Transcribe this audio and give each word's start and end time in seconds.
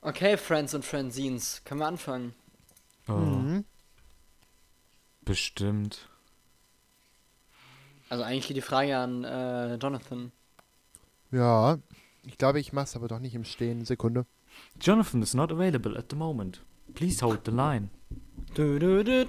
Okay, 0.00 0.36
Friends 0.36 0.74
und 0.74 0.84
Friendzines, 0.84 1.62
können 1.64 1.80
wir 1.80 1.86
anfangen? 1.86 2.34
Oh, 3.08 3.12
Mhm. 3.12 3.64
Bestimmt. 5.24 6.08
Also 8.08 8.22
eigentlich 8.22 8.46
geht 8.46 8.56
die 8.56 8.60
Frage 8.62 8.96
an 8.96 9.24
äh, 9.24 9.74
Jonathan. 9.74 10.30
Ja, 11.32 11.78
ich 12.24 12.38
glaube, 12.38 12.60
ich 12.60 12.72
mach's 12.72 12.94
aber 12.94 13.08
doch 13.08 13.18
nicht 13.18 13.34
im 13.34 13.44
Stehen. 13.44 13.84
Sekunde. 13.84 14.26
Jonathan 14.80 15.22
is 15.22 15.34
not 15.34 15.50
available 15.50 15.98
at 15.98 16.06
the 16.10 16.16
moment. 16.16 16.62
Please 16.94 17.24
hold 17.24 17.40
the 17.44 17.50
line. 17.50 17.90
Du, 18.54 18.78
du, 18.78 19.02
du. 19.02 19.26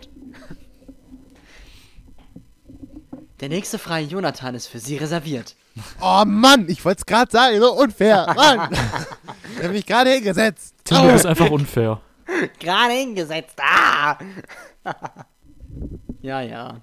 Der 3.40 3.50
nächste 3.50 3.80
freie 3.80 4.06
Jonathan 4.06 4.54
ist 4.56 4.68
für 4.68 4.80
Sie 4.80 4.98
reserviert. 4.98 5.56
Oh 6.02 6.24
Mann, 6.26 6.70
ich 6.70 6.84
wollte 6.86 7.00
es 7.02 7.06
gerade 7.06 7.32
sagen, 7.32 7.60
so 7.60 7.74
unfair. 7.74 8.32
Mann. 8.36 8.70
ich 9.58 9.64
habe 9.64 9.74
mich 9.74 9.86
gerade 9.86 10.12
hingesetzt. 10.12 10.76
Tim, 10.84 10.98
du 11.02 11.12
bist 11.14 11.26
einfach 11.26 11.50
unfair. 11.50 12.02
Gerade 12.60 12.94
hingesetzt. 12.94 13.58
Ah! 13.62 14.18
ja, 16.22 16.42
ja. 16.42 16.82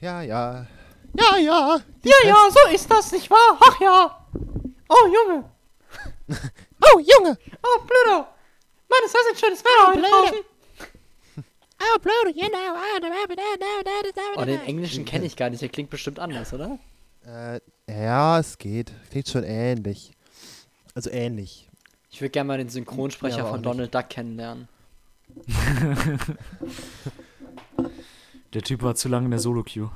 Ja, 0.00 0.22
ja. 0.22 0.66
Ja, 1.14 1.36
ja. 1.36 1.78
Die 2.04 2.08
Ja, 2.08 2.14
ja, 2.28 2.36
so 2.50 2.72
ist 2.74 2.88
das, 2.90 3.12
nicht 3.12 3.28
wahr? 3.28 3.58
Ach 3.60 3.80
ja. 3.80 4.26
Oh, 4.88 5.06
Junge. 5.06 5.44
Oh, 6.80 7.00
Junge. 7.00 7.36
Oh, 7.60 7.80
Pluto. 7.80 8.18
Mann, 8.88 9.00
ist 9.04 9.12
das 9.12 9.22
ein 9.32 9.36
schönes 9.36 9.64
Wetter 9.64 9.88
heute 9.88 9.98
Pluto. 9.98 10.14
draußen. 10.14 10.38
Oh, 11.80 11.98
Pluto, 11.98 12.32
know. 12.32 12.76
Oh, 14.36 14.44
den 14.44 14.60
Englischen 14.62 15.04
kenne 15.04 15.26
ich 15.26 15.34
gar 15.34 15.50
nicht. 15.50 15.60
Der 15.60 15.68
klingt 15.68 15.90
bestimmt 15.90 16.20
anders, 16.20 16.52
oder? 16.52 16.78
Äh, 17.26 17.58
ja, 17.88 18.38
es 18.38 18.58
geht. 18.58 18.92
Klingt 19.10 19.28
schon 19.28 19.42
ähnlich. 19.42 20.12
Also 20.98 21.10
ähnlich. 21.10 21.70
Ich 22.10 22.20
würde 22.20 22.30
gerne 22.30 22.48
mal 22.48 22.58
den 22.58 22.70
Synchronsprecher 22.70 23.38
Ja, 23.38 23.44
von 23.44 23.62
Donald 23.62 23.94
Duck 23.94 24.08
kennenlernen. 24.08 24.66
Der 28.52 28.62
Typ 28.62 28.82
war 28.82 28.96
zu 28.96 29.08
lange 29.08 29.26
in 29.26 29.30
der 29.30 29.38
Solo-Queue. 29.38 29.92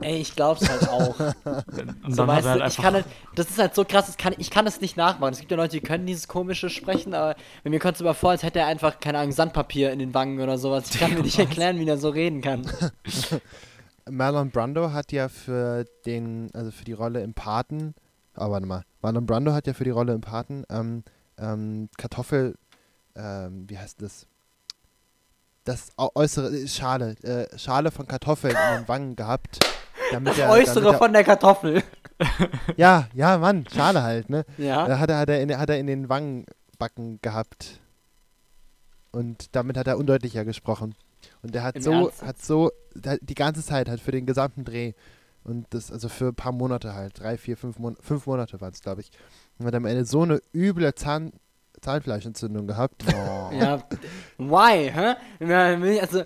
Ey, 0.00 0.16
ich 0.16 0.34
glaub's 0.34 0.68
halt 0.68 0.88
auch. 0.88 1.16
Und 1.44 2.16
so, 2.16 2.26
dann 2.26 2.34
hat 2.34 2.38
weißt 2.38 2.46
er 2.46 2.50
halt 2.50 2.62
einfach. 2.62 2.82
kann 2.82 2.94
halt, 2.94 3.06
das 3.36 3.50
ist 3.50 3.58
halt 3.58 3.76
so 3.76 3.84
krass, 3.84 4.06
das 4.06 4.16
kann, 4.16 4.34
ich 4.36 4.50
kann 4.50 4.64
das 4.64 4.80
nicht 4.80 4.96
nachmachen. 4.96 5.32
Es 5.32 5.38
gibt 5.38 5.52
ja 5.52 5.56
Leute, 5.56 5.76
die 5.76 5.80
können 5.80 6.06
dieses 6.06 6.26
komische 6.26 6.70
sprechen, 6.70 7.14
aber 7.14 7.36
bei 7.62 7.70
mir 7.70 7.78
kommt 7.78 7.94
es 7.94 8.00
immer 8.00 8.14
vor, 8.14 8.30
als 8.30 8.42
hätte 8.42 8.58
er 8.58 8.66
einfach, 8.66 8.98
keine 8.98 9.18
Ahnung, 9.18 9.30
Sandpapier 9.30 9.92
in 9.92 10.00
den 10.00 10.12
Wangen 10.12 10.40
oder 10.40 10.58
sowas. 10.58 10.92
Ich 10.92 10.98
kann 10.98 11.14
mir 11.14 11.20
nicht 11.22 11.38
erklären, 11.38 11.78
wie 11.78 11.86
er 11.86 11.98
so 11.98 12.08
reden 12.08 12.40
kann. 12.40 12.68
Marlon 14.10 14.50
Brando 14.50 14.90
hat 14.90 15.12
ja 15.12 15.28
für 15.28 15.84
den, 16.04 16.50
also 16.52 16.72
für 16.72 16.84
die 16.84 16.94
Rolle 16.94 17.22
im 17.22 17.32
Paten, 17.32 17.94
oh, 18.36 18.50
warte 18.50 18.66
mal, 18.66 18.82
Marlon 19.00 19.26
Brando 19.26 19.52
hat 19.52 19.66
ja 19.66 19.74
für 19.74 19.84
die 19.84 19.90
Rolle 19.90 20.14
im 20.14 20.20
Paten 20.20 20.64
ähm, 20.70 21.04
ähm, 21.38 21.88
Kartoffel, 21.96 22.56
ähm, 23.16 23.64
wie 23.68 23.78
heißt 23.78 24.00
das? 24.02 24.26
Das 25.64 25.90
äu- 25.96 26.10
äußere, 26.14 26.48
äh, 26.48 26.66
Schale, 26.66 27.10
äh, 27.22 27.58
Schale 27.58 27.90
von 27.90 28.06
Kartoffeln 28.06 28.54
in 28.56 28.80
den 28.82 28.88
Wangen 28.88 29.16
gehabt. 29.16 29.60
Damit 30.10 30.32
Das 30.32 30.38
er, 30.40 30.50
Äußere 30.50 30.80
damit 30.80 30.94
er, 30.94 30.98
von 30.98 31.12
der 31.12 31.24
Kartoffel. 31.24 31.82
Ja, 32.76 33.08
ja, 33.14 33.36
Mann, 33.38 33.66
Schale 33.72 34.02
halt, 34.02 34.30
ne? 34.30 34.44
Ja. 34.56 34.86
Hat, 34.98 35.10
er, 35.10 35.18
hat, 35.18 35.28
er 35.28 35.40
in, 35.42 35.58
hat 35.58 35.70
er 35.70 35.78
in 35.78 35.88
den 35.88 36.08
Wangenbacken 36.08 37.20
gehabt. 37.20 37.80
Und 39.10 39.54
damit 39.56 39.76
hat 39.76 39.88
er 39.88 39.98
undeutlicher 39.98 40.44
gesprochen. 40.44 40.94
Und 41.42 41.54
er 41.56 41.64
hat 41.64 41.76
Im 41.76 41.82
so, 41.82 41.92
Ernst? 41.92 42.22
hat 42.22 42.40
so, 42.40 42.70
hat 43.04 43.18
die 43.22 43.34
ganze 43.34 43.64
Zeit, 43.64 43.88
halt 43.88 44.00
für 44.00 44.12
den 44.12 44.24
gesamten 44.26 44.64
Dreh. 44.64 44.92
Und 45.44 45.66
das, 45.70 45.90
also 45.90 46.08
für 46.08 46.28
ein 46.28 46.34
paar 46.34 46.52
Monate 46.52 46.94
halt, 46.94 47.18
drei, 47.18 47.36
vier, 47.36 47.56
fünf, 47.56 47.78
Mon 47.78 47.96
fünf 48.00 48.26
Monate 48.26 48.60
waren 48.60 48.72
es, 48.72 48.80
glaube 48.80 49.00
ich. 49.00 49.10
Und 49.58 49.66
hat 49.66 49.74
am 49.74 49.84
Ende 49.86 50.04
so 50.04 50.22
eine 50.22 50.40
üble 50.54 50.94
Zahn 50.94 51.32
Zahnfleischentzündung 51.80 52.66
gehabt. 52.66 53.04
Ja. 53.52 53.82
Why, 54.38 54.90
hä? 54.90 55.98
Also, 56.00 56.24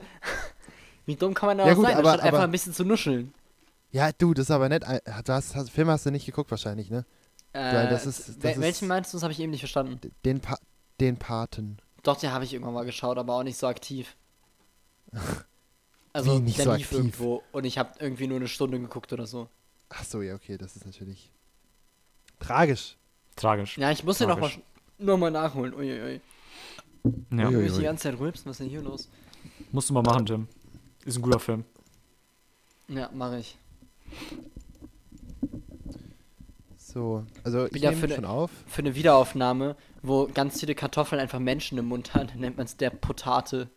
wie 1.06 1.16
dumm 1.16 1.34
kann 1.34 1.48
man 1.48 1.58
da 1.58 1.66
Ja 1.66 1.72
auch 1.72 1.76
gut, 1.76 1.86
sein, 1.86 1.96
aber- 1.96 2.10
anstatt 2.12 2.26
einfach 2.26 2.42
ein 2.44 2.50
bisschen 2.50 2.72
zu 2.72 2.84
nuscheln? 2.84 3.32
Ja, 3.90 4.10
du, 4.12 4.34
das 4.34 4.44
ist 4.46 4.50
aber 4.50 4.68
nett. 4.68 4.84
Du 5.24 5.32
hast, 5.32 5.54
hast, 5.56 5.70
Film 5.70 5.88
hast 5.88 6.04
du 6.06 6.10
nicht 6.10 6.26
geguckt 6.26 6.50
wahrscheinlich, 6.50 6.90
ne? 6.90 7.04
Äh, 7.52 7.88
das 7.88 8.04
ist- 8.06 8.28
das 8.28 8.36
wel- 8.42 8.50
ist- 8.52 8.60
welchen 8.60 8.88
meinst 8.88 9.12
du? 9.12 9.16
Das 9.16 9.22
habe 9.22 9.32
ich 9.32 9.40
eben 9.40 9.50
nicht 9.50 9.60
verstanden. 9.60 9.98
Den, 10.24 10.40
pa 10.40 10.58
den 11.00 11.16
Paten. 11.16 11.78
Doch, 12.02 12.16
den 12.18 12.32
habe 12.32 12.44
ich 12.44 12.52
irgendwann 12.52 12.74
mal 12.74 12.84
geschaut, 12.84 13.16
aber 13.18 13.34
auch 13.34 13.42
nicht 13.42 13.56
so 13.58 13.66
aktiv. 13.66 14.14
Also, 16.16 16.38
Wie 16.38 16.44
nicht 16.44 16.58
der 16.58 16.64
so 16.64 16.72
lief 16.74 16.86
aktiv? 16.86 16.98
irgendwo 16.98 17.42
und 17.52 17.64
ich 17.64 17.76
habe 17.78 17.90
irgendwie 18.00 18.26
nur 18.26 18.38
eine 18.38 18.48
Stunde 18.48 18.80
geguckt 18.80 19.12
oder 19.12 19.26
so. 19.26 19.48
Ach 19.90 20.02
so, 20.04 20.22
ja, 20.22 20.34
okay, 20.34 20.56
das 20.56 20.74
ist 20.76 20.86
natürlich 20.86 21.30
tragisch. 22.40 22.96
Tragisch. 23.36 23.76
Ja, 23.76 23.90
ich 23.90 24.02
muss 24.02 24.16
den 24.18 24.28
noch 24.28 24.38
mal, 24.38 24.48
Tragisch. 24.48 24.64
noch 24.98 25.18
mal 25.18 25.30
nachholen. 25.30 25.74
Uiuiui. 25.74 26.20
Ja. 27.30 27.48
Ui, 27.48 27.52
Will 27.54 27.56
ui. 27.58 27.66
ich 27.66 27.72
die 27.74 27.82
ganze 27.82 28.04
Zeit 28.04 28.18
rülpsen? 28.18 28.46
Was 28.46 28.54
ist 28.56 28.60
denn 28.60 28.70
hier 28.70 28.80
los? 28.82 29.10
Musst 29.72 29.90
du 29.90 29.94
mal 29.94 30.02
machen, 30.02 30.24
Tim. 30.24 30.48
Ist 31.04 31.16
ein 31.16 31.22
guter 31.22 31.38
Film. 31.38 31.64
Ja, 32.88 33.10
mache 33.12 33.40
ich. 33.40 33.58
So, 36.78 37.24
also 37.44 37.66
ich 37.66 37.74
Wieder 37.74 37.90
nehme 37.90 38.00
für 38.00 38.08
ne- 38.08 38.14
schon 38.14 38.24
auf. 38.24 38.50
Für 38.66 38.80
eine 38.80 38.94
Wiederaufnahme, 38.94 39.76
wo 40.02 40.28
ganz 40.32 40.60
viele 40.60 40.74
Kartoffeln 40.74 41.20
einfach 41.20 41.38
Menschen 41.40 41.76
im 41.78 41.86
Mund 41.86 42.14
haben, 42.14 42.28
nennt 42.40 42.56
man 42.56 42.64
es 42.64 42.76
der 42.76 42.90
Potate. 42.90 43.68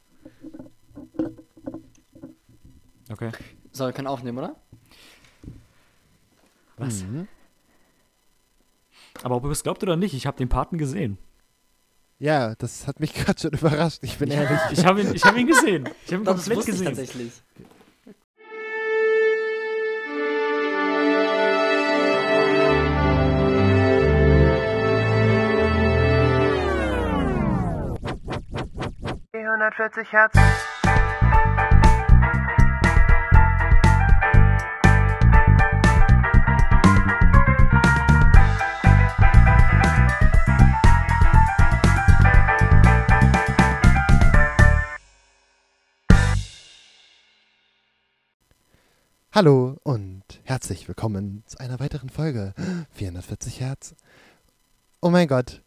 Okay. 3.12 3.31
So, 3.72 3.86
wir 3.86 3.94
können 3.94 4.08
aufnehmen, 4.08 4.38
oder? 4.38 4.56
Was? 6.78 7.03
Mhm. 7.03 7.28
Aber 9.24 9.36
ob 9.36 9.44
ihr 9.46 9.52
es 9.52 9.64
glaubt 9.64 9.84
oder 9.84 9.96
nicht, 9.96 10.14
ich 10.14 10.28
habe 10.28 10.38
den 10.38 10.50
Paten 10.50 10.78
gesehen. 10.78 11.18
Ja, 12.20 12.56
das 12.56 12.88
hat 12.88 13.00
mich 13.00 13.14
gerade 13.25 13.40
schon 13.40 13.52
überrascht, 13.52 14.00
ich 14.03 14.18
bin 14.18 14.30
ehrlich. 14.31 14.59
Ich 14.72 14.86
habe 14.86 15.02
ihn, 15.02 15.14
ich 15.14 15.24
hab 15.24 15.36
ihn 15.36 15.47
gesehen. 15.47 15.90
Ich 16.06 16.14
habe 16.14 16.24
ihn 16.24 16.25
Doch, 16.25 16.36
das 16.36 16.46
komplett 16.46 16.58
wusste 16.58 16.72
ich 16.72 16.78
gesehen. 16.78 16.86
tatsächlich. 16.88 17.31
Die 29.34 29.38
140 29.38 30.12
Hertz. 30.12 30.78
Hallo 49.42 49.78
und 49.84 50.22
herzlich 50.44 50.86
willkommen 50.90 51.44
zu 51.46 51.62
einer 51.62 51.80
weiteren 51.80 52.10
Folge 52.10 52.54
440 52.92 53.62
Hertz. 53.62 53.96
Oh 55.00 55.10
mein 55.10 55.30
Gott, 55.30 55.62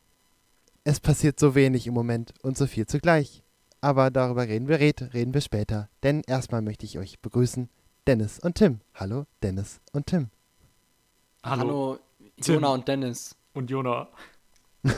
es 0.85 1.01
passiert 1.01 1.41
so 1.41 1.55
wenig 1.55 1.87
im 1.87 1.95
Moment 1.95 2.35
und 2.43 2.59
so 2.59 2.67
viel 2.67 2.85
zugleich. 2.85 3.43
Aber 3.81 4.11
darüber 4.11 4.47
reden 4.47 4.69
wir, 4.69 4.79
red, 4.79 5.15
reden 5.15 5.33
wir 5.33 5.41
später. 5.41 5.89
Denn 6.03 6.21
erstmal 6.27 6.61
möchte 6.61 6.85
ich 6.85 6.99
euch 6.99 7.19
begrüßen, 7.21 7.71
Dennis 8.07 8.39
und 8.41 8.57
Tim. 8.57 8.83
Hallo, 8.95 9.25
Dennis 9.43 9.81
und 9.93 10.05
Tim. 10.05 10.29
Hallo, 11.43 11.99
Tim. 12.43 12.57
Jona 12.57 12.69
und 12.75 12.87
Dennis. 12.87 13.35
Und 13.55 13.71
Jona. 13.71 14.07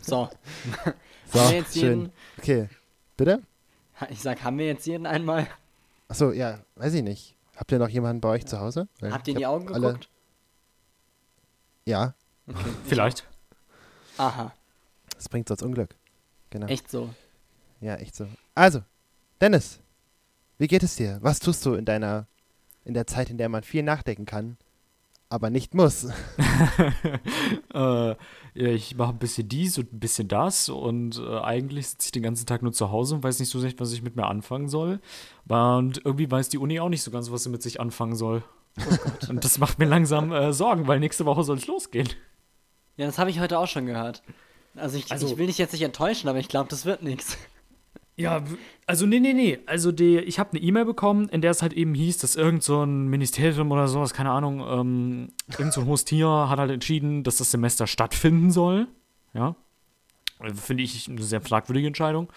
So, 0.00 0.28
So, 1.32 1.40
haben 1.40 1.50
wir 1.50 1.58
jetzt 1.58 1.74
schön. 1.74 2.00
jeden, 2.00 2.12
Okay, 2.38 2.68
bitte? 3.16 3.40
ich 4.10 4.20
sag, 4.20 4.42
haben 4.42 4.58
wir 4.58 4.66
jetzt 4.66 4.84
jeden 4.84 5.06
einmal? 5.06 5.46
Achso, 6.12 6.30
ja, 6.32 6.58
weiß 6.76 6.92
ich 6.92 7.02
nicht. 7.02 7.34
Habt 7.56 7.72
ihr 7.72 7.78
noch 7.78 7.88
jemanden 7.88 8.20
bei 8.20 8.28
euch 8.28 8.44
zu 8.44 8.60
Hause? 8.60 8.86
Weil 9.00 9.12
Habt 9.14 9.26
ihr 9.28 9.32
in 9.32 9.38
die 9.38 9.46
Augen 9.46 9.72
alle- 9.72 9.86
geguckt? 9.86 10.08
Ja, 11.86 12.14
Okay. 12.46 12.70
Vielleicht. 12.86 13.26
Aha, 14.18 14.52
das 15.14 15.28
bringt 15.30 15.48
sonst 15.48 15.62
Unglück. 15.62 15.94
Genau. 16.50 16.66
echt 16.66 16.90
so. 16.90 17.08
Ja, 17.80 17.94
echt 17.94 18.14
so. 18.14 18.26
Also, 18.54 18.82
Dennis, 19.40 19.78
wie 20.58 20.66
geht 20.66 20.82
es 20.82 20.96
dir? 20.96 21.18
Was 21.22 21.38
tust 21.38 21.64
du 21.64 21.72
in 21.74 21.86
deiner, 21.86 22.26
in 22.84 22.92
der 22.92 23.06
Zeit, 23.06 23.30
in 23.30 23.38
der 23.38 23.48
man 23.48 23.62
viel 23.62 23.82
nachdenken 23.82 24.26
kann, 24.26 24.58
aber 25.32 25.50
nicht 25.50 25.74
muss? 25.74 26.04
äh, 27.74 28.08
ja, 28.14 28.16
ich 28.54 28.96
mache 28.96 29.10
ein 29.10 29.18
bisschen 29.18 29.48
dies 29.48 29.78
und 29.78 29.92
ein 29.92 30.00
bisschen 30.00 30.28
das 30.28 30.68
und 30.68 31.18
äh, 31.18 31.38
eigentlich 31.40 31.88
sitze 31.88 32.06
ich 32.08 32.12
den 32.12 32.22
ganzen 32.22 32.46
Tag 32.46 32.62
nur 32.62 32.72
zu 32.72 32.90
Hause 32.90 33.14
und 33.14 33.24
weiß 33.24 33.38
nicht 33.40 33.48
so 33.48 33.58
recht, 33.60 33.80
was 33.80 33.92
ich 33.92 34.02
mit 34.02 34.16
mir 34.16 34.26
anfangen 34.26 34.68
soll. 34.68 35.00
Und 35.48 36.02
irgendwie 36.04 36.30
weiß 36.30 36.48
die 36.50 36.58
Uni 36.58 36.78
auch 36.80 36.88
nicht 36.88 37.02
so 37.02 37.10
ganz, 37.10 37.30
was 37.30 37.44
sie 37.44 37.50
mit 37.50 37.62
sich 37.62 37.80
anfangen 37.80 38.14
soll. 38.14 38.42
und 39.28 39.44
das 39.44 39.58
macht 39.58 39.78
mir 39.78 39.84
langsam 39.86 40.32
äh, 40.32 40.52
Sorgen, 40.52 40.86
weil 40.86 40.98
nächste 41.00 41.24
Woche 41.26 41.44
soll 41.44 41.56
es 41.58 41.66
losgehen. 41.66 42.08
Ja, 42.96 43.06
das 43.06 43.18
habe 43.18 43.30
ich 43.30 43.40
heute 43.40 43.58
auch 43.58 43.66
schon 43.68 43.86
gehört. 43.86 44.22
Also 44.76 44.96
ich, 44.98 45.10
Also- 45.10 45.26
ich 45.26 45.36
will 45.36 45.46
dich 45.46 45.58
jetzt 45.58 45.72
nicht 45.72 45.82
enttäuschen, 45.82 46.28
aber 46.28 46.38
ich 46.38 46.48
glaube, 46.48 46.68
das 46.68 46.84
wird 46.84 47.02
nichts. 47.02 47.36
Ja, 48.16 48.42
also 48.86 49.06
nee, 49.06 49.20
nee, 49.20 49.32
nee. 49.32 49.58
Also 49.66 49.90
die, 49.90 50.18
ich 50.18 50.38
habe 50.38 50.50
eine 50.52 50.60
E-Mail 50.60 50.84
bekommen, 50.84 51.28
in 51.30 51.40
der 51.40 51.50
es 51.50 51.62
halt 51.62 51.72
eben 51.72 51.94
hieß, 51.94 52.18
dass 52.18 52.36
irgend 52.36 52.62
so 52.62 52.82
ein 52.84 53.08
Ministerium 53.08 53.70
oder 53.72 53.88
sowas, 53.88 54.12
keine 54.12 54.30
Ahnung, 54.30 54.60
ähm, 54.60 55.28
irgend 55.58 55.72
so 55.72 55.80
ein 55.80 55.86
hohes 55.86 56.04
Tier 56.04 56.28
hat 56.28 56.58
halt 56.58 56.70
entschieden, 56.70 57.24
dass 57.24 57.38
das 57.38 57.50
Semester 57.50 57.86
stattfinden 57.86 58.50
soll. 58.50 58.86
Ja. 59.32 59.56
Äh, 60.40 60.52
Finde 60.52 60.82
ich 60.82 61.08
eine 61.08 61.22
sehr 61.22 61.40
fragwürdige 61.40 61.86
Entscheidung. 61.86 62.30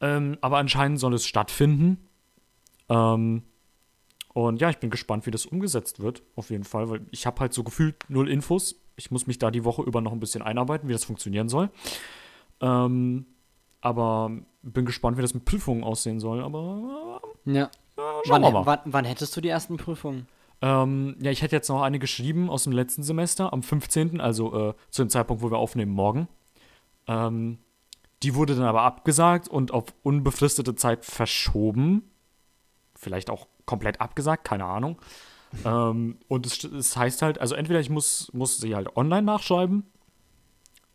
Ähm, 0.00 0.36
aber 0.40 0.58
anscheinend 0.58 0.98
soll 0.98 1.14
es 1.14 1.26
stattfinden. 1.26 1.98
Ähm, 2.88 3.42
und 4.32 4.60
ja, 4.60 4.70
ich 4.70 4.78
bin 4.78 4.90
gespannt, 4.90 5.26
wie 5.26 5.30
das 5.30 5.46
umgesetzt 5.46 6.00
wird, 6.00 6.22
auf 6.34 6.50
jeden 6.50 6.64
Fall, 6.64 6.88
weil 6.88 7.00
ich 7.10 7.26
habe 7.26 7.40
halt 7.40 7.52
so 7.52 7.62
gefühlt 7.62 7.96
null 8.08 8.28
Infos. 8.28 8.80
Ich 8.96 9.10
muss 9.10 9.26
mich 9.26 9.38
da 9.38 9.50
die 9.50 9.64
Woche 9.64 9.82
über 9.82 10.00
noch 10.00 10.12
ein 10.12 10.20
bisschen 10.20 10.42
einarbeiten, 10.42 10.88
wie 10.88 10.92
das 10.92 11.04
funktionieren 11.04 11.48
soll. 11.48 11.70
Ähm, 12.60 13.26
aber 13.80 14.30
bin 14.62 14.84
gespannt, 14.84 15.16
wie 15.16 15.22
das 15.22 15.34
mit 15.34 15.44
Prüfungen 15.44 15.84
aussehen 15.84 16.20
soll. 16.20 16.42
Aber 16.42 17.20
Ja. 17.44 17.64
äh, 17.96 18.00
Wann, 18.28 18.42
mal. 18.42 18.66
wann, 18.66 18.78
wann 18.84 19.04
hättest 19.04 19.36
du 19.36 19.40
die 19.40 19.48
ersten 19.48 19.76
Prüfungen? 19.76 20.26
Ähm, 20.62 21.16
ja, 21.20 21.30
ich 21.30 21.40
hätte 21.42 21.56
jetzt 21.56 21.68
noch 21.68 21.80
eine 21.82 21.98
geschrieben 21.98 22.50
aus 22.50 22.64
dem 22.64 22.72
letzten 22.72 23.02
Semester, 23.02 23.52
am 23.52 23.62
15., 23.62 24.20
also 24.20 24.70
äh, 24.70 24.74
zu 24.90 25.02
dem 25.02 25.08
Zeitpunkt, 25.08 25.42
wo 25.42 25.50
wir 25.50 25.56
aufnehmen, 25.58 25.92
morgen. 25.92 26.28
Ähm, 27.06 27.58
die 28.22 28.34
wurde 28.34 28.54
dann 28.54 28.64
aber 28.66 28.82
abgesagt 28.82 29.48
und 29.48 29.72
auf 29.72 29.84
unbefristete 30.02 30.74
Zeit 30.74 31.06
verschoben. 31.06 32.10
Vielleicht 32.94 33.30
auch 33.30 33.46
komplett 33.64 34.02
abgesagt, 34.02 34.44
keine 34.44 34.66
Ahnung. 34.66 34.98
ähm, 35.64 36.18
und 36.28 36.44
es, 36.44 36.62
es 36.64 36.94
heißt 36.96 37.22
halt, 37.22 37.40
also 37.40 37.54
entweder 37.54 37.80
ich 37.80 37.88
muss, 37.88 38.30
muss 38.34 38.58
sie 38.58 38.74
halt 38.76 38.94
online 38.96 39.22
nachschreiben, 39.22 39.84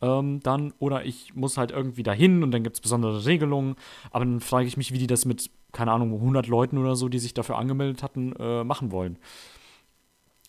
ähm, 0.06 0.40
dann, 0.42 0.74
oder 0.80 1.06
ich 1.06 1.34
muss 1.36 1.58
halt 1.58 1.72
irgendwie 1.72 2.04
dahin 2.04 2.44
und 2.44 2.52
dann 2.52 2.64
gibt 2.64 2.76
es 2.76 2.82
besondere 2.82 3.26
Regelungen. 3.26 3.76
Aber 4.12 4.24
dann 4.26 4.40
frage 4.40 4.68
ich 4.68 4.78
mich, 4.78 4.92
wie 4.94 5.00
die 5.00 5.08
das 5.08 5.26
mit, 5.26 5.50
keine 5.72 5.92
Ahnung, 5.92 6.14
100 6.14 6.48
Leuten 6.48 6.78
oder 6.78 6.96
so, 6.96 7.10
die 7.10 7.20
sich 7.20 7.34
dafür 7.34 7.58
angemeldet 7.58 8.04
hatten, 8.04 8.34
äh, 8.38 8.64
machen 8.64 8.92
wollen. 8.92 9.18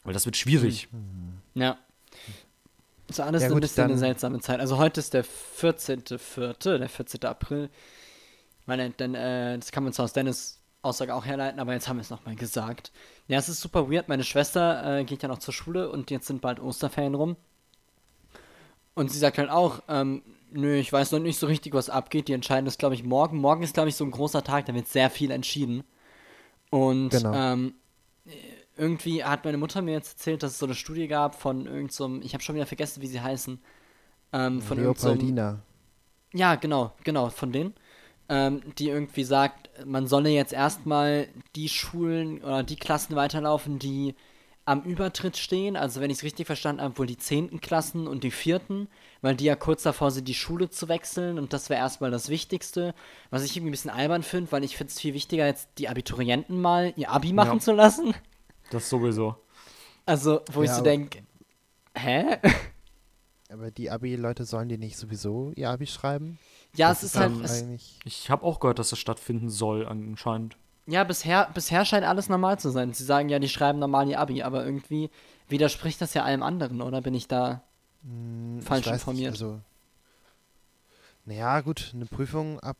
Weil 0.05 0.13
das 0.13 0.27
wird 0.27 0.37
schwierig. 0.37 0.89
Ja. 1.55 1.79
Ist 3.09 3.21
alles 3.21 3.43
Ja, 3.43 3.49
so 3.49 3.55
ein 3.55 3.57
gut, 3.57 3.63
bisschen 3.63 3.85
eine 3.85 3.99
seltsame 3.99 4.41
Zeit. 4.41 4.61
Also 4.61 4.79
heute 4.79 5.01
ist 5.01 5.15
der 5.15 5.25
14.04., 5.25 6.79
der 6.79 6.89
14. 6.89 7.25
April. 7.25 7.71
Meine, 8.67 8.91
denn, 8.91 9.15
äh, 9.15 9.59
das 9.59 9.73
kann 9.73 9.85
man 9.85 9.93
zwar 9.93 10.05
aus 10.05 10.13
Dennis 10.13 10.61
Aussage 10.83 11.15
auch 11.15 11.25
herleiten, 11.25 11.59
aber 11.61 11.73
jetzt 11.73 11.89
haben 11.89 11.97
wir 11.97 12.03
es 12.03 12.11
nochmal 12.11 12.37
gesagt. 12.37 12.93
Ja, 13.27 13.39
es 13.39 13.49
ist 13.49 13.61
super 13.61 13.91
weird. 13.91 14.09
Meine 14.09 14.23
Schwester 14.25 14.99
äh, 14.99 15.05
geht 15.05 15.23
ja 15.23 15.29
noch 15.29 15.39
zur 15.41 15.53
Schule 15.55 15.91
und 15.91 16.11
jetzt 16.11 16.27
sind 16.29 16.41
bald 16.41 16.61
Osterferien 16.61 17.15
rum. 17.15 17.37
Und 18.97 19.13
sie 19.13 19.21
sagt 19.21 19.39
halt 19.39 19.51
auch, 19.51 19.83
ähm, 19.89 20.23
nö, 20.51 20.75
ich 20.77 20.93
weiß 20.93 21.13
noch 21.13 21.21
nicht 21.21 21.39
so 21.39 21.47
richtig, 21.47 21.75
was 21.75 21.91
abgeht. 21.91 22.29
Die 22.29 22.35
entscheiden 22.35 22.65
das, 22.67 22.79
glaube 22.79 22.97
ich, 22.97 23.05
morgen. 23.05 23.39
Morgen 23.39 23.63
ist, 23.63 23.75
glaube 23.75 23.91
ich, 23.91 23.97
so 23.97 24.05
ein 24.05 24.11
großer 24.11 24.43
Tag, 24.45 24.67
da 24.67 24.75
wird 24.75 24.89
sehr 24.89 25.11
viel 25.11 25.31
entschieden. 25.31 25.85
Und 26.71 27.11
Genau. 27.11 27.33
ähm, 27.35 27.75
irgendwie 28.77 29.25
hat 29.25 29.45
meine 29.45 29.59
Mutter 29.59 29.83
mir 29.83 29.93
jetzt 29.93 30.15
erzählt, 30.15 30.43
dass 30.43 30.53
es 30.53 30.59
so 30.59 30.67
eine 30.67 30.75
Studie 30.75 31.09
gab 31.09 31.35
von 31.41 31.67
irgendeinem, 31.67 31.91
so 31.91 32.21
ich 32.23 32.35
habe 32.35 32.43
schon 32.45 32.57
wieder 32.57 32.67
vergessen, 32.67 33.03
wie 33.03 33.07
sie 33.09 33.21
heißen. 33.21 33.61
Ähm, 34.33 34.63
von 34.63 34.79
irgend 34.79 34.99
so 34.99 35.15
Leopoldina. 35.15 35.63
ja, 36.35 36.55
genau, 36.57 36.93
genau, 37.05 37.31
von 37.31 37.53
denen. 37.53 37.75
Ähm, 38.29 38.63
die 38.79 38.89
irgendwie 38.89 39.25
sagt, 39.25 39.71
man 39.87 40.09
solle 40.09 40.31
jetzt 40.31 40.53
erstmal 40.53 41.29
die 41.55 41.69
Schulen 41.69 42.43
oder 42.43 42.65
die 42.65 42.77
Klassen 42.77 43.15
weiterlaufen, 43.17 43.79
die 43.79 44.17
am 44.67 44.83
Übertritt 44.83 45.37
stehen. 45.39 45.77
Also, 45.77 46.01
wenn 46.01 46.11
ich 46.11 46.19
es 46.19 46.23
richtig 46.25 46.47
verstanden 46.47 46.83
habe, 46.83 46.99
wohl 46.99 47.07
die 47.07 47.17
10. 47.17 47.61
Klassen 47.61 48.07
und 48.07 48.23
die 48.25 48.31
4., 48.31 48.61
weil 49.23 49.35
die 49.37 49.45
ja 49.45 49.57
kurz 49.57 49.83
davor 49.85 50.11
sind, 50.11 50.29
die 50.29 50.35
Schule 50.35 50.69
zu 50.69 50.89
wechseln. 50.89 51.39
Und 51.39 51.53
das 51.55 51.71
wäre 51.71 51.81
erstmal 51.81 52.11
das 52.11 52.29
Wichtigste. 52.29 52.95
Was 53.31 53.43
ich 53.45 53.57
irgendwie 53.57 53.71
ein 53.71 53.73
bisschen 53.73 53.91
albern 53.91 54.23
finde, 54.23 54.53
weil 54.53 54.65
ich 54.65 54.77
finde 54.77 54.91
es 54.93 55.01
viel 55.01 55.15
wichtiger, 55.15 55.47
jetzt 55.47 55.69
die 55.79 55.89
Abiturienten 55.89 56.61
mal 56.61 56.93
ihr 56.97 57.11
Abi 57.11 57.33
machen 57.33 57.55
Ja. 57.55 57.61
zu 57.61 57.73
lassen. 57.73 58.15
Das 58.71 58.91
sowieso. 58.91 59.37
Also, 60.05 60.41
wo 60.53 60.63
ich 60.63 60.69
Ja, 60.69 60.75
so 60.75 60.81
aber- 60.81 60.91
denke, 60.91 61.23
hä? 61.97 62.39
Aber 63.49 63.71
die 63.71 63.91
Abi-Leute 63.91 64.45
sollen 64.45 64.69
die 64.69 64.79
nicht 64.79 64.97
sowieso 64.99 65.53
ihr 65.55 65.71
Abi 65.71 65.87
schreiben? 65.87 66.39
Ja, 66.75 66.89
Das 66.89 67.05
es 67.05 67.15
ist 67.15 67.17
halt. 67.17 67.33
eigentlich. 67.33 68.01
Ich 68.05 68.29
habe 68.29 68.43
auch 68.45 68.59
gehört, 68.61 68.79
dass 68.81 68.91
das 68.91 68.99
stattfinden 68.99 69.49
soll, 69.51 69.87
anscheinend. 69.87 70.57
Ja, 70.87 71.05
bisher, 71.05 71.49
bisher 71.55 71.85
scheint 71.85 72.05
alles 72.07 72.29
normal 72.29 72.59
zu 72.59 72.71
sein. 72.71 72.93
Sie 72.93 73.05
sagen 73.05 73.29
ja, 73.29 73.39
die 73.39 73.49
schreiben 73.49 73.79
normal 73.79 74.09
ihr 74.09 74.21
Abi, 74.21 74.43
aber 74.43 74.65
irgendwie 74.65 75.11
widerspricht 75.49 76.01
das 76.01 76.15
ja 76.15 76.25
allem 76.25 76.43
anderen, 76.43 76.81
oder 76.83 77.01
bin 77.03 77.15
ich 77.15 77.29
da? 77.29 77.63
Hm, 78.03 78.61
falsch 78.63 78.87
ich 78.87 78.93
informiert. 78.93 79.33
Nicht, 79.33 79.43
also, 79.43 79.61
naja, 81.25 81.61
gut, 81.61 81.93
eine 81.95 82.07
Prüfung 82.07 82.61
ab. 82.61 82.77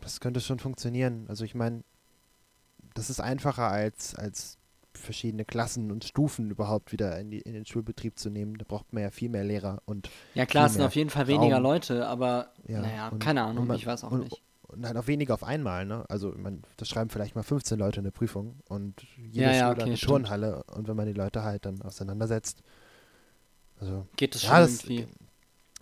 Das 0.00 0.20
könnte 0.20 0.40
schon 0.40 0.58
funktionieren. 0.58 1.26
Also, 1.28 1.44
ich 1.44 1.54
meine, 1.54 1.82
das 2.94 3.10
ist 3.10 3.20
einfacher 3.20 3.68
als, 3.68 4.14
als 4.14 4.56
verschiedene 4.94 5.44
Klassen 5.44 5.90
und 5.92 6.04
Stufen 6.04 6.50
überhaupt 6.50 6.92
wieder 6.92 7.18
in, 7.20 7.30
die, 7.30 7.40
in 7.40 7.52
den 7.52 7.66
Schulbetrieb 7.66 8.18
zu 8.18 8.30
nehmen. 8.30 8.56
Da 8.58 8.64
braucht 8.66 8.92
man 8.92 9.02
ja 9.02 9.10
viel 9.10 9.28
mehr 9.28 9.44
Lehrer 9.44 9.82
und, 9.86 10.08
Ja, 10.34 10.46
klar, 10.46 10.66
es 10.66 10.74
sind 10.74 10.82
auf 10.82 10.96
jeden 10.96 11.10
Fall 11.10 11.26
weniger 11.28 11.56
Raum. 11.56 11.62
Leute, 11.64 12.06
aber 12.06 12.52
Ja, 12.66 12.80
naja, 12.80 13.08
und- 13.08 13.18
keine 13.20 13.42
Ahnung, 13.42 13.66
man- 13.68 13.76
ich 13.76 13.86
weiß 13.86 14.04
auch 14.04 14.10
und- 14.12 14.24
nicht. 14.24 14.42
Und 14.68 14.86
halt 14.86 14.96
auch 14.96 15.06
weniger 15.06 15.34
auf 15.34 15.42
einmal. 15.44 15.84
Ne? 15.86 16.04
Also, 16.08 16.32
meine, 16.36 16.60
das 16.76 16.88
schreiben 16.88 17.10
vielleicht 17.10 17.34
mal 17.34 17.42
15 17.42 17.78
Leute 17.78 18.00
eine 18.00 18.10
Prüfung 18.12 18.56
und 18.68 19.02
jede 19.16 19.46
Ja, 19.46 19.52
ja, 19.52 19.58
Schule 19.60 19.70
okay, 19.72 19.82
eine 19.82 19.96
stimmt. 19.96 20.10
Turnhalle 20.10 20.62
und 20.74 20.88
wenn 20.88 20.96
man 20.96 21.06
die 21.06 21.12
Leute 21.14 21.42
halt 21.42 21.64
dann 21.66 21.82
auseinandersetzt. 21.82 22.62
Also, 23.80 24.06
Geht 24.16 24.34
schon 24.34 24.50
ja, 24.50 24.60
das, 24.60 24.84
irgendwie? 24.84 25.06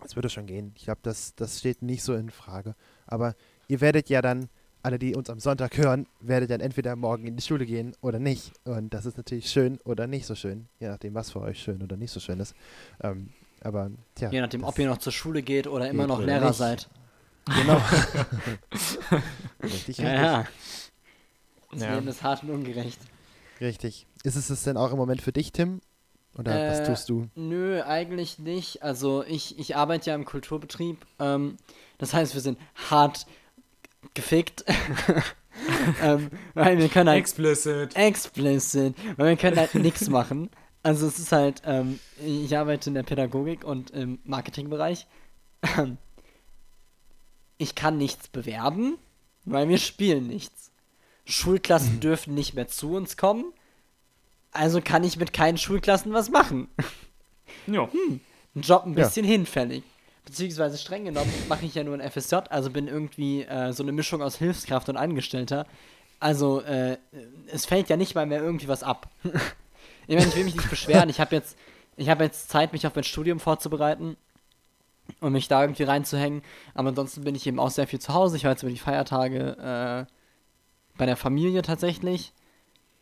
das 0.01 0.15
würde 0.15 0.29
schon 0.29 0.45
gehen. 0.45 0.71
Ich 0.75 0.83
glaube, 0.85 0.99
das, 1.03 1.33
das 1.35 1.59
steht 1.59 1.81
nicht 1.81 2.03
so 2.03 2.13
in 2.15 2.29
Frage. 2.29 2.75
Aber 3.07 3.35
ihr 3.67 3.81
werdet 3.81 4.09
ja 4.09 4.21
dann, 4.21 4.49
alle, 4.83 4.99
die 4.99 5.15
uns 5.15 5.29
am 5.29 5.39
Sonntag 5.39 5.75
hören, 5.77 6.07
werdet 6.21 6.49
dann 6.51 6.61
entweder 6.61 6.95
morgen 6.95 7.25
in 7.25 7.35
die 7.35 7.41
Schule 7.43 7.65
gehen 7.65 7.93
oder 8.01 8.19
nicht. 8.19 8.53
Und 8.63 8.93
das 8.93 9.05
ist 9.05 9.17
natürlich 9.17 9.49
schön 9.49 9.79
oder 9.83 10.07
nicht 10.07 10.25
so 10.25 10.35
schön. 10.35 10.67
Je 10.79 10.87
nachdem, 10.87 11.13
was 11.15 11.31
für 11.31 11.41
euch 11.41 11.59
schön 11.61 11.81
oder 11.83 11.97
nicht 11.97 12.11
so 12.11 12.19
schön 12.19 12.39
ist. 12.39 12.55
Ähm, 13.01 13.31
aber, 13.61 13.89
tja. 14.15 14.29
Je 14.31 14.39
nachdem, 14.39 14.61
das- 14.61 14.69
ob 14.69 14.79
ihr 14.79 14.87
noch 14.87 14.99
zur 14.99 15.11
Schule 15.11 15.41
geht 15.41 15.67
oder 15.67 15.89
immer 15.89 16.07
noch 16.07 16.21
Lehrer 16.21 16.53
seid. 16.53 16.89
Genau. 17.55 17.81
richtig, 18.71 19.19
richtig. 19.63 19.97
Ja, 19.99 20.13
ja. 20.13 20.45
Das 21.71 21.81
Ja. 21.81 21.95
Leben 21.95 22.07
ist 22.07 22.23
hart 22.23 22.43
und 22.43 22.51
ungerecht. 22.51 22.99
Richtig. 23.61 24.05
Ist 24.23 24.35
es 24.35 24.49
es 24.49 24.63
denn 24.63 24.77
auch 24.77 24.91
im 24.91 24.97
Moment 24.97 25.21
für 25.21 25.31
dich, 25.31 25.51
Tim? 25.51 25.81
Oder 26.37 26.69
was 26.69 26.79
Äh, 26.81 26.83
tust 26.85 27.09
du? 27.09 27.27
Nö, 27.35 27.81
eigentlich 27.83 28.37
nicht. 28.39 28.83
Also 28.83 29.23
ich, 29.23 29.57
ich 29.59 29.75
arbeite 29.75 30.09
ja 30.11 30.15
im 30.15 30.25
Kulturbetrieb. 30.25 31.05
Ähm, 31.19 31.57
das 31.97 32.13
heißt, 32.13 32.33
wir 32.35 32.41
sind 32.41 32.59
hart 32.89 33.25
gefickt. 34.13 34.63
ähm, 36.03 36.29
weil 36.53 36.77
wir 36.77 36.89
können 36.89 37.09
halt 37.09 37.19
Explicit. 37.19 37.95
explicit, 37.95 38.95
weil 39.17 39.29
wir 39.29 39.37
können 39.37 39.57
halt 39.57 39.73
nichts 39.75 40.09
machen. 40.09 40.49
Also 40.83 41.07
es 41.07 41.17
ist 41.19 41.31
halt, 41.31 41.63
ähm, 41.65 41.99
ich 42.23 42.55
arbeite 42.55 42.89
in 42.89 42.93
der 42.93 43.03
Pädagogik 43.03 43.63
und 43.63 43.89
im 43.91 44.19
Marketingbereich. 44.23 45.07
Ich 47.57 47.75
kann 47.75 47.97
nichts 47.97 48.27
bewerben, 48.27 48.97
weil 49.45 49.67
wir 49.69 49.77
spielen 49.77 50.27
nichts. 50.27 50.71
Schulklassen 51.25 51.99
dürfen 51.99 52.33
nicht 52.33 52.53
mehr 52.53 52.67
zu 52.67 52.93
uns 52.95 53.17
kommen. 53.17 53.45
Also 54.51 54.81
kann 54.81 55.03
ich 55.03 55.17
mit 55.17 55.33
keinen 55.33 55.57
Schulklassen 55.57 56.13
was 56.13 56.29
machen. 56.29 56.67
Ja. 57.65 57.89
Ein 58.55 58.61
Job 58.61 58.85
ein 58.85 58.93
Ja. 58.97 59.03
bisschen 59.05 59.25
hinfällig. 59.25 59.83
Beziehungsweise 60.25 60.77
streng 60.77 61.05
genommen 61.05 61.31
mache 61.49 61.65
ich 61.65 61.75
ja 61.75 61.83
nur 61.83 61.97
ein 61.99 62.11
FSJ, 62.11 62.35
also 62.49 62.69
bin 62.69 62.87
irgendwie 62.87 63.43
äh, 63.43 63.71
so 63.73 63.83
eine 63.83 63.91
Mischung 63.93 64.21
aus 64.21 64.37
Hilfskraft 64.37 64.87
und 64.89 64.97
Angestellter. 64.97 65.65
Also 66.19 66.61
äh, 66.61 66.97
es 67.47 67.65
fällt 67.65 67.89
ja 67.89 67.95
nicht 67.97 68.15
mal 68.15 68.25
mehr 68.25 68.41
irgendwie 68.41 68.67
was 68.67 68.83
ab. 68.83 69.09
ich 70.07 70.15
meine, 70.15 70.27
ich 70.27 70.35
will 70.35 70.43
mich 70.43 70.55
nicht 70.55 70.69
beschweren. 70.69 71.09
Ich 71.09 71.19
habe 71.21 71.35
jetzt, 71.35 71.57
ich 71.95 72.09
habe 72.09 72.23
jetzt 72.25 72.49
Zeit, 72.49 72.73
mich 72.73 72.85
auf 72.87 72.95
mein 72.95 73.03
Studium 73.05 73.39
vorzubereiten 73.39 74.17
und 75.19 75.33
mich 75.33 75.47
da 75.47 75.61
irgendwie 75.61 75.83
reinzuhängen. 75.83 76.41
Aber 76.73 76.89
ansonsten 76.89 77.23
bin 77.23 77.35
ich 77.35 77.47
eben 77.47 77.59
auch 77.59 77.71
sehr 77.71 77.87
viel 77.87 77.99
zu 77.99 78.13
Hause. 78.13 78.37
Ich 78.37 78.43
war 78.43 78.51
jetzt 78.51 78.63
über 78.63 78.71
die 78.71 78.77
Feiertage 78.77 79.57
äh, 79.57 80.13
bei 80.97 81.05
der 81.05 81.17
Familie 81.17 81.61
tatsächlich. 81.61 82.33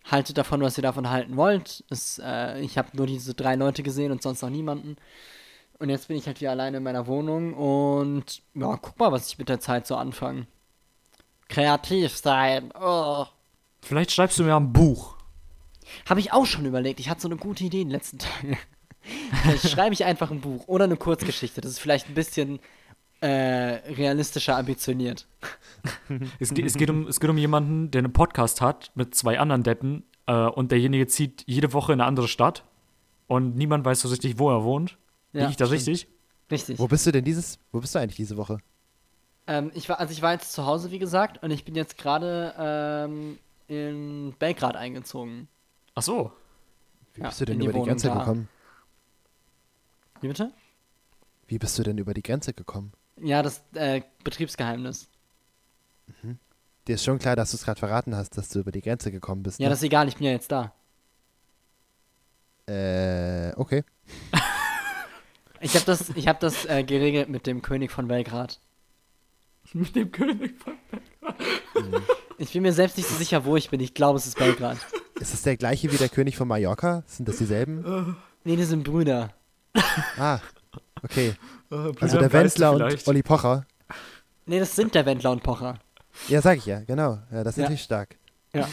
Haltet 0.05 0.37
davon, 0.37 0.61
was 0.61 0.77
ihr 0.77 0.83
davon 0.83 1.09
halten 1.09 1.35
wollt. 1.35 1.83
Es, 1.89 2.21
äh, 2.23 2.59
ich 2.61 2.77
habe 2.77 2.89
nur 2.93 3.07
diese 3.07 3.33
drei 3.33 3.55
Leute 3.55 3.83
gesehen 3.83 4.11
und 4.11 4.21
sonst 4.21 4.41
noch 4.41 4.49
niemanden. 4.49 4.97
Und 5.79 5.89
jetzt 5.89 6.07
bin 6.07 6.17
ich 6.17 6.25
halt 6.25 6.39
wieder 6.39 6.51
alleine 6.51 6.77
in 6.77 6.83
meiner 6.83 7.07
Wohnung 7.07 7.53
und 7.53 8.41
ja, 8.53 8.77
guck 8.77 8.97
mal, 8.97 9.11
was 9.11 9.27
ich 9.27 9.37
mit 9.37 9.49
der 9.49 9.59
Zeit 9.59 9.87
so 9.87 9.95
anfange. 9.95 10.47
Kreativ 11.49 12.15
sein. 12.15 12.71
Oh. 12.79 13.25
Vielleicht 13.81 14.11
schreibst 14.11 14.39
du 14.39 14.43
mir 14.43 14.55
ein 14.55 14.71
Buch. 14.71 15.17
Habe 16.09 16.19
ich 16.19 16.31
auch 16.33 16.45
schon 16.45 16.65
überlegt. 16.65 16.99
Ich 16.99 17.09
hatte 17.09 17.21
so 17.21 17.27
eine 17.27 17.37
gute 17.37 17.63
Idee 17.63 17.81
in 17.81 17.89
den 17.89 17.93
letzten 17.93 18.19
Tagen. 18.19 18.57
Schreibe 19.67 19.93
ich 19.93 20.05
einfach 20.05 20.31
ein 20.31 20.41
Buch 20.41 20.67
oder 20.67 20.85
eine 20.85 20.97
Kurzgeschichte. 20.97 21.61
Das 21.61 21.71
ist 21.71 21.79
vielleicht 21.79 22.07
ein 22.09 22.13
bisschen 22.15 22.59
äh, 23.21 23.27
realistischer 23.27 24.57
ambitioniert. 24.57 25.27
Es, 26.39 26.53
ge- 26.53 26.65
es, 26.65 26.75
geht 26.75 26.89
um, 26.89 27.07
es 27.07 27.19
geht 27.19 27.29
um 27.29 27.37
jemanden, 27.37 27.91
der 27.91 27.99
einen 27.99 28.13
Podcast 28.13 28.61
hat 28.61 28.91
mit 28.95 29.15
zwei 29.15 29.39
anderen 29.39 29.63
Deppen 29.63 30.03
äh, 30.27 30.33
und 30.33 30.71
derjenige 30.71 31.07
zieht 31.07 31.43
jede 31.45 31.73
Woche 31.73 31.93
in 31.93 32.01
eine 32.01 32.07
andere 32.07 32.27
Stadt 32.27 32.63
und 33.27 33.55
niemand 33.55 33.85
weiß 33.85 34.01
so 34.01 34.09
richtig, 34.09 34.37
wo 34.39 34.49
er 34.49 34.63
wohnt. 34.63 34.97
Ja, 35.33 35.41
Liege 35.41 35.51
ich 35.51 35.57
da 35.57 35.65
stimmt. 35.65 35.79
richtig? 35.87 36.07
Richtig. 36.51 36.79
Wo 36.79 36.87
bist 36.87 37.05
du 37.07 37.11
denn 37.11 37.23
dieses, 37.23 37.57
wo 37.71 37.79
bist 37.79 37.95
du 37.95 37.99
eigentlich 37.99 38.15
diese 38.17 38.37
Woche? 38.37 38.59
Ähm, 39.47 39.71
ich 39.73 39.89
war, 39.89 39.99
also 39.99 40.11
ich 40.11 40.21
war 40.21 40.33
jetzt 40.33 40.53
zu 40.53 40.65
Hause, 40.65 40.91
wie 40.91 40.99
gesagt, 40.99 41.41
und 41.43 41.51
ich 41.51 41.65
bin 41.65 41.75
jetzt 41.75 41.97
gerade 41.97 42.53
ähm, 42.59 43.37
in 43.67 44.33
Belgrad 44.37 44.75
eingezogen. 44.75 45.47
Ach 45.95 46.01
so. 46.03 46.31
Wie 47.13 47.21
Ja, 47.21 47.27
bist 47.29 47.41
du 47.41 47.45
denn 47.45 47.59
die 47.59 47.65
über 47.65 47.79
die 47.79 47.85
ganze 47.85 48.07
Zeit 48.09 48.19
gekommen? 48.19 48.49
Wie 50.21 50.27
bitte? 50.27 50.51
Wie 51.47 51.59
bist 51.59 51.77
du 51.77 51.83
denn 51.83 51.97
über 51.97 52.13
die 52.13 52.23
Grenze 52.23 52.53
gekommen? 52.53 52.93
Ja, 53.17 53.43
das 53.43 53.63
äh, 53.73 54.01
Betriebsgeheimnis. 54.23 55.09
Dir 56.87 56.95
ist 56.95 57.03
schon 57.03 57.19
klar, 57.19 57.35
dass 57.35 57.51
du 57.51 57.57
es 57.57 57.63
gerade 57.63 57.79
verraten 57.79 58.15
hast, 58.15 58.37
dass 58.37 58.49
du 58.49 58.59
über 58.59 58.71
die 58.71 58.81
Grenze 58.81 59.11
gekommen 59.11 59.43
bist. 59.43 59.59
Ja, 59.59 59.65
ne? 59.65 59.69
das 59.71 59.79
ist 59.79 59.85
egal, 59.85 60.07
ich 60.07 60.17
bin 60.17 60.25
ja 60.25 60.31
jetzt 60.31 60.51
da. 60.51 60.73
Äh, 62.67 63.53
okay. 63.55 63.83
Ich 65.61 65.73
habe 65.73 65.85
das, 65.85 66.09
ich 66.09 66.27
hab 66.27 66.39
das 66.39 66.65
äh, 66.65 66.83
geregelt 66.83 67.29
mit 67.29 67.47
dem 67.47 67.61
König 67.61 67.91
von 67.91 68.07
Belgrad. 68.07 68.59
Mit 69.73 69.95
dem 69.95 70.11
König 70.11 70.59
von. 70.59 70.75
Ich 72.37 72.53
bin 72.53 72.61
mir 72.61 72.71
selbst 72.71 72.97
nicht 72.97 73.09
so 73.09 73.15
sicher, 73.15 73.45
wo 73.45 73.55
ich 73.55 73.71
bin. 73.71 73.79
Ich 73.79 73.95
glaube, 73.95 74.19
es 74.19 74.27
ist 74.27 74.37
Belgrad. 74.37 74.77
Ist 75.19 75.33
es 75.33 75.41
der 75.41 75.57
gleiche 75.57 75.91
wie 75.91 75.97
der 75.97 76.09
König 76.09 76.37
von 76.37 76.47
Mallorca? 76.47 77.03
Sind 77.07 77.27
das 77.27 77.37
dieselben? 77.37 78.15
Nee, 78.43 78.57
die 78.57 78.63
sind 78.63 78.83
Brüder. 78.83 79.33
Ah, 80.17 80.39
okay. 81.03 81.33
Äh, 81.71 81.91
Also 81.99 82.19
der 82.19 82.31
Wendler 82.31 82.71
und 82.73 83.07
Olli 83.07 83.23
Pocher. 83.23 83.65
Nee, 84.45 84.59
das 84.59 84.75
sind 84.75 84.93
der 84.95 85.05
Wendler 85.05 85.31
und 85.31 85.43
Pocher. 85.43 85.79
Ja, 86.27 86.41
sag 86.41 86.57
ich 86.59 86.65
ja, 86.65 86.81
genau. 86.81 87.19
Ja, 87.31 87.43
das 87.43 87.53
ist 87.53 87.57
Ja. 87.57 87.63
natürlich 87.63 87.83
stark. 87.83 88.17
Ja. 88.53 88.67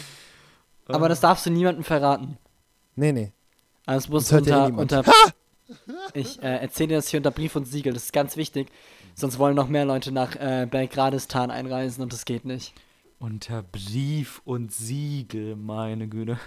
Aber 0.87 1.09
das 1.09 1.19
darfst 1.19 1.45
du 1.45 1.49
niemandem 1.49 1.83
verraten. 1.83 2.37
Nee, 2.95 3.11
nee. 3.11 3.31
Also 3.85 4.05
es 4.05 4.09
muss 4.09 4.31
eh 4.31 4.37
unter, 4.37 4.65
unter 4.67 5.03
Ich 6.13 6.41
äh, 6.41 6.57
erzähle 6.57 6.89
dir 6.89 6.95
das 6.97 7.07
hier 7.07 7.19
unter 7.19 7.31
Brief 7.31 7.55
und 7.55 7.65
Siegel, 7.65 7.93
das 7.93 8.03
ist 8.05 8.13
ganz 8.13 8.37
wichtig. 8.37 8.69
Sonst 9.15 9.39
wollen 9.39 9.55
noch 9.55 9.67
mehr 9.67 9.85
Leute 9.85 10.11
nach 10.11 10.35
äh, 10.35 10.67
Belgradistan 10.69 11.51
einreisen 11.51 12.03
und 12.03 12.13
das 12.13 12.25
geht 12.25 12.45
nicht. 12.45 12.73
Unter 13.19 13.63
Brief 13.63 14.41
und 14.45 14.71
Siegel, 14.73 15.55
meine 15.55 16.07
Güte. 16.07 16.37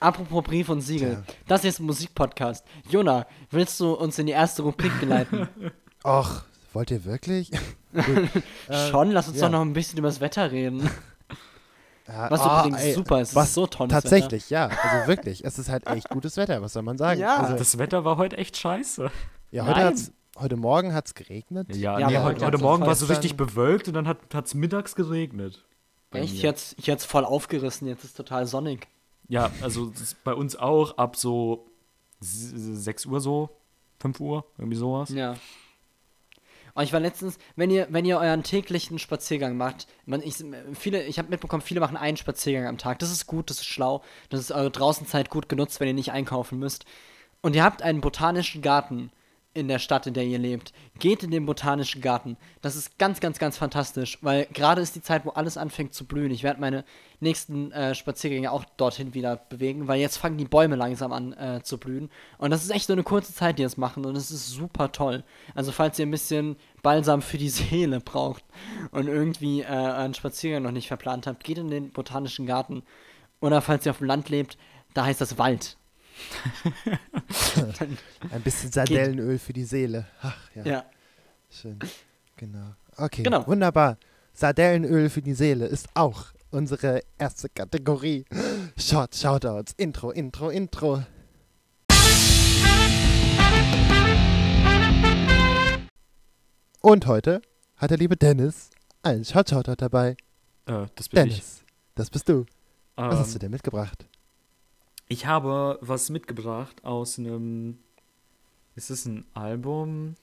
Apropos 0.00 0.44
Brief 0.44 0.68
und 0.68 0.80
Siegel, 0.80 1.22
Tja. 1.26 1.34
das 1.46 1.60
hier 1.62 1.70
ist 1.70 1.80
ein 1.80 1.86
Musikpodcast. 1.86 2.64
Jona, 2.88 3.26
willst 3.50 3.80
du 3.80 3.92
uns 3.94 4.18
in 4.18 4.26
die 4.26 4.32
erste 4.32 4.62
Rubrik 4.62 4.98
geleiten? 5.00 5.48
Och, 6.04 6.42
wollt 6.72 6.90
ihr 6.90 7.04
wirklich? 7.04 7.50
Äh, 7.94 8.90
Schon, 8.90 9.12
lass 9.12 9.28
uns 9.28 9.38
ja. 9.38 9.46
doch 9.46 9.52
noch 9.52 9.60
ein 9.62 9.72
bisschen 9.72 9.98
über 9.98 10.08
das 10.08 10.20
Wetter 10.20 10.52
reden. 10.52 10.90
Ja, 12.06 12.30
Was 12.30 12.42
ah, 12.42 12.60
übrigens 12.60 12.82
ey, 12.82 12.92
super 12.92 13.22
ist, 13.22 13.30
es 13.30 13.34
was 13.34 13.48
ist 13.48 13.54
so 13.54 13.66
tolles 13.66 13.90
Tatsächlich, 13.90 14.50
ja. 14.50 14.66
Also 14.66 15.08
wirklich, 15.08 15.42
es 15.42 15.58
ist 15.58 15.70
halt 15.70 15.86
echt 15.86 16.10
gutes 16.10 16.36
Wetter, 16.36 16.60
was 16.60 16.74
soll 16.74 16.82
man 16.82 16.98
sagen? 16.98 17.18
Ja. 17.18 17.38
also, 17.38 17.56
Das 17.56 17.78
Wetter 17.78 18.04
war 18.04 18.18
heute 18.18 18.36
echt 18.36 18.58
scheiße. 18.58 19.10
ja 19.52 19.66
heute, 19.66 19.84
hat's, 19.84 20.12
heute 20.38 20.56
Morgen 20.58 20.92
hat 20.92 21.06
es 21.06 21.14
geregnet. 21.14 21.74
Ja, 21.74 21.98
Ja, 21.98 22.08
nee, 22.08 22.18
heute, 22.18 22.44
heute 22.44 22.58
Morgen 22.58 22.84
war 22.84 22.92
es 22.92 23.00
so 23.00 23.06
richtig 23.06 23.38
bewölkt 23.38 23.88
und 23.88 23.94
dann 23.94 24.06
hat 24.06 24.18
es 24.44 24.52
mittags 24.52 24.94
geregnet. 24.94 25.64
Echt? 26.12 26.42
mir. 26.42 26.50
Hat's, 26.50 26.76
hier 26.78 26.92
hat's 26.92 27.06
voll 27.06 27.24
aufgerissen, 27.24 27.88
jetzt 27.88 28.04
ist 28.04 28.18
total 28.18 28.46
sonnig. 28.46 28.86
Ja, 29.28 29.50
also 29.60 29.92
bei 30.24 30.34
uns 30.34 30.56
auch 30.56 30.96
ab 30.96 31.16
so 31.16 31.66
6 32.20 33.06
Uhr 33.06 33.20
so, 33.20 33.50
5 34.00 34.20
Uhr, 34.20 34.44
irgendwie 34.56 34.76
sowas. 34.76 35.10
Ja. 35.10 35.36
Und 36.74 36.84
ich 36.84 36.92
war 36.92 37.00
letztens, 37.00 37.38
wenn 37.56 37.70
ihr, 37.70 37.88
wenn 37.90 38.04
ihr 38.04 38.18
euren 38.18 38.44
täglichen 38.44 38.98
Spaziergang 39.00 39.56
macht, 39.56 39.88
man, 40.06 40.22
ich, 40.22 40.40
ich 40.40 41.18
habe 41.18 41.28
mitbekommen, 41.28 41.60
viele 41.60 41.80
machen 41.80 41.96
einen 41.96 42.16
Spaziergang 42.16 42.68
am 42.68 42.78
Tag. 42.78 43.00
Das 43.00 43.10
ist 43.10 43.26
gut, 43.26 43.50
das 43.50 43.58
ist 43.58 43.66
schlau, 43.66 44.02
das 44.28 44.40
ist 44.40 44.52
eure 44.52 44.70
Draußenzeit 44.70 45.28
gut 45.28 45.48
genutzt, 45.48 45.80
wenn 45.80 45.88
ihr 45.88 45.94
nicht 45.94 46.12
einkaufen 46.12 46.58
müsst. 46.58 46.84
Und 47.42 47.56
ihr 47.56 47.64
habt 47.64 47.82
einen 47.82 48.00
botanischen 48.00 48.62
Garten 48.62 49.10
in 49.58 49.68
der 49.68 49.78
Stadt, 49.78 50.06
in 50.06 50.14
der 50.14 50.24
ihr 50.24 50.38
lebt. 50.38 50.72
Geht 50.98 51.22
in 51.22 51.30
den 51.30 51.46
botanischen 51.46 52.00
Garten. 52.00 52.36
Das 52.62 52.76
ist 52.76 52.98
ganz, 52.98 53.20
ganz, 53.20 53.38
ganz 53.38 53.58
fantastisch, 53.58 54.18
weil 54.22 54.46
gerade 54.46 54.80
ist 54.80 54.96
die 54.96 55.02
Zeit, 55.02 55.24
wo 55.24 55.30
alles 55.30 55.56
anfängt 55.56 55.94
zu 55.94 56.06
blühen. 56.06 56.30
Ich 56.30 56.42
werde 56.42 56.60
meine 56.60 56.84
nächsten 57.20 57.72
äh, 57.72 57.94
Spaziergänge 57.94 58.52
auch 58.52 58.64
dorthin 58.76 59.14
wieder 59.14 59.36
bewegen, 59.36 59.88
weil 59.88 60.00
jetzt 60.00 60.16
fangen 60.16 60.38
die 60.38 60.44
Bäume 60.44 60.76
langsam 60.76 61.12
an 61.12 61.32
äh, 61.32 61.62
zu 61.62 61.78
blühen. 61.78 62.10
Und 62.38 62.50
das 62.50 62.62
ist 62.62 62.70
echt 62.70 62.86
so 62.86 62.92
eine 62.92 63.02
kurze 63.02 63.34
Zeit, 63.34 63.58
die 63.58 63.62
das 63.62 63.76
machen 63.76 64.04
und 64.06 64.16
es 64.16 64.30
ist 64.30 64.48
super 64.48 64.92
toll. 64.92 65.24
Also 65.54 65.72
falls 65.72 65.98
ihr 65.98 66.06
ein 66.06 66.10
bisschen 66.10 66.56
Balsam 66.82 67.22
für 67.22 67.38
die 67.38 67.48
Seele 67.50 68.00
braucht 68.00 68.44
und 68.92 69.08
irgendwie 69.08 69.62
äh, 69.62 69.66
einen 69.66 70.14
Spaziergang 70.14 70.62
noch 70.62 70.72
nicht 70.72 70.88
verplant 70.88 71.26
habt, 71.26 71.44
geht 71.44 71.58
in 71.58 71.68
den 71.68 71.90
botanischen 71.90 72.46
Garten. 72.46 72.82
Oder 73.40 73.60
falls 73.60 73.86
ihr 73.86 73.90
auf 73.90 73.98
dem 73.98 74.06
Land 74.06 74.28
lebt, 74.28 74.56
da 74.94 75.04
heißt 75.04 75.20
das 75.20 75.38
Wald. 75.38 75.76
Ein 78.30 78.42
bisschen 78.42 78.70
Sardellenöl 78.72 79.38
für 79.38 79.52
die 79.52 79.64
Seele. 79.64 80.06
Ach, 80.22 80.36
ja. 80.54 80.64
Ja. 80.64 80.84
Schön. 81.50 81.78
Genau. 82.36 82.74
Okay, 82.96 83.22
Genau. 83.22 83.46
wunderbar. 83.46 83.96
Sardellenöl 84.34 85.10
für 85.10 85.22
die 85.22 85.34
Seele 85.34 85.66
ist 85.66 85.88
auch 85.94 86.26
unsere 86.50 87.02
erste 87.18 87.48
Kategorie. 87.48 88.24
Short, 88.76 89.14
Shoutouts, 89.14 89.74
Intro, 89.76 90.10
Intro, 90.10 90.50
Intro. 90.50 91.02
Und 96.80 97.06
heute 97.06 97.42
hat 97.76 97.90
der 97.90 97.98
liebe 97.98 98.16
Dennis 98.16 98.70
einen 99.02 99.24
Short, 99.24 99.50
Shoutout 99.50 99.76
dabei. 99.76 100.16
Äh, 100.66 100.86
das 100.94 101.08
bin 101.08 101.26
ich. 101.26 101.34
Dennis, 101.34 101.62
das 101.94 102.10
bist 102.10 102.28
du. 102.28 102.46
Was 102.96 103.12
Ähm, 103.14 103.18
hast 103.20 103.34
du 103.34 103.38
denn 103.38 103.50
mitgebracht? 103.50 104.06
Ich 105.08 105.26
habe 105.26 105.78
was 105.80 106.10
mitgebracht 106.10 106.84
aus 106.84 107.18
einem. 107.18 107.78
Ist 108.74 108.90
es 108.90 109.06
ein 109.06 109.24
Album? 109.34 110.14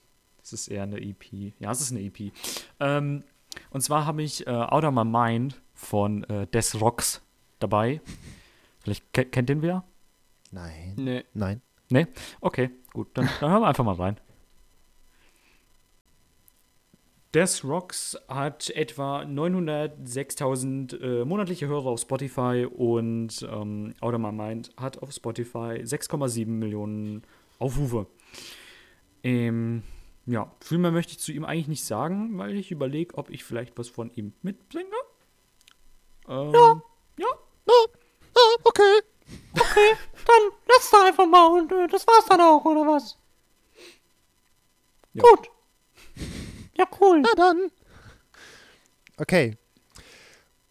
Es 0.42 0.54
ist 0.54 0.68
eher 0.68 0.84
eine 0.84 1.02
EP. 1.02 1.54
Ja, 1.60 1.72
es 1.72 1.82
ist 1.82 1.92
eine 1.92 2.02
EP. 2.02 2.32
Ähm, 2.80 3.24
und 3.72 3.82
zwar 3.82 4.06
habe 4.06 4.22
ich 4.22 4.46
äh, 4.46 4.52
Out 4.52 4.84
of 4.84 4.94
My 4.94 5.04
Mind 5.04 5.60
von 5.74 6.24
äh, 6.26 6.48
Des 6.48 6.80
Rocks 6.80 7.22
dabei. 7.60 8.00
Vielleicht 8.80 9.12
ke 9.12 9.26
kennt 9.26 9.50
den 9.50 9.62
wer? 9.62 9.84
Nein. 10.52 10.94
Nö. 10.98 11.22
Nein. 11.90 12.08
Okay, 12.40 12.70
gut, 12.94 13.10
dann, 13.16 13.28
dann 13.40 13.50
hören 13.50 13.62
wir 13.64 13.68
einfach 13.68 13.84
mal 13.84 13.96
rein. 13.96 14.18
Des 17.36 17.66
Rocks 17.66 18.18
hat 18.30 18.70
etwa 18.70 19.24
906.000 19.24 21.02
äh, 21.02 21.26
monatliche 21.26 21.68
Hörer 21.68 21.88
auf 21.88 22.00
Spotify 22.00 22.66
und 22.66 23.46
ähm, 23.52 23.94
My 24.02 24.32
Mind 24.32 24.72
hat 24.78 25.04
auf 25.04 25.12
Spotify 25.12 25.84
6,7 25.84 26.48
Millionen 26.48 27.24
Aufrufe. 27.60 28.08
Ähm, 29.22 29.84
ja, 30.26 30.50
viel 30.62 30.78
mehr 30.78 30.92
möchte 30.92 31.12
ich 31.12 31.20
zu 31.20 31.34
ihm 31.34 31.44
eigentlich 31.44 31.68
nicht 31.68 31.84
sagen, 31.84 32.38
weil 32.38 32.56
ich 32.56 32.72
überlege, 32.72 33.18
ob 33.18 33.30
ich 33.30 33.44
vielleicht 33.44 33.78
was 33.78 33.90
von 33.90 34.12
ihm 34.16 34.32
mitbringe. 34.42 34.96
Ähm, 36.30 36.54
ja. 36.54 36.82
Ja. 37.18 37.28
Ah, 38.34 38.56
okay. 38.64 39.02
Dann 39.54 40.52
lass 40.70 40.90
doch 40.90 41.06
einfach 41.06 41.28
mal 41.28 41.48
und 41.48 41.70
äh, 41.70 41.88
das 41.88 42.08
war's 42.08 42.28
dann 42.28 42.40
auch, 42.40 42.64
oder 42.64 42.88
was? 42.88 43.18
Ja. 45.12 45.22
Gut. 45.22 45.50
Ja, 46.78 46.86
cool. 47.00 47.22
Na 47.22 47.30
dann. 47.36 47.72
Okay. 49.18 49.58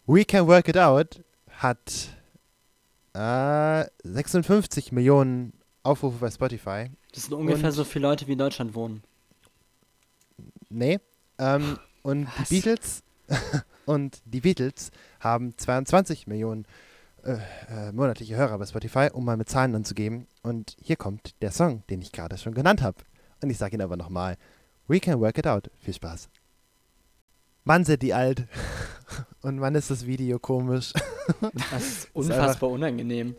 We 0.05 0.23
Can 0.25 0.47
Work 0.47 0.67
It 0.67 0.77
Out 0.77 1.21
hat 1.49 2.09
äh, 3.13 3.85
56 4.03 4.91
Millionen 4.91 5.53
Aufrufe 5.83 6.17
bei 6.19 6.29
Spotify. 6.29 6.91
Das 7.13 7.23
sind 7.23 7.33
ungefähr 7.33 7.69
Und- 7.69 7.71
so 7.75 7.83
viele 7.83 8.07
Leute, 8.07 8.27
wie 8.27 8.33
in 8.33 8.37
Deutschland 8.37 8.75
wohnen. 8.75 9.03
Nee. 10.69 10.99
Ähm, 11.37 11.77
und 12.03 12.27
Was? 12.37 12.49
die 12.49 12.55
Beatles 12.61 13.03
und 13.85 14.21
die 14.25 14.41
Beatles 14.41 14.91
haben 15.19 15.57
22 15.57 16.27
Millionen 16.27 16.65
äh, 17.23 17.37
äh, 17.69 17.91
monatliche 17.91 18.35
Hörer 18.35 18.57
bei 18.59 18.65
Spotify, 18.67 19.09
um 19.11 19.25
mal 19.25 19.37
mit 19.37 19.49
Zahlen 19.49 19.73
anzugeben. 19.75 20.27
Und 20.43 20.75
hier 20.81 20.95
kommt 20.97 21.33
der 21.41 21.51
Song, 21.51 21.83
den 21.89 22.01
ich 22.01 22.11
gerade 22.11 22.37
schon 22.37 22.53
genannt 22.53 22.83
habe. 22.83 22.97
Und 23.41 23.49
ich 23.49 23.57
sage 23.57 23.75
ihn 23.75 23.81
aber 23.81 23.97
nochmal. 23.97 24.37
We 24.87 24.99
Can 24.99 25.19
Work 25.19 25.37
It 25.37 25.47
Out. 25.47 25.69
Viel 25.79 25.93
Spaß. 25.93 26.29
Mann, 27.63 27.83
sind 27.83 28.01
die 28.01 28.13
alt. 28.13 28.47
Und 29.41 29.57
Mann, 29.59 29.75
ist 29.75 29.89
das 29.91 30.05
Video 30.05 30.39
komisch. 30.39 30.93
Das 31.71 31.81
ist 31.81 32.03
ist 32.05 32.09
unfassbar 32.13 32.69
unangenehm. 32.69 33.35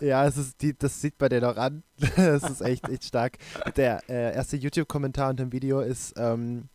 Ja, 0.00 0.24
es 0.24 0.36
ist 0.36 0.62
die, 0.62 0.72
das 0.78 1.00
sieht 1.00 1.20
man 1.20 1.30
dir 1.30 1.40
doch 1.40 1.56
an. 1.56 1.82
Das 2.16 2.48
ist 2.48 2.60
echt, 2.60 2.88
echt 2.88 3.02
stark. 3.04 3.38
Der 3.76 4.08
äh, 4.08 4.34
erste 4.36 4.56
YouTube-Kommentar 4.56 5.30
unter 5.30 5.44
dem 5.44 5.50
Video 5.52 5.80
ist 5.80 6.14
ähm, 6.16 6.68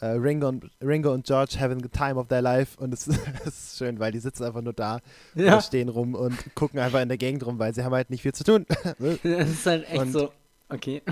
äh, 0.00 0.06
Ringo, 0.06 0.48
und, 0.48 0.70
Ringo 0.80 1.12
und 1.12 1.26
George 1.26 1.56
having 1.58 1.82
the 1.82 1.88
time 1.88 2.14
of 2.14 2.28
their 2.28 2.42
life. 2.42 2.78
Und 2.80 2.94
es, 2.94 3.08
es 3.08 3.46
ist 3.46 3.78
schön, 3.78 3.98
weil 3.98 4.12
die 4.12 4.20
sitzen 4.20 4.44
einfach 4.44 4.62
nur 4.62 4.72
da 4.72 5.00
Ja. 5.34 5.60
stehen 5.60 5.88
rum 5.88 6.14
und 6.14 6.36
gucken 6.54 6.78
einfach 6.78 7.00
in 7.00 7.08
der 7.08 7.18
Gegend 7.18 7.44
rum, 7.44 7.58
weil 7.58 7.74
sie 7.74 7.82
haben 7.82 7.92
halt 7.94 8.10
nicht 8.10 8.22
viel 8.22 8.34
zu 8.34 8.44
tun. 8.44 8.64
Das 9.00 9.48
ist 9.48 9.66
halt 9.66 9.88
echt 9.90 9.98
Und- 10.00 10.12
so. 10.12 10.32
Okay. 10.68 11.02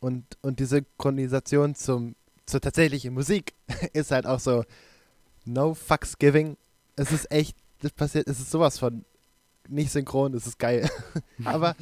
Und, 0.00 0.24
und 0.40 0.58
die 0.58 0.64
Synchronisation 0.64 1.74
zum, 1.74 2.16
zur 2.46 2.60
tatsächlichen 2.60 3.14
Musik 3.14 3.54
ist 3.92 4.10
halt 4.10 4.26
auch 4.26 4.40
so 4.40 4.64
no 5.44 5.74
fucks 5.74 6.18
giving. 6.18 6.56
Es 6.96 7.12
ist 7.12 7.30
echt, 7.30 7.56
das 7.80 7.92
passiert, 7.92 8.28
es 8.28 8.40
ist 8.40 8.50
sowas 8.50 8.78
von 8.78 9.04
nicht 9.68 9.92
synchron, 9.92 10.34
es 10.34 10.46
ist 10.46 10.58
geil. 10.58 10.88
Aber 11.44 11.76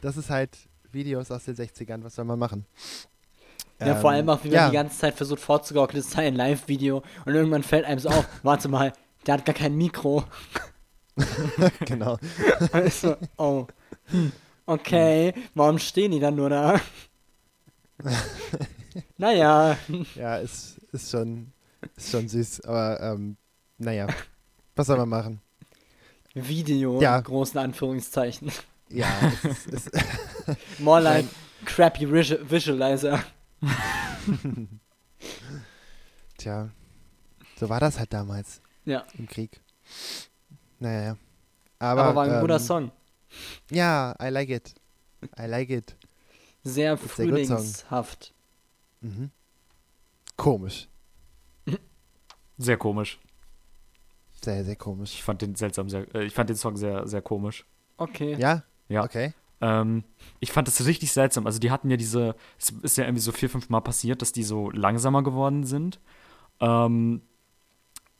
das 0.00 0.16
ist 0.16 0.30
halt 0.30 0.56
Videos 0.92 1.30
aus 1.30 1.44
den 1.44 1.56
60ern, 1.56 2.04
was 2.04 2.14
soll 2.14 2.24
man 2.24 2.38
machen? 2.38 2.66
Ja, 3.80 3.96
vor 3.96 4.10
allem 4.10 4.28
auch, 4.28 4.44
wie 4.44 4.48
man 4.48 4.56
ja. 4.56 4.68
die 4.68 4.74
ganze 4.74 4.98
Zeit 4.98 5.14
versucht 5.14 5.40
vorzugaukeln, 5.40 6.00
es 6.00 6.10
sei 6.10 6.28
ein 6.28 6.36
Live-Video 6.36 7.02
und 7.24 7.34
irgendwann 7.34 7.64
fällt 7.64 7.84
einem 7.84 7.98
so 7.98 8.10
auf, 8.10 8.28
warte 8.44 8.68
mal, 8.68 8.92
der 9.26 9.34
hat 9.34 9.44
gar 9.44 9.54
kein 9.54 9.74
Mikro. 9.74 10.24
genau. 11.84 12.16
Also, 12.72 13.16
oh. 13.38 13.66
Hm. 14.06 14.32
Okay, 14.66 15.34
warum 15.54 15.78
stehen 15.78 16.12
die 16.12 16.20
dann 16.20 16.36
nur 16.36 16.48
da? 16.48 16.80
naja, 19.18 19.76
Ja, 20.14 20.36
ist, 20.36 20.78
ist, 20.92 21.10
schon, 21.10 21.52
ist 21.96 22.10
schon 22.10 22.28
süß, 22.28 22.62
aber 22.62 23.00
ähm, 23.00 23.36
naja, 23.78 24.06
was 24.76 24.86
soll 24.86 24.98
man 24.98 25.08
machen? 25.08 25.40
Video 26.34 27.00
Ja. 27.00 27.18
in 27.18 27.24
großen 27.24 27.58
Anführungszeichen. 27.60 28.50
Ja, 28.88 29.08
es 29.44 29.66
ist, 29.66 29.88
es, 29.94 30.04
More 30.78 31.00
like 31.00 31.26
crappy 31.64 32.06
Visu- 32.06 32.38
Visualizer. 32.50 33.22
tja, 36.38 36.68
so 37.58 37.68
war 37.68 37.80
das 37.80 37.98
halt 37.98 38.12
damals 38.12 38.60
Ja, 38.84 39.04
im 39.18 39.26
Krieg. 39.28 39.60
Naja, 40.78 41.02
ja. 41.02 41.16
aber, 41.78 42.02
Aber, 42.04 42.14
war 42.16 42.24
ein 42.24 42.40
guter 42.40 42.56
ähm, 42.56 42.60
Song. 42.60 42.92
Ja, 43.70 44.14
I 44.20 44.28
like 44.28 44.50
it. 44.50 44.74
I 45.38 45.46
like 45.46 45.70
it. 45.70 45.96
Sehr 46.62 46.96
frühlingshaft. 46.96 48.34
Mhm. 49.00 49.30
Komisch. 50.36 50.88
Sehr 52.58 52.76
komisch. 52.76 53.18
Sehr, 54.42 54.64
sehr 54.64 54.76
komisch. 54.76 55.14
Ich 55.14 55.22
fand 55.22 55.42
den 55.42 55.54
seltsam 55.54 55.88
sehr, 55.88 56.12
äh, 56.14 56.24
ich 56.24 56.34
fand 56.34 56.48
den 56.50 56.56
Song 56.56 56.76
sehr, 56.76 57.06
sehr 57.06 57.22
komisch. 57.22 57.64
Okay. 57.96 58.36
Ja? 58.38 58.64
Ja. 58.88 59.04
Okay. 59.04 59.34
Ähm, 59.60 60.04
ich 60.40 60.52
fand 60.52 60.68
das 60.68 60.84
richtig 60.84 61.12
seltsam. 61.12 61.46
Also 61.46 61.58
die 61.58 61.70
hatten 61.70 61.90
ja 61.90 61.96
diese, 61.96 62.34
es 62.58 62.70
ist 62.82 62.96
ja 62.96 63.04
irgendwie 63.04 63.22
so 63.22 63.32
vier, 63.32 63.48
fünf 63.48 63.68
Mal 63.68 63.80
passiert, 63.80 64.20
dass 64.20 64.32
die 64.32 64.42
so 64.42 64.70
langsamer 64.70 65.22
geworden 65.22 65.64
sind. 65.64 66.00
Ähm, 66.60 67.22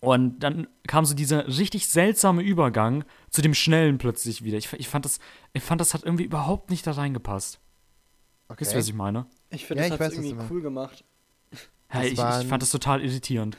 und 0.01 0.41
dann 0.41 0.67
kam 0.89 1.05
so 1.05 1.15
dieser 1.15 1.47
richtig 1.47 1.87
seltsame 1.89 2.43
Übergang 2.43 3.05
zu 3.31 3.43
dem 3.43 3.55
Schnellen 3.55 3.99
plötzlich 3.99 4.43
wieder. 4.43 4.59
Ich, 4.59 4.73
ich, 4.73 4.89
fand 4.89 5.05
das, 5.05 5.21
ich 5.53 5.63
fand, 5.63 5.81
das 5.81 5.95
hat 5.95 6.03
irgendwie 6.05 6.25
überhaupt 6.25 6.71
nicht 6.71 6.87
da 6.87 6.93
reingepasst. 6.93 7.61
Okay. 8.49 8.61
Wisst 8.61 8.73
ihr, 8.75 8.79
was 8.79 8.89
ich 8.89 8.95
meine? 8.95 9.27
Ich 9.51 9.67
finde, 9.67 9.83
Ja, 9.85 9.89
das 9.91 9.99
ich 10.01 10.05
hat 10.07 10.13
irgendwie 10.25 10.45
cool 10.53 10.63
gemacht. 10.63 11.05
Hey, 11.89 12.07
ich, 12.07 12.13
ich 12.15 12.19
waren- 12.19 12.47
fand 12.49 12.63
das 12.63 12.71
total 12.71 13.03
irritierend. 13.03 13.57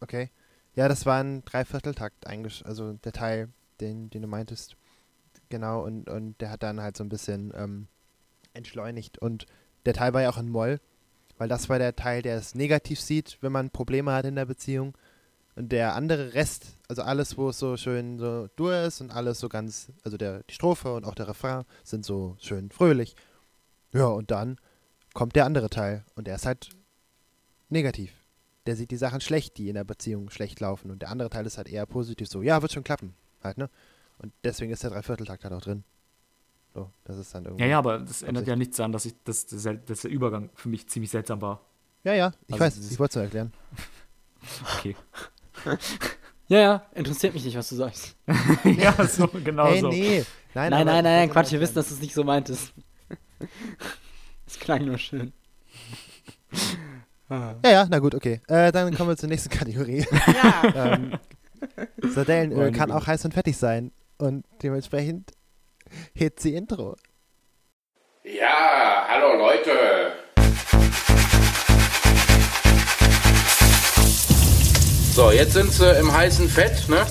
Okay. 0.00 0.30
Ja, 0.74 0.88
das 0.88 1.04
war 1.04 1.20
ein 1.22 1.44
Dreivierteltakt 1.44 2.26
eigentlich, 2.26 2.64
also 2.64 2.92
der 2.92 3.12
Teil, 3.12 3.48
den, 3.80 4.08
den 4.10 4.22
du 4.22 4.28
meintest. 4.28 4.76
Genau, 5.48 5.82
und, 5.84 6.08
und 6.08 6.40
der 6.40 6.50
hat 6.50 6.62
dann 6.62 6.80
halt 6.80 6.96
so 6.96 7.02
ein 7.02 7.08
bisschen 7.08 7.52
ähm, 7.56 7.88
entschleunigt. 8.54 9.18
Und 9.18 9.46
der 9.84 9.94
Teil 9.94 10.12
war 10.14 10.22
ja 10.22 10.30
auch 10.30 10.38
in 10.38 10.48
Moll, 10.48 10.80
weil 11.38 11.48
das 11.48 11.68
war 11.68 11.78
der 11.78 11.96
Teil, 11.96 12.22
der 12.22 12.36
es 12.36 12.54
negativ 12.54 13.00
sieht, 13.00 13.38
wenn 13.40 13.50
man 13.52 13.70
Probleme 13.70 14.12
hat 14.12 14.26
in 14.26 14.36
der 14.36 14.46
Beziehung. 14.46 14.96
Und 15.56 15.72
der 15.72 15.96
andere 15.96 16.34
Rest, 16.34 16.78
also 16.88 17.02
alles, 17.02 17.36
wo 17.36 17.48
es 17.48 17.58
so 17.58 17.76
schön 17.76 18.18
so 18.18 18.48
dur 18.54 18.76
ist 18.82 19.00
und 19.00 19.10
alles 19.10 19.40
so 19.40 19.48
ganz, 19.48 19.90
also 20.04 20.16
der, 20.16 20.44
die 20.44 20.54
Strophe 20.54 20.94
und 20.94 21.04
auch 21.04 21.16
der 21.16 21.26
Refrain 21.26 21.64
sind 21.82 22.04
so 22.04 22.36
schön 22.40 22.70
fröhlich. 22.70 23.16
Ja, 23.92 24.06
und 24.06 24.30
dann 24.30 24.58
kommt 25.14 25.36
der 25.36 25.46
andere 25.46 25.70
Teil 25.70 26.04
und 26.14 26.26
der 26.26 26.36
ist 26.36 26.46
halt 26.46 26.70
negativ 27.68 28.12
der 28.66 28.76
sieht 28.76 28.90
die 28.90 28.96
Sachen 28.96 29.20
schlecht, 29.20 29.58
die 29.58 29.68
in 29.68 29.74
der 29.74 29.84
Beziehung 29.84 30.30
schlecht 30.30 30.60
laufen. 30.60 30.90
Und 30.90 31.02
der 31.02 31.10
andere 31.10 31.30
Teil 31.30 31.46
ist 31.46 31.56
halt 31.56 31.68
eher 31.68 31.86
positiv 31.86 32.28
so, 32.28 32.42
ja, 32.42 32.62
wird 32.62 32.72
schon 32.72 32.84
klappen. 32.84 33.14
Halt, 33.42 33.58
ne? 33.58 33.70
Und 34.18 34.32
deswegen 34.44 34.70
ist 34.70 34.82
der 34.82 34.90
Dreivierteltakt 34.90 35.44
halt 35.44 35.54
auch 35.54 35.62
drin. 35.62 35.82
So, 36.74 36.90
das 37.04 37.16
ist 37.16 37.34
dann 37.34 37.46
irgendwie. 37.46 37.64
Ja, 37.64 37.70
ja, 37.70 37.78
aber 37.78 37.98
das 37.98 38.22
ändert 38.22 38.46
ja 38.46 38.54
nichts 38.54 38.76
daran, 38.76 38.92
dass, 38.92 39.06
ich, 39.06 39.14
dass, 39.24 39.46
dass, 39.46 39.64
dass 39.86 40.00
der 40.02 40.10
Übergang 40.10 40.50
für 40.54 40.68
mich 40.68 40.88
ziemlich 40.88 41.10
seltsam 41.10 41.40
war. 41.40 41.62
Ja, 42.04 42.14
ja, 42.14 42.32
ich 42.46 42.60
Also 42.60 42.64
weiß, 42.64 42.92
ich 42.92 42.98
wollte 42.98 43.10
es 43.10 43.14
nur 43.16 43.24
erklären. 43.24 43.52
Okay. 44.78 44.96
Ja, 46.48 46.58
ja, 46.58 46.86
interessiert 46.96 47.32
mich 47.32 47.44
nicht, 47.44 47.56
was 47.56 47.68
du 47.68 47.76
sagst. 47.76 48.16
ja, 48.64 49.06
so, 49.06 49.28
genau 49.28 49.68
hey, 49.68 49.80
so. 49.80 49.88
nee. 49.88 50.24
Nein, 50.52 50.70
Nein, 50.70 50.84
nein, 50.84 51.04
nein, 51.04 51.20
wollte 51.20 51.32
Quatsch, 51.32 51.52
wir 51.52 51.60
wissen, 51.60 51.76
dass 51.76 51.90
du 51.90 51.94
es 51.94 52.00
nicht 52.00 52.12
so 52.12 52.24
meintest. 52.24 52.72
Es 54.46 54.58
klang 54.58 54.84
nur 54.84 54.98
schön. 54.98 55.32
Ah. 57.28 57.54
Ja, 57.64 57.70
ja, 57.70 57.86
na 57.88 58.00
gut, 58.00 58.14
okay. 58.14 58.40
Äh, 58.48 58.72
dann 58.72 58.92
kommen 58.94 59.10
wir 59.10 59.16
zur 59.16 59.28
nächsten 59.28 59.50
Kategorie. 59.50 60.04
Ja. 60.26 60.62
ähm, 60.94 61.18
Sardellenöl 62.02 62.72
kann 62.72 62.90
auch 62.90 63.06
heiß 63.06 63.24
und 63.24 63.34
fettig 63.34 63.56
sein. 63.56 63.92
Und 64.18 64.44
dementsprechend 64.62 65.30
hit 66.12 66.40
sie 66.40 66.54
Intro. 66.54 66.96
Ja, 68.24 69.06
hallo 69.08 69.36
Leute. 69.38 70.12
So, 75.14 75.30
jetzt 75.30 75.52
sind 75.52 75.72
sie 75.72 75.98
im 75.98 76.12
heißen 76.12 76.48
Fett, 76.48 76.88
ne? 76.88 77.06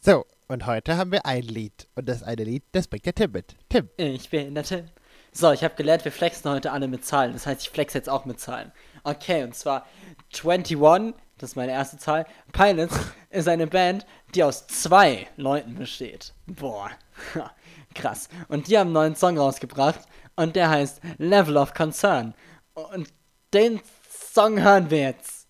So, 0.00 0.24
und 0.48 0.66
heute 0.66 0.96
haben 0.96 1.12
wir 1.12 1.24
ein 1.26 1.42
Lied. 1.42 1.88
Und 1.94 2.08
das 2.08 2.22
eine 2.22 2.44
Lied, 2.44 2.64
das 2.72 2.88
bringt 2.88 3.06
der 3.06 3.14
Tim 3.14 3.32
mit. 3.32 3.54
Tim. 3.68 3.88
Ich 3.96 4.30
bin 4.30 4.54
der 4.54 4.64
Tim. 4.64 4.88
So, 5.30 5.52
ich 5.52 5.62
habe 5.62 5.74
gelernt, 5.74 6.04
wir 6.04 6.12
flexen 6.12 6.50
heute 6.50 6.72
alle 6.72 6.88
mit 6.88 7.04
Zahlen. 7.04 7.34
Das 7.34 7.46
heißt, 7.46 7.62
ich 7.62 7.70
flex 7.70 7.94
jetzt 7.94 8.08
auch 8.08 8.24
mit 8.24 8.40
Zahlen. 8.40 8.72
Okay, 9.04 9.44
und 9.44 9.54
zwar 9.54 9.86
21, 10.32 11.14
das 11.36 11.50
ist 11.50 11.56
meine 11.56 11.72
erste 11.72 11.98
Zahl. 11.98 12.26
Pilots 12.52 12.98
ist 13.30 13.46
eine 13.46 13.66
Band, 13.66 14.06
die 14.34 14.42
aus 14.42 14.66
zwei 14.66 15.28
Leuten 15.36 15.74
besteht. 15.74 16.34
Boah, 16.46 16.90
krass. 17.94 18.28
Und 18.48 18.68
die 18.68 18.78
haben 18.78 18.88
einen 18.88 18.94
neuen 18.94 19.16
Song 19.16 19.38
rausgebracht 19.38 20.00
und 20.34 20.56
der 20.56 20.70
heißt 20.70 21.00
Level 21.18 21.56
of 21.56 21.74
Concern. 21.74 22.34
Und 22.74 23.12
den 23.52 23.80
Song 24.10 24.60
hören 24.60 24.90
wir 24.90 25.00
jetzt. 25.00 25.46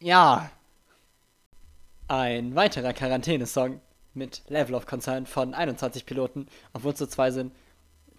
Ja. 0.00 0.50
Ein 2.10 2.56
weiterer 2.56 2.92
Quarantäne-Song 2.92 3.80
mit 4.14 4.42
Level 4.48 4.74
of 4.74 4.84
Concern 4.84 5.26
von 5.26 5.54
21 5.54 6.04
Piloten, 6.06 6.48
obwohl 6.72 6.92
es 6.92 6.98
nur 6.98 7.08
zwei 7.08 7.30
sind. 7.30 7.52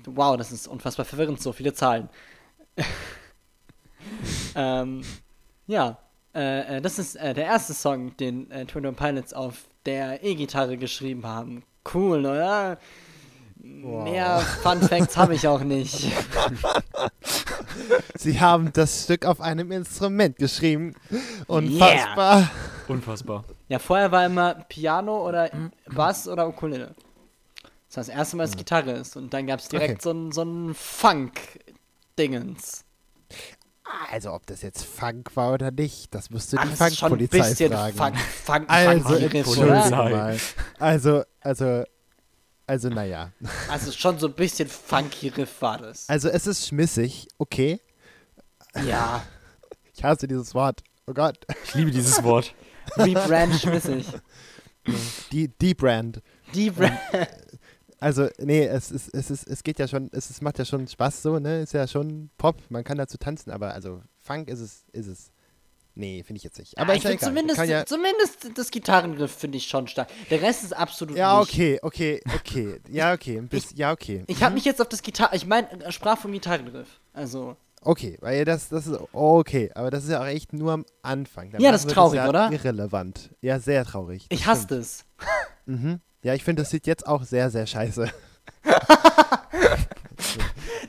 Wow, 0.05 0.37
das 0.37 0.53
ist 0.53 0.65
unfassbar 0.65 1.03
verwirrend, 1.03 1.41
so 1.41 1.51
viele 1.51 1.73
Zahlen. 1.73 2.07
ähm, 4.55 5.01
ja, 5.67 5.97
äh, 6.33 6.77
äh, 6.77 6.81
das 6.81 6.99
ist 6.99 7.17
äh, 7.17 7.33
der 7.33 7.43
erste 7.43 7.73
Song, 7.73 8.15
den 8.15 8.49
äh, 8.49 8.65
Twin 8.65 8.83
Dome 8.83 8.95
Pilots 8.95 9.33
auf 9.33 9.65
der 9.85 10.23
E-Gitarre 10.23 10.77
geschrieben 10.77 11.25
haben. 11.25 11.63
Cool, 11.93 12.19
oder? 12.19 12.77
Mehr 13.57 14.39
Fun 14.63 14.81
Facts 14.81 15.17
habe 15.17 15.35
ich 15.35 15.45
auch 15.49 15.63
nicht. 15.63 16.07
Sie 18.15 18.39
haben 18.39 18.71
das 18.71 19.03
Stück 19.03 19.25
auf 19.25 19.41
einem 19.41 19.69
Instrument 19.73 20.37
geschrieben. 20.37 20.95
Unfassbar. 21.47 22.49
Unfassbar. 22.91 23.43
Ja, 23.69 23.79
vorher 23.79 24.11
war 24.11 24.25
immer 24.25 24.53
Piano 24.69 25.27
oder 25.27 25.49
Bass 25.87 26.27
oder 26.27 26.47
Ukulele. 26.47 26.93
Das 27.87 27.97
war 27.97 28.03
das 28.05 28.09
erste 28.09 28.37
Mal, 28.37 28.43
dass 28.47 28.55
Gitarre 28.55 28.91
ist. 28.91 29.15
Und 29.17 29.33
dann 29.33 29.47
gab 29.47 29.59
es 29.59 29.67
direkt 29.67 29.93
Okay. 29.95 30.01
so 30.03 30.11
ein, 30.11 30.31
so 30.31 30.43
ein 30.43 30.73
Funk-Dingens. 32.15 32.85
Also, 34.11 34.31
ob 34.33 34.45
das 34.45 34.61
jetzt 34.61 34.85
Funk 34.85 35.35
war 35.35 35.53
oder 35.53 35.71
nicht, 35.71 36.13
das 36.15 36.29
musst 36.29 36.53
du 36.53 36.57
Ach, 36.57 36.63
die 36.63 36.75
Funkpolizei 36.95 37.39
bisschen 37.49 37.73
fragen. 37.73 37.97
Funk, 37.97 38.17
Funk, 38.19 38.69
Also, 38.69 39.09
mal. 39.89 40.39
Also, 40.79 41.23
also, 41.41 41.83
also, 42.67 42.89
naja. 42.89 43.31
Also 43.69 43.91
schon 43.91 44.17
so 44.19 44.27
ein 44.27 44.33
bisschen 44.33 44.69
funky 44.69 45.27
Riff 45.29 45.61
war 45.61 45.77
das. 45.79 46.07
Also, 46.07 46.29
es 46.29 46.47
ist 46.47 46.67
schmissig, 46.67 47.27
okay. 47.37 47.81
Ja, 48.85 49.23
Ich 49.93 50.03
hasse 50.03 50.27
dieses 50.27 50.55
Wort. 50.55 50.81
Oh 51.05 51.13
Gott. 51.13 51.37
Ich 51.65 51.75
liebe 51.75 51.91
dieses 51.91 52.23
Wort. 52.23 52.53
Rebrand 52.97 53.55
schmissig. 53.55 54.05
Die, 55.31 55.47
die 55.47 55.73
Brand. 55.73 56.21
Die 56.53 56.69
Brand. 56.69 56.99
Also, 58.01 58.29
nee, 58.39 58.65
es, 58.65 58.91
ist, 58.91 59.13
es, 59.13 59.29
ist, 59.29 59.47
es 59.47 59.61
geht 59.61 59.77
ja 59.77 59.87
schon, 59.87 60.09
es 60.11 60.31
ist, 60.31 60.41
macht 60.41 60.57
ja 60.57 60.65
schon 60.65 60.87
Spaß 60.87 61.21
so, 61.21 61.37
ne? 61.37 61.61
Ist 61.61 61.73
ja 61.73 61.87
schon 61.87 62.31
Pop, 62.35 62.57
man 62.69 62.83
kann 62.83 62.97
dazu 62.97 63.19
tanzen, 63.19 63.51
aber 63.51 63.75
also 63.75 64.01
Funk 64.19 64.49
ist 64.49 64.59
es, 64.59 64.85
ist 64.91 65.05
es. 65.05 65.31
Nee, 65.93 66.23
finde 66.23 66.37
ich 66.37 66.43
jetzt 66.43 66.57
nicht. 66.57 66.77
Aber 66.79 66.95
ich 66.95 66.99
ist 66.99 67.03
ja 67.03 67.09
find 67.11 67.21
egal. 67.21 67.29
zumindest, 67.29 67.65
ja, 67.65 67.85
zumindest 67.85 68.57
das 68.57 68.71
Gitarrenriff 68.71 69.31
finde 69.35 69.57
ich 69.57 69.67
schon 69.67 69.87
stark. 69.87 70.07
Der 70.31 70.41
Rest 70.41 70.63
ist 70.63 70.73
absolut 70.73 71.15
ja, 71.15 71.39
nicht. 71.39 71.49
okay, 71.49 71.79
okay, 71.83 72.21
okay. 72.33 72.79
Ja, 72.89 73.13
okay, 73.13 73.37
ein 73.37 73.47
bisschen, 73.47 73.77
ja, 73.77 73.91
okay. 73.91 74.23
Ich 74.25 74.41
habe 74.41 74.55
mich 74.55 74.65
jetzt 74.65 74.81
auf 74.81 74.89
das 74.89 75.03
Gitarre, 75.03 75.35
ich 75.35 75.45
meine, 75.45 75.69
äh, 75.83 75.91
sprach 75.91 76.17
vom 76.17 76.31
Gitarrenriff. 76.31 76.99
Also, 77.13 77.55
Okay, 77.83 78.17
weil 78.21 78.45
das, 78.45 78.69
das 78.69 78.85
ist 78.85 78.99
okay, 79.11 79.71
aber 79.73 79.89
das 79.89 80.03
ist 80.03 80.11
ja 80.11 80.21
auch 80.21 80.27
echt 80.27 80.53
nur 80.53 80.71
am 80.71 80.85
Anfang. 81.01 81.51
Ja, 81.57 81.71
das 81.71 81.85
ist 81.85 81.93
traurig, 81.93 82.17
ja 82.17 82.29
oder? 82.29 82.51
Irrelevant. 82.51 83.31
Ja, 83.41 83.59
sehr 83.59 83.83
traurig. 83.85 84.27
ich 84.29 84.39
das 84.39 84.47
hasse 84.47 84.63
stimmt. 84.63 84.81
das. 84.81 85.05
Mhm. 85.67 85.99
Ja, 86.23 86.33
ich 86.33 86.43
finde, 86.43 86.63
das 86.63 86.71
sieht 86.71 86.87
jetzt 86.87 87.05
auch 87.05 87.23
sehr, 87.23 87.51
sehr 87.51 87.67
scheiße. 87.67 88.09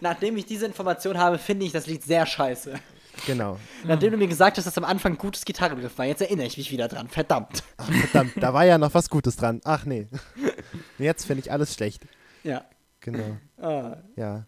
Nachdem 0.00 0.36
ich 0.38 0.46
diese 0.46 0.64
Information 0.64 1.18
habe, 1.18 1.38
finde 1.38 1.66
ich 1.66 1.72
das 1.72 1.86
Lied 1.86 2.02
sehr 2.02 2.24
scheiße. 2.24 2.72
Genau. 3.26 3.58
Nachdem 3.84 4.12
du 4.12 4.16
mir 4.16 4.28
gesagt 4.28 4.56
hast, 4.56 4.64
dass 4.64 4.78
am 4.78 4.84
Anfang 4.84 5.12
ein 5.12 5.18
gutes 5.18 5.44
Gitarrenriff 5.44 5.96
war, 5.98 6.06
jetzt 6.06 6.22
erinnere 6.22 6.46
ich 6.46 6.56
mich 6.56 6.72
wieder 6.72 6.88
dran. 6.88 7.08
Verdammt. 7.08 7.62
Ach, 7.76 7.90
verdammt, 7.92 8.32
da 8.36 8.54
war 8.54 8.64
ja 8.64 8.78
noch 8.78 8.94
was 8.94 9.10
Gutes 9.10 9.36
dran. 9.36 9.60
Ach 9.64 9.84
nee. 9.84 10.06
Jetzt 10.98 11.26
finde 11.26 11.42
ich 11.42 11.52
alles 11.52 11.74
schlecht. 11.74 12.02
Ja. 12.42 12.64
Genau. 13.00 13.36
Ah. 13.60 13.98
Ja. 14.16 14.44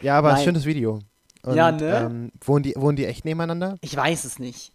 Ja, 0.00 0.16
aber 0.18 0.32
Nein. 0.32 0.44
schönes 0.44 0.64
Video. 0.64 1.00
Und, 1.44 1.56
Ja, 1.56 1.72
ne? 1.72 1.98
Ähm, 2.06 2.32
wohnen, 2.44 2.62
die, 2.62 2.74
wohnen 2.76 2.96
die 2.96 3.06
echt 3.06 3.24
nebeneinander? 3.24 3.76
Ich 3.80 3.96
weiß 3.96 4.24
es 4.24 4.38
nicht. 4.38 4.72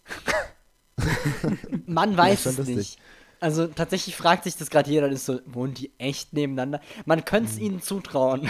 Man 1.85 2.17
weiß 2.17 2.43
schon 2.43 2.51
es 2.53 2.57
lustig. 2.57 2.75
nicht. 2.77 2.97
Also 3.39 3.67
tatsächlich 3.67 4.15
fragt 4.15 4.45
sich 4.45 4.57
das 4.57 4.69
gerade 4.69 4.89
jeder, 4.89 5.07
ist 5.09 5.25
so, 5.25 5.39
wohnen 5.45 5.73
die 5.75 5.91
echt 5.99 6.33
nebeneinander? 6.33 6.81
Man 7.05 7.23
könnte 7.23 7.51
es 7.51 7.59
ihnen 7.59 7.81
zutrauen. 7.81 8.49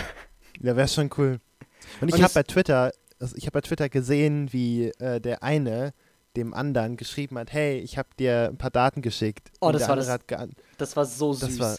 Ja, 0.62 0.76
wäre 0.76 0.88
schon 0.88 1.10
cool. 1.18 1.40
Und 2.02 2.08
ich 2.08 2.16
Und 2.16 2.22
habe 2.22 2.28
es- 2.28 2.34
bei 2.34 2.44
Twitter, 2.44 2.92
also 3.20 3.36
ich 3.36 3.44
habe 3.46 3.52
bei 3.52 3.62
Twitter 3.62 3.90
gesehen, 3.90 4.52
wie 4.54 4.86
äh, 5.00 5.20
der 5.20 5.44
eine 5.44 5.94
dem 6.38 6.54
anderen 6.54 6.98
geschrieben 6.98 7.38
hat, 7.40 7.52
hey, 7.52 7.80
ich 7.80 7.98
habe 7.98 8.10
dir 8.18 8.48
ein 8.52 8.58
paar 8.58 8.70
Daten 8.70 9.02
geschickt. 9.02 9.52
Oh, 9.60 9.68
Und 9.68 9.74
das 9.74 9.82
der 9.82 9.90
war 9.90 9.96
das- 9.98 10.08
Das 10.78 10.96
war 10.96 11.06
so 11.06 11.34
süß. 11.34 11.42
Das 11.42 11.60
war, 11.60 11.78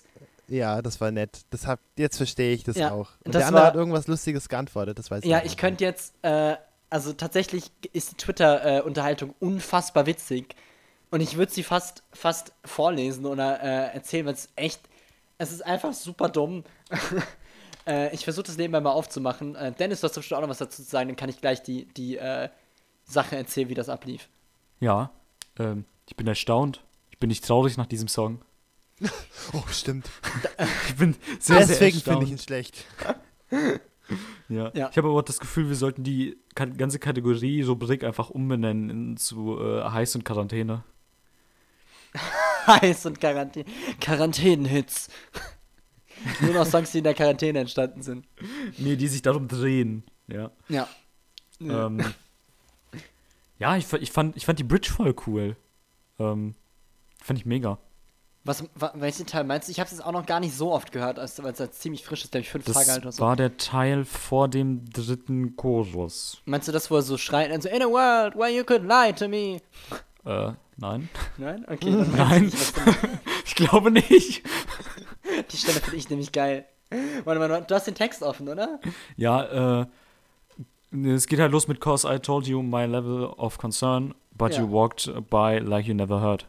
ja, 0.49 0.83
das 0.83 1.01
war 1.01 1.11
nett. 1.11 1.43
Das 1.51 1.67
hab, 1.67 1.81
jetzt 1.97 2.17
verstehe 2.17 2.55
ich 2.55 2.65
das 2.65 2.77
Ja, 2.77 2.91
auch. 2.93 3.11
Und 3.25 3.35
das 3.35 3.41
der 3.41 3.47
andere 3.49 3.63
war- 3.63 3.69
hat 3.69 3.75
irgendwas 3.77 4.07
Lustiges 4.07 4.49
geantwortet, 4.49 4.99
das 4.99 5.11
weiß 5.11 5.25
ich 5.25 5.31
Ja, 5.31 5.43
ich 5.45 5.57
könnte 5.57 5.85
jetzt, 5.85 6.15
äh, 6.23 6.57
also 6.91 7.13
tatsächlich 7.13 7.71
ist 7.93 8.13
die 8.13 8.17
Twitter-Unterhaltung 8.17 9.35
unfassbar 9.41 10.07
witzig. 10.07 10.55
Und 11.11 11.21
ich 11.21 11.37
würde 11.37 11.53
sie 11.53 11.63
fast, 11.63 12.03
fast 12.13 12.53
vorlesen 12.65 13.25
oder 13.27 13.63
äh, 13.63 13.95
erzählen, 13.95 14.27
weil 14.27 14.35
es 14.35 14.49
echt, 14.57 14.81
es 15.39 15.53
ist 15.53 15.65
einfach 15.65 15.93
super 15.95 16.29
dumm. 16.29 16.65
äh, 17.87 18.15
ich 18.15 18.25
versuche 18.25 18.45
das 18.45 18.57
nebenbei 18.57 18.81
mal 18.81 18.93
aufzumachen. 18.93 19.55
Äh, 19.55 19.73
Dennis, 19.73 20.01
du 20.01 20.07
hast 20.09 20.15
bestimmt 20.15 20.39
auch 20.39 20.43
noch 20.43 20.49
was 20.51 20.59
dazu 20.59 20.83
zu 20.83 20.89
sagen, 20.91 21.09
dann 21.09 21.17
kann 21.17 21.31
ich 21.31 21.41
gleich 21.41 21.63
die, 21.63 21.87
die 21.87 22.17
äh, 22.19 22.49
Sache 23.05 23.37
erzählen, 23.37 23.69
wie 23.69 23.75
das 23.75 23.89
ablief. 23.89 24.29
Ja, 24.81 25.11
ähm, 25.59 25.85
ich 26.07 26.17
bin 26.17 26.27
erstaunt. 26.27 26.85
Ich 27.11 27.19
bin 27.19 27.29
nicht 27.29 27.45
traurig 27.45 27.77
nach 27.77 27.87
diesem 27.87 28.09
Song. 28.09 28.43
Oh, 29.53 29.65
stimmt. 29.71 30.11
Ich 30.89 30.97
bin 30.97 31.17
sehr, 31.39 31.61
Deswegen 31.61 32.01
finde 32.01 32.25
ich 32.25 32.31
ihn 32.31 32.39
schlecht. 32.39 32.85
Ja. 34.49 34.71
Ja. 34.73 34.89
Ich 34.91 34.97
habe 34.97 35.09
aber 35.09 35.19
auch 35.19 35.23
das 35.23 35.39
Gefühl, 35.39 35.69
wir 35.69 35.77
sollten 35.77 36.03
die 36.03 36.39
ganze 36.55 36.99
Kategorie 36.99 37.61
Rubrik 37.61 38.03
einfach 38.05 38.31
umbenennen 38.31 38.89
in, 38.89 39.17
zu 39.19 39.61
äh, 39.61 39.83
Heiß 39.83 40.15
und 40.15 40.25
Quarantäne. 40.25 40.83
Heiß 42.67 43.05
und 43.05 43.21
Quarantäne. 43.21 43.67
Quarantänenhits. 44.01 45.09
Nur 46.41 46.55
noch 46.55 46.67
Songs, 46.67 46.91
die 46.93 46.99
in 46.99 47.05
der 47.05 47.13
Quarantäne 47.13 47.59
entstanden 47.59 48.03
sind. 48.03 48.27
Nee, 48.79 48.97
die 48.97 49.09
sich 49.09 49.21
darum 49.21 49.47
drehen. 49.47 50.05
Ja. 50.27 50.51
Ja. 50.69 50.89
Ja. 51.61 51.87
Ähm, 51.87 52.03
ja, 53.59 53.77
ich, 53.77 53.93
ich, 53.93 54.11
fand, 54.11 54.37
ich 54.37 54.47
fand 54.47 54.59
die 54.59 54.65
Bridge 54.65 54.91
voll 54.91 55.15
cool. 55.27 55.57
Ähm, 56.19 56.55
fand 57.23 57.39
ich 57.39 57.47
mega. 57.47 57.79
Was, 58.49 58.65
wa, 58.75 58.93
welchen 58.95 59.27
Teil 59.27 59.45
meinst 59.45 59.69
du? 59.69 59.73
Ich 59.73 59.79
habe 59.79 59.87
es 59.87 59.93
jetzt 59.93 60.05
auch 60.05 60.13
noch 60.13 60.25
gar 60.27 60.41
nicht 60.41 60.57
so 60.57 60.73
oft 60.73 60.91
gehört, 60.91 61.19
als- 61.19 61.43
weil 61.43 61.53
es 61.53 61.71
ziemlich 61.73 62.05
frisch 62.05 62.25
ist, 62.25 62.31
glaube 62.33 62.43
ich, 62.43 62.51
fünf 62.51 62.65
Das 62.65 62.75
Tage 62.75 62.93
alt 62.93 63.03
oder 63.03 63.13
so. 63.13 63.23
war 63.23 63.37
der 63.37 63.57
Teil 63.59 64.05
vor 64.05 64.49
dem 64.49 64.89
dritten 64.91 65.55
Chorus. 65.57 66.39
Meinst 66.47 66.67
du 66.67 66.73
das, 66.73 66.91
wo 66.91 66.97
er 66.97 67.03
so 67.03 67.19
schreit, 67.19 67.53
und 67.53 67.63
so, 67.63 67.69
in 67.69 67.83
a 67.83 67.87
world 67.87 68.35
where 68.37 68.49
you 68.51 68.65
could 68.65 68.83
lie 68.85 69.13
to 69.13 69.29
me? 69.29 69.61
Äh, 70.25 70.53
nein. 70.77 71.09
Nein? 71.37 71.65
Okay, 71.69 71.91
dann 71.93 72.11
Nein. 72.17 72.45
ich. 72.49 72.55
Ich 73.45 73.55
glaube 73.55 73.91
nicht. 73.91 74.43
Die 75.51 75.57
Stelle 75.57 75.81
finde 75.81 75.97
ich 75.97 76.09
nämlich 76.11 76.33
geil. 76.33 76.65
Warte 77.25 77.39
mal, 77.41 77.63
du 77.67 77.75
hast 77.75 77.87
den 77.87 77.95
Text 77.95 78.23
offen, 78.23 78.49
oder? 78.49 78.79
Ja, 79.17 79.81
äh, 79.83 79.87
es 81.07 81.27
geht 81.27 81.39
halt 81.41 81.53
los 81.53 81.69
mit 81.69 81.81
Cause 81.81 82.09
I 82.11 82.19
told 82.19 82.47
you 82.47 82.63
my 82.63 82.85
level 82.87 83.25
of 83.37 83.59
concern, 83.59 84.15
but 84.37 84.55
Ja. 84.55 84.61
you 84.61 84.71
walked 84.73 85.11
by 85.29 85.59
like 85.63 85.87
you 85.87 85.95
never 85.95 86.21
heard. 86.23 86.47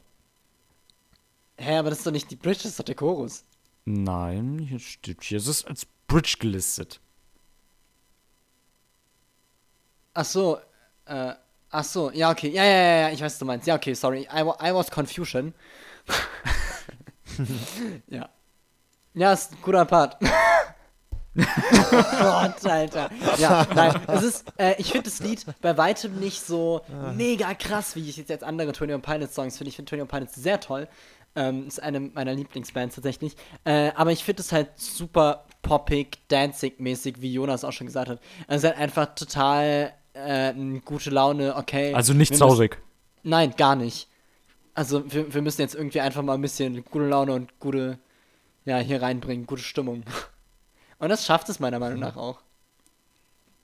Hä, 1.59 1.77
aber 1.77 1.89
das 1.89 1.99
ist 1.99 2.07
doch 2.07 2.11
nicht 2.11 2.29
die 2.31 2.35
Bridge, 2.35 2.59
das 2.63 2.71
ist 2.71 2.79
doch 2.79 2.85
der 2.85 2.95
Chorus. 2.95 3.43
Nein, 3.85 4.59
hier 4.59 4.79
steht 4.79 5.23
hier, 5.23 5.37
es 5.39 5.47
ist 5.47 5.67
als 5.67 5.85
Bridge 6.07 6.35
gelistet. 6.39 6.99
Ach 10.13 10.25
so, 10.25 10.57
äh, 11.05 11.33
ach 11.69 11.83
so, 11.83 12.11
ja, 12.11 12.31
okay, 12.31 12.49
ja, 12.49 12.63
ja, 12.63 12.71
ja, 12.71 12.99
ja, 13.01 13.09
ich 13.09 13.21
weiß, 13.21 13.33
was 13.33 13.39
du 13.39 13.45
meinst. 13.45 13.67
Ja, 13.67 13.75
okay, 13.75 13.93
sorry, 13.93 14.27
I, 14.33 14.45
wa- 14.45 14.57
I 14.61 14.73
was 14.73 14.89
confusion. 14.89 15.53
ja. 18.07 18.29
Ja, 19.13 19.33
ist 19.33 19.51
ein 19.53 19.57
guter 19.61 19.85
Part. 19.85 20.17
oh 20.21 20.27
Gott, 22.19 22.65
Alter. 22.65 23.09
Ja, 23.37 23.65
nein, 23.73 24.01
es 24.07 24.23
ist, 24.23 24.45
äh, 24.57 24.75
ich 24.77 24.91
finde 24.91 25.09
das 25.09 25.19
Lied 25.19 25.45
bei 25.61 25.77
weitem 25.77 26.19
nicht 26.19 26.41
so 26.45 26.81
mega 27.15 27.53
krass, 27.53 27.95
wie 27.95 28.07
ich 28.09 28.17
jetzt, 28.17 28.29
jetzt 28.29 28.43
andere 28.43 28.71
Tony 28.71 28.93
und 28.93 29.01
Pilots 29.01 29.35
Songs 29.35 29.57
finde. 29.57 29.69
Ich 29.69 29.75
finde 29.75 29.89
Tony 29.89 30.01
und 30.01 30.07
Pilots 30.09 30.35
sehr 30.35 30.59
toll. 30.59 30.87
Ähm, 31.35 31.67
ist 31.67 31.81
eine 31.81 31.99
meiner 31.99 32.33
Lieblingsbands 32.33 32.95
tatsächlich. 32.95 33.35
Äh, 33.63 33.91
aber 33.95 34.11
ich 34.11 34.23
finde 34.23 34.41
es 34.41 34.51
halt 34.51 34.69
super 34.77 35.45
poppig, 35.61 36.17
dancing-mäßig, 36.27 37.21
wie 37.21 37.33
Jonas 37.33 37.63
auch 37.63 37.71
schon 37.71 37.87
gesagt 37.87 38.09
hat. 38.09 38.19
Es 38.47 38.63
ist 38.63 38.69
halt 38.69 38.77
einfach 38.77 39.13
total 39.15 39.93
äh, 40.13 40.19
eine 40.49 40.79
gute 40.81 41.09
Laune, 41.09 41.55
okay. 41.55 41.93
Also 41.93 42.13
nicht 42.13 42.37
traurig. 42.37 42.77
Nein, 43.23 43.53
gar 43.57 43.75
nicht. 43.75 44.07
Also 44.73 45.03
wir, 45.11 45.33
wir 45.33 45.41
müssen 45.41 45.61
jetzt 45.61 45.75
irgendwie 45.75 45.99
einfach 46.01 46.21
mal 46.21 46.33
ein 46.33 46.41
bisschen 46.41 46.83
gute 46.85 47.07
Laune 47.07 47.33
und 47.33 47.59
gute, 47.59 47.99
ja, 48.65 48.77
hier 48.77 49.01
reinbringen, 49.01 49.45
gute 49.45 49.63
Stimmung. 49.63 50.03
Und 50.99 51.07
das 51.07 51.25
schafft 51.25 51.47
es 51.47 51.61
meiner 51.61 51.79
Meinung 51.79 51.99
nach 51.99 52.17
auch. 52.17 52.41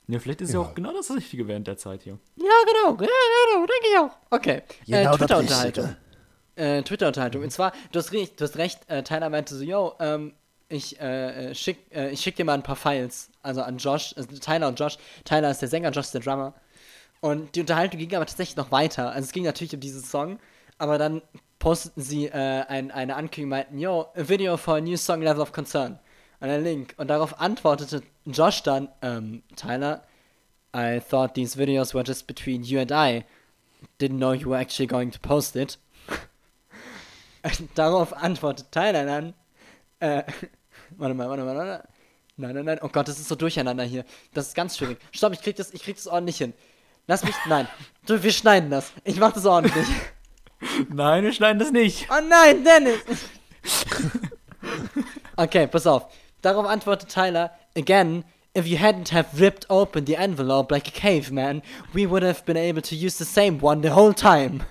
Ja, 0.08 0.18
vielleicht 0.18 0.40
ist 0.40 0.54
ja. 0.54 0.60
Ja. 0.62 0.66
auch 0.66 0.74
genau 0.74 0.92
das 0.94 1.10
Richtige 1.10 1.46
während 1.48 1.66
der 1.66 1.76
Zeit 1.76 2.02
hier. 2.02 2.18
Ja, 2.36 2.44
genau, 2.64 2.90
ja, 2.92 3.08
genau, 3.52 3.66
denke 3.66 3.86
ich 3.92 3.98
auch. 3.98 4.16
Okay, 4.30 4.56
äh, 4.56 4.62
Genau 4.86 5.10
das 5.10 5.18
Twitter-Unterhaltung. 5.18 5.96
Äh, 6.56 6.82
Twitter-Unterhaltung. 6.82 7.42
Und 7.42 7.50
zwar, 7.50 7.72
du 7.92 7.98
hast, 7.98 8.12
du 8.12 8.26
hast 8.40 8.56
recht, 8.56 8.80
äh, 8.88 9.02
Tyler 9.02 9.28
meinte 9.30 9.54
so, 9.54 9.62
yo, 9.62 9.94
ähm, 10.00 10.32
ich, 10.68 10.98
äh, 11.00 11.50
äh, 11.50 11.54
schick, 11.54 11.78
äh, 11.94 12.10
ich 12.10 12.20
schick 12.20 12.36
dir 12.36 12.44
mal 12.44 12.54
ein 12.54 12.62
paar 12.62 12.76
Files, 12.76 13.30
also 13.42 13.62
an 13.62 13.78
Josh, 13.78 14.14
also 14.16 14.36
Tyler 14.38 14.68
und 14.68 14.80
Josh. 14.80 14.96
Tyler 15.24 15.50
ist 15.50 15.60
der 15.60 15.68
Sänger, 15.68 15.90
Josh 15.90 16.06
ist 16.06 16.14
der 16.14 16.22
Drummer. 16.22 16.54
Und 17.20 17.54
die 17.54 17.60
Unterhaltung 17.60 17.98
ging 17.98 18.14
aber 18.14 18.26
tatsächlich 18.26 18.56
noch 18.56 18.70
weiter. 18.70 19.10
Also 19.10 19.26
es 19.26 19.32
ging 19.32 19.44
natürlich 19.44 19.74
um 19.74 19.80
diesen 19.80 20.02
Song, 20.02 20.38
aber 20.78 20.98
dann 20.98 21.22
posteten 21.58 22.02
sie 22.02 22.26
äh, 22.26 22.32
ein, 22.32 22.90
eine 22.90 23.16
Ankündigung, 23.16 23.50
meinten, 23.50 23.78
yo, 23.78 24.06
a 24.14 24.28
video 24.28 24.56
for 24.56 24.76
a 24.76 24.80
new 24.80 24.96
song 24.96 25.22
level 25.22 25.42
of 25.42 25.52
concern. 25.52 25.98
Und 26.40 26.50
ein 26.50 26.64
Link. 26.64 26.94
Und 26.98 27.08
darauf 27.08 27.40
antwortete 27.40 28.02
Josh 28.24 28.62
dann, 28.62 28.88
ähm, 29.02 29.42
Tyler, 29.56 30.02
I 30.74 31.00
thought 31.00 31.34
these 31.34 31.56
videos 31.58 31.94
were 31.94 32.04
just 32.04 32.26
between 32.26 32.62
you 32.62 32.78
and 32.78 32.90
I. 32.90 33.24
Didn't 33.98 34.18
know 34.18 34.32
you 34.32 34.50
were 34.50 34.60
actually 34.60 34.86
going 34.86 35.10
to 35.10 35.18
post 35.18 35.56
it. 35.56 35.78
Darauf 37.74 38.12
antwortet 38.12 38.72
Tyler 38.72 39.04
dann, 39.04 39.34
äh, 40.00 40.22
warte 40.90 41.14
mal, 41.14 41.28
warte 41.28 41.44
mal, 41.44 41.56
warte 41.56 41.70
mal. 41.70 41.88
Nein, 42.38 42.54
nein, 42.54 42.64
nein, 42.66 42.78
oh 42.82 42.88
Gott, 42.88 43.08
das 43.08 43.18
ist 43.18 43.28
so 43.28 43.34
durcheinander 43.34 43.84
hier. 43.84 44.04
Das 44.34 44.48
ist 44.48 44.54
ganz 44.54 44.76
schwierig. 44.76 44.98
Stopp, 45.10 45.32
ich 45.32 45.40
krieg 45.40 45.56
das, 45.56 45.72
ich 45.72 45.82
krieg 45.82 45.96
das 45.96 46.06
ordentlich 46.06 46.36
hin. 46.36 46.52
Lass 47.06 47.24
mich, 47.24 47.34
nein. 47.48 47.66
Du, 48.04 48.22
wir 48.22 48.32
schneiden 48.32 48.68
das. 48.68 48.92
Ich 49.04 49.16
mach 49.18 49.32
das 49.32 49.46
ordentlich. 49.46 49.86
Nein, 50.88 51.22
wir 51.22 51.32
schneiden 51.32 51.58
das 51.58 51.70
nicht. 51.70 52.08
Oh 52.10 52.20
nein, 52.26 52.64
Dennis! 52.64 53.00
okay, 55.36 55.66
pass 55.66 55.86
auf. 55.86 56.06
Darauf 56.42 56.66
antwortet 56.66 57.10
Tyler, 57.10 57.52
again, 57.76 58.24
if 58.56 58.66
you 58.66 58.78
hadn't 58.78 59.12
have 59.12 59.38
ripped 59.38 59.66
open 59.70 60.06
the 60.06 60.16
envelope 60.16 60.72
like 60.72 60.88
a 60.88 60.90
caveman, 60.90 61.62
we 61.92 62.06
would 62.06 62.22
have 62.22 62.44
been 62.44 62.56
able 62.56 62.82
to 62.82 62.94
use 62.96 63.18
the 63.18 63.24
same 63.24 63.60
one 63.60 63.82
the 63.82 63.94
whole 63.94 64.14
time. 64.14 64.62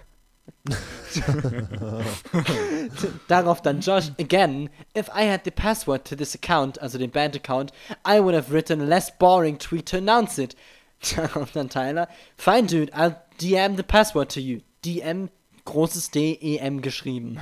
Darauf 3.27 3.61
dann 3.61 3.81
Josh, 3.81 4.11
again, 4.19 4.69
if 4.95 5.09
I 5.09 5.23
had 5.23 5.41
the 5.45 5.51
password 5.51 6.05
to 6.05 6.15
this 6.15 6.33
account, 6.35 6.81
also 6.81 6.97
den 6.97 7.11
Band-Account, 7.11 7.71
I 8.05 8.19
would 8.19 8.33
have 8.33 8.51
written 8.51 8.81
a 8.81 8.85
less 8.85 9.15
boring 9.17 9.59
tweet 9.59 9.85
to 9.87 9.97
announce 9.97 10.39
it. 10.39 10.55
Darauf 11.15 11.51
dann 11.51 11.69
Tyler, 11.69 12.07
fine 12.35 12.67
dude, 12.67 12.91
I'll 12.93 13.15
DM 13.39 13.77
the 13.77 13.83
password 13.83 14.29
to 14.31 14.39
you. 14.39 14.61
DM, 14.83 15.29
großes 15.65 16.11
D-E-M 16.11 16.81
geschrieben. 16.81 17.41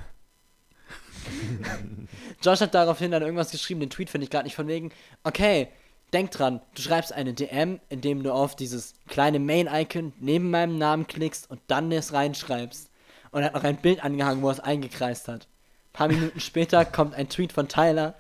Josh 2.42 2.60
hat 2.60 2.74
daraufhin 2.74 3.12
dann 3.12 3.24
irgendwas 3.24 3.52
geschrieben, 3.52 3.80
den 3.80 3.90
Tweet 3.90 4.10
finde 4.10 4.26
ich 4.26 4.32
gerade 4.32 4.46
nicht 4.46 4.56
von 4.56 4.68
wegen, 4.68 4.92
okay, 5.24 5.70
denk 6.12 6.32
dran, 6.32 6.62
du 6.76 6.82
schreibst 6.82 7.14
eine 7.14 7.34
DM, 7.34 7.80
indem 7.90 8.24
du 8.24 8.34
auf 8.34 8.56
dieses 8.56 8.96
kleine 9.08 9.40
Main-Icon 9.40 10.14
neben 10.20 10.50
meinem 10.50 10.78
Namen 10.78 11.08
klickst 11.08 11.50
und 11.50 11.62
dann 11.68 11.90
das 11.90 12.12
reinschreibst. 12.12 12.90
Und 13.34 13.42
er 13.42 13.48
hat 13.48 13.56
noch 13.56 13.64
ein 13.64 13.78
Bild 13.78 14.04
angehangen, 14.04 14.42
wo 14.42 14.48
er 14.50 14.54
es 14.54 14.60
eingekreist 14.60 15.28
hat. 15.28 15.48
Ein 15.48 15.94
paar 15.94 16.08
Minuten 16.08 16.40
später 16.40 16.86
kommt 16.86 17.16
ein 17.16 17.28
Tweet 17.30 17.52
von 17.52 17.68
Tyler, 17.68 18.16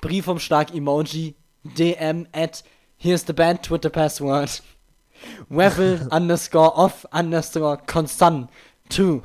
Briefumschlag-Emoji, 0.00 1.34
DM 1.64 2.26
at, 2.32 2.62
here's 2.98 3.24
the 3.26 3.32
band 3.32 3.62
Twitter 3.62 3.90
password, 3.90 4.62
Wevel 5.48 6.08
underscore 6.12 6.76
off 6.76 7.06
underscore 7.12 7.80
2. 7.86 9.20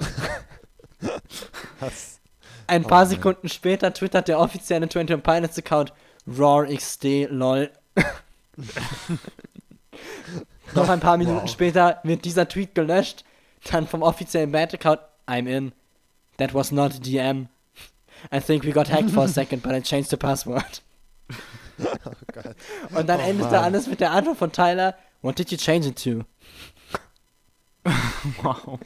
Was? 1.79 2.19
Ein 2.67 2.83
paar 2.83 3.03
Oh, 3.03 3.09
Sekunden 3.09 3.49
später 3.49 3.93
twittert 3.93 4.27
der 4.27 4.39
offizielle 4.39 4.85
21 4.87 5.23
Pilots 5.23 5.57
Account 5.57 5.93
RAWXD 6.27 7.27
lol. 7.29 7.69
Noch 10.75 10.89
ein 10.89 10.99
paar 10.99 11.17
Minuten 11.17 11.43
Wow. 11.43 11.49
später 11.49 11.99
wird 12.03 12.25
dieser 12.25 12.47
Tweet 12.47 12.75
gelöscht. 12.75 13.23
Dann 13.65 13.87
vom 13.87 14.01
offiziellen 14.01 14.51
Band 14.51 14.73
Account 14.73 15.01
I'm 15.27 15.47
in. 15.47 15.71
That 16.37 16.53
was 16.53 16.71
not 16.71 16.93
a 16.95 16.99
DM. 16.99 17.47
I 18.31 18.39
think 18.39 18.63
we 18.63 18.71
got 18.71 18.87
hacked 18.89 19.11
for 19.11 19.23
a 19.23 19.27
second, 19.27 19.61
but 19.63 19.73
I 19.73 19.81
changed 19.81 20.09
the 20.09 20.17
password. 20.17 20.81
Oh 21.79 22.11
Gott. 22.33 22.55
Und 22.95 23.07
dann 23.07 23.19
Oh, 23.19 23.23
endete 23.23 23.51
Mann. 23.51 23.63
alles 23.65 23.85
mit 23.85 23.99
der 23.99 24.09
Antwort 24.09 24.37
von 24.39 24.51
Tyler. 24.51 24.95
What 25.21 25.37
did 25.37 25.51
you 25.51 25.57
change 25.59 25.87
it 25.87 26.03
to? 26.03 26.23
Wow. 28.41 28.79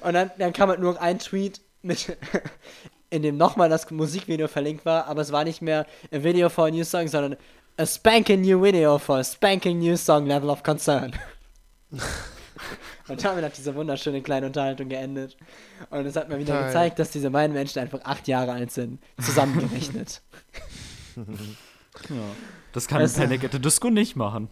Und 0.00 0.12
dann, 0.14 0.30
dann 0.36 0.52
kam 0.52 0.70
halt 0.70 0.80
nur 0.80 1.00
ein 1.00 1.18
Tweet. 1.20 1.60
mit 1.82 2.16
in 3.10 3.22
dem 3.22 3.36
nochmal 3.36 3.68
das 3.68 3.90
Musikvideo 3.90 4.48
verlinkt 4.48 4.84
war, 4.84 5.06
aber 5.06 5.22
es 5.22 5.30
war 5.32 5.44
nicht 5.44 5.62
mehr 5.62 5.86
a 6.12 6.22
video 6.22 6.48
for 6.48 6.66
a 6.66 6.70
new 6.70 6.84
song, 6.84 7.06
sondern 7.08 7.36
a 7.78 7.86
spanking 7.86 8.40
new 8.42 8.60
video 8.60 8.98
for 8.98 9.18
a 9.18 9.24
spanking 9.24 9.78
new 9.78 9.96
song 9.96 10.26
level 10.26 10.50
of 10.50 10.62
concern. 10.62 11.12
Und 13.08 13.24
damit 13.24 13.44
hat 13.44 13.56
diese 13.56 13.74
wunderschöne 13.74 14.22
kleine 14.22 14.46
Unterhaltung 14.46 14.88
geendet. 14.88 15.36
Und 15.90 16.06
es 16.06 16.16
hat 16.16 16.28
mir 16.28 16.38
wieder 16.38 16.54
Toll. 16.56 16.66
gezeigt, 16.66 16.98
dass 16.98 17.10
diese 17.10 17.30
beiden 17.30 17.54
Menschen 17.54 17.78
einfach 17.80 18.00
acht 18.04 18.28
Jahre 18.28 18.52
alt 18.52 18.70
sind, 18.72 19.00
zusammengerechnet. 19.20 20.22
Ja. 22.08 22.16
Das 22.72 22.86
kann 22.86 23.02
du- 23.04 23.12
Panic 23.12 23.42
at 23.44 23.52
the 23.52 23.58
Disco 23.58 23.90
nicht 23.90 24.14
machen. 24.14 24.48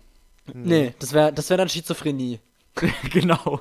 nee, 0.53 0.93
das 0.99 1.13
wäre 1.13 1.33
das 1.33 1.49
wär 1.51 1.57
dann 1.57 1.69
Schizophrenie. 1.69 2.41
genau. 3.13 3.61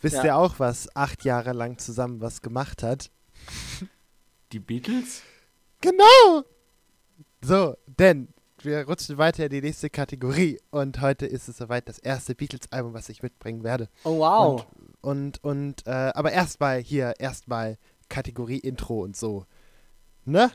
Wisst 0.00 0.16
Ja. 0.16 0.24
ihr 0.24 0.36
auch, 0.36 0.58
was 0.58 0.94
acht 0.96 1.24
Jahre 1.24 1.52
lang 1.52 1.76
zusammen 1.78 2.20
was 2.22 2.40
gemacht 2.40 2.82
hat? 2.82 3.10
Die 4.52 4.58
Beatles? 4.60 5.22
Genau! 5.82 6.42
So, 7.42 7.76
denn 7.86 8.28
wir 8.64 8.86
rutschen 8.86 9.18
weiter 9.18 9.44
in 9.44 9.50
die 9.50 9.60
nächste 9.60 9.90
Kategorie 9.90 10.60
und 10.70 11.00
heute 11.00 11.26
ist 11.26 11.48
es 11.48 11.56
soweit 11.56 11.88
das 11.88 11.98
erste 11.98 12.34
Beatles-Album, 12.34 12.94
was 12.94 13.08
ich 13.08 13.22
mitbringen 13.22 13.64
werde. 13.64 13.88
Oh 14.04 14.18
wow. 14.18 14.66
Und, 15.00 15.42
und, 15.42 15.86
äh, 15.86 15.90
aber 15.90 16.32
erstmal 16.32 16.78
hier, 16.80 17.14
erstmal 17.18 17.78
Kategorie 18.08 18.58
Intro 18.58 19.02
und 19.02 19.16
so. 19.16 19.46
Ne? 20.24 20.50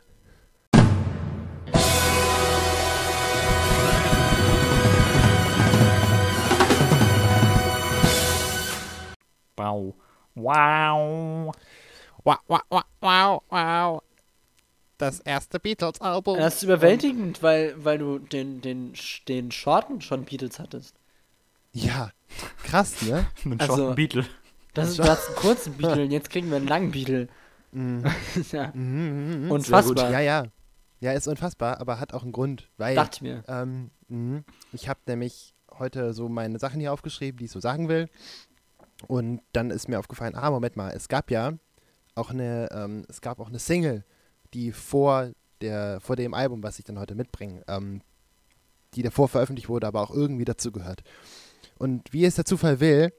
Wow. 9.58 9.96
Wow. 10.36 11.52
Wow, 12.24 12.38
wow, 12.48 12.62
wow, 12.70 12.84
wow, 13.02 13.44
wow. 13.50 14.04
Das 14.98 15.20
erste 15.20 15.60
Beatles-Album. 15.60 16.38
Das 16.40 16.56
ist 16.58 16.64
überwältigend, 16.64 17.44
weil, 17.44 17.76
weil 17.84 17.98
du 18.00 18.18
den, 18.20 18.62
den, 18.62 18.94
den 19.28 19.52
Shorten 19.52 20.02
schon 20.02 20.26
Beatles 20.26 20.60
hattest. 20.60 20.96
Ja, 21.72 22.12
krass, 22.64 23.02
ne? 23.04 23.28
Ein 23.46 23.60
Also- 23.60 23.74
also, 23.74 23.96
Beatle. 23.96 24.26
Das 24.74 24.90
ist, 24.90 25.00
du 25.00 25.04
hast 25.04 25.28
einen 25.28 25.36
kurzen 25.38 25.74
Beatle 25.78 26.04
und 26.04 26.12
jetzt 26.12 26.30
kriegen 26.30 26.50
wir 26.50 26.58
einen 26.58 26.68
langen 26.68 26.92
Beatle. 26.92 27.28
Mhm. 27.72 28.04
ja. 28.52 28.72
Mhm, 28.74 29.46
mhm. 29.46 29.52
Unfassbar. 29.52 30.12
Ja, 30.12 30.20
ja. 30.20 30.46
Ja, 31.00 31.12
ist 31.14 31.28
unfassbar, 31.28 31.80
aber 31.80 32.00
hat 32.00 32.14
auch 32.14 32.24
einen 32.24 32.32
Grund, 32.32 32.70
weil 32.78 32.96
Dachte 32.96 33.18
ich 33.18 33.22
mir. 33.22 33.44
ähm, 33.48 33.92
ich 34.72 34.90
habe 34.90 35.00
nämlich 35.06 35.54
heute 35.78 36.14
so 36.14 36.28
meine 36.30 36.58
Sachen 36.60 36.80
hier 36.80 36.92
aufgeschrieben, 36.94 37.38
die 37.38 37.46
ich 37.46 37.52
so 37.52 37.60
sagen 37.60 37.88
will. 37.88 38.10
Und 39.08 39.42
dann 39.54 39.70
ist 39.70 39.88
mir 39.90 40.00
aufgefallen, 40.00 40.34
ah, 40.36 40.50
Moment 40.50 40.76
mal, 40.76 40.92
es 40.96 41.08
gab 41.08 41.30
ja 41.30 41.54
auch 42.16 42.32
eine, 42.32 42.70
ähm, 42.72 43.06
es 43.10 43.22
gab 43.22 43.40
auch 43.40 43.50
eine 43.50 43.60
Single, 43.60 44.04
die 44.54 44.72
vor 44.72 45.32
der, 45.62 46.00
vor 46.02 46.16
dem 46.16 46.34
Album, 46.34 46.64
was 46.64 46.80
ich 46.80 46.86
dann 46.86 47.00
heute 47.00 47.16
mitbringe, 47.16 47.64
ähm, 47.68 48.02
die 48.94 49.04
davor 49.04 49.28
veröffentlicht 49.28 49.70
wurde, 49.70 49.88
aber 49.88 50.02
auch 50.02 50.12
irgendwie 50.12 50.46
dazugehört. 50.46 51.04
Und 51.78 52.12
wie 52.14 52.26
es 52.26 52.36
der 52.36 52.46
Zufall 52.46 52.80
will, 52.80 53.12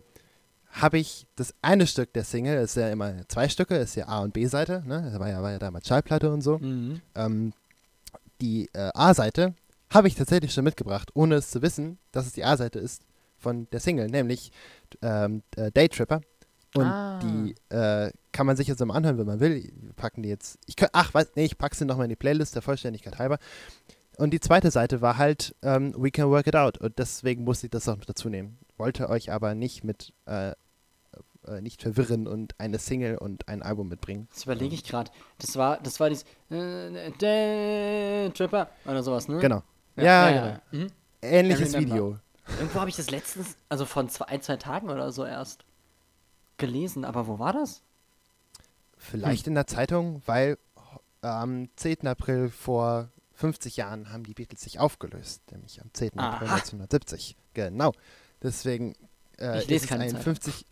habe 0.70 0.98
ich 0.98 1.26
das 1.36 1.54
eine 1.62 1.86
Stück 1.86 2.12
der 2.12 2.24
Single, 2.24 2.62
ist 2.62 2.76
ja 2.76 2.90
immer 2.90 3.26
zwei 3.28 3.48
Stücke, 3.48 3.76
ist 3.76 3.94
ja 3.94 4.06
A 4.06 4.20
und 4.20 4.32
B-Seite, 4.32 4.82
ne? 4.86 5.02
Das 5.10 5.18
war 5.18 5.28
ja, 5.28 5.42
war 5.42 5.52
ja 5.52 5.58
damals 5.58 5.88
Schallplatte 5.88 6.30
und 6.30 6.42
so. 6.42 6.58
Mhm. 6.58 7.00
Ähm, 7.14 7.52
die 8.40 8.68
äh, 8.74 8.90
A-Seite 8.94 9.54
habe 9.90 10.08
ich 10.08 10.14
tatsächlich 10.14 10.52
schon 10.52 10.64
mitgebracht, 10.64 11.10
ohne 11.14 11.36
es 11.36 11.50
zu 11.50 11.62
wissen, 11.62 11.98
dass 12.12 12.26
es 12.26 12.32
die 12.32 12.44
A-Seite 12.44 12.78
ist 12.78 13.02
von 13.38 13.68
der 13.70 13.80
Single, 13.80 14.08
nämlich 14.08 14.52
ähm, 15.00 15.42
äh, 15.56 15.70
Daytripper. 15.72 16.20
Und 16.74 16.84
Ah. 16.84 17.18
die 17.22 17.54
äh, 17.74 18.12
kann 18.32 18.46
man 18.46 18.56
sich 18.56 18.68
jetzt 18.68 18.84
mal 18.84 18.94
anhören, 18.94 19.18
wenn 19.18 19.26
man 19.26 19.40
will. 19.40 19.72
Wir 19.74 19.92
packen 19.94 20.22
die 20.22 20.28
jetzt. 20.28 20.58
Ich 20.66 20.76
könnt, 20.76 20.90
ach, 20.92 21.14
weiß, 21.14 21.32
nee, 21.34 21.44
ich 21.44 21.56
packe 21.58 21.74
sie 21.76 21.84
nochmal 21.84 22.04
in 22.04 22.10
die 22.10 22.16
Playlist 22.16 22.54
der 22.54 22.62
Vollständigkeit 22.62 23.18
halber. 23.18 23.38
Und 24.18 24.30
die 24.32 24.40
zweite 24.40 24.70
Seite 24.70 25.00
war 25.00 25.16
halt 25.16 25.54
ähm, 25.62 25.94
We 25.96 26.10
Can 26.10 26.28
Work 26.30 26.46
It 26.46 26.56
Out. 26.56 26.78
Und 26.78 26.98
deswegen 26.98 27.44
musste 27.44 27.66
ich 27.66 27.70
das 27.70 27.88
auch 27.88 27.96
mit 27.96 28.08
dazu 28.08 28.28
nehmen. 28.28 28.58
Wollte 28.76 29.08
euch 29.08 29.32
aber 29.32 29.54
nicht 29.54 29.82
mit 29.84 30.12
äh, 30.26 30.52
äh, 31.46 31.60
nicht 31.62 31.82
verwirren 31.82 32.26
und 32.26 32.58
eine 32.58 32.78
Single 32.78 33.16
und 33.16 33.48
ein 33.48 33.62
Album 33.62 33.88
mitbringen. 33.88 34.28
Das 34.34 34.44
überlege 34.44 34.74
ich 34.74 34.84
gerade. 34.84 35.10
Das 35.38 35.56
war, 35.56 35.78
das 35.80 35.98
war 36.00 36.10
dieses 36.10 36.24
äh, 36.50 37.10
Day 37.12 38.30
Tripper 38.30 38.68
oder 38.84 39.02
sowas, 39.02 39.28
ne? 39.28 39.38
Genau. 39.38 39.62
Ja, 39.96 40.28
genau. 40.30 40.46
ja. 40.46 40.60
Mhm. 40.72 40.86
Ähnliches. 41.22 41.76
Video. 41.78 42.18
Irgendwo 42.58 42.80
habe 42.80 42.90
ich 42.90 42.96
das 42.96 43.10
letztens, 43.10 43.56
also 43.68 43.84
von 43.84 44.08
zwei, 44.08 44.26
ein, 44.26 44.42
zwei 44.42 44.56
Tagen 44.56 44.90
oder 44.90 45.12
so 45.12 45.24
erst 45.24 45.64
gelesen. 46.58 47.04
Aber 47.04 47.26
wo 47.26 47.38
war 47.38 47.52
das? 47.52 47.82
Vielleicht 48.96 49.46
Hm. 49.46 49.50
in 49.50 49.54
der 49.54 49.66
Zeitung, 49.66 50.22
weil 50.26 50.58
am 51.20 51.68
10. 51.76 52.06
April 52.06 52.50
vor 52.50 53.08
50 53.34 53.76
Jahren 53.76 54.12
haben 54.12 54.24
die 54.24 54.34
Beatles 54.34 54.62
sich 54.62 54.78
aufgelöst, 54.80 55.42
nämlich 55.52 55.80
am 55.80 55.90
10. 55.92 56.18
April 56.18 56.48
Aha. 56.48 56.54
1970. 56.56 57.36
Genau. 57.54 57.92
Deswegen 58.42 58.94
äh, 59.38 59.60
Ich 59.60 59.68
lese 59.68 59.76
ist 59.76 59.82
es 59.84 59.88
keine 59.88 60.04
ein 60.04 60.10
Zeitung. 60.10 60.24
50. 60.36 60.66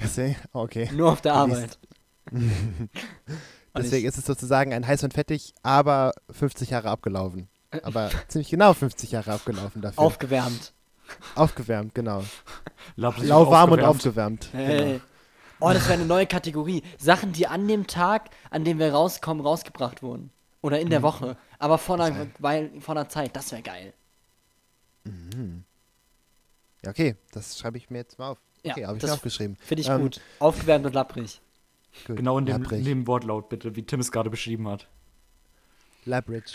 Deswegen, 0.00 0.36
okay. 0.52 0.90
Nur 0.92 1.12
auf 1.12 1.20
der 1.20 1.34
Arbeit. 1.34 1.78
Deswegen 3.76 4.08
ist 4.08 4.18
es 4.18 4.26
sozusagen 4.26 4.72
ein 4.72 4.86
heiß 4.86 5.04
und 5.04 5.14
fettig, 5.14 5.54
aber 5.62 6.12
50 6.30 6.70
Jahre 6.70 6.90
abgelaufen. 6.90 7.48
Aber 7.82 8.10
ziemlich 8.28 8.48
genau 8.50 8.72
50 8.74 9.12
Jahre 9.12 9.32
abgelaufen 9.32 9.82
dafür. 9.82 10.02
Aufgewärmt. 10.02 10.72
Aufgewärmt, 11.34 11.94
genau. 11.94 12.22
Lauwarm 12.96 13.72
und 13.72 13.82
aufgewärmt. 13.82 14.48
Hey. 14.52 14.92
Genau. 14.92 15.00
Oh, 15.60 15.70
das 15.72 15.84
wäre 15.84 15.94
eine 15.94 16.04
neue 16.06 16.26
Kategorie. 16.26 16.82
Sachen, 16.98 17.32
die 17.32 17.46
an 17.48 17.66
dem 17.66 17.86
Tag, 17.86 18.30
an 18.50 18.64
dem 18.64 18.78
wir 18.78 18.92
rauskommen, 18.92 19.44
rausgebracht 19.44 20.02
wurden. 20.02 20.30
Oder 20.62 20.76
Mhm. 20.76 20.82
in 20.82 20.90
der 20.90 21.02
Woche. 21.02 21.36
Aber 21.58 21.78
vor 21.78 21.98
einer, 22.00 22.26
weil, 22.38 22.70
vor 22.80 22.94
einer 22.96 23.08
Zeit. 23.08 23.34
Das 23.34 23.50
wäre 23.52 23.62
geil. 23.62 23.92
Ja, 26.84 26.90
okay, 26.90 27.16
das 27.32 27.58
schreibe 27.58 27.78
ich 27.78 27.90
mir 27.90 27.98
jetzt 27.98 28.18
mal 28.18 28.30
auf. 28.30 28.38
Ja, 28.62 28.72
Okay, 28.72 28.86
habe 28.86 28.96
ich 28.96 29.00
das 29.00 29.10
mir 29.10 29.14
aufgeschrieben. 29.14 29.56
Finde 29.60 29.80
ich 29.82 29.88
Ähm, 29.88 30.00
gut. 30.02 30.20
Aufgewärmt 30.38 30.86
und 30.86 30.94
lapprig. 30.94 31.40
Gut. 32.06 32.16
Genau 32.16 32.38
in 32.38 32.46
dem, 32.46 32.62
in 32.64 32.84
dem 32.84 33.06
Wortlaut, 33.06 33.48
bitte, 33.48 33.74
wie 33.74 33.82
Tim 33.84 34.00
es 34.00 34.12
gerade 34.12 34.30
beschrieben 34.30 34.68
hat. 34.68 34.86
Labridge. 36.04 36.52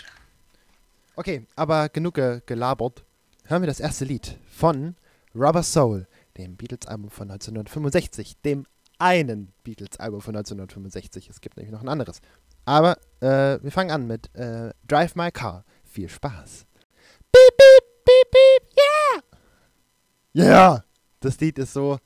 Okay, 1.16 1.46
aber 1.56 1.88
genug 1.88 2.14
ge 2.14 2.40
gelabert. 2.46 3.04
Hören 3.46 3.60
wir 3.60 3.66
das 3.66 3.80
erste 3.80 4.06
Lied 4.06 4.38
von 4.48 4.96
Rubber 5.34 5.62
Soul, 5.62 6.06
dem 6.38 6.56
Beatles-Album 6.56 7.10
von 7.10 7.30
1965. 7.30 8.40
Dem 8.40 8.64
einen 8.98 9.52
Beatles-Album 9.64 10.22
von 10.22 10.34
1965. 10.34 11.28
Es 11.28 11.42
gibt 11.42 11.58
nämlich 11.58 11.70
noch 11.70 11.82
ein 11.82 11.90
anderes. 11.90 12.22
Aber 12.64 12.96
äh, 13.20 13.62
wir 13.62 13.70
fangen 13.70 13.90
an 13.90 14.06
mit 14.06 14.34
äh, 14.34 14.72
Drive 14.88 15.14
My 15.14 15.30
Car. 15.30 15.66
Viel 15.84 16.08
Spaß. 16.08 16.64
Beep, 17.30 17.58
beep, 17.58 18.04
beep, 18.06 18.30
beep, 18.30 18.76
yeah! 20.34 20.46
Yeah! 20.46 20.84
Das 21.20 21.38
Lied 21.38 21.58
ist 21.58 21.74
so, 21.74 21.98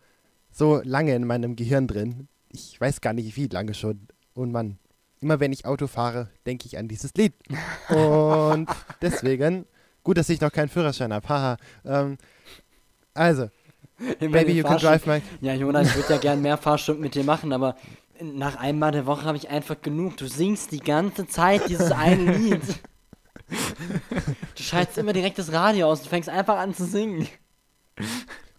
so 0.51 0.81
lange 0.83 1.15
in 1.15 1.25
meinem 1.25 1.55
Gehirn 1.55 1.87
drin. 1.87 2.27
Ich 2.49 2.81
weiß 2.81 3.01
gar 3.01 3.13
nicht, 3.13 3.37
wie 3.37 3.47
lange 3.47 3.75
schon. 3.75 4.09
Und 4.35 4.51
Mann, 4.51 4.81
immer 5.21 5.39
wenn 5.39 5.53
ich 5.53 5.67
Auto 5.67 5.87
fahre, 5.87 6.31
denke 6.47 6.67
ich 6.67 6.79
an 6.79 6.89
dieses 6.89 7.15
Lied. 7.15 7.35
Und 7.91 8.69
deswegen, 9.01 9.67
gut, 10.03 10.17
dass 10.17 10.29
ich 10.29 10.41
noch 10.41 10.53
keinen 10.53 10.69
Führerschein 10.69 11.13
habe. 11.13 11.29
Haha. 11.29 11.57
Ähm, 11.85 12.19
also, 13.15 13.51
Baby, 14.21 14.53
you 14.53 14.63
can 14.65 14.79
drive 14.79 15.07
my. 15.07 15.21
Ja, 15.41 15.55
Jonas, 15.55 15.89
ich 15.89 15.97
würde 15.97 16.15
ja 16.15 16.19
gern 16.21 16.41
mehr 16.41 16.57
Fahrstunden 16.57 17.03
mit 17.03 17.15
dir 17.15 17.25
machen, 17.25 17.53
aber 17.53 17.77
nach 18.21 18.57
einmal 18.57 18.93
der 18.93 19.07
Woche 19.07 19.25
habe 19.25 19.37
ich 19.37 19.49
einfach 19.49 19.81
genug. 19.81 20.17
Du 20.17 20.27
singst 20.29 20.73
die 20.73 20.81
ganze 20.81 21.27
Zeit 21.27 21.69
dieses 21.69 21.91
eine 21.93 22.33
Lied. 22.37 22.63
Du 23.49 24.63
schaltest 24.63 24.99
immer 24.99 25.13
direkt 25.13 25.39
das 25.39 25.53
Radio 25.53 25.89
aus 25.89 26.01
und 26.01 26.09
fängst 26.09 26.29
einfach 26.29 26.59
an 26.59 26.75
zu 26.75 26.85
singen. 26.85 27.27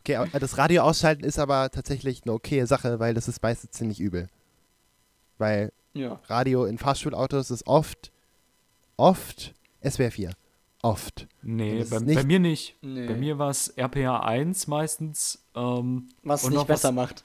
Okay, 0.01 0.25
das 0.39 0.57
Radio 0.57 0.83
ausschalten 0.83 1.23
ist 1.23 1.39
aber 1.39 1.69
tatsächlich 1.71 2.23
eine 2.23 2.33
okaye 2.33 2.65
Sache, 2.65 2.99
weil 2.99 3.13
das 3.13 3.27
ist 3.27 3.41
meistens 3.43 3.71
ziemlich 3.71 3.99
übel. 3.99 4.27
Weil 5.37 5.71
Ja. 5.93 6.19
Radio 6.27 6.65
in 6.65 6.77
Fahrschulautos 6.77 7.51
ist 7.51 7.67
oft, 7.67 8.11
oft 8.97 9.53
SWR 9.87 10.11
4. 10.11 10.31
Oft. 10.81 11.27
Nee, 11.41 11.83
bei, 11.89 11.99
bei 11.99 12.23
mir 12.23 12.39
nicht. 12.39 12.75
Nee. 12.81 13.07
Bei 13.07 13.15
mir 13.15 13.37
war 13.37 13.49
es 13.49 13.73
RPA 13.77 14.21
1 14.21 14.67
meistens. 14.67 15.43
Ähm, 15.55 16.07
Was 16.23 16.41
es 16.41 16.45
Und 16.45 16.51
nicht 16.51 16.59
noch 16.59 16.67
besser 16.67 16.89
was- 16.89 16.95
macht. 16.95 17.23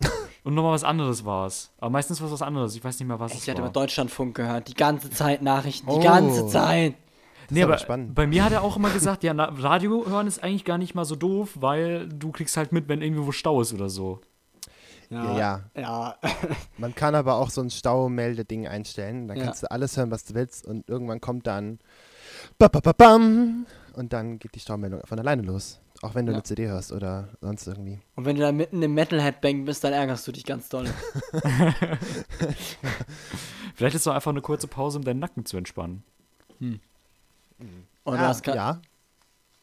und 0.44 0.54
nochmal 0.54 0.72
was 0.72 0.84
anderes 0.84 1.24
war 1.24 1.46
es. 1.46 1.70
Aber 1.78 1.90
meistens 1.90 2.20
war 2.20 2.26
es 2.28 2.32
was 2.32 2.42
anderes. 2.42 2.74
Ich 2.74 2.82
weiß 2.84 2.98
nicht 2.98 3.08
mehr, 3.08 3.20
was 3.20 3.32
Ich 3.32 3.38
es 3.40 3.48
hatte 3.48 3.58
war. 3.62 3.68
über 3.68 3.72
Deutschlandfunk 3.72 4.34
gehört. 4.36 4.68
Die 4.68 4.74
ganze 4.74 5.10
Zeit 5.10 5.42
Nachrichten. 5.42 5.86
Die 5.86 5.92
Oh. 5.96 6.00
ganze 6.02 6.46
Zeit. 6.48 6.94
Das 7.42 7.50
Nee, 7.52 7.60
ist 7.60 7.64
aber 7.66 7.78
spannend. 7.78 8.14
bei 8.14 8.26
mir 8.26 8.42
hat 8.42 8.52
er 8.52 8.62
auch 8.62 8.76
immer 8.76 8.90
gesagt, 8.90 9.22
ja, 9.22 9.32
Radio 9.32 10.04
hören 10.06 10.26
ist 10.26 10.42
eigentlich 10.42 10.64
gar 10.64 10.78
nicht 10.78 10.94
mal 10.96 11.04
so 11.04 11.14
doof, 11.14 11.50
weil 11.60 12.08
du 12.08 12.32
kriegst 12.32 12.56
halt 12.56 12.72
mit, 12.72 12.88
wenn 12.88 13.02
irgendwo 13.02 13.30
Stau 13.32 13.60
ist 13.60 13.72
oder 13.72 13.88
so. 13.88 14.20
Ja, 15.10 15.38
ja. 15.38 15.60
Ja. 15.76 16.16
Man 16.78 16.92
kann 16.96 17.14
aber 17.14 17.36
auch 17.36 17.50
so 17.50 17.60
ein 17.60 17.70
Staumeldeding 17.70 18.66
einstellen. 18.66 19.28
Dann 19.28 19.36
Ja. 19.36 19.44
kannst 19.44 19.62
du 19.62 19.70
alles 19.70 19.96
hören, 19.96 20.10
was 20.10 20.24
du 20.24 20.34
willst. 20.34 20.66
Und 20.66 20.88
irgendwann 20.88 21.20
kommt 21.20 21.46
dann. 21.46 21.78
Ba, 22.58 22.68
ba, 22.68 22.80
ba, 22.80 22.92
bam, 22.92 23.66
und 23.94 24.12
dann 24.12 24.38
geht 24.38 24.54
die 24.54 24.60
Staumeldung 24.60 25.00
von 25.04 25.18
alleine 25.18 25.42
los. 25.42 25.78
Auch 26.02 26.14
wenn 26.14 26.26
du 26.26 26.32
Ja. 26.32 26.36
eine 26.36 26.42
CD 26.42 26.66
hörst 26.68 26.92
oder 26.92 27.28
sonst 27.40 27.66
irgendwie. 27.66 28.00
Und 28.16 28.24
wenn 28.26 28.36
du 28.36 28.42
da 28.42 28.52
mitten 28.52 28.82
im 28.82 28.92
Metal-Headbang 28.94 29.64
bist, 29.64 29.82
dann 29.84 29.92
ärgerst 29.94 30.26
du 30.26 30.32
dich 30.32 30.44
ganz 30.44 30.68
doll. 30.68 30.86
Vielleicht 33.74 33.94
ist 33.94 34.00
es 34.00 34.04
doch 34.04 34.14
einfach 34.14 34.30
eine 34.30 34.42
kurze 34.42 34.66
Pause, 34.68 34.98
um 34.98 35.04
deinen 35.04 35.20
Nacken 35.20 35.44
zu 35.46 35.56
entspannen. 35.56 36.02
Oder 38.04 38.16
ja, 38.16 38.22
du 38.22 38.28
hast 38.28 38.42
grad- 38.42 38.54
ja, 38.56 38.80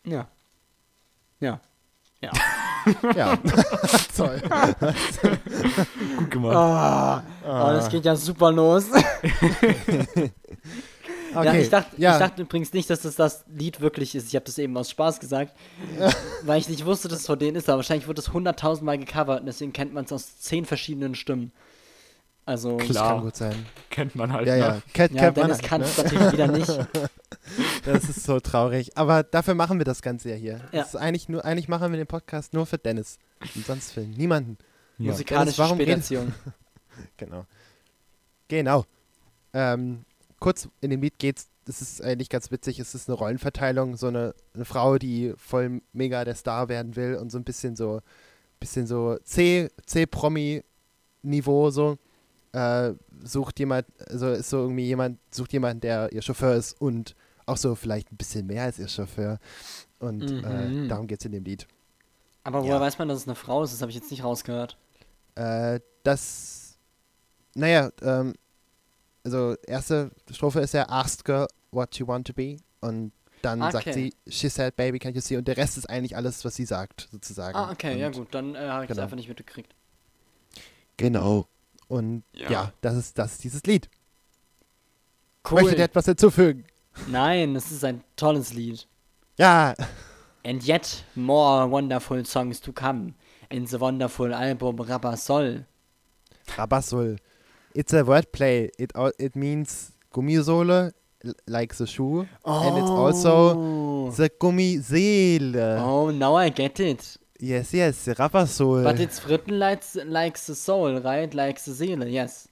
Ja. 0.06 0.27
Ja. 1.39 1.60
Ja. 2.21 2.32
ja. 3.15 3.38
Toll. 4.17 4.41
Gut 6.17 6.32
gemacht. 6.32 6.56
Ah, 6.56 7.23
oh, 7.43 7.73
das 7.73 7.89
geht 7.89 8.06
ja 8.06 8.15
super 8.15 8.51
los. 8.51 8.86
Okay. 11.36 11.46
Ja, 11.46 11.54
ich 11.54 11.69
dachte, 11.69 11.96
ja. 11.98 12.13
ich 12.13 12.19
dachte 12.19 12.41
übrigens 12.41 12.74
nicht, 12.74 12.89
dass 12.89 13.02
das 13.02 13.15
das 13.15 13.46
Lied 13.48 13.82
wirklich 13.82 14.15
ist. 14.15 14.28
Ich 14.28 14.36
habe 14.36 14.46
das 14.46 14.58
eben 14.58 14.76
aus 14.78 14.89
Spaß 14.89 15.19
gesagt, 15.19 15.54
weil 16.43 16.60
ich 16.60 16.69
nicht 16.69 16.86
wusste, 16.86 17.08
dass 17.08 17.19
es 17.19 17.26
von 17.26 17.39
denen 17.39 17.56
ist. 17.56 17.69
Aber 17.69 17.78
wahrscheinlich 17.78 18.08
wurde 18.08 18.22
es 18.22 18.32
hunderttausendmal 18.32 18.98
gecovert 18.98 19.41
und 19.41 19.46
deswegen 19.46 19.74
kennt 19.74 19.93
man 19.93 20.06
es 20.06 20.12
aus 20.12 20.39
zehn 20.39 20.65
verschiedenen 20.65 21.15
Stimmen. 21.15 21.52
Also, 22.46 22.78
das 22.78 22.89
Klar. 22.89 23.13
kann 23.13 23.22
gut 23.22 23.36
sein. 23.38 23.65
Kennt 23.89 24.15
man 24.15 24.34
halt. 24.34 24.48
Ja, 24.48 24.56
ja. 24.56 24.74
Ne? 24.74 24.82
Kennt, 24.93 25.13
ja, 25.13 25.22
kennt 25.22 25.38
man 25.38 25.46
Dennis 25.48 25.62
halt, 25.62 25.69
kann 25.69 25.82
ne? 25.82 25.88
es 25.88 25.98
natürlich 25.98 26.32
wieder 26.34 26.48
nicht. 26.48 26.72
Das 27.86 28.06
ist 28.06 28.24
so 28.24 28.39
traurig. 28.39 28.98
Aber 28.98 29.24
dafür 29.24 29.54
machen 29.54 29.78
wir 29.78 29.84
das 29.84 30.02
Ganze 30.02 30.30
ja 30.30 30.36
hier. 30.36 30.62
Ja. 30.72 30.80
Das 30.80 30.89
ist 30.89 30.96
eigentlich, 30.96 31.28
nur, 31.28 31.43
eigentlich 31.43 31.67
machen 31.67 31.91
wir 31.91 31.98
den 31.98 32.08
Podcast 32.08 32.54
nur 32.54 32.65
für 32.65 32.78
Dennis. 32.78 33.19
Und 33.54 33.65
sonst 33.65 33.91
für 33.91 34.00
niemanden. 34.00 34.58
Ja. 34.98 35.12
Musikalische 35.12 35.58
warum 35.58 35.78
Späterziehung. 35.78 36.34
Genau. 37.17 37.46
Genau. 38.48 38.86
Ähm, 39.52 40.06
kurz 40.43 40.67
in 40.82 40.89
dem 40.89 41.01
Lied 41.01 41.17
geht's, 41.19 41.47
das 41.65 41.82
ist 41.82 42.01
eigentlich 42.01 42.29
ganz 42.29 42.51
witzig, 42.51 42.77
es 42.79 42.93
ist 42.93 43.08
eine 43.10 43.17
Rollenverteilung, 43.17 43.95
so 43.95 44.08
eine, 44.08 44.36
eine 44.53 44.65
Frau, 44.65 44.97
die 44.97 45.34
voll 45.38 45.82
mega 45.93 46.25
der 46.25 46.36
Star 46.36 46.67
werden 46.67 46.97
will 46.97 47.15
und 47.15 47.32
so 47.32 47.38
ein 47.38 47.45
bisschen 47.45 47.77
so, 47.77 48.01
bisschen 48.60 48.86
so 48.86 49.17
C, 49.23 49.69
C-Promi-Niveau 49.86 51.69
so, 51.69 51.97
äh, 52.51 52.93
sucht 53.23 53.60
jemand, 53.60 53.88
also 54.10 54.27
ist 54.32 54.49
so 54.49 54.58
irgendwie 54.63 54.86
jemand, 54.86 55.19
sucht 55.32 55.53
jemand, 55.53 55.84
der 55.84 56.12
ihr 56.12 56.21
Chauffeur 56.21 56.56
ist 56.56 56.79
und 56.82 57.15
auch 57.45 57.58
so 57.58 57.75
vielleicht 57.75 58.12
ein 58.12 58.17
bisschen 58.17 58.45
mehr 58.45 58.63
als 58.63 58.79
ihr 58.79 58.88
Chauffeur. 58.88 59.39
Und 59.99 60.19
Mhm. 60.32 60.43
äh, 60.86 60.88
darum 60.89 61.08
geht's 61.08 61.25
in 61.25 61.32
dem 61.32 61.43
Lied. 61.45 61.67
Aber 62.43 62.62
woher 62.63 62.75
Ja. 62.75 62.82
weiß 62.82 62.99
man, 62.99 63.08
dass 63.08 63.19
es 63.19 63.27
eine 63.27 63.36
Frau 63.36 63.63
ist? 63.63 63.71
Das 63.73 63.82
habe 63.82 63.89
ich 63.91 63.95
jetzt 63.95 64.12
nicht 64.12 64.23
rausgehört. 64.23 64.77
Äh, 65.36 65.79
das, 66.03 66.77
naja, 67.56 67.89
ähm, 68.01 68.34
also 69.23 69.55
erste 69.67 70.12
Strophe 70.31 70.59
ist 70.62 70.73
ja 70.73 70.88
Ask 70.89 71.27
her 71.27 71.47
what 71.71 71.95
you 71.97 72.07
want 72.07 72.27
to 72.27 72.33
be 72.33 72.57
und 72.81 73.12
dann 73.41 73.59
sagt 73.71 73.88
Okay. 73.88 73.93
sie 74.25 74.31
She 74.31 74.49
said 74.49 74.75
baby 74.75 74.97
can't 74.97 75.15
you 75.15 75.21
see 75.21 75.38
und 75.38 75.47
der 75.47 75.57
Rest 75.57 75.77
ist 75.77 75.89
eigentlich 75.89 76.15
alles, 76.15 76.43
was 76.45 76.55
sie 76.55 76.65
sagt 76.65 77.07
sozusagen. 77.12 77.55
Ah, 77.57 77.71
okay, 77.71 77.93
und, 77.93 77.99
ja 77.99 78.09
gut, 78.09 78.27
dann 78.33 78.55
äh, 78.55 78.59
habe 78.59 78.83
ich 78.83 78.88
das 78.88 78.95
genau. 78.95 79.03
einfach 79.03 79.17
nicht 79.17 79.27
mitgekriegt. 79.27 79.73
Genau. 80.97 81.47
Und 81.88 82.23
ja, 82.33 82.49
Ja. 82.51 82.73
das 82.81 82.95
ist 82.95 83.17
das 83.17 83.33
ist 83.33 83.43
dieses 83.43 83.63
Lied. 83.63 83.89
Cool. 85.49 85.62
Möchtet 85.62 85.79
ihr 85.79 85.86
etwas 85.86 86.05
hinzufügen? 86.05 86.65
Nein, 87.07 87.55
es 87.55 87.71
ist 87.71 87.83
ein 87.83 88.03
tolles 88.15 88.53
Lied. 88.53 88.88
Ja, 89.38 89.73
And 90.45 90.65
yet 90.67 91.03
more 91.15 91.69
wonderful 91.71 92.25
songs 92.25 92.59
to 92.62 92.71
come 92.73 93.13
in 93.49 93.65
the 93.65 93.79
wonderful 93.79 94.33
album 94.33 94.77
Rabasol. 94.79 95.65
Rabassul. 96.57 97.17
It's 97.75 97.93
a 97.93 98.03
wordplay. 98.03 98.69
It 98.77 98.91
it 99.19 99.36
means 99.36 99.91
Gummisohle 100.13 100.91
l- 101.25 101.33
like 101.47 101.73
the 101.75 101.88
shoe 101.88 102.27
and 102.45 102.77
it's 102.77 102.89
also 102.89 104.09
the 104.12 104.29
Gummiseele. 104.29 105.79
Oh, 105.79 106.12
now 106.12 106.36
I 106.36 106.49
get 106.49 106.79
it. 106.79 107.17
Yes, 107.39 107.73
yes, 107.73 108.05
the 108.05 108.15
rubber 108.19 108.45
sole. 108.45 108.83
But 108.83 108.99
it's 108.99 109.25
written 109.25 109.59
like, 109.59 109.83
like 110.05 110.38
the 110.38 110.55
soul, 110.55 110.99
right? 111.01 111.33
Like 111.33 111.59
the 111.59 111.73
Seele, 111.73 112.07
yes. 112.07 112.47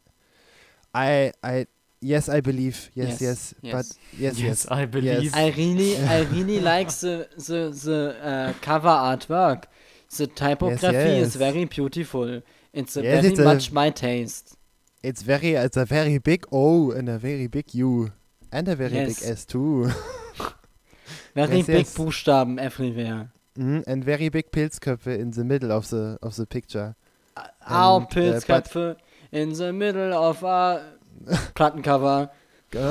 I, 0.94 1.32
I, 1.42 1.68
yes, 2.02 2.28
I 2.28 2.42
believe. 2.42 2.90
Yes, 2.94 3.22
Yes, 3.22 3.22
yes, 3.22 3.54
yes. 3.62 3.74
but 3.74 3.86
yes, 4.20 4.40
Yes, 4.40 4.40
yes. 4.40 4.68
I 4.70 4.86
believe. 4.86 5.24
Yes. 5.24 5.34
I 5.34 5.48
really, 5.52 5.98
I 5.98 6.22
really 6.36 6.60
like 6.60 6.90
the, 6.90 7.28
the, 7.38 7.70
the 7.86 8.18
uh, 8.22 8.54
cover 8.62 8.90
artwork. 8.90 9.64
The 10.18 10.28
typography 10.28 10.88
yes. 10.92 11.28
is 11.28 11.36
very 11.38 11.64
beautiful. 11.66 12.42
It's 12.74 12.98
a 12.98 13.04
Yes, 13.04 13.22
very 13.22 13.32
it's 13.32 13.40
a- 13.40 13.44
much 13.46 13.72
my 13.72 13.92
taste. 13.92 14.58
It's 15.04 15.24
very, 15.24 15.56
it's 15.56 15.78
a 15.78 15.86
very 15.86 16.20
big 16.20 16.46
O 16.52 16.92
and 16.92 17.10
a 17.10 17.18
very 17.18 17.48
big 17.48 17.74
U 17.74 18.12
and 18.52 18.68
a 18.68 18.76
very 18.76 18.94
Yes. 18.94 19.20
big 19.20 19.30
S 19.32 19.46
too. 19.46 19.90
Very 21.34 21.64
big. 21.64 21.86
Buchstaben 21.96 22.58
everywhere. 22.60 23.30
Mhm, 23.58 23.84
and 23.88 24.04
very 24.04 24.30
big 24.30 24.52
Pilzköpfe 24.52 25.08
in 25.18 25.32
the 25.32 25.44
middle 25.46 25.72
of 25.72 25.88
the 25.90 26.18
of 26.22 26.36
the 26.36 26.46
picture. 26.46 26.94
Our 27.70 28.02
And, 28.02 28.06
uh, 28.06 28.10
Pilzköpfe 28.10 28.98
in 29.32 29.54
the 29.56 29.72
middle 29.72 30.14
of 30.14 30.44
our 30.44 30.82
Plattencover. 31.56 32.30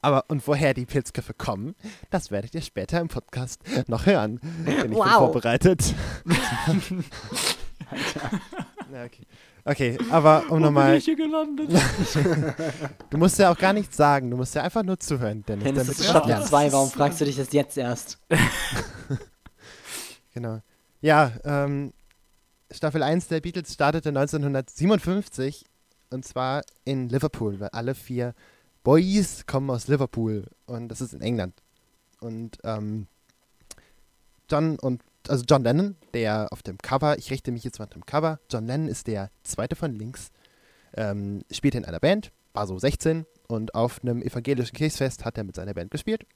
Aber 0.00 0.24
und 0.28 0.46
woher 0.46 0.72
die 0.74 0.86
Pilzköpfe 0.86 1.34
kommen, 1.34 1.74
das 2.10 2.30
werdet 2.30 2.54
ihr 2.54 2.62
später 2.62 3.00
im 3.00 3.08
Podcast 3.08 3.60
noch 3.86 4.06
hören. 4.06 4.40
Denn 4.66 4.74
ich 4.76 4.82
bin 4.82 4.94
Wow. 4.94 5.12
vorbereitet. 5.18 5.94
Ja, 8.92 9.04
okay. 9.04 9.26
Okay, 9.64 9.98
aber 10.10 10.44
um 10.50 10.60
nochmal, 10.60 10.96
ich 10.96 11.04
hier 11.04 11.16
gelandet? 11.16 11.70
du 13.10 13.18
musst 13.18 13.38
ja 13.38 13.52
auch 13.52 13.58
gar 13.58 13.72
nichts 13.72 13.96
sagen, 13.96 14.30
du 14.30 14.36
musst 14.36 14.54
ja 14.54 14.62
einfach 14.62 14.82
nur 14.82 14.98
zuhören, 14.98 15.44
Dennis. 15.46 15.64
Dennis, 15.64 15.82
damit 15.82 15.92
ist 15.92 16.00
es 16.00 16.10
Staffel 16.10 16.28
lernst. 16.28 16.48
2, 16.48 16.72
warum 16.72 16.90
fragst 16.90 17.20
du 17.20 17.24
dich 17.24 17.36
das 17.36 17.52
jetzt 17.52 17.76
erst? 17.76 18.18
Genau. 20.34 20.60
Ja, 21.00 21.32
ähm, 21.44 21.92
Staffel 22.70 23.02
1 23.02 23.28
der 23.28 23.40
Beatles 23.40 23.72
startete 23.72 24.08
1957 24.08 25.64
und 26.10 26.24
zwar 26.24 26.62
in 26.84 27.08
Liverpool, 27.08 27.60
weil 27.60 27.68
alle 27.68 27.94
vier 27.94 28.34
Boys 28.82 29.46
kommen 29.46 29.70
aus 29.70 29.86
Liverpool 29.86 30.44
und 30.66 30.88
das 30.88 31.00
ist 31.00 31.14
in 31.14 31.20
England. 31.20 31.54
Und 32.20 32.58
ähm, 32.64 33.06
John 34.50 34.78
und 34.78 35.02
also 35.28 35.44
John 35.48 35.62
Lennon, 35.64 35.96
der 36.12 36.48
auf 36.50 36.62
dem 36.62 36.78
Cover, 36.78 37.18
ich 37.18 37.30
richte 37.30 37.52
mich 37.52 37.64
jetzt 37.64 37.78
mal 37.78 37.86
dem 37.86 38.06
Cover, 38.06 38.40
John 38.50 38.66
Lennon 38.66 38.88
ist 38.88 39.06
der 39.06 39.30
zweite 39.42 39.76
von 39.76 39.92
links, 39.94 40.30
ähm, 40.96 41.42
spielt 41.50 41.74
in 41.74 41.84
einer 41.84 42.00
Band, 42.00 42.32
war 42.52 42.66
so 42.66 42.78
16 42.78 43.26
und 43.48 43.74
auf 43.74 44.02
einem 44.02 44.22
evangelischen 44.22 44.74
Kirchfest 44.74 45.24
hat 45.24 45.36
er 45.38 45.44
mit 45.44 45.56
seiner 45.56 45.74
Band 45.74 45.90
gespielt. 45.90 46.26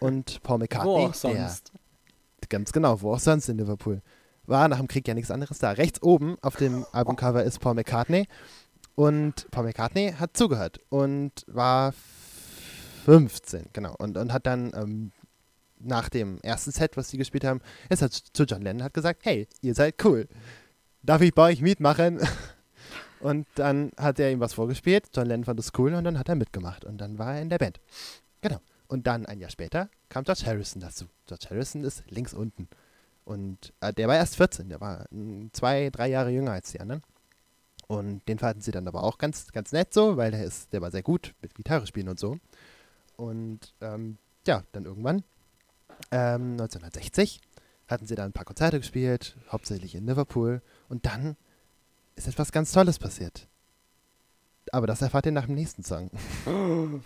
Und 0.00 0.42
Paul 0.42 0.58
McCartney, 0.58 0.90
Wo 0.90 0.96
auch 0.96 1.12
der 1.12 1.48
sonst. 1.48 1.72
Ganz 2.48 2.72
genau, 2.72 3.00
wo 3.00 3.14
auch 3.14 3.18
sonst 3.18 3.48
in 3.48 3.58
Liverpool. 3.58 4.02
War 4.46 4.68
nach 4.68 4.78
dem 4.78 4.88
Krieg 4.88 5.08
ja 5.08 5.14
nichts 5.14 5.30
anderes 5.30 5.58
da. 5.58 5.72
Rechts 5.72 6.02
oben 6.02 6.36
auf 6.42 6.56
dem 6.56 6.84
Albumcover 6.92 7.42
ist 7.42 7.60
Paul 7.60 7.74
McCartney. 7.74 8.26
Und 8.94 9.50
Paul 9.50 9.64
McCartney 9.64 10.12
hat 10.12 10.36
zugehört 10.36 10.78
und 10.88 11.44
war 11.48 11.92
15, 13.06 13.70
genau. 13.72 13.94
Und, 13.98 14.16
und 14.16 14.32
hat 14.32 14.46
dann 14.46 14.72
ähm, 14.74 15.12
nach 15.84 16.08
dem 16.08 16.38
ersten 16.42 16.70
Set, 16.70 16.96
was 16.96 17.08
sie 17.08 17.18
gespielt 17.18 17.44
haben, 17.44 17.60
ist 17.88 18.02
er 18.02 18.10
zu 18.10 18.44
John 18.44 18.62
Lennon 18.62 18.82
hat 18.82 18.94
gesagt, 18.94 19.24
hey, 19.24 19.46
ihr 19.60 19.74
seid 19.74 20.04
cool. 20.04 20.28
Darf 21.02 21.20
ich 21.20 21.34
bei 21.34 21.50
euch 21.50 21.60
mitmachen? 21.60 22.20
Und 23.20 23.46
dann 23.54 23.90
hat 23.96 24.18
er 24.18 24.30
ihm 24.30 24.40
was 24.40 24.52
vorgespielt. 24.52 25.08
John 25.14 25.26
Lennon 25.26 25.44
fand 25.44 25.58
es 25.58 25.72
cool 25.78 25.94
und 25.94 26.04
dann 26.04 26.18
hat 26.18 26.28
er 26.28 26.34
mitgemacht. 26.34 26.84
Und 26.84 26.98
dann 26.98 27.18
war 27.18 27.36
er 27.36 27.40
in 27.40 27.48
der 27.48 27.56
Band. 27.56 27.80
Genau. 28.42 28.60
Und 28.86 29.06
dann 29.06 29.24
ein 29.24 29.40
Jahr 29.40 29.48
später 29.48 29.88
kam 30.10 30.24
George 30.24 30.42
Harrison 30.44 30.82
dazu. 30.82 31.06
George 31.26 31.46
Harrison 31.48 31.84
ist 31.84 32.04
links 32.10 32.34
unten. 32.34 32.68
Und 33.24 33.72
äh, 33.80 33.94
der 33.94 34.08
war 34.08 34.16
erst 34.16 34.36
14, 34.36 34.68
der 34.68 34.80
war 34.80 35.06
mm, 35.10 35.46
zwei, 35.52 35.88
drei 35.88 36.08
Jahre 36.08 36.30
jünger 36.30 36.52
als 36.52 36.72
die 36.72 36.80
anderen. 36.80 37.02
Und 37.86 38.26
den 38.28 38.38
fanden 38.38 38.60
sie 38.60 38.70
dann 38.70 38.86
aber 38.88 39.02
auch 39.02 39.18
ganz, 39.18 39.50
ganz 39.52 39.72
nett 39.72 39.94
so, 39.94 40.16
weil 40.16 40.30
der 40.30 40.44
ist, 40.44 40.72
der 40.72 40.82
war 40.82 40.90
sehr 40.90 41.02
gut 41.02 41.34
mit 41.40 41.54
Gitarre 41.54 41.86
spielen 41.86 42.08
und 42.08 42.20
so. 42.20 42.36
Und 43.16 43.74
ähm, 43.80 44.18
ja, 44.46 44.64
dann 44.72 44.84
irgendwann, 44.84 45.24
ähm, 46.10 46.52
1960, 46.52 47.40
hatten 47.88 48.06
sie 48.06 48.14
dann 48.14 48.30
ein 48.30 48.32
paar 48.32 48.44
Konzerte 48.44 48.78
gespielt, 48.78 49.36
hauptsächlich 49.50 49.94
in 49.94 50.06
Liverpool. 50.06 50.62
Und 50.88 51.06
dann 51.06 51.36
ist 52.16 52.28
etwas 52.28 52.52
ganz 52.52 52.72
Tolles 52.72 52.98
passiert. 52.98 53.48
Aber 54.72 54.86
das 54.86 55.02
erfahrt 55.02 55.26
ihr 55.26 55.32
nach 55.32 55.46
dem 55.46 55.54
nächsten 55.54 55.84
Song. 55.84 56.10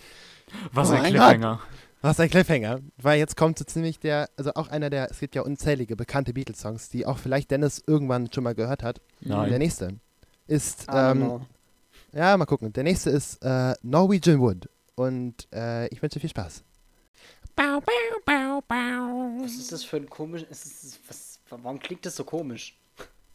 Was 0.72 0.90
Oh 0.90 0.94
ein 0.94 1.04
Cliffhanger. 1.04 1.60
Was 2.00 2.20
ein 2.20 2.30
Cliffhanger. 2.30 2.80
Weil 2.96 3.18
jetzt 3.18 3.36
kommt 3.36 3.58
so 3.58 3.64
ziemlich 3.64 3.98
der, 3.98 4.30
also 4.36 4.52
auch 4.54 4.68
einer 4.68 4.88
der, 4.88 5.10
es 5.10 5.18
gibt 5.18 5.34
ja 5.34 5.42
unzählige 5.42 5.96
bekannte 5.96 6.32
Beatles-Songs, 6.32 6.88
die 6.88 7.06
auch 7.06 7.18
vielleicht 7.18 7.50
Dennis 7.50 7.82
irgendwann 7.86 8.32
schon 8.32 8.44
mal 8.44 8.54
gehört 8.54 8.82
hat. 8.82 9.00
Nein. 9.20 9.50
Der 9.50 9.58
nächste 9.58 9.96
ist, 10.46 10.86
ähm, 10.92 11.40
ja, 12.12 12.36
mal 12.36 12.46
gucken. 12.46 12.72
Der 12.72 12.84
nächste 12.84 13.10
ist 13.10 13.42
äh, 13.44 13.74
Norwegian 13.82 14.40
Wood. 14.40 14.68
Und 14.94 15.48
äh, 15.52 15.88
ich 15.88 16.02
wünsche 16.02 16.20
viel 16.20 16.30
Spaß. 16.30 16.62
Was 17.58 19.54
ist 19.54 19.72
das 19.72 19.84
für 19.84 19.96
ein 19.96 20.08
komisch. 20.08 20.44
Ist 20.48 20.64
das, 20.84 21.00
was, 21.08 21.40
warum 21.50 21.78
klingt 21.80 22.06
das 22.06 22.16
so 22.16 22.24
komisch? 22.24 22.78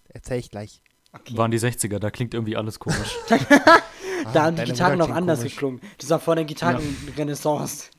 Erzähl 0.09 0.39
ich 0.39 0.49
gleich. 0.49 0.81
Okay. 1.11 1.37
Waren 1.37 1.51
die 1.51 1.59
60er, 1.59 1.99
da 1.99 2.09
klingt 2.09 2.33
irgendwie 2.33 2.57
alles 2.57 2.79
komisch. 2.79 3.17
da 4.33 4.43
haben 4.45 4.55
die 4.55 4.63
Ah, 4.63 4.65
Gitarren 4.65 4.97
noch 4.97 5.09
anders 5.09 5.39
komisch. 5.39 5.53
geklungen. 5.53 5.81
Das 5.99 6.09
war 6.09 6.19
vor 6.19 6.35
der 6.35 6.45
Gitarrenrenaissance. 6.45 7.89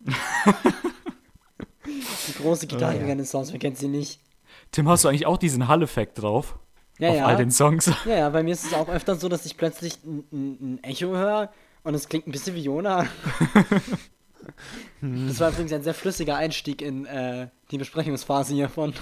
Die 2.28 2.34
große 2.42 2.66
Gitarrenrenaissance, 2.66 3.52
wer 3.52 3.58
kennt 3.58 3.78
sie 3.78 3.88
nicht? 3.88 4.20
Tim, 4.70 4.88
hast 4.88 5.04
du 5.04 5.08
eigentlich 5.08 5.26
auch 5.26 5.38
diesen 5.38 5.66
Hall-Effekt 5.68 6.22
drauf? 6.22 6.58
Ja, 6.98 7.10
auf 7.10 7.16
ja. 7.16 7.26
all 7.26 7.36
den 7.36 7.50
Songs? 7.50 7.90
Ja, 8.04 8.14
ja, 8.16 8.28
bei 8.30 8.42
mir 8.42 8.52
ist 8.52 8.64
es 8.64 8.74
auch 8.74 8.88
öfter 8.88 9.16
so, 9.16 9.28
dass 9.28 9.44
ich 9.46 9.56
plötzlich 9.56 9.98
ein, 10.04 10.24
ein, 10.32 10.74
ein 10.74 10.84
Echo 10.84 11.08
höre 11.08 11.50
und 11.84 11.94
es 11.94 12.08
klingt 12.08 12.26
ein 12.28 12.32
bisschen 12.32 12.54
wie 12.54 12.62
Jona. 12.62 13.06
Das 15.00 15.40
war 15.40 15.50
übrigens 15.50 15.72
ein 15.72 15.82
sehr 15.82 15.94
flüssiger 15.94 16.36
Einstieg 16.36 16.82
in 16.82 17.06
äh, 17.06 17.48
die 17.70 17.78
Besprechungsphase 17.78 18.54
hiervon. 18.54 18.94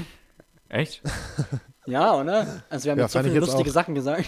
Echt? 0.68 1.02
Ja, 1.88 2.14
oder? 2.14 2.64
Also 2.68 2.86
wir 2.86 2.90
haben 2.92 2.98
Ja, 2.98 3.04
jetzt 3.04 3.12
so 3.12 3.20
viele 3.22 3.32
jetzt 3.34 3.46
lustige 3.46 3.70
auch. 3.70 3.74
Sachen 3.74 3.94
gesagt. 3.94 4.24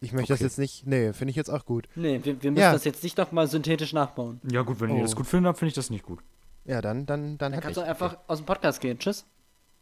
Ich 0.00 0.12
möchte 0.14 0.32
das 0.32 0.38
Okay. 0.40 0.44
jetzt 0.44 0.58
nicht. 0.58 0.86
Nee, 0.86 1.12
finde 1.12 1.28
ich 1.30 1.36
jetzt 1.36 1.50
auch 1.50 1.66
gut. 1.66 1.86
Nee, 1.94 2.20
wir, 2.24 2.42
wir 2.42 2.50
müssen 2.50 2.62
Ja. 2.62 2.72
das 2.72 2.84
jetzt 2.84 3.02
nicht 3.04 3.18
nochmal 3.18 3.46
synthetisch 3.48 3.92
nachbauen. 3.92 4.40
Ja, 4.50 4.62
gut, 4.62 4.80
wenn 4.80 4.88
ihr 4.88 4.96
Oh. 4.96 5.02
das 5.02 5.14
gut 5.14 5.26
findet, 5.26 5.48
dann 5.48 5.54
finde 5.56 5.68
ich 5.68 5.74
das 5.74 5.90
nicht 5.90 6.04
gut. 6.06 6.20
Ja, 6.64 6.80
dann, 6.80 7.04
dann, 7.04 7.36
dann, 7.36 7.52
Dann 7.52 7.60
kannst 7.60 7.76
ich. 7.76 7.84
du 7.84 7.88
einfach 7.90 8.16
aus 8.28 8.38
dem 8.38 8.46
Podcast 8.46 8.80
gehen. 8.80 8.98
Tschüss. 8.98 9.26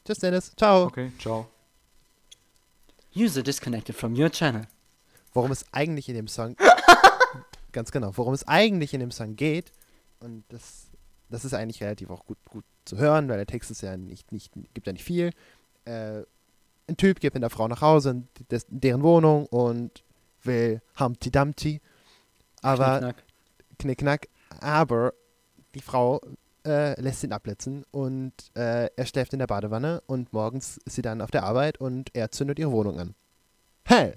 Tschüss, 0.04 0.18
Dennis. 0.18 0.52
Ciao. 0.56 0.86
Okay, 0.86 1.12
ciao. 1.20 1.46
User 3.16 3.42
disconnected 3.44 3.94
from 3.94 4.14
your 4.18 4.30
channel. 4.30 4.66
Worum 5.32 5.52
es 5.52 5.64
eigentlich 5.72 6.08
in 6.08 6.16
dem 6.16 6.26
Song. 6.26 6.56
ganz 7.72 7.92
genau. 7.92 8.10
Worum 8.16 8.34
es 8.34 8.46
eigentlich 8.48 8.92
in 8.92 8.98
dem 8.98 9.12
Song 9.12 9.36
geht. 9.36 9.70
Und 10.20 10.44
das, 10.48 10.88
das 11.28 11.44
ist 11.44 11.54
eigentlich 11.54 11.82
relativ 11.82 12.10
auch 12.10 12.24
gut, 12.24 12.38
gut 12.48 12.64
zu 12.84 12.98
hören, 12.98 13.28
weil 13.28 13.36
der 13.36 13.46
Text 13.46 13.70
ist 13.70 13.82
ja 13.82 13.96
nicht, 13.96 14.32
nicht, 14.32 14.52
gibt 14.74 14.86
ja 14.86 14.92
nicht 14.92 15.04
viel. 15.04 15.32
Äh, 15.84 16.22
ein 16.88 16.96
Typ 16.96 17.20
geht 17.20 17.34
mit 17.34 17.42
einer 17.42 17.50
Frau 17.50 17.68
nach 17.68 17.80
Hause 17.80 18.10
in 18.10 18.28
des, 18.50 18.64
in 18.64 18.80
deren 18.80 19.02
Wohnung 19.02 19.46
und 19.46 20.04
will 20.42 20.82
Humpty 20.98 21.30
Dumpty. 21.30 21.80
Aber 22.62 22.98
Knickknack. 22.98 23.24
Knickknack. 23.78 24.28
Aber 24.60 25.14
die 25.74 25.80
Frau 25.80 26.20
äh, 26.66 27.00
lässt 27.00 27.22
ihn 27.24 27.32
abblitzen 27.32 27.84
und 27.90 28.32
äh, 28.54 28.90
er 28.94 29.06
schläft 29.06 29.32
in 29.32 29.38
der 29.38 29.46
Badewanne 29.46 30.02
und 30.06 30.32
morgens 30.32 30.78
ist 30.78 30.96
sie 30.96 31.02
dann 31.02 31.22
auf 31.22 31.30
der 31.30 31.44
Arbeit 31.44 31.78
und 31.78 32.14
er 32.14 32.30
zündet 32.30 32.58
ihre 32.58 32.72
Wohnung 32.72 32.98
an. 32.98 33.14
Hey! 33.84 34.14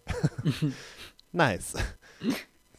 nice. 1.32 1.74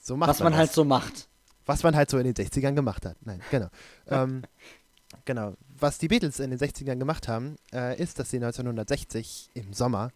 So 0.01 0.17
macht 0.17 0.31
Was 0.31 0.41
man 0.41 0.53
das. 0.53 0.59
halt 0.59 0.73
so 0.73 0.85
macht. 0.85 1.29
Was 1.67 1.83
man 1.83 1.97
halt 1.97 2.11
so 2.11 2.19
in 2.19 2.25
den 2.25 2.35
60ern 2.35 2.75
gemacht 2.75 3.07
hat. 3.07 3.17
Nein, 3.25 3.41
genau. 3.51 3.69
ähm, 4.09 4.43
genau. 5.25 5.55
Was 5.79 5.99
die 5.99 6.09
Beatles 6.09 6.41
in 6.41 6.51
den 6.51 6.59
60ern 6.59 6.97
gemacht 6.97 7.29
haben, 7.29 7.57
äh, 7.73 8.01
ist, 8.01 8.19
dass 8.19 8.31
sie 8.31 8.37
1960 8.37 9.51
im 9.55 9.73
Sommer 9.73 10.11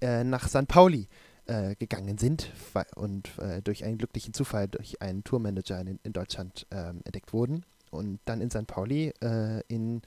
äh, 0.00 0.24
nach 0.24 0.48
St. 0.48 0.66
Pauli 0.66 1.08
äh, 1.46 1.74
gegangen 1.76 2.18
sind 2.18 2.52
und 2.94 3.36
äh, 3.38 3.62
durch 3.62 3.84
einen 3.84 3.98
glücklichen 3.98 4.34
Zufall 4.34 4.68
durch 4.68 5.00
einen 5.02 5.24
Tourmanager 5.24 5.80
in, 5.80 5.98
in 6.02 6.12
Deutschland 6.12 6.66
ähm, 6.70 7.00
entdeckt 7.04 7.32
wurden 7.32 7.64
und 7.90 8.20
dann 8.24 8.40
in 8.40 8.50
St. 8.50 8.66
Pauli 8.66 9.12
äh, 9.20 9.60
in 9.68 10.02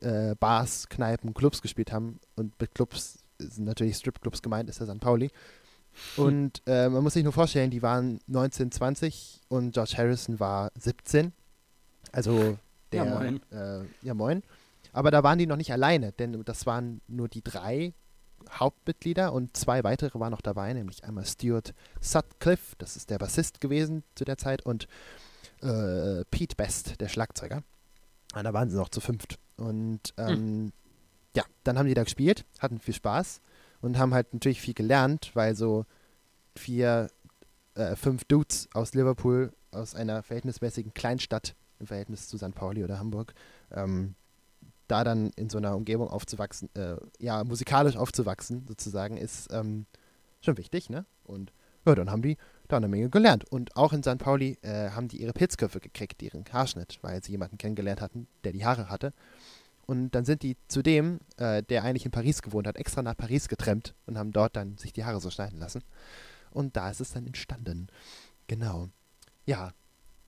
äh, 0.00 0.34
Bars, 0.34 0.88
Kneipen, 0.88 1.34
Clubs 1.34 1.62
gespielt 1.62 1.92
haben 1.92 2.20
und 2.36 2.60
mit 2.60 2.74
Clubs 2.74 3.18
sind 3.38 3.64
natürlich 3.64 3.96
Stripclubs 3.96 4.42
gemeint, 4.42 4.68
ist 4.68 4.80
ja 4.80 4.86
St. 4.86 5.00
Pauli. 5.00 5.30
Und 6.16 6.62
äh, 6.66 6.88
man 6.88 7.02
muss 7.02 7.14
sich 7.14 7.24
nur 7.24 7.32
vorstellen, 7.32 7.70
die 7.70 7.82
waren 7.82 8.20
19, 8.26 8.72
20 8.72 9.40
und 9.48 9.72
George 9.72 9.94
Harrison 9.96 10.40
war 10.40 10.70
17. 10.78 11.32
Also 12.12 12.58
der, 12.92 13.04
Ja, 13.04 13.14
moin. 13.14 13.40
Äh, 13.50 13.84
ja, 14.02 14.14
moin. 14.14 14.42
Aber 14.92 15.10
da 15.10 15.22
waren 15.22 15.38
die 15.38 15.46
noch 15.46 15.56
nicht 15.56 15.72
alleine, 15.72 16.12
denn 16.12 16.42
das 16.44 16.66
waren 16.66 17.00
nur 17.08 17.28
die 17.28 17.42
drei 17.42 17.94
Hauptmitglieder 18.50 19.32
und 19.32 19.56
zwei 19.56 19.84
weitere 19.84 20.18
waren 20.18 20.32
noch 20.32 20.42
dabei, 20.42 20.72
nämlich 20.72 21.04
einmal 21.04 21.24
Stuart 21.24 21.72
Sutcliffe, 22.00 22.74
das 22.78 22.96
ist 22.96 23.08
der 23.08 23.18
Bassist 23.18 23.60
gewesen 23.60 24.02
zu 24.14 24.24
der 24.24 24.36
Zeit, 24.36 24.62
und 24.66 24.88
äh, 25.62 26.24
Pete 26.30 26.56
Best, 26.56 27.00
der 27.00 27.08
Schlagzeuger. 27.08 27.62
Und 28.34 28.44
da 28.44 28.52
waren 28.52 28.68
sie 28.68 28.76
noch 28.76 28.88
zu 28.88 29.00
fünft. 29.00 29.38
Und 29.56 30.12
ähm, 30.16 30.72
ja, 31.36 31.44
dann 31.64 31.78
haben 31.78 31.86
die 31.86 31.94
da 31.94 32.04
gespielt, 32.04 32.44
hatten 32.58 32.78
viel 32.78 32.94
Spaß 32.94 33.40
und 33.82 33.98
haben 33.98 34.14
halt 34.14 34.32
natürlich 34.32 34.60
viel 34.60 34.74
gelernt, 34.74 35.32
weil 35.34 35.54
so 35.54 35.84
vier, 36.56 37.08
äh, 37.74 37.96
fünf 37.96 38.24
Dudes 38.24 38.68
aus 38.72 38.94
Liverpool, 38.94 39.52
aus 39.70 39.94
einer 39.94 40.22
verhältnismäßigen 40.22 40.94
Kleinstadt 40.94 41.54
im 41.78 41.86
Verhältnis 41.86 42.28
zu 42.28 42.38
St. 42.38 42.54
Pauli 42.54 42.84
oder 42.84 42.98
Hamburg, 42.98 43.34
ähm, 43.72 44.14
da 44.88 45.04
dann 45.04 45.30
in 45.36 45.50
so 45.50 45.58
einer 45.58 45.76
Umgebung 45.76 46.08
aufzuwachsen, 46.08 46.68
äh, 46.74 46.96
ja, 47.18 47.44
musikalisch 47.44 47.96
aufzuwachsen, 47.96 48.64
sozusagen, 48.68 49.16
ist 49.16 49.52
ähm, 49.52 49.86
schon 50.40 50.56
wichtig, 50.56 50.90
ne? 50.90 51.04
Und 51.24 51.52
ja, 51.86 51.94
dann 51.94 52.10
haben 52.10 52.22
die 52.22 52.36
da 52.68 52.76
eine 52.76 52.88
Menge 52.88 53.10
gelernt. 53.10 53.44
Und 53.50 53.76
auch 53.76 53.92
in 53.92 54.02
St. 54.02 54.18
Pauli 54.18 54.58
äh, 54.62 54.90
haben 54.90 55.08
die 55.08 55.20
ihre 55.20 55.32
Pilzköpfe 55.32 55.80
gekriegt, 55.80 56.22
ihren 56.22 56.44
Haarschnitt, 56.52 56.98
weil 57.02 57.22
sie 57.22 57.32
jemanden 57.32 57.58
kennengelernt 57.58 58.00
hatten, 58.00 58.28
der 58.44 58.52
die 58.52 58.64
Haare 58.64 58.88
hatte. 58.88 59.12
Und 59.92 60.12
dann 60.14 60.24
sind 60.24 60.42
die 60.42 60.56
zu 60.68 60.80
dem, 60.82 61.20
äh, 61.36 61.62
der 61.62 61.84
eigentlich 61.84 62.06
in 62.06 62.10
Paris 62.12 62.40
gewohnt 62.40 62.66
hat, 62.66 62.76
extra 62.76 63.02
nach 63.02 63.14
Paris 63.14 63.46
getrennt 63.48 63.94
und 64.06 64.16
haben 64.16 64.32
dort 64.32 64.56
dann 64.56 64.78
sich 64.78 64.94
die 64.94 65.04
Haare 65.04 65.20
so 65.20 65.28
schneiden 65.28 65.58
lassen. 65.60 65.82
Und 66.50 66.78
da 66.78 66.88
ist 66.88 67.02
es 67.02 67.12
dann 67.12 67.26
entstanden. 67.26 67.88
Genau. 68.46 68.88
Ja. 69.44 69.72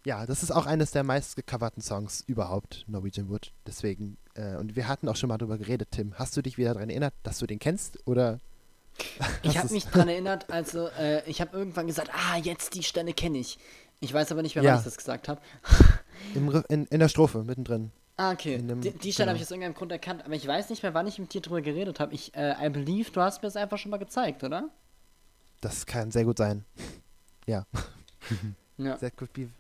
Ja, 0.05 0.27
das 0.27 0.43
ist 0.43 0.51
auch 0.51 0.67
eines 0.67 0.91
der 0.91 1.03
meist 1.03 1.35
gecoverten 1.37 1.81
Songs 1.81 2.23
überhaupt, 2.27 2.85
Norwegian 2.89 3.31
Wood. 3.31 3.55
Deswegen, 3.67 4.19
äh, 4.35 4.57
und 4.57 4.77
wir 4.77 4.87
hatten 4.87 5.09
auch 5.09 5.17
schon 5.17 5.31
mal 5.31 5.39
drüber 5.39 5.57
geredet, 5.57 5.89
Tim. 5.93 6.13
Hast 6.19 6.37
du 6.37 6.43
dich 6.43 6.59
wieder 6.59 6.75
daran 6.75 6.91
erinnert, 6.91 7.15
dass 7.23 7.39
du 7.39 7.47
den 7.47 7.59
kennst? 7.59 8.07
Oder? 8.07 8.41
Ich 9.43 9.57
habe 9.57 9.73
mich 9.73 9.87
dran 9.87 10.11
erinnert, 10.11 10.51
also 10.53 10.89
äh, 10.89 11.27
ich 11.27 11.41
habe 11.41 11.57
irgendwann 11.57 11.87
gesagt, 11.87 12.11
ah, 12.13 12.37
jetzt 12.37 12.75
die 12.75 12.83
Stelle 12.83 13.15
kenne 13.15 13.39
ich. 13.39 13.59
Ich 14.01 14.13
weiß 14.13 14.31
aber 14.31 14.43
nicht 14.43 14.57
mehr, 14.57 14.65
Ja. 14.65 14.73
wann 14.73 14.79
ich 14.81 14.85
das 14.85 14.99
gesagt 14.99 15.27
habe. 15.29 15.41
In, 16.35 16.85
in 16.85 17.01
der 17.01 17.09
Strophe 17.09 17.45
mittendrin. 17.45 17.93
Ah, 18.17 18.33
okay. 18.33 18.55
In 18.57 18.69
dem- 18.69 18.81
die, 18.81 18.91
die 18.93 19.13
Stelle 19.13 19.27
genau. 19.27 19.29
habe 19.31 19.37
ich 19.39 19.43
aus 19.43 19.51
irgendeinem 19.51 19.75
Grund 19.75 19.91
erkannt, 19.93 20.25
aber 20.25 20.35
ich 20.35 20.47
weiß 20.47 20.71
nicht 20.71 20.83
mehr, 20.83 20.95
wann 20.95 21.07
ich 21.07 21.19
mit 21.19 21.35
dir 21.35 21.41
drüber 21.41 21.61
geredet 21.63 21.99
habe. 22.01 22.15
Ich, 22.15 22.35
äh, 22.37 22.55
I 22.65 22.71
believe, 22.71 23.11
du 23.11 23.21
hast 23.21 23.43
mir 23.43 23.49
das 23.49 23.57
einfach 23.57 23.79
schon 23.79 23.91
mal 23.91 23.97
gezeigt, 23.99 24.45
oder? 24.45 24.69
Das 25.61 25.87
kann 25.87 26.11
sehr 26.11 26.25
gut 26.25 26.39
sein. 26.39 26.65
Ja, 27.47 27.67
Ja. 28.79 28.97
sehr 28.97 29.11
gut. 29.11 29.31
Be 29.35 29.51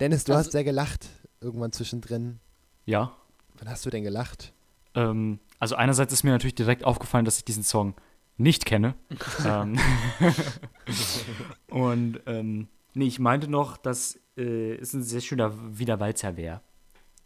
Dennis, 0.00 0.24
du 0.24 0.32
Also- 0.32 0.46
hast 0.46 0.52
sehr 0.52 0.64
gelacht 0.64 1.08
irgendwann 1.42 1.72
zwischendrin. 1.72 2.40
Ja. 2.86 3.14
Wann 3.58 3.68
hast 3.68 3.84
du 3.84 3.90
denn 3.90 4.02
gelacht? 4.02 4.52
Ähm, 4.94 5.38
also 5.58 5.74
einerseits 5.76 6.12
ist 6.12 6.22
mir 6.22 6.30
natürlich 6.30 6.54
direkt 6.54 6.84
aufgefallen, 6.84 7.24
dass 7.26 7.36
ich 7.36 7.44
diesen 7.44 7.64
Song 7.64 7.94
nicht 8.38 8.64
kenne. 8.64 8.94
ähm, 9.46 9.78
und 11.68 12.20
ähm, 12.26 12.68
nee, 12.94 13.06
ich 13.06 13.18
meinte 13.18 13.48
noch, 13.48 13.76
dass 13.76 14.18
äh, 14.36 14.74
es 14.76 14.92
ein 14.94 15.02
sehr 15.02 15.20
schöner 15.20 15.52
Wiederwalzer 15.78 16.36
wäre. 16.36 16.60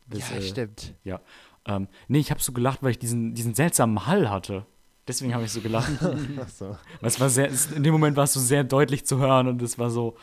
Das, 0.08 0.30
ja, 0.30 0.36
äh, 0.36 0.42
stimmt. 0.42 0.94
Ja. 1.04 1.20
Ähm, 1.66 1.88
nee, 2.08 2.18
ich 2.18 2.30
habe 2.30 2.40
so 2.40 2.52
gelacht, 2.52 2.82
weil 2.82 2.92
ich 2.92 2.98
diesen, 2.98 3.34
diesen 3.34 3.54
seltsamen 3.54 4.06
Hall 4.06 4.30
hatte. 4.30 4.66
Deswegen 5.08 5.34
habe 5.34 5.44
ich 5.44 5.52
so 5.52 5.60
gelacht. 5.60 5.90
Ach 6.40 6.48
so. 6.48 6.76
Weil 7.00 7.08
es 7.08 7.20
war 7.20 7.28
sehr, 7.30 7.48
es, 7.50 7.70
in 7.72 7.82
dem 7.82 7.92
Moment 7.92 8.16
war 8.16 8.24
es 8.24 8.32
so 8.32 8.40
sehr 8.40 8.64
deutlich 8.64 9.04
zu 9.06 9.18
hören 9.18 9.46
und 9.48 9.62
es 9.62 9.78
war 9.78 9.90
so, 9.90 10.16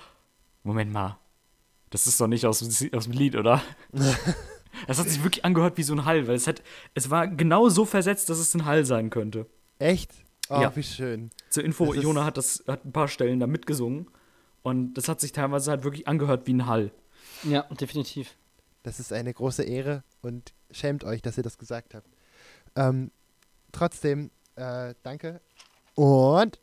Moment 0.63 0.91
mal, 0.91 1.17
das 1.89 2.07
ist 2.07 2.19
doch 2.19 2.27
nicht 2.27 2.45
aus, 2.45 2.59
dem- 2.59 2.93
aus 2.97 3.03
dem 3.05 3.13
Lied, 3.13 3.35
oder? 3.35 3.61
Es 4.87 4.97
hat 4.99 5.07
sich 5.07 5.23
wirklich 5.23 5.45
angehört 5.45 5.77
wie 5.77 5.83
so 5.83 5.93
ein 5.93 6.03
Hall, 6.03 6.27
weil 6.27 6.35
es 6.35 6.47
hat, 6.47 6.63
es 6.95 7.09
war 7.11 7.27
genau 7.27 7.69
so 7.69 7.85
versetzt, 7.85 8.29
dass 8.29 8.39
es 8.39 8.53
ein 8.55 8.65
Hall 8.65 8.85
sein 8.85 9.11
könnte. 9.11 9.45
Echt? 9.79 10.11
Oh, 10.49 10.59
Ja. 10.61 10.75
wie 10.75 10.83
schön. 10.83 11.29
Zur 11.49 11.63
Info, 11.63 11.93
Jona 11.93 12.25
hat 12.25 12.37
das, 12.37 12.63
hat 12.67 12.83
ein 12.83 12.91
paar 12.91 13.07
Stellen 13.07 13.39
da 13.39 13.45
mitgesungen 13.47 14.07
und 14.63 14.95
das 14.95 15.07
hat 15.07 15.21
sich 15.21 15.31
teilweise 15.31 15.69
halt 15.71 15.83
wirklich 15.83 16.07
angehört 16.07 16.47
wie 16.47 16.53
ein 16.55 16.65
Hall. 16.65 16.91
ja, 17.43 17.61
definitiv. 17.79 18.35
Das 18.83 18.99
ist 18.99 19.13
eine 19.13 19.33
große 19.33 19.63
Ehre 19.63 20.03
und 20.21 20.53
schämt 20.71 21.03
euch, 21.03 21.21
dass 21.21 21.37
ihr 21.37 21.43
das 21.43 21.57
gesagt 21.57 21.95
habt. 21.95 22.07
Ähm, 22.75 23.11
trotzdem, 23.71 24.29
äh, 24.55 24.93
danke. 25.03 25.41
Und 25.95 26.59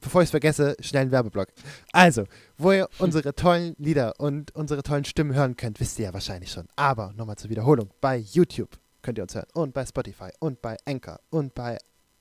bevor 0.00 0.22
ich 0.22 0.26
es 0.26 0.30
vergesse, 0.30 0.76
schnell 0.80 1.02
ein 1.02 1.10
Werbeblock. 1.10 1.48
Also, 1.92 2.24
wo 2.58 2.72
ihr 2.72 2.88
unsere 2.98 3.34
tollen 3.34 3.74
Lieder 3.78 4.18
und 4.18 4.54
unsere 4.54 4.82
tollen 4.82 5.04
Stimmen 5.04 5.34
hören 5.34 5.56
könnt, 5.56 5.80
wisst 5.80 5.98
ihr 5.98 6.06
ja 6.06 6.14
wahrscheinlich 6.14 6.50
schon. 6.50 6.66
Aber 6.76 7.12
nochmal 7.16 7.36
zur 7.36 7.50
Wiederholung. 7.50 7.90
Bei 8.00 8.16
YouTube 8.16 8.78
könnt 9.02 9.18
ihr 9.18 9.22
uns 9.22 9.34
hören 9.34 9.48
und 9.52 9.74
bei 9.74 9.84
Spotify 9.84 10.30
und 10.38 10.62
bei 10.62 10.76
Anchor 10.86 11.20
und 11.30 11.54
bei 11.54 11.78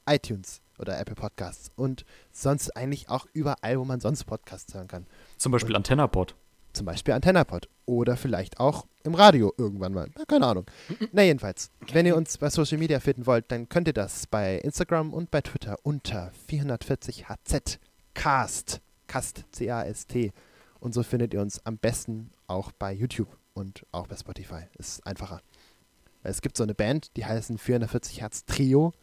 iTunes 0.08 0.62
oder 0.80 1.00
Apple 1.00 1.16
Podcasts 1.16 1.72
und 1.76 2.06
sonst 2.32 2.76
eigentlich 2.76 3.08
auch 3.10 3.28
überall, 3.34 3.80
wo 3.80 3.86
man 3.86 4.00
sonst 4.00 4.24
Podcasts 4.24 4.74
hören 4.74 4.88
kann. 4.88 5.06
Zum 5.38 5.52
Beispiel 5.52 5.76
AntennaPod. 5.76 6.36
Zum 6.74 6.86
Beispiel 6.86 7.14
AntennaPod. 7.14 7.70
Oder 7.86 8.18
vielleicht 8.18 8.60
auch 8.60 8.88
im 9.04 9.16
Radio 9.16 9.54
irgendwann 9.58 9.94
mal. 9.94 10.10
Na, 10.18 10.26
keine 10.26 10.46
Ahnung. 10.48 10.66
Na, 11.12 11.24
jedenfalls. 11.24 11.72
Wenn 11.92 12.06
ihr 12.06 12.16
uns 12.16 12.38
bei 12.38 12.50
Social 12.50 12.78
Media 12.78 13.00
finden 13.00 13.26
wollt, 13.26 13.52
dann 13.52 13.70
könnt 13.70 13.88
ihr 13.88 13.94
das 13.94 14.28
bei 14.28 14.58
Instagram 14.58 15.14
und 15.14 15.32
bei 15.32 15.42
Twitter 15.42 15.78
unter 15.84 16.32
440hz 16.50 17.78
Cast. 18.14 18.82
Cast, 19.08 19.46
C-A-S-T. 19.52 20.32
Und 20.80 20.94
so 20.94 21.04
findet 21.04 21.34
ihr 21.34 21.42
uns 21.42 21.66
am 21.66 21.78
besten 21.78 22.32
auch 22.48 22.72
bei 22.72 22.94
YouTube 22.94 23.30
und 23.54 23.86
auch 23.92 24.08
bei 24.08 24.16
Spotify. 24.16 24.64
Ist 24.78 25.06
einfacher. 25.06 25.42
Es 26.24 26.42
gibt 26.42 26.58
so 26.58 26.64
eine 26.64 26.76
Band, 26.76 27.16
die 27.18 27.26
heißen 27.26 27.58
440 27.58 28.22
Hertz 28.22 28.46
Trio. 28.46 28.94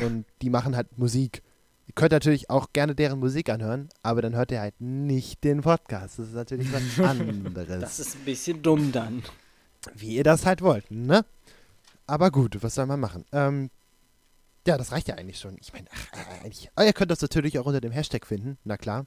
Und 0.00 0.24
die 0.42 0.50
machen 0.50 0.76
halt 0.76 0.98
Musik. 0.98 1.42
Ihr 1.90 1.94
könnt 1.94 2.12
natürlich 2.12 2.50
auch 2.50 2.68
gerne 2.72 2.94
deren 2.94 3.18
Musik 3.18 3.48
anhören, 3.48 3.88
aber 4.04 4.22
dann 4.22 4.36
hört 4.36 4.52
ihr 4.52 4.60
halt 4.60 4.80
nicht 4.80 5.42
den 5.42 5.62
Podcast. 5.62 6.20
Das 6.20 6.28
ist 6.28 6.34
natürlich 6.34 6.72
was 6.72 7.00
anderes. 7.04 7.80
Das 7.80 7.98
ist 7.98 8.14
ein 8.14 8.24
bisschen 8.24 8.62
dumm 8.62 8.92
dann. 8.92 9.24
Wie 9.96 10.14
ihr 10.14 10.22
das 10.22 10.46
halt 10.46 10.62
wollt, 10.62 10.88
ne? 10.92 11.24
Aber 12.06 12.30
gut, 12.30 12.62
was 12.62 12.76
soll 12.76 12.86
man 12.86 13.00
machen? 13.00 13.24
Ähm, 13.32 13.70
ja, 14.68 14.78
das 14.78 14.92
reicht 14.92 15.08
ja 15.08 15.16
eigentlich 15.16 15.40
schon. 15.40 15.56
Ich 15.60 15.72
meine, 15.72 15.86
äh, 16.12 16.44
eigentlich. 16.44 16.70
Aber 16.76 16.86
ihr 16.86 16.92
könnt 16.92 17.10
das 17.10 17.22
natürlich 17.22 17.58
auch 17.58 17.66
unter 17.66 17.80
dem 17.80 17.90
Hashtag 17.90 18.24
finden. 18.24 18.56
Na 18.62 18.76
klar. 18.76 19.04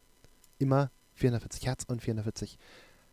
Immer 0.60 0.92
440 1.14 1.66
Hertz 1.66 1.86
und 1.88 2.02
440 2.02 2.58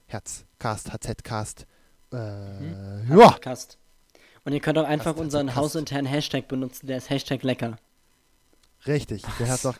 Hertz. 0.08 0.46
Cast, 0.58 0.92
HZ-Cast. 0.92 1.64
Äh, 2.12 2.16
Hm? 2.16 3.20
ja. 3.20 3.36
Und 4.44 4.52
ihr 4.52 4.58
könnt 4.60 4.78
auch 4.78 4.84
einfach 4.88 5.12
Kast, 5.12 5.20
unseren 5.20 5.54
hausinternen 5.54 6.06
Hashtag 6.06 6.48
benutzen, 6.48 6.88
der 6.88 6.96
ist 6.96 7.08
Hashtag 7.08 7.44
lecker. 7.44 7.78
Richtig. 8.86 9.22
Der 9.38 9.48
hat 9.48 9.64
doch. 9.64 9.76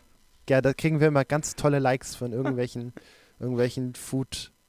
Ja, 0.49 0.61
da 0.61 0.73
kriegen 0.73 1.01
wir 1.01 1.09
immer 1.09 1.25
ganz 1.25 1.55
tolle 1.55 1.79
Likes 1.79 2.17
von 2.17 2.33
irgendwelchen, 2.33 2.93
irgendwelchen 3.39 3.95
Food-Typen. 3.95 4.61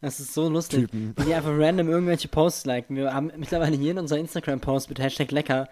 Das 0.00 0.20
ist 0.20 0.32
so 0.32 0.48
lustig. 0.48 0.88
Wie 0.92 1.24
die 1.24 1.34
einfach 1.34 1.50
random 1.52 1.88
irgendwelche 1.88 2.28
Posts 2.28 2.66
liken. 2.66 2.96
Wir 2.96 3.12
haben 3.12 3.32
mittlerweile 3.36 3.76
jeden 3.76 3.98
unserer 3.98 4.20
Instagram-Post 4.20 4.88
mit 4.88 5.00
Hashtag 5.00 5.32
lecker 5.32 5.68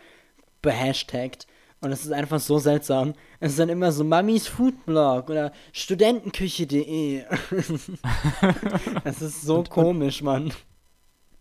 behashtagt. 0.63 1.47
Und 1.81 1.93
es 1.93 2.05
ist 2.05 2.13
einfach 2.13 2.41
so 2.41 2.59
seltsam. 2.59 3.15
Es 3.39 3.53
ist 3.53 3.59
dann 3.61 3.69
immer 3.69 3.93
so 3.93 4.03
Mamis 4.03 4.49
Foodblog 4.49 5.31
oder 5.31 5.53
studentenküche.de. 5.73 7.23
das 9.05 9.23
ist 9.23 9.43
so 9.43 9.63
komisch, 9.63 10.23
Mann. 10.23 10.53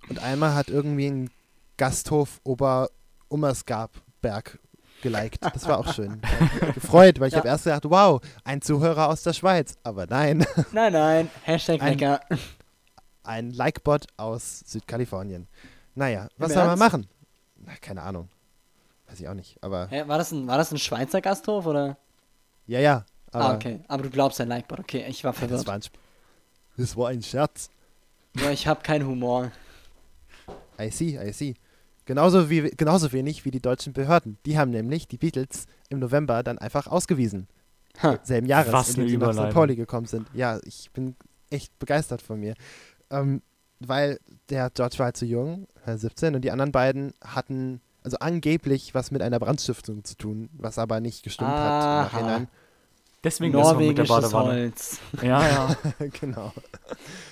Und 0.10 0.20
einmal 0.20 0.54
hat 0.54 0.70
irgendwie 0.70 1.08
ein 1.08 1.30
Gasthof 1.78 2.40
Ober 2.44 2.90
Ummersgabberg 3.30 4.60
geliked. 5.06 5.44
Das 5.44 5.68
war 5.68 5.78
auch 5.80 5.94
schön. 5.94 6.20
Gefreut, 6.74 7.20
weil 7.20 7.28
ich 7.30 7.34
Ja. 7.34 7.40
habe 7.40 7.48
erst 7.48 7.64
gedacht, 7.66 7.84
wow, 7.86 8.20
ein 8.44 8.62
Zuhörer 8.62 9.08
aus 9.10 9.24
der 9.24 9.34
Schweiz. 9.34 9.76
Aber 9.84 10.06
nein, 10.08 10.46
Nein, 10.74 10.94
nein. 10.94 11.30
Hashtag 11.44 11.82
Ein- 11.82 11.94
lecker. 11.98 12.20
ein 13.24 13.52
Likebot 13.52 14.08
aus 14.18 14.60
Südkalifornien. 14.66 15.48
Naja, 15.96 16.28
was 16.38 16.54
soll 16.54 16.66
man 16.66 16.78
machen? 16.80 17.08
Na, 17.58 17.74
keine 17.80 18.02
Ahnung. 18.02 18.28
Weiß 19.08 19.20
ich 19.20 19.28
auch 19.30 19.34
nicht. 19.34 19.58
Aber 19.64 19.88
Hä, 19.88 20.04
war, 20.08 20.18
das 20.18 20.32
ein, 20.32 20.48
war 20.48 20.58
das 20.58 20.72
ein 20.72 20.78
Schweizer 20.80 21.22
Gasthof 21.22 21.66
oder? 21.66 21.98
ja, 22.68 22.80
ja. 22.80 23.06
Aber 23.32 23.46
ah, 23.50 23.56
okay. 23.56 23.82
Aber 23.90 24.04
du 24.04 24.10
glaubst 24.10 24.40
ein 24.42 24.48
Likebot. 24.48 24.80
Okay, 24.80 25.06
ich 25.10 25.24
war 25.24 25.32
das, 25.32 25.40
verwirrt. 25.40 25.68
war 25.68 25.74
ein, 25.76 25.82
Sp- 25.84 26.00
das 26.78 26.96
war 26.98 27.10
ein 27.10 27.22
Scherz. 27.22 27.70
Ja, 28.38 28.50
ich 28.50 28.66
habe 28.68 28.82
keinen 28.82 29.06
Humor. 29.06 29.52
I 30.80 30.90
see, 30.90 31.18
I 31.22 31.32
see. 31.34 31.56
Genauso, 32.06 32.50
wie, 32.50 32.62
genauso 32.72 33.12
wenig 33.12 33.46
wie 33.46 33.52
die 33.52 33.62
deutschen 33.62 33.94
Behörden. 33.94 34.38
Die 34.46 34.58
haben 34.58 34.72
nämlich 34.72 35.08
die 35.08 35.18
Beatles 35.18 35.66
im 35.90 36.00
November 36.00 36.44
dann 36.44 36.58
einfach 36.60 36.88
ausgewiesen. 36.88 37.48
Ha. 38.02 38.20
Selben 38.24 38.48
Jahres, 38.48 38.74
Was 38.74 38.90
in 38.90 39.08
dem 39.08 39.10
sie 39.10 39.18
nach 39.18 39.34
St. 39.34 39.54
Pauli 39.54 39.76
gekommen 39.76 40.06
sind. 40.06 40.28
Ja, 40.34 40.60
ich 40.64 40.92
bin 40.92 41.16
echt 41.50 41.78
begeistert 41.80 42.22
von 42.22 42.40
mir. 42.40 42.54
Ähm, 43.10 43.42
weil 43.80 44.20
der 44.50 44.70
George 44.70 45.00
war 45.00 45.06
halt 45.06 45.18
zu 45.18 45.26
jung, 45.26 45.68
äh, 45.86 45.98
17, 45.98 46.36
und 46.36 46.42
die 46.42 46.52
anderen 46.52 46.72
beiden 46.72 47.14
hatten 47.24 47.82
also 48.04 48.18
angeblich 48.20 48.94
was 48.94 49.10
mit 49.12 49.22
einer 49.22 49.40
Brandstiftung 49.40 50.04
zu 50.04 50.16
tun, 50.16 50.50
was 50.54 50.78
aber 50.78 51.00
nicht 51.00 51.24
gestimmt 51.24 51.50
hat 51.50 51.58
Aha. 51.58 51.98
im 51.98 52.04
Nachhinein. 52.06 52.48
Deswegen 53.24 53.58
ist 53.58 53.66
er 53.66 53.74
mit 53.74 53.98
der 53.98 54.06
Norwegisches 54.06 54.32
Badewanne. 54.32 54.50
Holz. 54.52 55.00
Ja, 55.24 55.48
ja. 55.48 55.76
genau. 56.20 56.54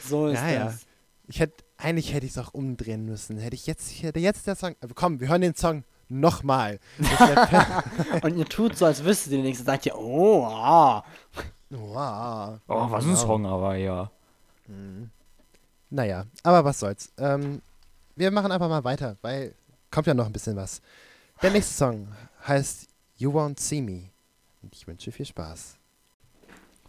So 0.04 0.28
ist 0.28 0.42
Ja, 0.42 0.50
ja. 0.50 0.66
das. 0.66 0.86
Ich 1.28 1.40
hätte, 1.40 1.63
eigentlich 1.78 2.14
hätte 2.14 2.26
ich 2.26 2.34
es 2.34 2.38
auch 2.38 2.54
umdrehen 2.54 3.06
müssen. 3.06 3.38
Hätte 3.38 3.56
ich 3.56 3.68
jetzt, 3.68 4.02
hätte 4.02 4.20
jetzt 4.20 4.48
der 4.48 4.56
Song, 4.56 4.76
aber 4.82 4.94
komm, 4.94 5.20
wir 5.20 5.28
hören 5.28 5.42
den 5.42 5.56
Song 5.56 5.84
nochmal. 6.10 6.80
Und 8.22 8.38
ihr 8.38 8.46
tut 8.46 8.78
so, 8.78 8.86
als 8.86 9.04
wüsstet 9.04 9.34
ihr 9.34 9.42
nichts. 9.42 9.60
und 9.60 9.66
sagt 9.66 9.86
ihr, 9.86 9.98
oh, 9.98 10.46
ah. 10.46 11.04
wow. 11.70 12.60
Oh, 12.68 12.92
was 12.92 13.06
ein. 13.06 13.16
Song, 13.16 13.46
aber 13.46 13.76
ja. 13.76 14.12
Naja, 15.90 16.26
aber 16.44 16.64
was 16.66 16.80
soll's. 16.80 17.12
Ähm, 17.18 17.62
wir 18.16 18.32
machen 18.32 18.52
einfach 18.52 18.70
mal 18.70 18.84
weiter, 18.84 19.18
weil 19.22 19.56
kommt 19.92 20.08
ja 20.08 20.14
noch 20.14 20.26
ein 20.26 20.34
bisschen 20.34 20.56
was. 20.56 20.82
Der 21.42 21.52
nächste 21.52 21.74
Song 21.74 22.08
heißt 22.48 22.88
You 23.18 23.32
Won't 23.32 23.60
See 23.60 23.82
Me. 23.82 24.10
Und 24.62 24.76
ich 24.76 24.88
wünsche 24.88 25.12
viel 25.12 25.26
Spaß. 25.26 25.78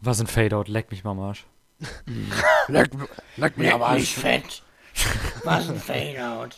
Was 0.01 0.21
ein 0.21 0.27
Fadeout, 0.27 0.65
leck 0.69 0.91
mich 0.91 1.03
mal 1.03 1.13
am 1.13 1.21
Arsch. 1.21 1.47
Leck, 2.69 2.91
leck 3.37 3.57
Leck 3.57 3.57
mich 3.57 4.15
fett. 4.15 4.63
Was 5.45 5.69
ein 5.69 5.79
Fadeout. 5.79 6.51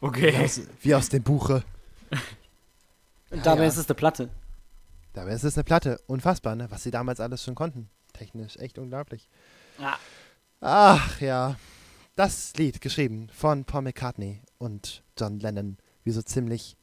Wie 0.00 0.06
Okay. 0.06 0.44
aus, 0.44 0.60
wie 0.82 0.94
aus 0.94 1.08
dem 1.08 1.22
Buche. 1.22 1.64
Und 3.30 3.44
dabei 3.46 3.62
ja. 3.62 3.68
ist 3.68 3.78
es 3.78 3.86
eine 3.86 3.94
Platte. 3.94 4.28
Dabei 5.14 5.32
ist 5.32 5.44
es 5.44 5.56
eine 5.56 5.64
Platte. 5.64 5.98
Unfassbar, 6.06 6.54
ne? 6.54 6.70
Was 6.70 6.82
sie 6.82 6.90
damals 6.90 7.20
alles 7.20 7.42
schon 7.42 7.54
konnten. 7.54 7.88
Technisch 8.12 8.56
echt 8.56 8.78
unglaublich. 8.78 9.28
Ja. 9.78 9.98
Ach 10.60 11.20
ja. 11.20 11.56
Das 12.16 12.52
Lied 12.56 12.80
geschrieben 12.80 13.28
von 13.32 13.64
Paul 13.64 13.82
McCartney 13.82 14.42
und 14.58 15.02
John 15.18 15.40
Lennon. 15.40 15.78
Wie 16.04 16.10
so 16.10 16.22
ziemlich 16.22 16.76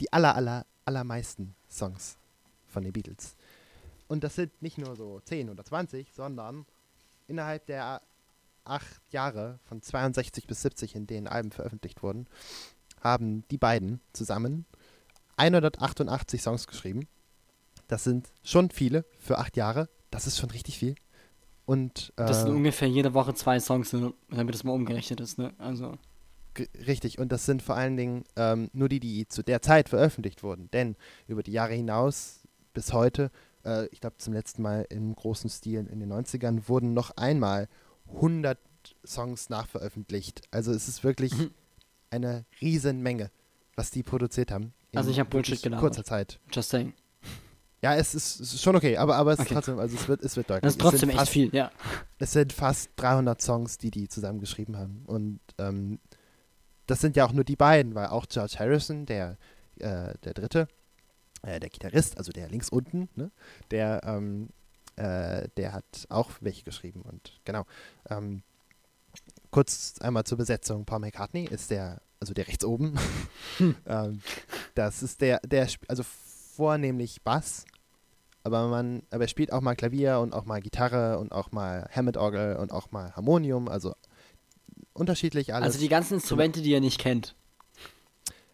die 0.00 0.12
aller, 0.12 0.34
aller, 0.34 0.66
allermeisten 0.84 1.54
Songs 1.70 2.18
von 2.66 2.82
den 2.82 2.92
Beatles. 2.92 3.36
Und 4.08 4.24
das 4.24 4.34
sind 4.34 4.60
nicht 4.60 4.78
nur 4.78 4.96
so 4.96 5.20
10 5.20 5.48
oder 5.48 5.64
20, 5.64 6.12
sondern 6.12 6.66
innerhalb 7.28 7.66
der 7.66 8.02
acht 8.66 9.00
Jahre 9.12 9.58
von 9.64 9.82
62 9.82 10.46
bis 10.46 10.62
70, 10.62 10.94
in 10.94 11.06
denen 11.06 11.26
Alben 11.26 11.50
veröffentlicht 11.50 12.02
wurden, 12.02 12.26
haben 13.00 13.44
die 13.50 13.58
beiden 13.58 14.00
zusammen 14.12 14.66
188 15.36 16.42
Songs 16.42 16.66
geschrieben. 16.66 17.08
Das 17.88 18.04
sind 18.04 18.28
schon 18.42 18.70
viele 18.70 19.04
für 19.18 19.38
acht 19.38 19.56
Jahre. 19.56 19.88
Das 20.10 20.26
ist 20.26 20.38
schon 20.38 20.50
richtig 20.50 20.78
viel. 20.78 20.94
Und 21.66 22.12
Das 22.16 22.42
sind 22.42 22.50
äh, 22.50 22.54
ungefähr 22.56 22.88
jede 22.88 23.12
Woche 23.14 23.34
zwei 23.34 23.58
Songs, 23.60 23.90
damit 24.30 24.54
es 24.54 24.64
mal 24.64 24.72
umgerechnet 24.72 25.20
ist, 25.20 25.38
ne? 25.38 25.52
Also. 25.58 25.98
Richtig, 26.86 27.18
und 27.18 27.32
das 27.32 27.44
sind 27.44 27.60
vor 27.60 27.74
allen 27.74 27.96
Dingen 27.96 28.24
ähm, 28.36 28.70
nur 28.72 28.88
die, 28.88 29.00
die 29.00 29.28
zu 29.28 29.42
der 29.42 29.60
Zeit 29.60 29.90
veröffentlicht 29.90 30.42
wurden. 30.42 30.70
Denn 30.72 30.96
über 31.26 31.42
die 31.42 31.52
Jahre 31.52 31.74
hinaus 31.74 32.46
bis 32.72 32.92
heute, 32.92 33.30
äh, 33.64 33.86
ich 33.88 34.00
glaube 34.00 34.16
zum 34.16 34.32
letzten 34.32 34.62
Mal 34.62 34.86
im 34.88 35.14
großen 35.14 35.50
Stil 35.50 35.86
in 35.86 36.00
den 36.00 36.10
90ern, 36.10 36.68
wurden 36.68 36.94
noch 36.94 37.10
einmal 37.16 37.68
100 38.14 38.58
Songs 39.04 39.48
nachveröffentlicht. 39.48 40.42
Also 40.50 40.72
es 40.72 40.88
ist 40.88 41.04
wirklich 41.04 41.36
Mhm. 41.36 41.50
eine 42.10 42.44
Riesenmenge, 42.60 43.30
was 43.74 43.90
die 43.90 44.02
produziert 44.02 44.50
haben. 44.50 44.72
Also 44.94 45.10
ich 45.10 45.20
hab 45.20 45.28
Bullshit 45.30 45.60
gelabert. 45.62 45.80
kurzer 45.80 46.04
Zeit. 46.04 46.40
Just 46.52 46.70
saying. 46.70 46.94
Ja, 47.82 47.94
es 47.94 48.14
ist, 48.14 48.40
es 48.40 48.54
ist 48.54 48.62
schon 48.62 48.74
okay, 48.74 48.96
aber, 48.96 49.16
aber 49.16 49.32
es 49.32 49.38
ist 49.38 49.44
Okay. 49.46 49.54
trotzdem, 49.54 49.78
also 49.78 49.94
es 49.96 50.08
wird, 50.08 50.22
es 50.22 50.36
wird 50.36 50.48
deutlich. 50.48 50.62
Das 50.62 50.72
ist 50.72 50.76
Es 50.78 50.82
trotzdem 50.82 50.98
sind 51.00 51.08
echt 51.10 51.18
fast, 51.18 51.32
viel, 51.32 51.54
ja. 51.54 51.70
es 52.18 52.32
sind 52.32 52.52
fast 52.54 52.90
300 52.96 53.40
Songs, 53.42 53.76
die 53.76 53.90
die 53.90 54.08
zusammen 54.08 54.40
geschrieben 54.40 54.76
haben. 54.78 55.02
Und 55.06 55.40
ähm, 55.58 55.98
das 56.86 57.00
sind 57.00 57.16
ja 57.16 57.26
auch 57.26 57.32
nur 57.32 57.44
die 57.44 57.56
beiden, 57.56 57.94
weil 57.94 58.06
auch 58.06 58.26
George 58.26 58.56
Harrison, 58.58 59.04
der, 59.04 59.36
äh, 59.78 60.14
der 60.24 60.32
Dritte, 60.34 60.68
äh, 61.42 61.60
der 61.60 61.68
Gitarrist, 61.68 62.16
also 62.16 62.32
der 62.32 62.48
links 62.48 62.70
unten, 62.70 63.08
ne, 63.14 63.30
der, 63.70 64.00
ähm, 64.04 64.48
äh, 64.96 65.48
der 65.56 65.72
hat 65.72 66.06
auch 66.08 66.30
welche 66.40 66.64
geschrieben. 66.64 67.02
Und 67.02 67.40
genau. 67.44 67.64
Ähm, 68.08 68.42
kurz 69.50 69.94
einmal 70.00 70.24
zur 70.24 70.38
Besetzung. 70.38 70.84
Paul 70.84 71.00
McCartney 71.00 71.44
ist 71.44 71.70
der, 71.70 72.00
also 72.20 72.34
der 72.34 72.48
rechts 72.48 72.64
oben. 72.64 72.98
ähm, 73.86 74.20
das 74.74 75.02
ist 75.02 75.20
der, 75.20 75.40
der, 75.40 75.68
also 75.88 76.02
vornehmlich 76.02 77.22
Bass, 77.22 77.64
aber 78.42 78.68
man, 78.68 79.02
aber 79.10 79.24
er 79.24 79.28
spielt 79.28 79.52
auch 79.52 79.60
mal 79.60 79.74
Klavier 79.74 80.20
und 80.20 80.32
auch 80.32 80.44
mal 80.44 80.60
Gitarre 80.60 81.18
und 81.18 81.32
auch 81.32 81.52
mal 81.52 81.88
Hammond-Orgel 81.90 82.56
und 82.56 82.72
auch 82.72 82.90
mal 82.92 83.14
Harmonium, 83.14 83.68
also 83.68 83.94
unterschiedlich 84.92 85.52
alles. 85.52 85.66
Also 85.66 85.78
die 85.80 85.88
ganzen 85.88 86.14
Instrumente, 86.14 86.62
die 86.62 86.70
ihr 86.70 86.80
nicht 86.80 87.00
kennt. 87.00 87.34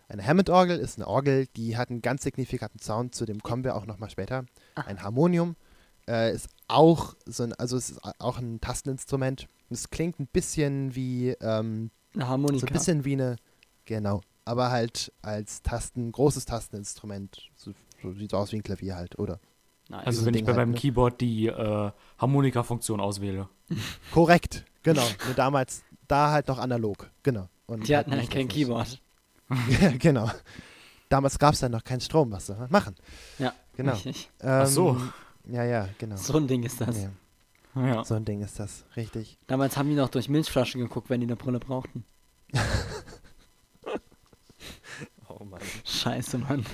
Eine 0.09 0.27
Hammond-Orgel 0.27 0.79
ist 0.79 0.99
eine 0.99 1.07
Orgel, 1.07 1.47
die 1.57 1.77
hat 1.77 1.91
einen 1.91 2.03
ganz 2.03 2.23
signifikanten 2.23 2.81
Sound, 2.81 3.15
zu 3.15 3.25
dem 3.25 3.43
kommen 3.43 3.65
wir 3.65 3.77
auch 3.77 3.87
nochmal 3.87 4.11
später. 4.11 4.45
Ah. 4.75 4.83
Ein 4.83 5.03
Harmonium 5.03 5.57
äh, 6.09 6.35
ist 6.35 6.49
auch 6.69 7.15
so 7.27 7.43
ein, 7.45 7.53
also 7.55 7.77
es 7.77 7.91
ist 7.91 8.01
auch 8.19 8.39
ein 8.39 8.61
Tasteninstrument. 8.61 9.47
Es 9.71 9.91
klingt 9.91 10.21
ein 10.21 10.27
bisschen 10.27 10.95
wie, 10.95 11.31
ähm, 11.41 11.91
Eine 12.15 12.25
so 12.25 12.29
Harmonika. 12.31 12.67
ein 12.67 12.73
bisschen 12.73 13.05
wie 13.05 13.13
eine, 13.15 13.37
genau, 13.85 14.21
aber 14.45 14.71
halt 14.71 15.13
als 15.23 15.63
Tasten, 15.63 16.13
großes 16.13 16.45
Tasteninstrument. 16.45 17.51
So, 17.57 17.73
so 18.03 18.13
sieht 18.13 18.35
aus 18.35 18.53
wie 18.53 18.57
ein 18.57 18.63
Klavier 18.63 18.97
halt, 18.97 19.19
oder? 19.19 19.39
nice. 19.89 20.07
Also 20.07 20.21
so 20.21 20.27
wenn 20.27 20.33
ein 20.33 20.37
ich 20.37 20.39
Ding 20.41 20.47
bei 20.47 20.53
halt, 20.53 20.59
meinem 20.69 20.75
ne? 20.75 20.79
Keyboard 20.79 21.21
die 21.21 21.47
äh, 21.47 21.91
Harmonika-Funktion 22.19 23.01
auswähle. 23.01 23.49
Korrekt, 24.13 24.65
genau. 24.83 25.07
Nur 25.27 25.35
damals, 25.35 25.83
da 26.09 26.31
halt 26.31 26.49
noch 26.49 26.59
analog, 26.59 27.11
genau. 27.23 27.49
Und 27.67 27.87
die 27.89 27.95
halt 27.97 28.07
hatten 28.07 28.19
halt 28.19 28.31
kein 28.31 28.49
Keyboard. 28.49 29.01
Ja, 29.81 29.91
genau. 29.99 30.31
Damals 31.11 31.39
gab 31.39 31.53
es 31.53 31.61
dann 31.61 31.73
noch 31.73 31.85
keinen 31.85 32.01
Strom, 32.01 32.31
was 32.33 32.47
soll 32.47 32.57
man 32.57 32.71
machen? 32.71 32.95
Ja, 33.39 33.53
Genau. 33.77 33.93
richtig. 33.95 34.31
Ähm, 34.41 34.67
so. 34.67 34.97
Ja, 35.49 35.65
ja, 35.65 35.89
genau. 35.99 36.17
So 36.17 36.37
ein 36.37 36.47
Ding 36.47 36.63
ist 36.63 36.81
das. 36.81 36.97
Ja, 37.75 37.87
Ja. 37.87 38.05
so 38.05 38.15
ein 38.15 38.25
Ding 38.25 38.43
ist 38.43 38.59
das, 38.61 38.85
richtig. 38.97 39.39
Damals 39.47 39.77
haben 39.77 39.89
die 39.89 39.95
noch 39.97 40.09
durch 40.09 40.29
Milchflaschen 40.29 40.81
geguckt, 40.81 41.11
wenn 41.11 41.21
die 41.21 41.27
eine 41.27 41.37
Brille 41.37 41.59
brauchten. 41.61 42.05
Oh 45.29 45.45
Mann. 45.45 45.61
Scheiße, 45.85 46.39
Mann. 46.39 46.65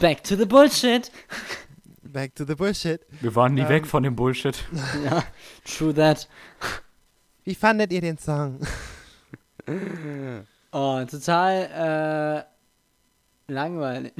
Back 0.00 0.22
to 0.24 0.36
the 0.36 0.44
Bullshit. 0.46 1.10
Back 2.02 2.34
to 2.36 2.44
the 2.44 2.54
Bullshit. 2.54 3.00
Wir 3.20 3.34
waren 3.34 3.54
nie 3.54 3.62
Ähm, 3.62 3.68
weg 3.68 3.86
von 3.86 4.02
dem 4.04 4.14
Bullshit. 4.14 4.56
ja, 5.04 5.24
true 5.64 5.92
that. 5.92 6.28
Wie 7.42 7.54
fandet 7.54 7.92
ihr 7.92 8.00
den 8.00 8.16
Song? 8.16 8.60
Oh, 10.72 11.04
total 11.10 12.46
äh, 13.48 13.52
langweilig. 13.52 14.12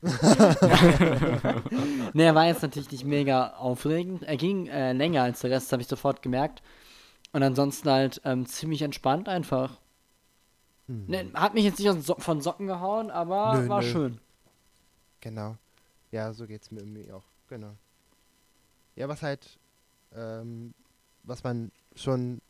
nee, 2.12 2.24
er 2.24 2.34
war 2.34 2.46
jetzt 2.46 2.62
natürlich 2.62 2.90
nicht 2.92 3.04
mega 3.04 3.54
aufregend. 3.54 4.22
Er 4.22 4.36
ging 4.36 4.68
äh, 4.68 4.92
länger 4.92 5.22
als 5.22 5.40
der 5.40 5.50
Rest, 5.50 5.72
habe 5.72 5.82
ich 5.82 5.88
sofort 5.88 6.22
gemerkt. 6.22 6.62
Und 7.32 7.42
ansonsten 7.42 7.90
halt 7.90 8.20
ähm, 8.24 8.46
ziemlich 8.46 8.82
entspannt 8.82 9.28
einfach. 9.28 9.80
Hm. 10.86 11.04
Nee, 11.08 11.30
hat 11.34 11.54
mich 11.54 11.64
jetzt 11.64 11.80
nicht 11.80 12.02
so 12.02 12.14
von 12.16 12.40
Socken 12.40 12.66
gehauen, 12.66 13.10
aber 13.10 13.60
Nö, 13.60 13.68
war 13.68 13.82
nö. 13.82 13.88
schön. 13.88 14.20
Genau. 15.20 15.56
Ja, 16.12 16.32
so 16.32 16.46
geht's 16.46 16.70
mir 16.70 16.80
irgendwie 16.80 17.10
auch. 17.12 17.24
Genau. 17.48 17.74
Ja, 18.96 19.08
was 19.08 19.22
halt, 19.22 19.58
ähm, 20.14 20.74
was 21.24 21.44
man 21.44 21.70
schon, 21.94 22.40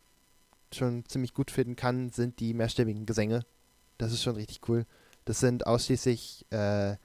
schon 0.72 1.04
ziemlich 1.06 1.34
gut 1.34 1.50
finden 1.50 1.76
kann, 1.76 2.10
sind 2.10 2.40
die 2.40 2.54
mehrstimmigen 2.54 3.06
Gesänge. 3.06 3.44
Das 3.96 4.12
ist 4.12 4.22
schon 4.22 4.36
richtig 4.36 4.60
cool. 4.68 4.86
Das 5.24 5.40
sind 5.40 5.66
ausschließlich 5.66 6.46
äh, 6.50 6.96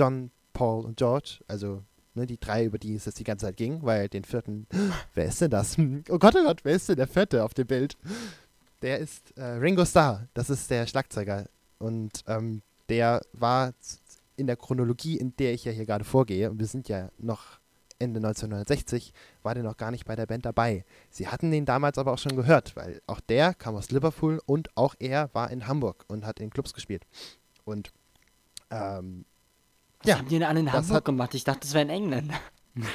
John, 0.00 0.30
Paul 0.54 0.86
und 0.86 0.96
George, 0.96 1.40
also 1.46 1.82
ne, 2.14 2.24
die 2.24 2.40
drei, 2.40 2.64
über 2.64 2.78
die 2.78 2.94
es 2.94 3.04
jetzt 3.04 3.18
die 3.18 3.24
ganze 3.24 3.44
Zeit 3.44 3.58
ging, 3.58 3.82
weil 3.82 4.08
den 4.08 4.24
vierten, 4.24 4.66
wer 5.14 5.26
ist 5.26 5.42
denn 5.42 5.50
das? 5.50 5.76
Oh 6.08 6.18
Gott, 6.18 6.34
oh 6.36 6.42
Gott, 6.42 6.60
wer 6.64 6.74
ist 6.74 6.88
denn 6.88 6.96
der 6.96 7.06
vierte 7.06 7.44
auf 7.44 7.52
dem 7.52 7.66
Bild? 7.66 7.98
Der 8.80 8.98
ist 8.98 9.36
äh, 9.36 9.44
Ringo 9.44 9.84
Starr, 9.84 10.26
das 10.32 10.48
ist 10.48 10.70
der 10.70 10.86
Schlagzeuger. 10.86 11.50
Und 11.78 12.24
ähm, 12.26 12.62
der 12.88 13.20
war 13.34 13.74
in 14.36 14.46
der 14.46 14.56
Chronologie, 14.56 15.18
in 15.18 15.36
der 15.36 15.52
ich 15.52 15.66
ja 15.66 15.72
hier 15.72 15.84
gerade 15.84 16.04
vorgehe, 16.04 16.50
und 16.50 16.58
wir 16.58 16.66
sind 16.66 16.88
ja 16.88 17.10
noch 17.18 17.60
Ende 17.98 18.20
1969, 18.20 19.12
war 19.42 19.52
der 19.52 19.64
noch 19.64 19.76
gar 19.76 19.90
nicht 19.90 20.06
bei 20.06 20.16
der 20.16 20.24
Band 20.24 20.46
dabei. 20.46 20.86
Sie 21.10 21.28
hatten 21.28 21.50
den 21.50 21.66
damals 21.66 21.98
aber 21.98 22.14
auch 22.14 22.18
schon 22.18 22.36
gehört, 22.36 22.74
weil 22.74 23.02
auch 23.06 23.20
der 23.20 23.52
kam 23.52 23.76
aus 23.76 23.90
Liverpool 23.90 24.40
und 24.46 24.74
auch 24.78 24.94
er 24.98 25.28
war 25.34 25.50
in 25.50 25.66
Hamburg 25.66 26.06
und 26.08 26.24
hat 26.24 26.40
in 26.40 26.48
Clubs 26.48 26.72
gespielt. 26.72 27.06
Und 27.66 27.92
ähm, 28.70 29.26
Ja, 30.04 30.18
haben 30.18 30.28
die 30.28 30.36
in 30.36 30.40
das 30.40 30.50
Hamburg 30.52 30.90
hat- 30.90 31.04
gemacht? 31.04 31.34
Ich 31.34 31.44
dachte, 31.44 31.60
das 31.60 31.74
wären 31.74 31.90
Engländer. 31.90 32.34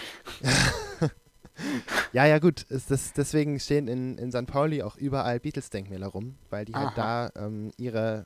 ja, 2.14 2.26
ja 2.26 2.40
gut, 2.40 2.64
ist 2.64 2.90
das, 2.92 3.14
deswegen 3.14 3.60
stehen 3.60 3.88
in, 3.88 4.18
in 4.18 4.32
St. 4.32 4.48
Pauli 4.48 4.82
auch 4.82 4.98
überall 4.98 5.40
Beatles-Denkmäler 5.40 6.08
rum, 6.08 6.38
weil 6.50 6.66
die 6.66 6.74
halt 6.74 6.98
da 6.98 7.30
ähm, 7.36 7.72
ihre 7.78 8.26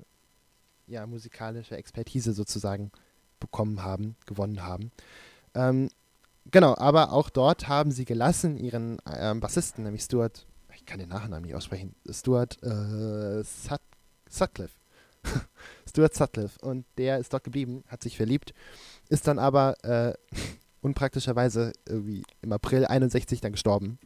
ja, 0.88 1.06
musikalische 1.06 1.76
Expertise 1.78 2.34
sozusagen 2.34 2.92
bekommen 3.40 3.84
haben, 3.84 4.16
gewonnen 4.26 4.64
haben. 4.64 4.92
Ähm, 5.54 5.90
genau, 6.52 6.76
aber 6.78 7.12
auch 7.12 7.30
dort 7.30 7.68
haben 7.68 7.92
sie 7.92 8.06
gelassen 8.06 8.58
ihren 8.58 9.00
ähm, 9.14 9.40
Bassisten, 9.40 9.84
nämlich 9.84 10.04
Stuart, 10.04 10.46
ich 10.76 10.86
kann 10.86 11.00
den 11.00 11.10
Nachnamen 11.10 11.44
nicht 11.46 11.56
aussprechen, 11.56 11.96
Stuart 12.10 12.62
äh, 12.64 13.44
Sut 13.44 13.82
Sutcliffe. 14.30 14.76
Stuart 15.90 16.14
Sutcliffe. 16.14 16.58
Und 16.62 16.86
der 16.98 17.18
ist 17.18 17.34
dort 17.34 17.44
geblieben, 17.44 17.84
hat 17.88 18.04
sich 18.04 18.18
verliebt, 18.18 18.54
ist 19.10 19.28
dann 19.28 19.40
aber 19.40 19.76
äh, 19.84 20.14
unpraktischerweise 20.82 21.74
irgendwie 21.88 22.24
im 22.42 22.52
April 22.54 22.86
61 22.86 23.42
dann 23.42 23.52
gestorben. 23.52 24.00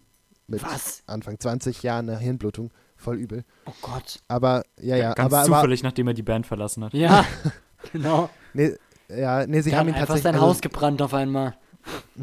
Mit 0.48 0.64
Was? 0.64 1.04
Anfang 1.08 1.40
20 1.40 1.84
Jahren 1.84 2.10
eine 2.10 2.20
Hirnblutung. 2.20 2.72
Voll 2.98 3.18
übel. 3.18 3.44
Oh 3.66 3.72
Gott. 3.82 4.20
Aber, 4.28 4.64
ja, 4.80 4.96
ja, 4.96 5.14
Ganz 5.14 5.34
aber, 5.34 5.38
aber 5.44 5.56
zufällig, 5.58 5.84
nachdem 5.84 6.08
er 6.08 6.14
die 6.14 6.22
Band 6.24 6.46
verlassen 6.48 6.84
hat. 6.84 6.94
Ja, 6.94 7.26
genau. 7.92 8.30
nee, 8.54 8.76
ja, 9.10 9.46
nee, 9.48 9.62
sie 9.62 9.70
Sie 9.72 9.76
haben 9.76 9.88
ihn 9.88 9.94
einfach 9.96 10.08
tatsächlich. 10.08 10.24
sein 10.24 10.36
also- 10.36 10.48
Haus 10.48 10.62
gebrannt 10.62 11.02
auf 11.02 11.14
einmal. 11.14 11.56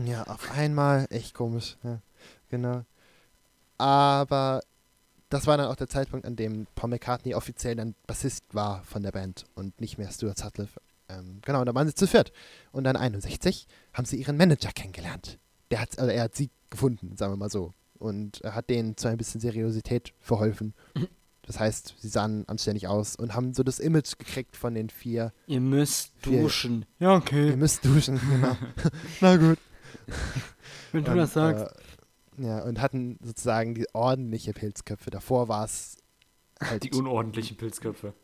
Ja, 0.06 0.22
auf 0.24 0.50
einmal, 0.52 1.06
echt 1.10 1.34
komisch. 1.34 1.76
Ja, 1.82 2.00
genau. 2.48 2.82
Aber 3.78 4.60
das 5.30 5.46
war 5.46 5.56
dann 5.56 5.66
auch 5.68 5.76
der 5.76 5.88
Zeitpunkt, 5.88 6.26
an 6.26 6.36
dem 6.36 6.66
Paul 6.74 6.90
McCartney 6.90 7.34
offiziell 7.34 7.76
dann 7.76 7.94
Bassist 8.06 8.44
war 8.52 8.82
von 8.84 9.02
der 9.02 9.12
Band 9.12 9.44
und 9.54 9.80
nicht 9.80 9.96
mehr 9.96 10.10
Stuart 10.10 10.36
Sutcliffe. 10.38 10.80
Ähm, 11.08 11.40
genau, 11.44 11.60
und 11.60 11.66
da 11.66 11.74
waren 11.74 11.86
sie 11.88 11.94
zu 11.94 12.06
viert. 12.06 12.32
Und 12.72 12.84
dann 12.84 12.96
61 12.96 13.66
haben 13.94 14.04
sie 14.04 14.16
ihren 14.16 14.36
Manager 14.36 14.70
kennengelernt. 14.72 15.38
Der 15.70 15.80
hat, 15.80 15.98
also 15.98 16.10
er 16.10 16.24
hat 16.24 16.36
sie 16.36 16.50
gefunden, 16.68 17.16
sagen 17.16 17.32
wir 17.32 17.36
mal 17.36 17.50
so. 17.50 17.72
Und 17.98 18.40
er 18.42 18.54
hat 18.54 18.70
denen 18.70 18.96
zu 18.96 19.08
ein 19.08 19.16
bisschen 19.16 19.40
Seriosität 19.40 20.12
verholfen. 20.20 20.74
Das 21.42 21.58
heißt, 21.58 21.94
sie 21.98 22.08
sahen 22.08 22.48
anständig 22.48 22.86
aus 22.86 23.16
und 23.16 23.34
haben 23.34 23.54
so 23.54 23.62
das 23.62 23.78
Image 23.80 24.18
gekriegt 24.18 24.56
von 24.56 24.74
den 24.74 24.88
vier. 24.88 25.32
Ihr 25.46 25.60
müsst 25.60 26.12
Wir- 26.22 26.42
duschen. 26.42 26.86
Ja, 26.98 27.14
okay. 27.16 27.48
Ihr 27.50 27.56
müsst 27.56 27.84
duschen, 27.84 28.20
genau. 28.30 28.56
Na 29.20 29.36
gut. 29.36 29.58
Wenn 30.92 31.04
du 31.04 31.10
Und, 31.12 31.16
das 31.18 31.32
sagst. 31.34 31.64
Äh, 31.66 31.89
ja, 32.42 32.62
und 32.62 32.80
hatten 32.80 33.18
sozusagen 33.22 33.74
die 33.74 33.86
ordentliche 33.94 34.52
Pilzköpfe. 34.52 35.10
Davor 35.10 35.48
war 35.48 35.64
es 35.64 35.96
halt 36.62 36.84
Die 36.84 36.92
unordentlichen 36.92 37.56
Pilzköpfe. 37.56 38.14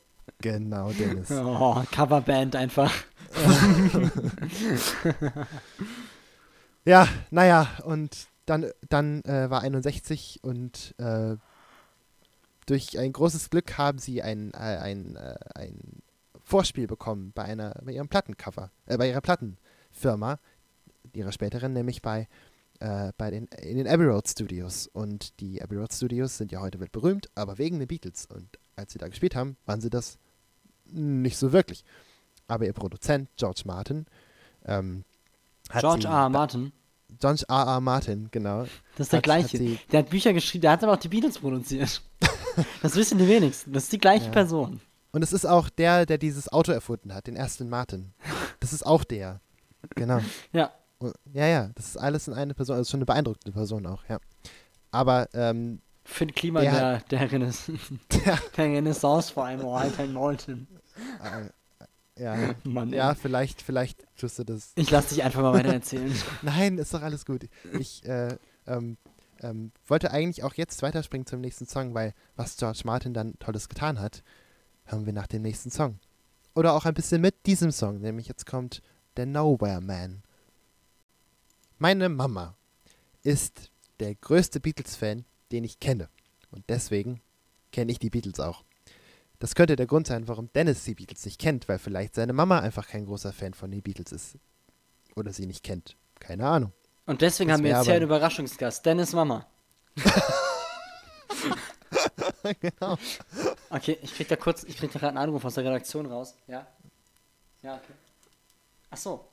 genau 0.41 0.91
Dennis. 0.93 1.31
Oh, 1.31 1.83
Coverband 1.93 2.57
einfach. 2.57 2.93
Ja, 6.85 7.09
naja, 7.31 7.69
und 7.85 8.29
dann, 8.47 8.71
dann 8.89 9.23
äh, 9.25 9.51
war 9.51 9.63
61 9.63 10.41
und 10.43 10.95
äh, 10.99 11.37
durch 12.67 12.99
ein 12.99 13.13
großes 13.13 13.51
Glück 13.51 13.77
haben 13.77 13.99
sie 13.99 14.23
ein, 14.23 14.53
äh, 14.55 14.59
ein, 14.59 15.17
äh, 15.17 15.35
ein 15.57 15.81
Vorspiel 16.45 16.87
bekommen 16.87 17.33
bei 17.35 17.43
einer 17.43 17.75
bei 17.85 17.91
ihrem 17.93 18.09
Plattencover, 18.09 18.71
äh, 18.87 18.97
bei 18.99 19.09
ihrer 19.09 19.21
Plattenfirma, 19.21 20.39
ihrer 21.13 21.33
späteren, 21.33 21.73
nämlich 21.73 22.03
bei, 22.03 22.29
äh, 22.81 23.13
bei 23.17 23.31
den 23.31 23.47
in 23.47 23.77
den 23.79 23.87
Abbey 23.89 24.05
Road 24.05 24.29
Studios. 24.29 24.87
Und 24.93 25.39
die 25.41 25.63
Abbey 25.63 25.77
Road 25.77 25.93
Studios 25.93 26.37
sind 26.39 26.53
ja 26.53 26.61
heute 26.61 26.81
weltberühmt, 26.81 27.29
aber 27.35 27.59
wegen 27.59 27.79
den 27.79 27.89
Beatles. 27.89 28.27
Und 28.27 28.49
als 28.77 28.93
sie 28.93 28.99
da 28.99 29.09
gespielt 29.09 29.35
haben, 29.37 29.57
waren 29.67 29.81
sie 29.81 29.91
das 29.91 30.19
nicht 30.85 31.37
so 31.37 31.53
wirklich. 31.53 31.85
Aber 32.49 32.65
ihr 32.67 32.73
Produzent, 32.73 33.29
George 33.37 33.63
Martin, 33.65 34.07
ähm, 34.65 35.05
hat 35.71 35.81
George. 35.81 36.07
R. 36.07 36.29
Martin. 36.29 36.73
George 37.19 37.45
R. 37.49 37.67
R. 37.67 37.81
Martin, 37.81 38.29
genau. 38.31 38.63
Das 38.97 39.07
ist 39.07 39.13
der 39.13 39.19
Hat- 39.19 39.25
gleiche. 39.25 39.59
hat 39.59 39.93
der 39.93 39.99
hat 40.01 40.11
Bücher 40.11 40.33
geschrieben, 40.33 40.63
der 40.63 40.73
hat 40.73 40.83
aber 40.85 40.93
auch 40.93 40.97
die 40.99 41.09
Beatles 41.09 41.39
produziert. 41.39 42.03
das 42.83 42.95
wissen 42.95 43.19
die 43.19 43.27
wenigsten. 43.29 43.73
Das 43.73 43.85
ist 43.85 43.93
die 43.93 43.99
gleiche 43.99 44.27
Ja. 44.27 44.31
Person. 44.33 44.81
Und 45.13 45.23
es 45.23 45.33
ist 45.33 45.47
auch 45.47 45.69
der, 45.71 46.05
der 46.07 46.19
dieses 46.19 46.53
Auto 46.53 46.73
erfunden 46.73 47.15
hat, 47.15 47.27
den 47.27 47.39
Aston 47.39 47.69
Martin. 47.69 48.13
Das 48.61 48.73
ist 48.73 48.85
auch 48.85 49.03
der. 49.05 49.41
Genau. 49.95 50.21
Ja. 50.53 50.73
Und, 50.99 51.15
ja, 51.33 51.47
ja, 51.47 51.71
das 51.75 51.89
ist 51.89 51.97
alles 51.97 52.29
in 52.29 52.35
eine 52.35 52.55
Person. 52.55 52.77
Also 52.77 52.91
schon 52.91 52.99
eine 52.99 53.07
beeindruckende 53.07 53.53
Person 53.53 53.87
auch, 53.87 54.05
ja. 54.09 54.19
Aber, 54.91 55.29
ähm, 55.35 55.81
Finn 56.05 56.33
Klima 56.33 56.61
Der 56.61 56.73
der, 56.73 57.01
der, 57.11 57.33
Renaissance, 57.33 57.81
der, 58.13 58.39
der 58.57 58.65
Renaissance 58.65 59.33
vor 59.33 59.45
allem, 59.47 59.65
oh, 59.65 59.79
halt 59.79 59.99
ein 59.99 60.13
Molten. 60.13 60.69
äh, 61.23 61.49
ja, 62.23 62.55
Mann, 62.65 62.93
ja, 62.93 63.15
vielleicht, 63.15 63.61
vielleicht 63.61 64.07
tust 64.17 64.39
du 64.39 64.45
das. 64.45 64.73
Ich 64.77 64.91
lass 64.91 65.09
dich 65.09 65.23
einfach 65.23 65.43
mal 65.43 65.53
weiter 65.53 65.73
erzählen. 65.73 66.15
Nein, 66.43 66.79
ist 66.79 66.95
doch 66.95 67.03
alles 67.03 67.27
gut. 67.27 67.49
Ich, 67.79 68.05
äh, 68.07 68.37
ähm, 68.67 68.97
ähm, 69.41 69.73
wollte 69.87 70.11
eigentlich 70.11 70.45
auch 70.45 70.55
jetzt 70.55 70.81
weiterspringen 70.83 71.27
zum 71.27 71.41
nächsten 71.41 71.67
Song, 71.67 71.93
weil 71.95 72.15
was 72.37 72.57
George 72.57 72.83
Martin 72.85 73.13
dann 73.13 73.39
Tolles 73.39 73.69
getan 73.69 74.01
hat, 74.01 74.23
hören 74.85 75.05
wir 75.05 75.13
nach 75.13 75.27
dem 75.27 75.43
nächsten 75.43 75.71
Song. 75.71 75.99
Oder 76.55 76.73
auch 76.73 76.87
ein 76.87 76.95
bisschen 76.95 77.21
mit 77.21 77.45
diesem 77.45 77.71
Song, 77.71 78.01
nämlich 78.01 78.29
jetzt 78.29 78.47
kommt 78.47 78.81
der 79.17 79.27
Nowhere 79.27 79.83
Man. 79.83 80.23
Meine 81.79 82.09
Mama 82.09 82.57
ist 83.23 83.71
der 84.01 84.15
größte 84.15 84.61
Beatles-Fan, 84.61 85.27
den 85.53 85.65
ich 85.65 85.79
kenne. 85.79 86.09
Und 86.51 86.65
deswegen 86.71 87.21
kenne 87.71 87.93
ich 87.93 87.99
die 87.99 88.09
Beatles 88.09 88.41
auch. 88.41 88.65
Das 89.39 89.55
könnte 89.55 89.77
der 89.77 89.87
Grund 89.87 90.07
sein, 90.07 90.27
warum 90.27 90.51
Dennis 90.55 90.85
die 90.85 90.95
Beatles 90.95 91.27
nicht 91.27 91.39
kennt, 91.39 91.69
weil 91.69 91.79
vielleicht 91.79 92.15
seine 92.15 92.33
Mama 92.33 92.61
einfach 92.61 92.89
kein 92.89 93.05
großer 93.05 93.35
Fan 93.35 93.53
von 93.53 93.71
den 93.71 93.83
Beatles 93.83 94.11
ist. 94.11 94.39
Oder 95.15 95.35
sie 95.35 95.47
nicht 95.47 95.63
kennt. 95.63 95.97
Keine 96.19 96.47
Ahnung. 96.47 96.73
Und 97.05 97.21
deswegen 97.21 97.49
Das 97.49 97.59
haben 97.59 97.65
wir 97.65 97.73
jetzt 97.73 97.85
hier 97.85 97.95
einen 97.95 98.05
Überraschungsgast, 98.05 98.87
Dennis 98.87 99.13
Mama. 99.13 99.47
genau. 102.61 102.97
Okay, 103.69 103.99
ich 104.01 104.15
krieg 104.15 104.29
da 104.29 104.37
kurz, 104.37 104.65
ich 104.65 104.79
krieg 104.79 104.91
da 104.93 104.99
gerade 104.99 105.11
einen 105.11 105.29
Anruf 105.29 105.45
aus 105.45 105.55
der 105.55 105.65
Redaktion 105.65 106.07
raus. 106.07 106.35
Ja? 106.47 106.67
Ja, 107.63 107.75
okay. 107.75 107.93
Ach 108.91 108.97
so. 108.97 109.29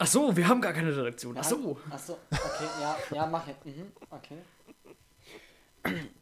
Ach 0.00 0.06
so, 0.06 0.36
wir 0.36 0.46
haben 0.46 0.60
gar 0.60 0.72
keine 0.72 0.96
Redaktion. 0.96 1.36
Ach 1.38 1.44
so. 1.44 1.76
Ach 1.90 1.98
so, 1.98 2.18
okay, 2.30 2.68
ja, 2.80 2.96
ja, 3.14 3.26
mach 3.26 3.44
ich. 3.48 3.56
Mhm, 3.64 3.92
okay. 4.10 4.38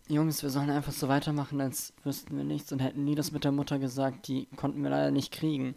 Jungs, 0.09 0.43
wir 0.43 0.51
sollen 0.51 0.71
einfach 0.71 0.93
so 0.93 1.09
weitermachen, 1.09 1.61
als 1.61 1.93
wüssten 2.03 2.37
wir 2.37 2.45
nichts 2.45 2.73
und 2.73 2.79
hätten 2.79 3.05
nie 3.05 3.15
das 3.15 3.33
mit 3.33 3.45
der 3.45 3.53
Mutter 3.53 3.79
gesagt. 3.79 4.29
Die 4.29 4.47
konnten 4.57 4.83
wir 4.83 4.91
leider 4.91 5.11
nicht 5.11 5.31
kriegen. 5.33 5.75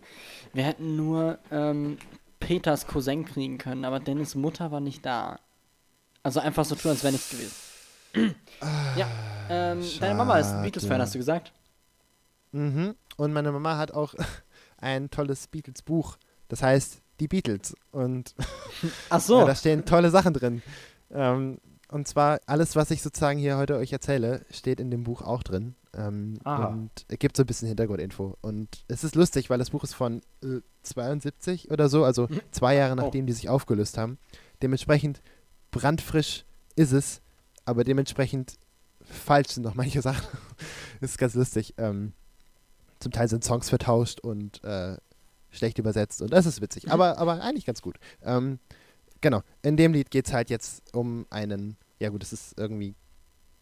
Wir 0.53 0.63
hätten 0.63 0.95
nur 0.95 1.39
ähm, 1.51 1.97
Peters 2.39 2.87
Cousin 2.87 3.25
kriegen 3.25 3.57
können, 3.57 3.83
aber 3.83 3.99
Dennis 3.99 4.35
Mutter 4.35 4.71
war 4.71 4.79
nicht 4.79 5.05
da. 5.05 5.39
Also 6.23 6.39
einfach 6.39 6.63
so 6.63 6.75
tun, 6.75 6.91
als 6.91 7.03
wäre 7.03 7.13
nichts 7.13 7.29
gewesen. 7.31 8.35
ja, 8.95 9.07
ähm, 9.49 9.83
deine 9.99 10.15
Mama 10.15 10.37
ist 10.39 10.51
ein 10.51 10.61
Beatles-Fan, 10.61 11.01
hast 11.01 11.15
du 11.15 11.19
gesagt? 11.19 11.51
Mhm. 12.51 12.95
Und 13.17 13.33
meine 13.33 13.51
Mama 13.51 13.77
hat 13.77 13.91
auch 13.91 14.13
ein 14.77 15.09
tolles 15.09 15.47
Beatles-Buch. 15.47 16.17
Das 16.47 16.61
heißt 16.63 17.01
Die 17.19 17.27
Beatles. 17.27 17.75
Und 17.91 18.33
Ach 19.09 19.19
so. 19.21 19.39
ja, 19.39 19.45
da 19.45 19.55
stehen 19.55 19.85
tolle 19.85 20.09
Sachen 20.09 20.33
drin. 20.33 20.61
Ähm, 21.11 21.57
und 21.91 22.07
zwar 22.07 22.39
alles, 22.45 22.75
was 22.75 22.91
ich 22.91 23.01
sozusagen 23.01 23.39
hier 23.39 23.57
heute 23.57 23.75
euch 23.77 23.91
erzähle, 23.91 24.45
steht 24.51 24.79
in 24.79 24.91
dem 24.91 25.03
Buch 25.03 25.21
auch 25.21 25.41
drin. 25.43 25.75
Ähm, 25.95 26.35
Aha. 26.43 26.67
und 26.67 26.91
er 27.07 27.17
gibt 27.17 27.35
so 27.35 27.41
ein 27.43 27.47
bisschen 27.47 27.67
Hintergrundinfo. 27.67 28.37
Und 28.41 28.83
es 28.87 29.03
ist 29.03 29.15
lustig, 29.15 29.49
weil 29.49 29.57
das 29.57 29.71
Buch 29.71 29.83
ist 29.83 29.95
von 29.95 30.21
äh, 30.43 30.59
72 30.83 31.71
oder 31.71 31.89
so, 31.89 32.03
also 32.03 32.27
zwei 32.51 32.75
Jahre 32.75 32.93
Oh. 32.93 32.95
nachdem 32.95 33.25
die 33.25 33.33
sich 33.33 33.49
aufgelöst 33.49 33.97
haben. 33.97 34.19
Dementsprechend 34.61 35.21
brandfrisch 35.71 36.45
ist 36.75 36.91
es, 36.91 37.21
aber 37.65 37.83
dementsprechend 37.83 38.53
falsch 39.01 39.49
sind 39.49 39.63
noch 39.63 39.73
manche 39.75 40.01
Sachen. 40.03 40.25
das 41.01 41.11
ist 41.11 41.17
ganz 41.17 41.33
lustig. 41.33 41.73
Ähm, 41.77 42.13
zum 42.99 43.11
Teil 43.11 43.27
sind 43.29 43.43
Songs 43.43 43.69
vertauscht 43.69 44.19
und 44.19 44.63
äh, 44.63 44.95
schlecht 45.51 45.79
übersetzt 45.79 46.21
und 46.21 46.31
das 46.31 46.45
ist 46.45 46.61
witzig, 46.61 46.91
aber, 46.91 47.17
aber 47.17 47.41
eigentlich 47.41 47.65
ganz 47.65 47.81
gut. 47.81 47.97
Ähm, 48.23 48.59
genau, 49.21 49.41
in 49.61 49.77
dem 49.77 49.93
Lied 49.93 50.11
geht 50.11 50.27
es 50.27 50.33
halt 50.33 50.49
jetzt 50.49 50.83
um 50.93 51.25
einen, 51.29 51.77
ja 51.99 52.09
gut, 52.09 52.23
es 52.23 52.33
ist 52.33 52.57
irgendwie 52.57 52.95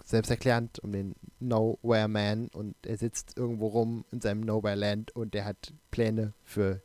selbsterklärend, 0.04 0.80
um 0.80 0.92
den 0.92 1.16
Nowhere 1.40 2.08
Man 2.08 2.48
und 2.50 2.76
er 2.86 2.98
sitzt 2.98 3.38
irgendwo 3.38 3.68
rum 3.68 4.06
in 4.12 4.22
seinem 4.22 4.42
Nowhere 4.42 4.76
Land 4.76 5.16
und 5.16 5.36
er 5.36 5.46
hat 5.46 5.74
Pläne 5.92 6.34
für 6.44 6.82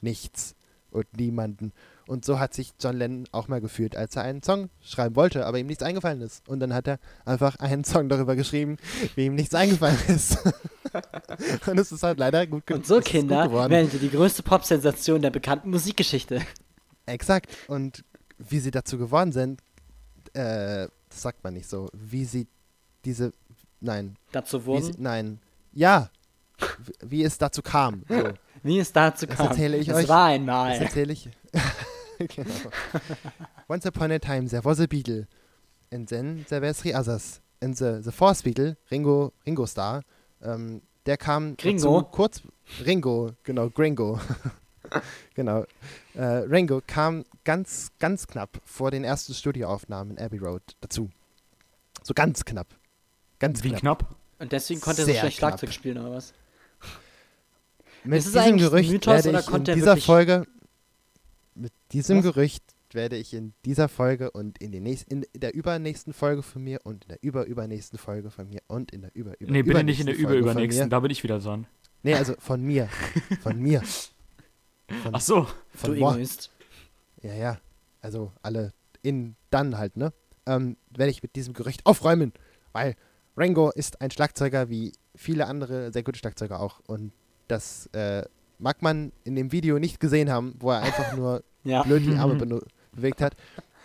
nichts 0.00 0.54
und 0.90 1.16
niemanden. 1.16 1.72
Und 2.06 2.24
so 2.24 2.38
hat 2.38 2.54
sich 2.54 2.72
John 2.80 2.96
Lennon 2.96 3.24
auch 3.32 3.48
mal 3.48 3.60
gefühlt, 3.60 3.96
als 3.96 4.14
er 4.14 4.22
einen 4.22 4.40
Song 4.42 4.70
schreiben 4.80 5.16
wollte, 5.16 5.44
aber 5.44 5.58
ihm 5.58 5.66
nichts 5.66 5.82
eingefallen 5.82 6.20
ist. 6.20 6.48
Und 6.48 6.60
dann 6.60 6.72
hat 6.72 6.86
er 6.86 6.98
einfach 7.24 7.56
einen 7.56 7.82
Song 7.82 8.08
darüber 8.08 8.36
geschrieben, 8.36 8.76
wie 9.16 9.26
ihm 9.26 9.34
nichts 9.34 9.54
eingefallen 9.54 9.98
ist. 10.06 10.38
und 11.66 11.78
es 11.78 11.90
ist 11.90 12.02
halt 12.04 12.18
leider 12.20 12.46
gut, 12.46 12.64
ge- 12.66 12.76
Und 12.76 12.86
so, 12.86 12.98
es 12.98 13.04
Kinder, 13.04 13.48
geworden. 13.48 13.70
werdet 13.72 13.94
ihr 13.94 13.98
die 14.00 14.10
größte 14.10 14.44
Pop-Sensation 14.44 15.20
der 15.20 15.30
bekannten 15.30 15.70
Musikgeschichte. 15.70 16.42
Exakt. 17.06 17.50
Und 17.66 18.04
wie 18.38 18.60
sie 18.60 18.70
dazu 18.70 18.98
geworden 18.98 19.32
sind, 19.32 19.60
äh, 20.32 20.86
das 21.08 21.22
sagt 21.22 21.42
man 21.42 21.54
nicht 21.54 21.68
so. 21.68 21.88
Wie 21.92 22.24
sie 22.24 22.46
diese, 23.04 23.32
nein, 23.80 24.16
Dazu 24.32 24.64
wurden, 24.64 24.84
sie, 24.84 24.94
nein, 24.98 25.40
ja, 25.72 26.10
wie, 27.00 27.24
es 27.24 27.36
dazu 27.38 27.62
kam. 27.62 28.04
So. 28.08 28.28
wie 28.62 28.78
es 28.78 28.92
dazu 28.92 29.26
Das 29.26 29.36
kam. 29.36 29.48
erzähle 29.48 29.76
ich 29.78 29.88
es 29.88 29.94
euch. 29.96 30.08
war 30.08 30.28
Das 30.28 30.34
einmal. 30.36 30.72
erzähle 30.72 31.12
ich. 31.12 31.28
genau. 32.28 32.70
Once 33.68 33.86
upon 33.86 34.10
a 34.10 34.18
time 34.18 34.48
there 34.48 34.64
was 34.64 34.80
a 34.80 34.86
Beatle, 34.86 35.26
and 35.92 36.08
then 36.08 36.44
there 36.48 36.60
were 36.60 36.72
three 36.72 36.94
others. 36.94 37.40
And 37.60 37.76
the, 37.76 38.02
the 38.02 38.12
fourth 38.12 38.42
Beatle, 38.44 38.76
Ringo, 38.90 39.32
Ringo 39.46 39.66
Starr, 39.66 40.02
ähm, 40.42 40.82
der 41.06 41.16
kam 41.16 41.56
Gringo? 41.56 42.00
dazu 42.00 42.08
kurz, 42.10 42.42
Ringo, 42.84 43.32
genau, 43.44 43.70
Gringo. 43.70 44.20
genau. 45.34 45.64
Äh, 46.14 46.24
Ringo 46.24 46.82
kam 46.86 47.24
ganz, 47.44 47.90
ganz 47.98 48.26
knapp 48.26 48.60
vor 48.64 48.90
den 48.90 49.04
ersten 49.04 49.34
Studioaufnahmen 49.34 50.16
in 50.16 50.22
Abbey 50.22 50.38
Road 50.38 50.62
dazu. 50.80 51.10
So 52.02 52.12
ganz 52.14 52.44
knapp. 52.44 52.68
Ganz 53.38 53.62
Wie 53.62 53.70
knapp. 53.70 53.80
knapp? 53.80 54.16
Und 54.38 54.52
deswegen 54.52 54.80
konnte 54.80 55.02
er 55.02 55.06
so 55.06 55.12
Sehr 55.12 55.20
schlecht 55.20 55.38
knapp. 55.38 55.50
Schlagzeug 55.52 55.72
spielen, 55.72 55.98
oder 55.98 56.12
was? 56.12 56.34
Mit 58.04 58.18
Ist 58.18 58.26
es 58.26 58.32
diesem 58.32 58.58
Gerücht 58.58 58.90
Mythos 58.90 59.14
werde 59.14 59.28
oder 59.30 59.40
ich 59.40 59.46
in 59.46 59.52
konnte 59.52 59.70
er 59.72 59.74
dieser 59.74 59.96
Folge 59.96 60.46
mit 61.56 61.72
diesem 61.92 62.18
Was? 62.18 62.24
Gerücht 62.24 62.64
werde 62.92 63.16
ich 63.16 63.34
in 63.34 63.52
dieser 63.64 63.88
Folge 63.88 64.30
und 64.30 64.58
in, 64.58 64.72
den 64.72 64.84
nächsten, 64.84 65.22
in 65.22 65.26
der 65.34 65.54
übernächsten 65.54 66.12
Folge 66.12 66.42
von 66.42 66.62
mir 66.62 66.80
und 66.84 67.04
in 67.04 67.08
der 67.08 67.22
überübernächsten 67.22 67.98
Folge 67.98 68.30
von 68.30 68.48
mir 68.48 68.60
und 68.68 68.92
in 68.92 69.02
der 69.02 69.14
über, 69.14 69.38
über 69.40 69.50
Nee, 69.50 69.62
bitte 69.62 69.84
nicht 69.84 70.00
in 70.00 70.06
der 70.06 70.14
übernächsten 70.14 70.24
Folge 70.24 70.42
von 70.42 70.50
überübernächsten, 70.50 70.86
mir. 70.86 70.90
da 70.90 71.00
bin 71.00 71.10
ich 71.10 71.22
wieder 71.22 71.38
dran. 71.38 71.66
Nee, 72.02 72.14
also 72.14 72.34
von 72.38 72.62
mir. 72.62 72.88
Von 73.40 73.60
mir. 73.60 73.82
Von, 73.82 75.14
Ach 75.14 75.20
so. 75.20 75.40
Du 75.40 75.48
von 75.74 75.98
moi. 75.98 76.14
Egoist. 76.14 76.52
Ja, 77.22 77.34
ja. 77.34 77.60
Also 78.00 78.32
alle 78.42 78.72
in 79.02 79.34
dann 79.50 79.76
halt, 79.76 79.96
ne? 79.96 80.12
Ähm, 80.46 80.76
werde 80.90 81.10
ich 81.10 81.22
mit 81.22 81.34
diesem 81.34 81.54
Gerücht 81.54 81.84
aufräumen, 81.84 82.32
weil 82.72 82.94
Rango 83.36 83.70
ist 83.70 84.00
ein 84.00 84.12
Schlagzeuger 84.12 84.68
wie 84.68 84.92
viele 85.16 85.46
andere 85.48 85.92
sehr 85.92 86.04
gute 86.04 86.18
Schlagzeuger 86.18 86.60
auch 86.60 86.80
und 86.86 87.12
das 87.48 87.86
äh, 87.86 88.24
mag 88.58 88.82
man 88.82 89.12
in 89.24 89.36
dem 89.36 89.52
Video 89.52 89.78
nicht 89.78 90.00
gesehen 90.00 90.30
haben, 90.30 90.54
wo 90.58 90.70
er 90.70 90.82
einfach 90.82 91.16
nur 91.16 91.42
Ja. 91.64 91.82
blöd 91.82 92.04
die 92.06 92.14
Arme 92.16 92.34
benu- 92.42 92.64
bewegt 92.92 93.20
hat. 93.20 93.34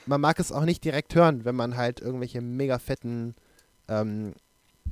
Man 0.06 0.22
mag 0.22 0.40
es 0.40 0.52
auch 0.52 0.66
nicht 0.66 0.84
direkt 0.84 1.16
hören, 1.16 1.46
wenn 1.46 1.56
man 1.56 1.76
halt 1.78 2.00
irgendwelche 2.00 2.42
mega 2.42 2.78
fetten, 2.80 3.34
ähm, 3.88 4.34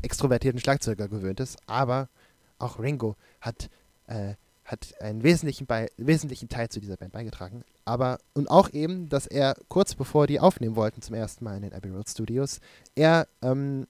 extrovertierten 0.01 0.59
Schlagzeuger 0.59 1.07
gewöhnt 1.07 1.39
ist. 1.39 1.57
Aber 1.67 2.09
auch 2.57 2.79
Ringo 2.79 3.15
hat, 3.41 3.69
äh, 4.07 4.33
hat 4.65 4.93
einen 5.01 5.23
wesentlichen, 5.23 5.67
wesentlichen 5.97 6.49
Teil 6.49 6.69
zu 6.69 6.79
dieser 6.79 6.97
Band 6.97 7.11
beigetragen. 7.11 7.63
Aber, 7.85 8.17
und 8.33 8.49
auch 8.49 8.71
eben, 8.73 9.09
dass 9.09 9.25
er 9.27 9.55
kurz 9.67 9.95
bevor 9.95 10.27
die 10.27 10.39
aufnehmen 10.39 10.75
wollten 10.75 11.01
zum 11.01 11.15
ersten 11.15 11.43
Mal 11.43 11.55
in 11.57 11.63
den 11.63 11.73
Abbey 11.73 11.89
Road 11.89 12.09
Studios, 12.09 12.59
er 12.95 13.27
ähm, 13.41 13.87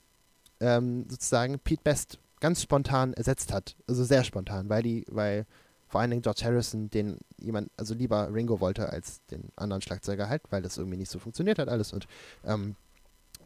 ähm, 0.60 1.06
sozusagen 1.10 1.60
Pete 1.60 1.84
Best 1.84 2.18
ganz 2.40 2.62
spontan 2.62 3.14
ersetzt 3.14 3.52
hat. 3.54 3.76
Also 3.88 4.04
sehr 4.04 4.24
spontan, 4.24 4.70
weil 4.70 4.84
die, 4.84 5.06
weil 5.10 5.46
vor 5.90 6.00
allen 6.00 6.12
Dingen 6.12 6.22
George 6.22 6.42
Harrison 6.46 6.90
den 6.90 7.18
jemand, 7.38 7.72
also 7.76 7.96
lieber 7.96 8.32
Ringo 8.32 8.60
wollte 8.60 8.90
als 8.90 9.26
den 9.26 9.52
anderen 9.56 9.82
Schlagzeuger 9.82 10.30
halt, 10.30 10.44
weil 10.52 10.62
das 10.62 10.78
irgendwie 10.78 10.98
nicht 10.98 11.12
so 11.12 11.20
funktioniert 11.20 11.58
hat 11.58 11.68
alles. 11.68 11.92
Und 11.92 12.08
ähm, 12.46 12.76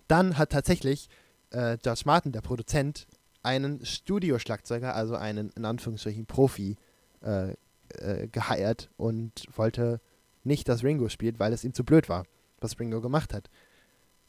dann 0.07 0.37
hat 0.37 0.51
tatsächlich 0.51 1.09
äh, 1.51 1.77
George 1.81 2.03
Martin, 2.05 2.33
der 2.33 2.41
Produzent, 2.41 3.07
einen 3.43 3.85
Studioschlagzeuger, 3.85 4.93
also 4.93 5.15
einen 5.15 5.51
in 5.51 5.65
Anführungsstrichen 5.65 6.25
Profi, 6.25 6.75
äh, 7.21 7.53
äh, 7.99 8.27
geheiert 8.27 8.89
und 8.97 9.45
wollte 9.55 10.01
nicht, 10.43 10.67
dass 10.67 10.83
Ringo 10.83 11.09
spielt, 11.09 11.39
weil 11.39 11.53
es 11.53 11.63
ihm 11.63 11.73
zu 11.73 11.85
blöd 11.85 12.09
war, 12.09 12.25
was 12.59 12.79
Ringo 12.79 13.01
gemacht 13.01 13.33
hat. 13.33 13.49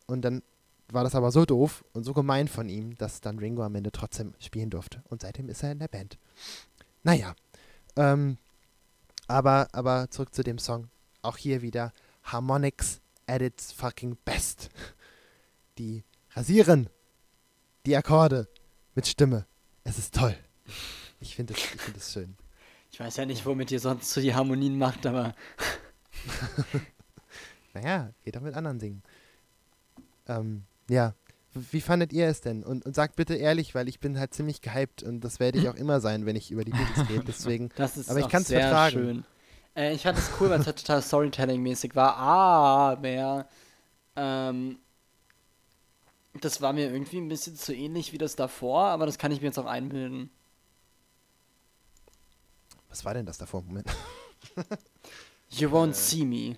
Und 0.07 0.23
dann 0.23 0.43
war 0.89 1.03
das 1.03 1.15
aber 1.15 1.33
so 1.33 1.45
doof 1.45 1.85
und 1.93 2.05
so 2.05 2.13
gemein 2.13 2.47
von 2.47 2.69
ihm, 2.69 2.97
dass 2.97 3.21
dann 3.21 3.39
Ringo 3.39 3.63
am 3.63 3.75
Ende 3.75 3.91
trotzdem 3.91 4.35
spielen 4.39 4.71
durfte. 4.71 5.03
Und 5.09 5.23
seitdem 5.23 5.49
ist 5.49 5.63
er 5.63 5.73
in 5.73 5.79
der 5.81 5.89
Band. 5.89 6.19
Naja. 7.03 7.35
Ähm, 7.97 8.39
aber, 9.27 9.69
aber 9.73 10.11
zurück 10.11 10.35
zu 10.35 10.43
dem 10.43 10.59
Song. 10.59 10.89
Auch 11.23 11.37
hier 11.37 11.63
wieder 11.63 11.93
Harmonics 12.25 13.01
at 13.27 13.43
its 13.43 13.73
fucking 13.73 14.17
best. 14.25 14.71
Die 15.79 16.05
rasieren 16.33 16.89
die 17.87 17.97
Akkorde 17.97 18.49
mit 18.95 19.07
Stimme. 19.07 19.47
Es 19.83 19.99
ist 19.99 20.15
toll. 20.15 20.37
Ich 21.21 21.35
finde 21.35 21.55
es 21.55 21.61
find 21.61 21.97
es 21.97 22.13
schön. 22.13 22.37
Ich 22.91 23.01
weiß 23.01 23.17
ja 23.17 23.27
nicht, 23.27 23.45
womit 23.45 23.73
ihr 23.73 23.81
sonst 23.81 24.11
so 24.11 24.21
die 24.21 24.35
Harmonien 24.35 24.79
macht, 24.79 25.05
aber 25.05 25.35
Naja, 27.75 28.13
geht 28.23 28.37
doch 28.37 28.41
mit 28.41 28.55
anderen 28.55 28.79
singen. 28.79 29.03
Ähm, 30.29 30.65
ja. 30.89 31.15
Wie 31.55 31.81
fandet 31.81 32.13
ihr 32.13 32.27
es 32.27 32.41
denn? 32.41 32.65
Und, 32.65 32.85
und 32.85 32.95
sagt 32.95 33.17
bitte 33.17 33.35
ehrlich, 33.35 33.75
weil 33.75 33.89
ich 33.89 34.01
bin 34.01 34.19
halt 34.19 34.35
ziemlich 34.35 34.61
gehypt 34.61 35.03
und 35.03 35.21
das 35.21 35.39
werde 35.41 35.59
ich 35.59 35.69
auch 35.71 35.75
immer 35.75 36.01
sein, 36.01 36.27
wenn 36.27 36.37
ich 36.37 36.51
über 36.51 36.65
die 36.65 36.73
Beatles 36.73 37.09
rede. 37.09 37.25
Deswegen, 37.27 37.71
das 37.77 37.97
ist 37.97 38.11
Aber 38.11 38.21
ich 38.21 38.29
kann's 38.29 38.49
sehr 38.49 38.61
vertragen. 38.61 38.93
schön. 38.93 39.25
Äh, 39.77 39.95
ich 39.95 40.03
fand 40.03 40.19
es 40.19 40.31
cool, 40.41 40.51
weil 40.51 40.61
es 40.61 40.67
halt 40.67 40.79
total 40.79 41.03
Storytelling-mäßig 41.03 41.95
war, 41.95 42.17
aber 42.17 43.47
ähm, 44.17 44.79
das 46.41 46.61
war 46.61 46.73
mir 46.73 46.93
irgendwie 46.93 47.19
ein 47.19 47.29
bisschen 47.29 47.57
zu 47.57 47.75
ähnlich 47.75 48.13
wie 48.13 48.19
das 48.19 48.37
davor, 48.37 48.87
aber 48.87 49.07
das 49.07 49.19
kann 49.19 49.33
ich 49.33 49.41
mir 49.41 49.47
jetzt 49.49 49.59
auch 49.59 49.67
einbilden. 49.67 50.31
was 52.89 53.05
war 53.05 53.15
denn 53.15 53.27
das 53.27 53.39
davor? 53.39 53.63
Moment. 53.63 53.89
You 55.51 55.69
won't 55.71 55.95
see 55.95 56.25
me. 56.25 56.57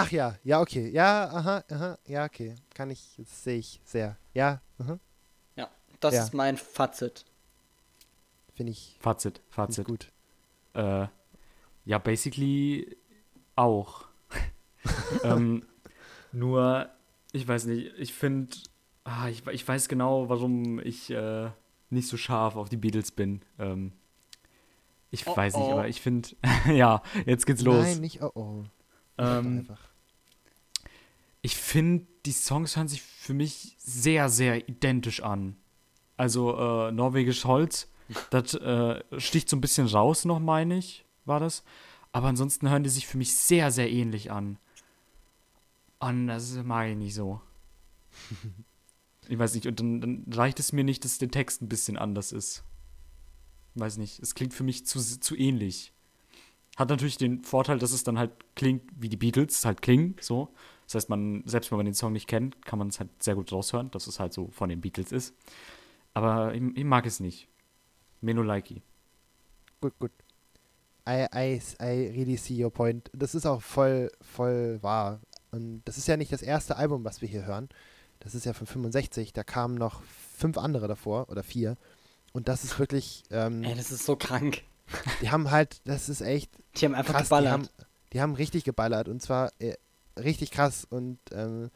Ach 0.00 0.12
ja, 0.12 0.36
ja, 0.44 0.60
okay. 0.60 0.88
Ja, 0.90 1.24
aha, 1.28 1.64
aha, 1.70 1.98
ja, 2.06 2.24
okay. 2.24 2.54
Kann 2.72 2.88
ich, 2.90 3.14
das 3.18 3.42
sehe 3.42 3.58
ich 3.58 3.80
sehr. 3.84 4.16
Ja, 4.32 4.60
aha, 4.78 4.98
Ja, 5.56 5.68
das 5.98 6.14
Ja. 6.14 6.22
ist 6.22 6.34
mein 6.34 6.56
Fazit. 6.56 7.24
finde 8.54 8.72
ich, 8.72 8.96
Fazit, 9.00 9.40
Fazit. 9.50 9.86
gut. 9.86 10.12
Äh, 10.74 11.06
ja, 11.84 11.98
basically 11.98 12.96
auch. 13.56 14.04
ähm, 15.24 15.64
nur, 16.32 16.88
ich 17.32 17.46
weiß 17.48 17.64
nicht, 17.64 17.92
ich 17.98 18.14
finde, 18.14 18.56
ah, 19.02 19.28
ich, 19.28 19.44
ich 19.48 19.66
weiß 19.66 19.88
genau, 19.88 20.28
warum 20.28 20.78
ich 20.78 21.10
äh, 21.10 21.50
nicht 21.90 22.06
so 22.08 22.16
scharf 22.16 22.54
auf 22.54 22.68
die 22.68 22.76
Beatles 22.76 23.10
bin. 23.10 23.42
Ähm, 23.58 23.92
ich 25.10 25.26
Oh, 25.26 25.36
weiß 25.36 25.56
nicht, 25.56 25.66
oh. 25.66 25.72
aber 25.72 25.88
ich 25.88 26.00
finde, 26.00 26.28
ja, 26.72 27.02
jetzt 27.26 27.46
geht's 27.46 27.62
los. 27.62 27.82
Nein, 27.84 28.00
nicht 28.00 28.22
oh 28.22 28.30
oh. 28.34 28.64
Ähm, 29.18 29.58
einfach. 29.60 29.87
Ich 31.48 31.56
finde, 31.56 32.06
die 32.26 32.32
Songs 32.32 32.76
hören 32.76 32.88
sich 32.88 33.00
für 33.00 33.32
mich 33.32 33.74
sehr, 33.78 34.28
sehr 34.28 34.68
identisch 34.68 35.22
an. 35.22 35.56
Also 36.18 36.54
äh, 36.54 36.92
Norwegisch 36.92 37.46
Holz, 37.46 37.88
das 38.30 38.52
äh, 38.52 39.02
sticht 39.16 39.48
so 39.48 39.56
ein 39.56 39.62
bisschen 39.62 39.86
raus 39.86 40.26
noch, 40.26 40.40
meine 40.40 40.76
ich, 40.76 41.06
war 41.24 41.40
das. 41.40 41.64
Aber 42.12 42.28
ansonsten 42.28 42.68
hören 42.68 42.82
die 42.82 42.90
sich 42.90 43.06
für 43.06 43.16
mich 43.16 43.34
sehr, 43.34 43.70
sehr 43.70 43.90
ähnlich 43.90 44.30
an. 44.30 44.58
Und 46.00 46.26
das 46.26 46.52
mag 46.64 46.90
ich 46.90 46.96
nicht 46.98 47.14
so. 47.14 47.40
ich 49.26 49.38
weiß 49.38 49.54
nicht, 49.54 49.66
und 49.66 49.80
dann, 49.80 50.02
dann 50.02 50.26
reicht 50.30 50.60
es 50.60 50.74
mir 50.74 50.84
nicht, 50.84 51.02
dass 51.02 51.16
der 51.16 51.30
Text 51.30 51.62
ein 51.62 51.70
bisschen 51.70 51.96
anders 51.96 52.30
ist. 52.30 52.62
Weiß 53.74 53.96
nicht, 53.96 54.20
es 54.20 54.34
klingt 54.34 54.52
für 54.52 54.64
mich 54.64 54.84
zu, 54.84 55.00
zu 55.00 55.34
ähnlich. 55.34 55.94
Hat 56.76 56.90
natürlich 56.90 57.16
den 57.16 57.42
Vorteil, 57.42 57.78
dass 57.78 57.92
es 57.92 58.04
dann 58.04 58.18
halt 58.18 58.32
klingt, 58.54 58.82
wie 58.94 59.08
die 59.08 59.16
Beatles 59.16 59.64
halt 59.64 59.80
klingen, 59.80 60.14
so. 60.20 60.52
Das 60.88 60.94
heißt, 60.94 61.10
man, 61.10 61.42
selbst 61.44 61.70
wenn 61.70 61.76
man 61.76 61.84
den 61.84 61.94
Song 61.94 62.14
nicht 62.14 62.26
kennt, 62.28 62.64
kann 62.64 62.78
man 62.78 62.88
es 62.88 62.98
halt 62.98 63.10
sehr 63.22 63.34
gut 63.34 63.52
raushören, 63.52 63.90
dass 63.90 64.06
es 64.06 64.18
halt 64.18 64.32
so 64.32 64.48
von 64.48 64.70
den 64.70 64.80
Beatles 64.80 65.12
ist. 65.12 65.34
Aber 66.14 66.54
ich, 66.54 66.62
ich 66.76 66.84
mag 66.84 67.04
es 67.04 67.20
nicht. 67.20 67.46
Menolaiki. 68.22 68.80
Gut, 69.82 69.92
gut. 69.98 70.10
I, 71.06 71.26
I, 71.34 71.60
I 71.80 72.08
really 72.16 72.38
see 72.38 72.62
your 72.64 72.70
point. 72.72 73.10
Das 73.12 73.34
ist 73.34 73.44
auch 73.44 73.60
voll, 73.60 74.10
voll 74.22 74.78
wahr. 74.82 75.20
Und 75.50 75.82
das 75.84 75.98
ist 75.98 76.08
ja 76.08 76.16
nicht 76.16 76.32
das 76.32 76.40
erste 76.40 76.76
Album, 76.76 77.04
was 77.04 77.20
wir 77.20 77.28
hier 77.28 77.44
hören. 77.44 77.68
Das 78.20 78.34
ist 78.34 78.46
ja 78.46 78.54
von 78.54 78.66
65. 78.66 79.34
Da 79.34 79.44
kamen 79.44 79.74
noch 79.74 80.02
fünf 80.38 80.56
andere 80.56 80.88
davor 80.88 81.28
oder 81.28 81.42
vier. 81.42 81.76
Und 82.32 82.48
das 82.48 82.64
ist 82.64 82.78
wirklich, 82.78 83.24
ähm, 83.30 83.62
Ey, 83.62 83.74
das 83.74 83.90
ist 83.92 84.06
so 84.06 84.16
krank. 84.16 84.62
die 85.20 85.30
haben 85.30 85.50
halt, 85.50 85.82
das 85.84 86.08
ist 86.08 86.22
echt 86.22 86.50
Die 86.76 86.86
haben 86.86 86.94
einfach 86.94 87.12
krass. 87.12 87.24
Die 87.24 87.28
geballert. 87.28 87.52
haben, 87.52 87.68
die 88.14 88.20
haben 88.22 88.34
richtig 88.34 88.64
geballert 88.64 89.08
und 89.08 89.20
zwar 89.20 89.52
äh, 89.58 89.74
richtig 90.18 90.50
krass. 90.50 90.86
Und 90.88 91.18
ähm, 91.32 91.70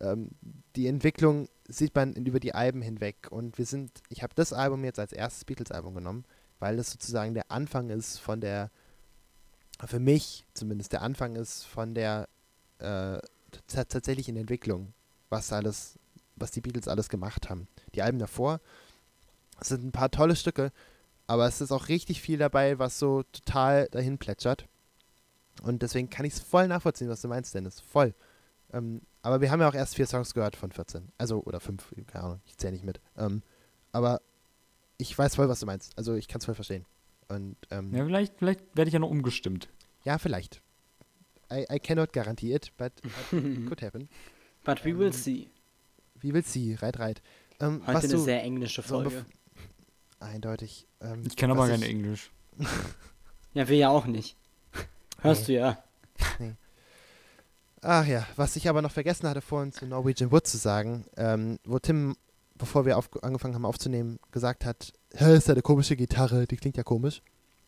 ähm, 0.00 0.30
die 0.76 0.86
Entwicklung 0.86 1.48
sieht 1.68 1.94
man 1.94 2.14
über 2.14 2.40
die 2.40 2.54
Alben 2.54 2.82
hinweg. 2.82 3.28
Und 3.30 3.58
wir 3.58 3.66
sind, 3.66 4.02
ich 4.08 4.22
habe 4.22 4.34
das 4.34 4.52
Album 4.52 4.84
jetzt 4.84 4.98
als 4.98 5.12
erstes 5.12 5.44
Beatles-Album 5.44 5.94
genommen, 5.94 6.24
weil 6.58 6.76
das 6.76 6.90
sozusagen 6.90 7.34
der 7.34 7.50
Anfang 7.50 7.90
ist 7.90 8.18
von 8.18 8.40
der, 8.40 8.70
für 9.84 10.00
mich 10.00 10.46
zumindest 10.54 10.92
der 10.92 11.02
Anfang 11.02 11.36
ist 11.36 11.64
von 11.64 11.94
der 11.94 12.28
äh, 12.78 13.18
tats- 13.68 13.88
tatsächlichen 13.88 14.36
Entwicklung, 14.36 14.92
was 15.28 15.52
alles, 15.52 15.98
was 16.36 16.50
die 16.50 16.60
Beatles 16.60 16.88
alles 16.88 17.08
gemacht 17.08 17.50
haben. 17.50 17.68
Die 17.94 18.02
Alben 18.02 18.18
davor 18.18 18.60
sind 19.60 19.84
ein 19.84 19.92
paar 19.92 20.10
tolle 20.10 20.36
Stücke, 20.36 20.72
aber 21.26 21.46
es 21.46 21.60
ist 21.60 21.72
auch 21.72 21.88
richtig 21.88 22.20
viel 22.20 22.38
dabei, 22.38 22.78
was 22.78 22.98
so 22.98 23.22
total 23.24 23.88
dahin 23.88 24.18
plätschert. 24.18 24.66
Und 25.62 25.82
deswegen 25.82 26.10
kann 26.10 26.24
ich 26.24 26.34
es 26.34 26.40
voll 26.40 26.68
nachvollziehen, 26.68 27.08
was 27.08 27.20
du 27.22 27.28
meinst, 27.28 27.54
Dennis. 27.54 27.80
Voll. 27.80 28.14
Ähm, 28.72 29.02
aber 29.22 29.40
wir 29.40 29.50
haben 29.50 29.60
ja 29.60 29.68
auch 29.68 29.74
erst 29.74 29.96
vier 29.96 30.06
Songs 30.06 30.32
gehört 30.34 30.56
von 30.56 30.72
14. 30.72 31.10
Also, 31.18 31.42
oder 31.42 31.60
fünf, 31.60 31.92
keine 32.06 32.24
Ahnung, 32.24 32.40
ich 32.46 32.56
zähle 32.56 32.72
nicht 32.72 32.84
mit. 32.84 33.00
Ähm, 33.16 33.42
aber 33.92 34.20
ich 34.98 35.16
weiß 35.16 35.34
voll, 35.36 35.48
was 35.48 35.60
du 35.60 35.66
meinst. 35.66 35.96
Also, 35.98 36.14
ich 36.14 36.28
kann 36.28 36.38
es 36.38 36.44
voll 36.46 36.54
verstehen. 36.54 36.86
Und 37.28 37.56
ähm, 37.70 37.92
Ja, 37.92 37.98
ja. 38.00 38.04
vielleicht, 38.06 38.38
vielleicht 38.38 38.60
werde 38.76 38.88
ich 38.88 38.92
ja 38.94 38.98
noch 39.00 39.10
umgestimmt. 39.10 39.68
vielleicht. 40.18 40.62
I, 41.52 41.66
I 41.70 41.78
cannot 41.80 42.12
guarantee 42.12 42.54
it, 42.54 42.72
but 42.76 42.92
it 43.32 43.66
could 43.66 43.82
happen. 43.82 44.08
But 44.64 44.84
we 44.84 44.96
will 44.96 45.12
see. 45.12 45.48
Wie 46.20 46.32
will 46.34 46.44
sie? 46.44 46.74
Reit, 46.74 46.98
reit. 46.98 47.22
Ähm, 47.60 47.80
Heute 47.86 47.94
was 47.96 48.04
eine 48.04 48.12
du, 48.12 48.18
sehr 48.20 48.42
englische 48.42 48.82
so 48.82 48.88
Folge. 48.88 49.24
eindeutig. 50.20 50.86
Ähm, 51.00 51.22
Ich 51.26 51.34
kenne 51.36 51.54
aber 51.54 51.66
kein 51.68 51.82
Englisch. 51.82 52.30
Ja, 53.54 53.66
wir 53.68 53.76
ja 53.76 53.88
auch 53.88 54.06
nicht. 54.06 54.36
Hörst 55.22 55.48
du 55.48 55.52
ja. 55.52 55.78
Ach 57.82 58.06
ja, 58.06 58.26
was 58.36 58.56
ich 58.56 58.68
aber 58.68 58.82
noch 58.82 58.90
vergessen 58.92 59.28
hatte 59.28 59.40
vorhin 59.40 59.72
zu 59.72 59.86
Norwegian 59.86 60.30
Wood 60.30 60.46
zu 60.46 60.58
sagen, 60.58 61.06
ähm, 61.16 61.58
wo 61.64 61.78
Tim, 61.78 62.14
bevor 62.56 62.84
wir 62.84 62.98
auf, 62.98 63.08
angefangen 63.22 63.54
haben 63.54 63.64
aufzunehmen, 63.64 64.18
gesagt 64.32 64.66
hat, 64.66 64.92
hä, 65.14 65.36
ist 65.36 65.48
ja 65.48 65.54
eine 65.54 65.62
komische 65.62 65.96
Gitarre, 65.96 66.46
die 66.46 66.56
klingt 66.56 66.76
ja 66.76 66.82
komisch. 66.82 67.22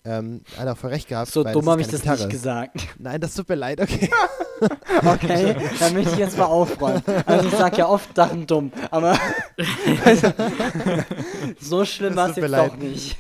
Ähm, 0.05 0.43
hat 0.57 0.67
er 0.67 0.73
auch 0.73 0.77
voll 0.77 0.91
recht 0.91 1.09
gehabt. 1.09 1.31
So 1.31 1.45
dumm 1.45 1.69
habe 1.71 1.81
ich 1.81 1.87
das 1.87 2.01
Gitarre. 2.03 2.19
nicht 2.19 2.31
gesagt. 2.31 2.77
Nein, 2.99 3.21
das 3.21 3.35
tut 3.35 3.49
mir 3.49 3.55
leid, 3.55 3.81
okay. 3.81 4.11
Okay, 5.05 5.57
dann 5.81 5.93
möchte 5.93 6.13
ich 6.13 6.19
jetzt 6.19 6.39
mal 6.39 6.45
aufräumen. 6.45 7.03
Also 7.27 7.49
ich 7.49 7.55
sag 7.55 7.77
ja 7.79 7.89
oft 7.89 8.15
Sachen 8.15 8.47
dumm, 8.47 8.71
aber 8.93 9.19
so 11.61 11.85
schlimm 11.85 12.15
war 12.15 12.31
es 12.31 12.37
jetzt 12.37 12.49
leid. 12.49 12.71
doch 12.71 12.77
nicht. 12.77 13.17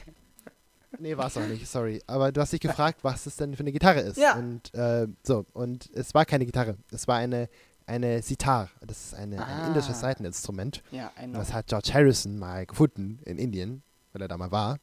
Nee, 1.03 1.17
war 1.17 1.27
es 1.27 1.37
auch 1.37 1.47
nicht, 1.47 1.67
sorry. 1.69 2.03
Aber 2.07 2.33
du 2.33 2.41
hast 2.41 2.53
dich 2.53 2.61
gefragt, 2.61 3.01
was 3.03 3.27
es 3.27 3.37
denn 3.37 3.55
für 3.55 3.61
eine 3.61 3.73
Gitarre 3.73 4.01
ist. 4.01 4.17
Ja. 4.17 4.37
Und 4.37 4.73
äh, 4.75 5.07
so, 5.23 5.45
und 5.53 5.91
es 5.95 6.15
war 6.15 6.25
keine 6.25 6.47
Gitarre, 6.47 6.77
es 6.91 7.07
war 7.09 7.17
eine, 7.17 7.49
eine 7.87 8.23
Sitar. 8.23 8.71
Das 8.81 9.07
ist 9.07 9.15
eine, 9.15 9.45
ein 9.45 9.61
Ah. 9.63 9.67
indisches 9.69 10.01
Seiteninstrument. 10.01 10.83
Ja, 10.91 11.13
ein 11.17 11.33
Das 11.33 11.53
hat 11.53 11.67
George 11.67 11.91
Harrison 11.93 12.39
mal 12.39 12.65
gefunden 12.67 13.19
in 13.25 13.39
Indien, 13.39 13.83
weil 14.13 14.23
er 14.23 14.29
da 14.29 14.37
mal 14.39 14.51
war. 14.51 14.79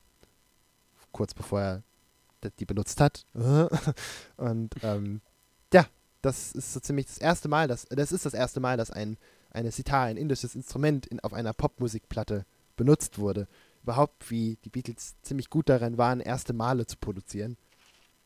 Kurz 1.12 1.34
bevor 1.34 1.60
er 1.62 1.84
die 2.60 2.66
benutzt 2.66 3.02
hat. 3.02 3.26
Und 4.38 4.70
ähm, 4.84 5.22
ja, 5.74 5.86
das 6.22 6.52
ist 6.54 6.74
so 6.74 6.80
ziemlich 6.80 7.08
das 7.08 7.18
erste 7.18 7.48
Mal, 7.50 7.68
dass, 7.68 7.86
das 7.90 8.12
ist 8.12 8.26
das 8.26 8.34
erste 8.34 8.60
Mal, 8.60 8.78
dass 8.78 8.92
ein, 8.92 9.18
eine 9.52 9.72
Sitar, 9.72 10.06
ein 10.06 10.18
indisches 10.18 10.56
Instrument 10.56 11.06
in, 11.08 11.20
auf 11.20 11.34
einer 11.34 11.54
Popmusikplatte 11.54 12.46
benutzt 12.78 13.18
wurde. 13.20 13.48
Überhaupt, 13.90 14.30
wie 14.30 14.56
die 14.64 14.70
Beatles 14.70 15.16
ziemlich 15.24 15.50
gut 15.50 15.68
darin 15.68 15.98
waren, 15.98 16.20
erste 16.20 16.54
Male 16.54 16.86
zu 16.86 16.96
produzieren. 16.98 17.58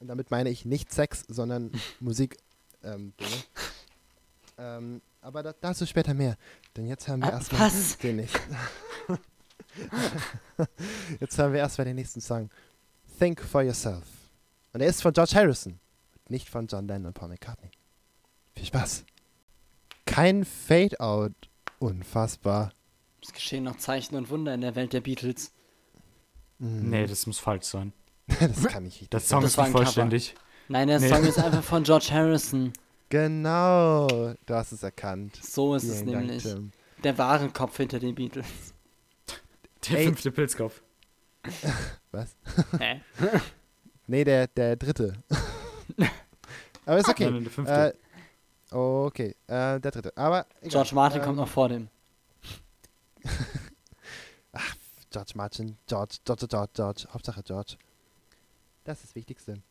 Und 0.01 0.09
damit 0.09 0.29
meine 0.29 0.49
ich 0.49 0.65
nicht 0.65 0.91
Sex, 0.91 1.23
sondern 1.29 1.71
Musik. 2.01 2.35
Ähm, 2.83 3.13
Dinge. 3.17 3.43
ähm, 4.57 5.01
aber 5.21 5.41
da, 5.41 5.53
dazu 5.53 5.85
später 5.85 6.13
mehr. 6.13 6.35
Denn 6.75 6.85
jetzt 6.85 7.07
haben 7.07 7.21
wir 7.21 7.29
Ah, 7.29 7.37
erstmal 7.37 7.71
den 8.03 8.17
nächsten. 8.17 8.57
jetzt 11.21 11.39
haben 11.39 11.53
wir 11.53 11.61
erstmal 11.61 11.85
den 11.85 11.95
nächsten 11.95 12.19
Song. 12.19 12.49
Think 13.17 13.39
for 13.41 13.61
Yourself. 13.61 14.03
Und 14.73 14.81
er 14.81 14.87
ist 14.87 15.01
von 15.01 15.13
George 15.13 15.31
Harrison. 15.35 15.79
Nicht 16.27 16.49
von 16.49 16.67
John 16.67 16.87
Lennon 16.89 17.05
und 17.05 17.13
Paul 17.13 17.29
McCartney. 17.29 17.71
Viel 18.53 18.65
Spaß. 18.65 19.05
Kein 20.05 20.43
Fade-Out. 20.43 21.31
Unfassbar. 21.79 22.73
Es 23.23 23.31
geschehen 23.33 23.63
noch 23.63 23.77
Zeichen 23.77 24.15
und 24.15 24.29
Wunder 24.29 24.53
in 24.53 24.61
der 24.61 24.75
Welt 24.75 24.93
der 24.93 25.01
Beatles. 25.01 25.51
Mm, 26.59 26.89
Nee, 26.89 27.07
das 27.07 27.25
muss 27.25 27.39
falsch 27.39 27.65
sein. 27.65 27.93
das 28.39 28.65
kann 28.65 28.85
ich 28.85 28.99
nicht. 29.01 29.13
Der 29.13 29.19
Song 29.19 29.41
Das 29.41 29.51
ist 29.51 29.57
nicht 29.57 29.65
ein 29.67 29.71
Cover. 29.73 29.83
vollständig. 29.85 30.35
Nein, 30.67 30.87
der 30.87 30.99
Nee. 30.99 31.09
Song 31.09 31.23
ist 31.23 31.39
einfach 31.43 31.63
von 31.63 31.83
George 31.83 32.07
Harrison. 32.11 32.73
Genau. 33.09 34.07
Du 34.45 34.53
hast 34.53 34.71
es 34.71 34.83
erkannt. 34.83 35.37
So 35.41 35.75
ist 35.75 35.83
es 35.83 35.99
Vielen 36.01 36.11
Dank, 36.13 36.25
nämlich. 36.25 36.43
Tim. 36.43 36.71
Der 37.03 37.17
wahre 37.17 37.49
Kopf 37.49 37.77
hinter 37.77 37.99
den 37.99 38.15
Beatles. 38.15 38.45
Der 39.89 39.99
Ey. 39.99 40.05
fünfte 40.05 40.31
Pilzkopf. 40.31 40.81
Was? 42.11 42.35
Hä? 42.79 43.01
Nee, 44.07 44.23
der, 44.23 44.47
der 44.47 44.75
dritte. 44.77 45.13
Aber 46.85 46.97
ist 46.97 47.09
okay. 47.09 47.29
Nein, 47.29 47.43
der 47.43 47.51
fünfte. 47.51 47.93
Äh, 48.71 48.75
okay, 48.75 49.35
äh, 49.47 49.79
der 49.79 49.91
dritte. 49.91 50.13
Aber 50.15 50.45
egal. 50.61 50.69
George 50.71 50.95
Martin 50.95 51.19
ähm, 51.19 51.25
kommt 51.25 51.37
noch 51.37 51.47
vor 51.49 51.67
dem. 51.69 51.89
George 55.11 55.33
Martin, 55.35 55.77
George, 55.87 56.17
George, 56.25 56.47
George, 56.47 56.71
George, 56.73 57.05
Hauptsache 57.13 57.43
George. 57.43 57.77
Das 58.83 58.97
ist 58.99 59.09
das 59.09 59.15
Wichtigste. 59.15 59.61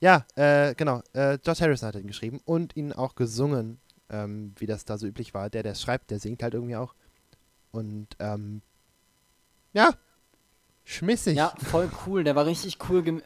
Ja, 0.00 0.26
äh, 0.34 0.74
genau. 0.74 1.02
Äh, 1.12 1.38
George 1.38 1.60
Harrison 1.60 1.88
hat 1.88 1.94
ihn 1.94 2.08
geschrieben 2.08 2.40
und 2.44 2.74
ihn 2.76 2.92
auch 2.92 3.14
gesungen, 3.14 3.78
ähm, 4.10 4.52
wie 4.58 4.66
das 4.66 4.84
da 4.84 4.98
so 4.98 5.06
üblich 5.06 5.32
war. 5.34 5.48
Der, 5.48 5.62
der 5.62 5.74
schreibt, 5.74 6.10
der 6.10 6.18
singt 6.18 6.42
halt 6.42 6.54
irgendwie 6.54 6.76
auch. 6.76 6.94
Und, 7.70 8.08
ähm, 8.18 8.62
ja, 9.72 9.94
schmissig. 10.84 11.36
Ja, 11.36 11.54
voll 11.70 11.90
cool. 12.06 12.24
Der 12.24 12.34
war 12.34 12.46
richtig 12.46 12.78
cool. 12.88 13.22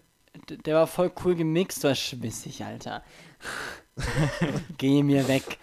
Der 0.66 0.74
war 0.74 0.86
voll 0.86 1.10
cool 1.24 1.34
gemixt. 1.34 1.82
War 1.82 1.94
schwissig, 1.94 2.62
Alter. 2.64 3.02
Geh 4.76 5.02
mir 5.02 5.26
weg. 5.28 5.58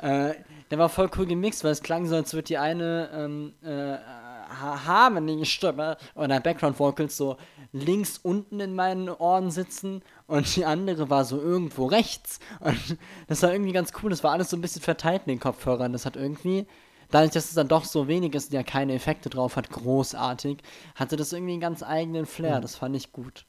Äh, 0.00 0.34
der 0.72 0.78
war 0.78 0.88
voll 0.88 1.10
cool 1.18 1.26
gemixt, 1.26 1.64
weil 1.64 1.70
es 1.72 1.82
klang 1.82 2.06
so, 2.06 2.16
als 2.16 2.32
würde 2.32 2.46
die 2.46 2.56
eine 2.56 3.10
ähm, 3.12 3.52
äh, 3.62 3.98
ha- 3.98 4.86
harmony 4.86 5.44
Stimme 5.44 5.98
oder 6.14 6.40
Background 6.40 6.78
Vocals 6.78 7.14
so 7.14 7.36
links 7.72 8.16
unten 8.16 8.58
in 8.58 8.74
meinen 8.74 9.10
Ohren 9.10 9.50
sitzen 9.50 10.02
und 10.26 10.56
die 10.56 10.64
andere 10.64 11.10
war 11.10 11.26
so 11.26 11.38
irgendwo 11.38 11.84
rechts. 11.84 12.40
Und 12.60 12.96
das 13.28 13.42
war 13.42 13.52
irgendwie 13.52 13.72
ganz 13.72 13.92
cool. 14.02 14.08
Das 14.08 14.24
war 14.24 14.32
alles 14.32 14.48
so 14.48 14.56
ein 14.56 14.62
bisschen 14.62 14.80
verteilt 14.80 15.24
in 15.26 15.32
den 15.34 15.40
Kopfhörern. 15.40 15.92
Das 15.92 16.06
hat 16.06 16.16
irgendwie, 16.16 16.66
dadurch, 17.10 17.32
dass 17.32 17.50
es 17.50 17.54
dann 17.54 17.68
doch 17.68 17.84
so 17.84 18.08
wenig 18.08 18.34
ist 18.34 18.46
und 18.46 18.54
ja 18.54 18.62
keine 18.62 18.94
Effekte 18.94 19.28
drauf 19.28 19.56
hat, 19.56 19.68
großartig, 19.68 20.56
hatte 20.94 21.16
das 21.16 21.34
irgendwie 21.34 21.52
einen 21.52 21.60
ganz 21.60 21.82
eigenen 21.82 22.24
Flair. 22.24 22.62
Das 22.62 22.76
fand 22.76 22.96
ich 22.96 23.12
gut. 23.12 23.44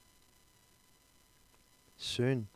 Schön. 1.97 2.49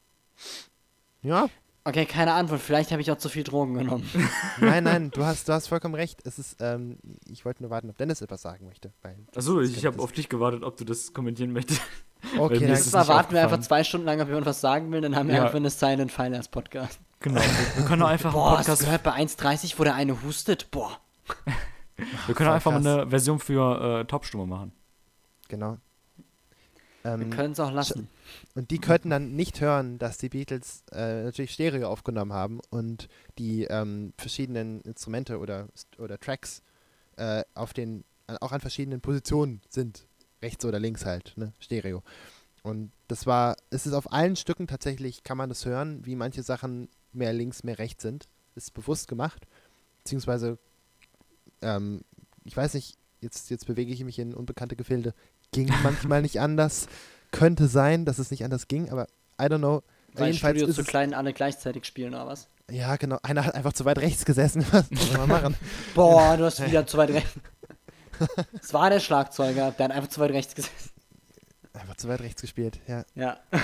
Ja, 1.22 1.47
Okay, 1.88 2.05
keine 2.05 2.33
Antwort. 2.33 2.59
Vielleicht 2.59 2.91
habe 2.91 3.01
ich 3.01 3.09
auch 3.11 3.17
zu 3.17 3.29
viel 3.29 3.43
Drogen 3.43 3.75
genommen. 3.75 4.09
nein, 4.59 4.83
nein, 4.83 5.09
du 5.11 5.23
hast, 5.23 5.47
du 5.47 5.53
hast 5.53 5.67
vollkommen 5.67 5.95
recht. 5.95 6.19
Es 6.25 6.38
ist, 6.38 6.57
ähm, 6.59 6.97
ich 7.29 7.45
wollte 7.45 7.63
nur 7.63 7.69
warten, 7.69 7.89
ob 7.89 7.97
Dennis 7.97 8.21
etwas 8.21 8.41
sagen 8.41 8.65
möchte. 8.65 8.91
Weil 9.03 9.15
Achso, 9.35 9.61
das 9.61 9.69
ich 9.69 9.85
habe 9.85 10.01
auf 10.01 10.11
dich 10.11 10.27
gewartet, 10.27 10.63
ob 10.63 10.75
du 10.75 10.83
das 10.83 11.13
kommentieren 11.13 11.53
möchtest. 11.53 11.79
das- 11.79 12.39
Okay, 12.39 12.59
dann, 12.59 12.69
Jetzt 12.69 12.91
mal 12.91 13.07
warten 13.07 13.33
wir 13.33 13.41
einfach 13.43 13.59
zwei 13.61 13.83
Stunden 13.85 14.05
lang, 14.05 14.19
ob 14.19 14.27
jemand 14.27 14.47
was 14.47 14.59
sagen 14.59 14.91
will, 14.91 14.99
dann 15.01 15.15
haben 15.15 15.29
wir 15.29 15.35
Ja. 15.35 15.43
einfach 15.43 15.55
eine 15.55 15.69
Silent 15.69 16.19
als 16.19 16.47
Podcast. 16.49 16.99
Genau. 17.21 17.39
Wir 17.75 17.85
können 17.85 18.01
auch 18.01 18.07
einfach 18.09 18.33
Boah, 18.33 18.49
einen 18.49 18.57
hast 18.57 18.67
du 18.67 18.71
Podcast. 18.71 18.85
gehört 18.85 19.03
bei 19.03 19.11
1.30, 19.13 19.79
wo 19.79 19.83
der 19.85 19.95
eine 19.95 20.21
hustet? 20.23 20.69
Boah. 20.71 20.97
Wir 22.27 22.35
können 22.35 22.49
auch 22.49 22.53
einfach 22.55 22.71
mal 22.71 22.81
krass. 22.81 22.88
eine 23.01 23.09
Version 23.09 23.39
für 23.39 24.01
äh, 24.01 24.05
Taubstumme 24.05 24.45
machen. 24.45 24.71
genau. 25.47 25.77
Wir 27.16 27.26
Ähm, 27.26 27.30
können 27.30 27.53
es 27.53 27.60
auch 27.60 27.72
lassen. 27.72 28.10
Und 28.55 28.72
die 28.72 28.80
könnten 28.80 29.10
dann 29.10 29.36
nicht 29.36 29.62
hören, 29.62 29.97
dass 29.97 30.18
die 30.18 30.30
Beatles 30.30 30.84
äh, 30.91 31.24
natürlich 31.24 31.53
Stereo 31.53 31.88
aufgenommen 31.89 32.34
haben 32.34 32.60
und 32.70 33.08
die 33.38 33.64
ähm, 33.64 34.14
verschiedenen 34.18 34.82
Instrumente 34.82 35.39
oder, 35.39 35.68
oder 35.97 36.20
Tracks 36.20 36.62
äh, 37.16 37.43
auf 37.53 37.74
den, 37.74 38.03
auch 38.41 38.51
an 38.51 38.60
verschiedenen 38.60 39.01
Positionen 39.01 39.62
sind. 39.70 40.08
Rechts 40.41 40.66
oder 40.66 40.80
links 40.80 41.05
halt, 41.05 41.34
ne? 41.36 41.53
Stereo. 41.60 42.03
Und 42.62 42.91
das 43.08 43.26
war, 43.26 43.55
es 43.70 43.86
ist 43.88 43.93
auf 43.93 44.12
allen 44.12 44.36
Stücken 44.36 44.68
tatsächlich, 44.68 45.24
kann 45.24 45.38
man 45.38 45.49
das 45.49 45.66
hören, 45.66 46.05
wie 46.05 46.16
manche 46.16 46.43
Sachen 46.43 46.89
mehr 47.14 47.34
links, 47.34 47.64
mehr 47.64 47.80
rechts 47.80 48.03
sind. 48.03 48.28
Ist 48.55 48.74
bewusst 48.74 49.08
gemacht. 49.08 49.47
Beziehungsweise, 50.03 50.60
ähm, 51.62 52.01
ich 52.43 52.55
weiß 52.55 52.74
nicht, 52.74 52.97
jetzt, 53.22 53.49
jetzt 53.49 53.66
bewege 53.66 53.93
ich 53.93 54.03
mich 54.03 54.20
in 54.20 54.34
unbekannte 54.34 54.76
Gefilde. 54.76 55.14
Ging 55.52 55.72
manchmal 55.84 56.22
nicht 56.22 56.39
anders. 56.39 56.88
Könnte 57.32 57.68
sein, 57.68 58.06
dass 58.06 58.20
es 58.20 58.32
nicht 58.32 58.43
anders 58.43 58.68
ging, 58.68 58.89
aber 58.89 59.08
I 59.39 59.45
don't 59.45 59.60
know. 59.60 59.84
Weil 60.14 60.28
Jedenfalls 60.28 60.58
Studio 60.58 60.68
ist 60.68 60.76
zu 60.76 60.84
klein 60.84 61.14
alle 61.14 61.34
gleichzeitig 61.34 61.86
spielen, 61.86 62.14
oder 62.14 62.28
was? 62.28 62.48
Ja, 62.70 62.95
genau. 62.98 63.20
Einer 63.24 63.45
hat 63.45 63.56
einfach 63.56 63.74
zu 63.74 63.86
weit 63.86 64.00
rechts 64.00 64.26
gesessen. 64.26 64.66
Was 64.72 64.88
soll 64.89 65.18
man 65.18 65.30
machen? 65.30 65.56
Boah, 65.95 66.36
du 66.36 66.45
hast 66.45 66.66
wieder 66.66 66.86
zu 66.86 66.98
weit 66.98 67.12
rechts. 67.12 67.32
Es 68.62 68.74
war 68.74 68.89
der 68.89 69.00
Schlagzeuger, 69.00 69.72
der 69.72 69.86
hat 69.86 69.91
einfach 69.91 70.10
zu 70.10 70.20
weit 70.20 70.32
rechts 70.32 70.56
gesessen. 70.56 70.91
Einfach 71.74 71.95
zu 71.95 72.08
weit 72.08 72.22
rechts 72.22 72.41
gespielt, 72.41 72.80
ja. 72.88 73.04
Ja. 73.16 73.38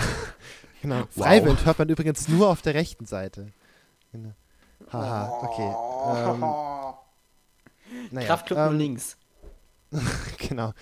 Genau. 0.81 1.05
Freiwild 1.11 1.65
hört 1.65 1.79
man 1.79 1.87
übrigens 1.87 2.27
nur 2.27 2.49
auf 2.49 2.61
der 2.61 2.73
rechten 2.73 3.05
Seite. 3.05 3.53
Genau. 4.11 4.33
Haha, 4.91 5.29
okay. 5.41 5.73
Ähm, 8.03 8.09
naja, 8.11 8.27
Kraftclub 8.27 8.59
ähm, 8.59 8.65
nur 8.65 8.73
links. 8.73 9.15
Genau. 10.49 10.73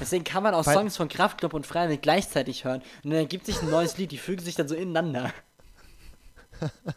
Deswegen 0.00 0.24
kann 0.24 0.42
man 0.42 0.54
auch 0.54 0.66
Weil- 0.66 0.74
Songs 0.74 0.96
von 0.96 1.08
Kraftclub 1.08 1.54
und 1.54 1.66
Freiwild 1.66 2.02
gleichzeitig 2.02 2.64
hören. 2.64 2.82
Und 3.04 3.10
dann 3.10 3.18
ergibt 3.20 3.46
sich 3.46 3.60
ein 3.62 3.70
neues 3.70 3.96
Lied, 3.98 4.10
die 4.12 4.18
fügen 4.18 4.42
sich 4.42 4.54
dann 4.54 4.68
so 4.68 4.74
ineinander. 4.74 5.32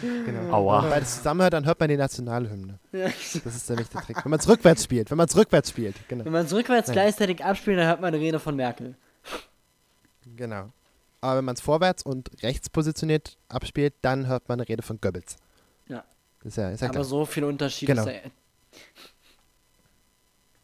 genau. 0.00 0.52
Aua. 0.52 0.76
Wenn 0.76 0.82
man 0.82 0.90
beides 0.90 1.16
zusammenhört, 1.16 1.52
dann 1.54 1.64
hört 1.66 1.80
man 1.80 1.88
die 1.88 1.96
Nationalhymne. 1.96 2.78
Ja. 2.92 3.04
Das 3.08 3.34
ist 3.56 3.68
der 3.70 3.76
Trick. 3.76 4.24
Wenn 4.24 4.30
man 4.30 4.40
es 4.40 4.48
rückwärts 4.48 4.84
spielt, 4.84 5.10
wenn 5.10 5.18
man 5.18 5.26
es 5.28 5.36
rückwärts 5.36 5.70
spielt, 5.70 5.96
genau. 6.08 6.24
Wenn 6.24 6.32
man 6.32 6.46
es 6.46 6.52
rückwärts 6.52 6.88
Nein. 6.88 6.94
gleichzeitig 6.94 7.44
abspielt, 7.44 7.78
dann 7.78 7.86
hört 7.86 8.00
man 8.00 8.08
eine 8.14 8.22
Rede 8.22 8.38
von 8.38 8.56
Merkel. 8.56 8.96
Genau. 10.36 10.70
Aber 11.20 11.38
wenn 11.38 11.44
man 11.44 11.54
es 11.54 11.60
vorwärts 11.60 12.02
und 12.02 12.30
rechts 12.42 12.70
positioniert 12.70 13.36
abspielt, 13.48 13.94
dann 14.02 14.26
hört 14.26 14.48
man 14.48 14.60
eine 14.60 14.68
Rede 14.68 14.82
von 14.82 15.00
Goebbels. 15.00 15.36
Ja. 15.88 16.04
Das 16.42 16.52
ist 16.52 16.56
ja, 16.56 16.70
ist 16.70 16.80
ja 16.80 16.86
Aber 16.86 16.94
klar. 16.94 17.04
so 17.04 17.26
viel 17.26 17.44
Unterschied 17.44 17.88
Genau. 17.88 18.06
ist 18.06 18.08
da. 18.24 18.30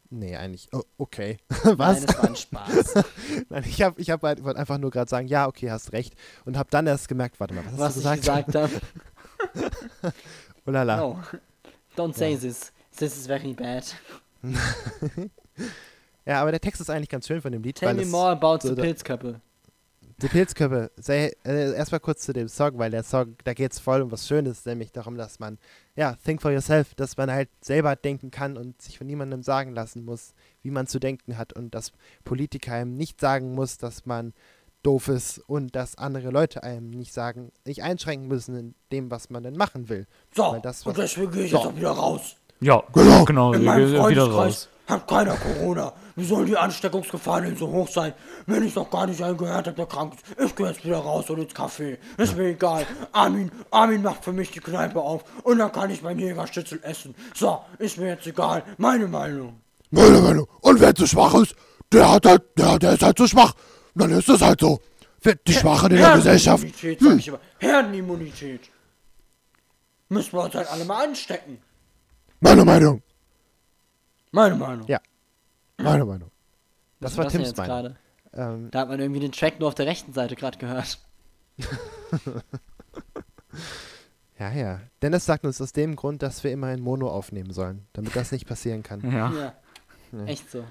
Nee, 0.09 0.35
eigentlich. 0.35 0.67
Oh, 0.71 0.83
okay. 0.97 1.37
Nein, 1.63 1.77
Was? 1.77 2.05
das 2.05 2.17
war 2.17 2.25
ein 2.25 2.35
Spaß. 2.35 2.93
Nein, 3.49 3.63
ich 3.67 3.81
habe 3.81 3.99
ich 3.99 4.09
hab 4.09 4.21
halt, 4.23 4.43
wollte 4.43 4.59
einfach 4.59 4.77
nur 4.77 4.91
gerade 4.91 5.09
sagen, 5.09 5.27
ja, 5.27 5.47
okay, 5.47 5.69
hast 5.69 5.91
recht. 5.91 6.15
Und 6.45 6.57
habe 6.57 6.69
dann 6.71 6.87
erst 6.87 7.07
gemerkt, 7.07 7.39
warte 7.39 7.53
mal, 7.53 7.63
was 7.65 7.73
hast 7.73 8.03
was 8.03 8.03
du 8.03 8.09
ich 8.13 8.19
gesagt? 8.19 8.45
gesagt 8.47 8.73
habe. 8.73 10.13
Oh 10.65 10.71
la 10.71 10.83
la. 10.83 10.97
No. 10.97 11.19
Don't 11.95 12.13
say 12.13 12.35
this. 12.35 12.73
This 12.97 13.15
is 13.15 13.25
very 13.25 13.53
bad. 13.53 13.85
Ja, 16.25 16.41
aber 16.41 16.51
der 16.51 16.59
Text 16.59 16.81
ist 16.81 16.89
eigentlich 16.89 17.07
ganz 17.07 17.25
schön 17.25 17.41
von 17.41 17.53
dem 17.53 17.63
Lied. 17.63 17.77
Tell 17.77 17.93
me 17.93 18.05
more 18.05 18.31
about 18.31 18.59
so 18.61 18.75
the 18.75 18.81
Pilzköppe. 18.81 19.39
Die 20.19 20.27
Pilzköppe. 20.27 20.91
Sei, 20.97 21.31
äh, 21.45 21.73
erstmal 21.75 21.99
kurz 21.99 22.23
zu 22.23 22.33
dem 22.33 22.47
Song, 22.47 22.79
weil 22.79 22.89
der 22.89 23.03
Song, 23.03 23.35
da 23.43 23.53
geht 23.53 23.71
es 23.71 23.79
voll 23.79 24.01
um 24.01 24.11
was 24.11 24.27
Schönes, 24.27 24.65
nämlich 24.65 24.91
darum, 24.91 25.15
dass 25.15 25.39
man, 25.39 25.59
ja, 25.95 26.15
think 26.25 26.41
for 26.41 26.51
yourself, 26.51 26.95
dass 26.95 27.17
man 27.17 27.29
halt 27.29 27.49
selber 27.61 27.95
denken 27.95 28.31
kann 28.31 28.57
und 28.57 28.81
sich 28.81 28.97
von 28.97 29.05
niemandem 29.05 29.43
sagen 29.43 29.73
lassen 29.75 30.03
muss, 30.05 30.33
wie 30.63 30.71
man 30.71 30.87
zu 30.87 30.99
denken 30.99 31.37
hat 31.37 31.53
und 31.53 31.75
dass 31.75 31.91
Politiker 32.23 32.73
einem 32.73 32.95
nicht 32.95 33.21
sagen 33.21 33.53
muss, 33.53 33.77
dass 33.77 34.07
man 34.07 34.33
doof 34.81 35.07
ist 35.07 35.37
und 35.39 35.75
dass 35.75 35.97
andere 35.97 36.31
Leute 36.31 36.63
einem 36.63 36.89
nicht 36.89 37.13
sagen, 37.13 37.51
nicht 37.65 37.83
einschränken 37.83 38.27
müssen 38.27 38.55
in 38.55 38.75
dem, 38.91 39.11
was 39.11 39.29
man 39.29 39.43
denn 39.43 39.55
machen 39.55 39.87
will. 39.87 40.07
So, 40.33 40.57
das, 40.63 40.83
und 40.83 40.97
deswegen 40.97 41.31
gehe 41.31 41.43
ich 41.43 41.51
So. 41.51 41.57
jetzt 41.57 41.67
auch 41.67 41.75
wieder 41.75 41.91
raus. 41.91 42.37
Ja, 42.59 42.81
Genau. 42.93 43.25
genau, 43.25 43.53
In 43.53 43.61
wir 43.61 43.65
meinem 43.65 43.91
gehen 43.91 44.07
wieder 44.09 44.25
raus. 44.31 44.67
hat 44.87 45.07
keiner 45.07 45.35
Corona. 45.35 45.93
Wie 46.15 46.25
sollen 46.25 46.47
die 46.47 46.57
Ansteckungsgefahren 46.57 47.43
denn 47.45 47.57
so 47.57 47.67
hoch 47.67 47.87
sein, 47.87 48.13
wenn 48.47 48.63
ich 48.63 48.73
noch 48.73 48.89
gar 48.89 49.05
nicht 49.05 49.21
einen 49.23 49.37
gehört 49.37 49.67
habe, 49.67 49.75
der 49.75 49.85
krank 49.85 50.13
ist? 50.15 50.41
Ich 50.43 50.55
gehe 50.55 50.65
jetzt 50.67 50.83
wieder 50.83 50.97
raus 50.97 51.29
und 51.29 51.37
ins 51.39 51.53
Café. 51.53 51.97
Ist 52.17 52.35
mir 52.35 52.45
egal. 52.47 52.87
Armin, 53.11 53.51
Armin 53.69 54.01
macht 54.01 54.23
für 54.23 54.31
mich 54.33 54.49
die 54.49 54.59
Kneipe 54.59 54.99
auf 54.99 55.23
und 55.43 55.59
dann 55.59 55.71
kann 55.71 55.91
ich 55.91 56.01
mein 56.01 56.17
Jägerstützel 56.17 56.79
essen. 56.83 57.13
So, 57.35 57.59
ist 57.77 57.97
mir 57.99 58.07
jetzt 58.07 58.25
egal. 58.25 58.63
Meine 58.77 59.07
Meinung. 59.07 59.61
meine 59.91 60.19
Meinung. 60.19 60.47
Und 60.61 60.79
wer 60.79 60.95
zu 60.95 61.05
schwach 61.05 61.35
ist, 61.35 61.53
der 61.93 62.09
hat 62.11 62.25
halt, 62.25 62.41
der, 62.57 62.79
der 62.79 62.93
ist 62.93 63.03
halt 63.03 63.17
zu 63.17 63.27
schwach. 63.27 63.53
Dann 63.93 64.09
ist 64.11 64.27
das 64.29 64.41
halt 64.41 64.59
so. 64.61 64.79
Die 65.45 65.53
Schwachen 65.53 65.91
in 65.91 65.97
der 65.97 66.15
Gesellschaft. 66.15 66.63
Herdenimmunität, 66.63 66.99
sag 67.01 67.17
ich 67.19 67.27
immer. 67.27 67.39
Herdenimmunität. 67.59 68.61
Müssen 70.09 70.33
wir 70.33 70.43
uns 70.45 70.55
halt 70.55 70.71
alle 70.71 70.85
mal 70.85 71.03
anstecken. 71.05 71.59
Meine 72.39 72.65
Meinung. 72.65 73.01
Meine 74.31 74.55
Meinung. 74.55 74.87
Ja. 74.87 74.99
Meine 75.77 76.05
Meinung. 76.05 76.31
Das 76.99 77.11
Was 77.11 77.17
war 77.17 77.23
das 77.25 77.33
Tims 77.33 77.47
jetzt 77.47 77.57
Meinung. 77.57 77.75
gerade? 77.75 77.95
Ähm, 78.33 78.71
Da 78.71 78.79
hat 78.81 78.89
man 78.89 78.99
irgendwie 78.99 79.19
den 79.21 79.31
Track 79.31 79.59
nur 79.59 79.69
auf 79.69 79.75
der 79.75 79.85
rechten 79.85 80.13
Seite 80.13 80.35
gerade 80.35 80.57
gehört. 80.57 80.99
ja, 84.39 84.51
ja. 84.51 84.81
Dennis 85.01 85.25
sagt 85.25 85.45
uns 85.45 85.59
aus 85.61 85.73
dem 85.73 85.95
Grund, 85.95 86.21
dass 86.21 86.43
wir 86.43 86.51
immer 86.51 86.71
in 86.71 86.81
Mono 86.81 87.09
aufnehmen 87.09 87.51
sollen, 87.51 87.87
damit 87.93 88.15
das 88.15 88.31
nicht 88.31 88.47
passieren 88.47 88.83
kann. 88.83 89.01
Ja. 89.11 89.31
Ja. 90.11 90.25
Echt 90.25 90.49
so. 90.51 90.63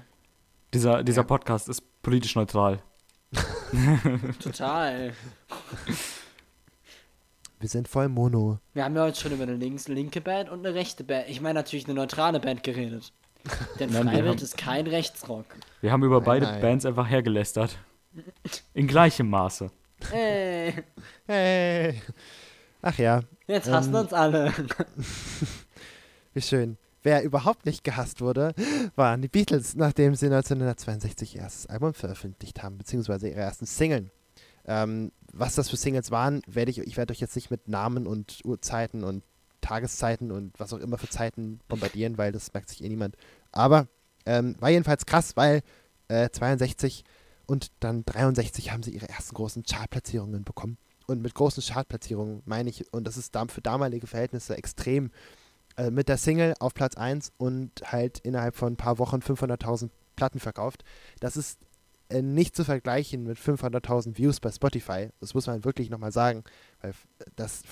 Dieser, 0.73 1.03
dieser 1.03 1.23
Podcast 1.23 1.69
ist 1.69 1.81
politisch 2.01 2.35
neutral. 2.35 2.79
Total. 4.39 5.13
Wir 7.59 7.69
sind 7.69 7.87
voll 7.87 8.07
Mono. 8.07 8.59
Wir 8.73 8.83
haben 8.83 8.95
ja 8.95 9.03
heute 9.03 9.19
schon 9.19 9.31
über 9.31 9.43
eine 9.43 9.55
links 9.55 9.87
linke 9.87 10.21
Band 10.21 10.49
und 10.49 10.65
eine 10.65 10.75
rechte 10.75 11.03
Band. 11.03 11.27
Ich 11.27 11.41
meine 11.41 11.55
natürlich 11.55 11.85
eine 11.85 11.95
neutrale 11.95 12.39
Band 12.39 12.61
geredet. 12.63 13.11
Denn 13.79 13.91
Nein, 13.91 14.07
Freiwild 14.07 14.41
ist 14.41 14.57
kein 14.57 14.85
Rechtsrock. 14.87 15.45
Wir 15.81 15.91
haben 15.91 16.03
über 16.03 16.21
beide 16.21 16.45
nein. 16.45 16.61
Bands 16.61 16.85
einfach 16.85 17.09
hergelästert. 17.09 17.77
In 18.73 18.87
gleichem 18.87 19.29
Maße. 19.29 19.71
Ey, 20.11 20.73
Hey. 21.25 22.01
Ach 22.83 22.97
ja, 22.99 23.21
jetzt 23.47 23.69
hassen 23.69 23.93
Ähm, 23.95 24.01
uns 24.01 24.13
alle. 24.13 24.53
wie 26.33 26.41
schön. 26.41 26.77
Wer 27.01 27.23
überhaupt 27.23 27.65
nicht 27.65 27.83
gehasst 27.83 28.21
wurde, 28.21 28.53
waren 28.95 29.21
die 29.21 29.27
Beatles, 29.29 29.75
nachdem 29.75 30.13
sie 30.13 30.25
1962 30.27 31.35
ihr 31.35 31.41
erstes 31.41 31.67
Album 31.67 31.93
veröffentlicht 31.93 32.61
haben, 32.61 32.77
beziehungsweise 32.77 33.29
ihre 33.29 33.39
ersten 33.39 33.65
Singeln. 33.65 34.11
Ähm, 34.67 35.11
was 35.33 35.55
das 35.55 35.69
für 35.69 35.77
Singles 35.77 36.11
waren, 36.11 36.41
werde 36.47 36.71
ich, 36.71 36.79
ich 36.79 36.97
werde 36.97 37.11
euch 37.11 37.19
jetzt 37.19 37.35
nicht 37.35 37.51
mit 37.51 37.67
Namen 37.67 38.07
und 38.07 38.39
Uhrzeiten 38.43 39.03
und 39.03 39.23
Tageszeiten 39.61 40.31
und 40.31 40.59
was 40.59 40.73
auch 40.73 40.79
immer 40.79 40.97
für 40.97 41.09
Zeiten 41.09 41.59
bombardieren, 41.67 42.17
weil 42.17 42.31
das 42.31 42.53
merkt 42.53 42.69
sich 42.69 42.83
eh 42.83 42.89
niemand. 42.89 43.15
Aber 43.51 43.87
ähm, 44.25 44.55
war 44.59 44.69
jedenfalls 44.69 45.05
krass, 45.05 45.35
weil 45.35 45.61
äh, 46.07 46.29
62 46.29 47.03
und 47.45 47.71
dann 47.79 48.05
63 48.05 48.71
haben 48.71 48.83
sie 48.83 48.91
ihre 48.91 49.09
ersten 49.09 49.35
großen 49.35 49.63
Chartplatzierungen 49.63 50.43
bekommen. 50.43 50.77
Und 51.07 51.21
mit 51.21 51.33
großen 51.33 51.63
Chartplatzierungen 51.63 52.43
meine 52.45 52.69
ich, 52.69 52.91
und 52.93 53.05
das 53.05 53.15
ist 53.15 53.35
für 53.49 53.61
damalige 53.61 54.07
Verhältnisse 54.07 54.57
extrem, 54.57 55.11
äh, 55.77 55.89
mit 55.89 56.09
der 56.09 56.17
Single 56.17 56.53
auf 56.59 56.73
Platz 56.73 56.95
1 56.95 57.31
und 57.37 57.71
halt 57.85 58.19
innerhalb 58.19 58.55
von 58.55 58.73
ein 58.73 58.77
paar 58.77 58.99
Wochen 58.99 59.19
500.000 59.19 59.89
Platten 60.17 60.39
verkauft. 60.39 60.83
Das 61.21 61.37
ist 61.37 61.59
äh, 62.09 62.21
nicht 62.21 62.55
zu 62.55 62.63
vergleichen 62.63 63.23
mit 63.23 63.37
500.000 63.37 64.17
Views 64.17 64.39
bei 64.39 64.51
Spotify. 64.51 65.09
Das 65.19 65.33
muss 65.33 65.47
man 65.47 65.63
wirklich 65.65 65.89
nochmal 65.89 66.11
sagen. 66.11 66.43
Weil 66.81 66.91
f- 66.91 67.07
das, 67.35 67.63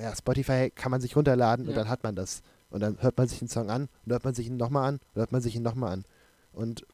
ja, 0.00 0.14
Spotify 0.14 0.70
kann 0.70 0.90
man 0.90 1.00
sich 1.00 1.16
runterladen 1.16 1.66
und 1.66 1.72
Ja. 1.72 1.78
dann 1.80 1.88
hat 1.88 2.02
man 2.02 2.14
das. 2.14 2.42
Und 2.70 2.80
dann 2.80 3.00
hört 3.00 3.16
man 3.16 3.26
sich 3.28 3.40
einen 3.40 3.48
Song 3.48 3.70
an, 3.70 3.88
und 4.04 4.12
hört 4.12 4.24
man 4.24 4.34
sich 4.34 4.46
ihn 4.46 4.56
nochmal 4.58 4.88
an, 4.88 4.94
und 5.14 5.20
hört 5.20 5.32
man 5.32 5.40
sich 5.40 5.56
ihn 5.56 5.62
nochmal 5.62 5.92
an. 5.92 6.04
Und 6.52 6.86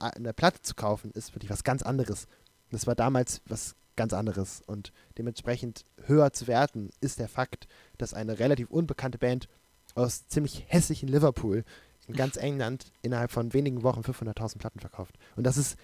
eine 0.00 0.32
Platte 0.32 0.62
zu 0.62 0.74
kaufen, 0.74 1.10
ist 1.12 1.34
wirklich 1.34 1.50
was 1.50 1.64
ganz 1.64 1.82
anderes. 1.82 2.26
Das 2.70 2.86
war 2.86 2.94
damals 2.94 3.40
was 3.46 3.74
ganz 3.96 4.12
anderes. 4.12 4.62
Und 4.66 4.92
dementsprechend 5.18 5.84
höher 6.04 6.32
zu 6.32 6.46
werten 6.46 6.90
ist 7.00 7.18
der 7.18 7.28
Fakt, 7.28 7.66
dass 7.98 8.14
eine 8.14 8.38
relativ 8.38 8.70
unbekannte 8.70 9.18
Band 9.18 9.48
aus 9.94 10.26
ziemlich 10.28 10.64
hässlichen 10.68 11.08
Liverpool 11.08 11.64
in 12.06 12.14
ganz 12.14 12.36
England 12.36 12.92
innerhalb 13.02 13.30
von 13.32 13.52
wenigen 13.54 13.82
Wochen 13.82 14.00
500.000 14.02 14.58
Platten 14.58 14.80
verkauft. 14.80 15.16
Und 15.34 15.44
das 15.44 15.56
ist 15.56 15.76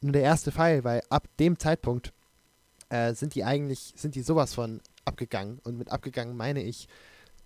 nur 0.00 0.12
der 0.12 0.22
erste 0.22 0.52
Fall, 0.52 0.84
weil 0.84 1.02
ab 1.08 1.28
dem 1.38 1.58
Zeitpunkt 1.58 2.12
äh, 2.88 3.14
sind 3.14 3.34
die 3.34 3.44
eigentlich, 3.44 3.92
sind 3.96 4.14
die 4.14 4.22
sowas 4.22 4.54
von 4.54 4.80
abgegangen. 5.04 5.60
Und 5.64 5.78
mit 5.78 5.90
abgegangen 5.90 6.36
meine 6.36 6.62
ich 6.62 6.88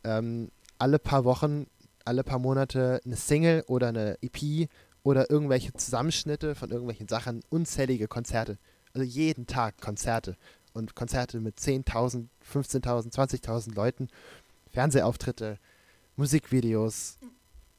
ähm, 0.04 0.50
alle 0.78 0.98
paar 0.98 1.24
Wochen, 1.24 1.66
alle 2.04 2.24
paar 2.24 2.38
Monate 2.38 3.00
eine 3.04 3.16
Single 3.16 3.64
oder 3.66 3.88
eine 3.88 4.18
EP 4.22 4.68
oder 5.02 5.30
irgendwelche 5.30 5.72
Zusammenschnitte 5.72 6.54
von 6.54 6.70
irgendwelchen 6.70 7.08
Sachen, 7.08 7.42
unzählige 7.48 8.08
Konzerte. 8.08 8.58
Also 8.92 9.04
jeden 9.04 9.46
Tag 9.46 9.80
Konzerte. 9.80 10.36
Und 10.72 10.94
Konzerte 10.94 11.40
mit 11.40 11.58
10.000, 11.58 12.28
15.000, 12.52 13.12
20.000 13.12 13.74
Leuten, 13.74 14.08
Fernsehauftritte, 14.70 15.58
Musikvideos 16.16 17.18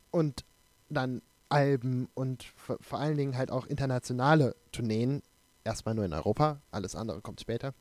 und 0.10 0.44
dann 0.90 1.22
Alben 1.52 2.10
und 2.14 2.44
vor, 2.44 3.00
allen 3.00 3.18
Dingen 3.18 3.38
halt 3.38 3.52
auch 3.52 3.66
internationale 3.66 4.56
Tourneen. 4.72 5.22
Erstmal 5.64 5.94
nur 5.94 6.06
in 6.06 6.14
Europa, 6.14 6.60
alles 6.72 6.96
andere 6.96 7.22
kommt 7.22 7.42
später. 7.42 7.74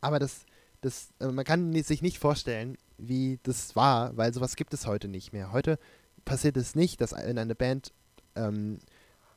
Aber 0.00 0.18
das, 0.18 0.46
das, 0.80 1.10
äh, 1.20 1.28
man 1.28 1.44
kann 1.44 1.72
sich 1.82 2.02
nicht 2.02 2.18
vorstellen, 2.18 2.76
wie 2.98 3.38
das 3.42 3.76
war, 3.76 4.16
weil 4.16 4.34
sowas 4.34 4.56
gibt 4.56 4.74
es 4.74 4.86
heute 4.86 5.08
nicht 5.08 5.32
mehr. 5.32 5.52
Heute 5.52 5.78
passiert 6.24 6.56
es 6.56 6.74
nicht, 6.74 7.00
dass 7.00 7.12
in 7.12 7.38
eine 7.38 7.54
Band 7.54 7.92
ähm, 8.34 8.78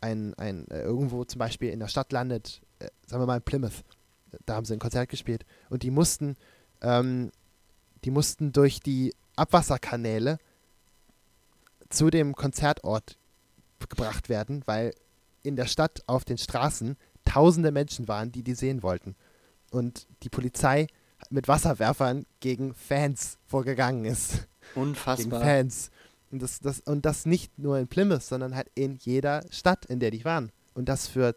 ein, 0.02 0.34
ein, 0.36 0.68
äh, 0.70 0.82
irgendwo 0.82 1.24
zum 1.24 1.40
Beispiel 1.40 1.70
in 1.70 1.80
der 1.80 1.88
Stadt 1.88 2.12
landet, 2.12 2.62
äh, 2.80 2.90
sagen 3.06 3.22
wir 3.22 3.28
mal 3.28 3.38
in 3.38 3.44
Plymouth, 3.44 3.84
da 4.46 4.56
haben 4.56 4.66
sie 4.66 4.74
ein 4.74 4.80
Konzert 4.80 5.10
gespielt 5.10 5.46
und 5.70 5.84
die 5.84 5.92
mussten, 5.92 6.36
ähm, 6.82 7.32
die 8.04 8.12
mussten 8.12 8.52
durch 8.52 8.80
die 8.80 9.14
Abwasserkanäle 9.36 10.40
zu 11.94 12.10
dem 12.10 12.36
Konzertort 12.36 13.18
gebracht 13.90 14.30
werden, 14.30 14.64
weil 14.66 14.94
in 15.44 15.56
der 15.56 15.66
Stadt 15.66 16.04
auf 16.08 16.26
den 16.26 16.38
Straßen 16.38 16.98
tausende 17.26 17.72
Menschen 17.72 18.08
waren, 18.08 18.32
die 18.32 18.44
die 18.44 18.56
sehen 18.56 18.84
wollten. 18.84 19.16
Und 19.72 20.08
die 20.24 20.30
Polizei 20.30 20.88
mit 21.30 21.48
Wasserwerfern 21.48 22.26
gegen 22.40 22.74
Fans 22.74 23.38
vorgegangen 23.46 24.06
ist. 24.06 24.48
Gegen 24.74 24.82
Unfassbar. 24.88 25.42
Fans. 25.42 25.92
Und 26.32 26.42
das, 26.42 26.60
das, 26.60 26.80
und 26.82 27.06
das 27.06 27.26
nicht 27.26 27.58
nur 27.60 27.78
in 27.78 27.88
Plymouth, 27.88 28.24
sondern 28.24 28.56
halt 28.56 28.70
in 28.76 28.98
jeder 28.98 29.44
Stadt, 29.52 29.86
in 29.86 30.00
der 30.00 30.12
die 30.12 30.26
waren. 30.26 30.52
Und 30.74 30.90
das 30.90 31.08
für 31.08 31.36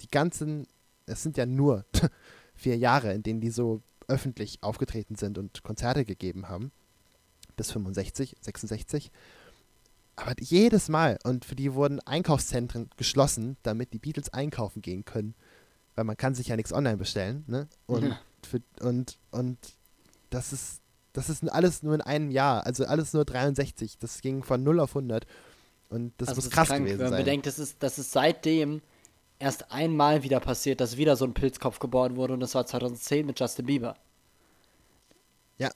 die 0.00 0.08
ganzen, 0.08 0.66
es 1.06 1.22
sind 1.22 1.36
ja 1.36 1.44
nur 1.44 1.84
vier 2.54 2.76
Jahre, 2.76 3.12
in 3.12 3.22
denen 3.22 3.40
die 3.40 3.50
so 3.50 3.82
öffentlich 4.06 4.58
aufgetreten 4.62 5.16
sind 5.16 5.36
und 5.36 5.62
Konzerte 5.62 6.04
gegeben 6.04 6.48
haben. 6.48 6.72
Bis 7.56 7.72
65, 7.72 8.36
66. 8.40 9.10
Aber 10.20 10.32
jedes 10.40 10.88
Mal. 10.88 11.18
Und 11.24 11.44
für 11.44 11.54
die 11.54 11.74
wurden 11.74 12.00
Einkaufszentren 12.00 12.90
geschlossen, 12.96 13.56
damit 13.62 13.92
die 13.92 13.98
Beatles 13.98 14.32
einkaufen 14.32 14.82
gehen 14.82 15.04
können. 15.04 15.34
Weil 15.94 16.04
man 16.04 16.16
kann 16.16 16.34
sich 16.34 16.48
ja 16.48 16.56
nichts 16.56 16.72
online 16.72 16.96
bestellen. 16.96 17.44
Ne? 17.46 17.68
Und, 17.86 18.04
Ja. 18.04 18.18
für, 18.44 18.60
und, 18.80 19.18
und 19.30 19.58
das 20.30 20.52
ist, 20.52 20.80
das 21.12 21.28
ist 21.30 21.48
alles 21.50 21.82
nur 21.82 21.94
in 21.94 22.00
einem 22.00 22.30
Jahr. 22.30 22.66
Also 22.66 22.84
alles 22.84 23.12
nur 23.12 23.24
63. 23.24 23.98
Das 23.98 24.20
ging 24.20 24.42
von 24.42 24.62
0 24.62 24.80
auf 24.80 24.90
100. 24.96 25.24
Und 25.88 26.12
das 26.18 26.28
Also 26.30 26.38
muss 26.38 26.46
ist 26.46 26.52
krass 26.52 26.68
krank, 26.68 26.84
gewesen 26.84 26.98
wenn 26.98 27.04
man 27.06 27.12
sein. 27.12 27.24
bedenkt, 27.24 27.46
das 27.46 27.58
ist, 27.58 27.76
das 27.82 27.98
ist 27.98 28.10
seitdem 28.12 28.82
erst 29.38 29.70
einmal 29.70 30.22
wieder 30.24 30.40
passiert, 30.40 30.80
dass 30.80 30.96
wieder 30.96 31.14
so 31.16 31.24
ein 31.24 31.32
Pilzkopf 31.34 31.78
geboren 31.78 32.16
wurde 32.16 32.34
und 32.34 32.40
das 32.40 32.54
war 32.56 32.66
2010 32.66 33.24
mit 33.24 33.38
Justin 33.38 33.66
Bieber. 33.66 33.96
Ja, 35.58 35.70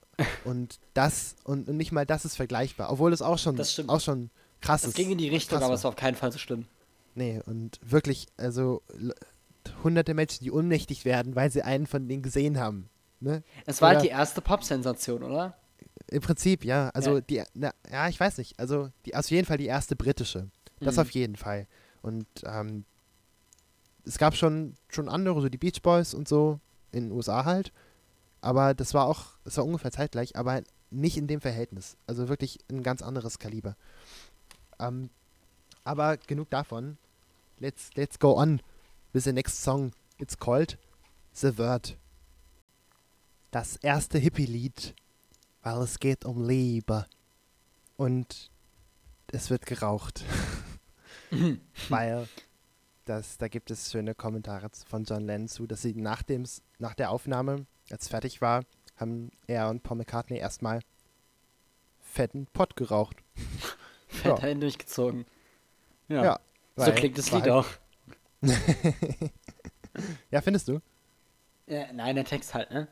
und 0.44 0.78
das, 0.94 1.34
und, 1.44 1.68
und 1.68 1.76
nicht 1.76 1.90
mal 1.92 2.06
das 2.06 2.24
ist 2.24 2.36
vergleichbar. 2.36 2.90
Obwohl 2.92 3.12
es 3.12 3.20
auch 3.22 3.38
schon, 3.38 3.58
auch 3.88 4.00
schon 4.00 4.30
krass 4.60 4.82
Das 4.82 4.90
ist. 4.90 4.94
ging 4.96 5.10
in 5.10 5.18
die 5.18 5.28
Richtung, 5.28 5.58
aber 5.58 5.68
war. 5.68 5.74
es 5.74 5.82
war 5.84 5.88
auf 5.90 5.96
keinen 5.96 6.14
Fall 6.14 6.30
so 6.32 6.38
schlimm. 6.38 6.66
Nee, 7.14 7.40
und 7.46 7.78
wirklich, 7.82 8.26
also 8.36 8.82
hunderte 9.82 10.14
Menschen, 10.14 10.44
die 10.44 10.50
ohnmächtig 10.52 11.04
werden, 11.04 11.34
weil 11.34 11.50
sie 11.50 11.62
einen 11.62 11.86
von 11.86 12.08
denen 12.08 12.22
gesehen 12.22 12.58
haben. 12.58 12.88
Ne? 13.20 13.42
Es 13.66 13.80
war 13.82 13.90
Oder- 13.90 13.98
halt 13.98 14.06
die 14.08 14.12
erste 14.12 14.40
Pop-Sensation, 14.40 15.22
oder? 15.22 15.56
Im 16.08 16.20
Prinzip, 16.22 16.64
ja. 16.64 16.90
Also 16.90 17.16
Ja. 17.16 17.20
die, 17.20 17.42
na, 17.54 17.72
ja, 17.90 18.08
ich 18.08 18.18
weiß 18.18 18.38
nicht. 18.38 18.58
Also 18.58 18.90
die, 19.06 19.14
auf 19.14 19.30
jeden 19.30 19.46
Fall 19.46 19.58
die 19.58 19.66
erste 19.66 19.94
britische. 19.96 20.48
Das 20.80 20.96
Mhm. 20.96 21.02
auf 21.02 21.10
jeden 21.10 21.36
Fall. 21.36 21.66
Und 22.02 22.26
ähm, 22.44 22.84
es 24.04 24.18
gab 24.18 24.34
schon, 24.36 24.74
schon 24.88 25.08
andere, 25.08 25.40
so 25.40 25.48
die 25.48 25.58
Beach 25.58 25.80
Boys 25.82 26.14
und 26.14 26.26
so, 26.28 26.58
in 26.90 27.04
den 27.04 27.12
USA 27.12 27.44
halt. 27.44 27.72
Aber 28.43 28.74
das 28.74 28.93
war 28.93 29.07
auch, 29.07 29.26
das 29.45 29.57
war 29.57 29.64
ungefähr 29.64 29.93
zeitgleich, 29.93 30.36
aber 30.36 30.62
nicht 30.90 31.16
in 31.16 31.28
dem 31.28 31.40
Verhältnis. 31.40 31.97
Also 32.07 32.28
wirklich 32.28 32.59
ein 32.70 32.82
ganz 32.82 33.01
anderes 33.01 33.38
Kaliber. 33.38 33.76
Ähm, 34.78 35.09
aber 35.84 36.16
genug 36.18 36.51
davon. 36.51 36.99
Let's, 37.59 37.90
let's 37.95 38.18
go 38.18 38.36
on 38.36 38.61
with 39.12 39.24
the 39.24 39.32
next 39.32 39.62
song. 39.62 39.93
It's 40.18 40.36
called 40.36 40.76
The 41.32 41.57
Word. 41.57 41.97
Das 43.53 43.76
erste 43.76 44.18
Hippie-Lied, 44.18 44.95
weil 45.62 45.82
es 45.82 45.99
geht 45.99 46.24
um 46.24 46.47
Liebe. 46.47 47.07
Und 47.97 48.51
es 49.28 49.51
wird 49.51 49.66
geraucht. 49.66 50.24
weil 51.88 52.28
das, 53.05 53.38
da 53.38 53.49
gibt 53.49 53.70
es 53.70 53.90
schöne 53.90 54.14
Kommentare 54.14 54.70
von 54.86 55.05
John 55.05 55.26
Lennon 55.26 55.49
zu, 55.49 55.66
dass 55.66 55.82
sie 55.82 55.95
nach, 55.95 56.22
dem, 56.22 56.45
nach 56.78 56.95
der 56.95 57.11
Aufnahme, 57.11 57.66
als 57.93 58.09
fertig 58.09 58.40
war, 58.40 58.64
haben 58.97 59.30
er 59.47 59.68
und 59.68 59.82
Paul 59.82 59.99
McCartney 59.99 60.38
erstmal 60.38 60.80
fetten 62.01 62.47
Pott 62.53 62.76
geraucht. 62.76 63.16
Fett 64.09 64.43
Ja. 64.43 64.55
durchgezogen. 64.55 65.24
Ja. 66.09 66.24
Ja, 66.24 66.40
so 66.76 66.93
klingt 66.93 67.16
das 67.18 67.30
Lied 67.30 67.43
halt- 67.43 67.53
auch. 67.53 67.66
Ja, 70.30 70.40
findest 70.40 70.68
du? 70.68 70.80
Ja, 71.66 71.93
nein, 71.93 72.14
der 72.16 72.24
Text 72.24 72.55
halt, 72.55 72.70
ne? 72.70 72.88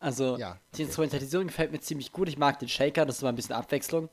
Also, 0.00 0.36
Ja, 0.36 0.54
die 0.72 0.76
okay. 0.76 0.82
Instrumentalisierung 0.84 1.46
gefällt 1.46 1.70
mir 1.72 1.80
ziemlich 1.80 2.10
gut. 2.10 2.28
Ich 2.28 2.38
mag 2.38 2.58
den 2.58 2.68
Shaker, 2.68 3.06
das 3.06 3.16
ist 3.18 3.22
mal 3.22 3.28
ein 3.28 3.36
bisschen 3.36 3.54
Abwechslung. 3.54 4.08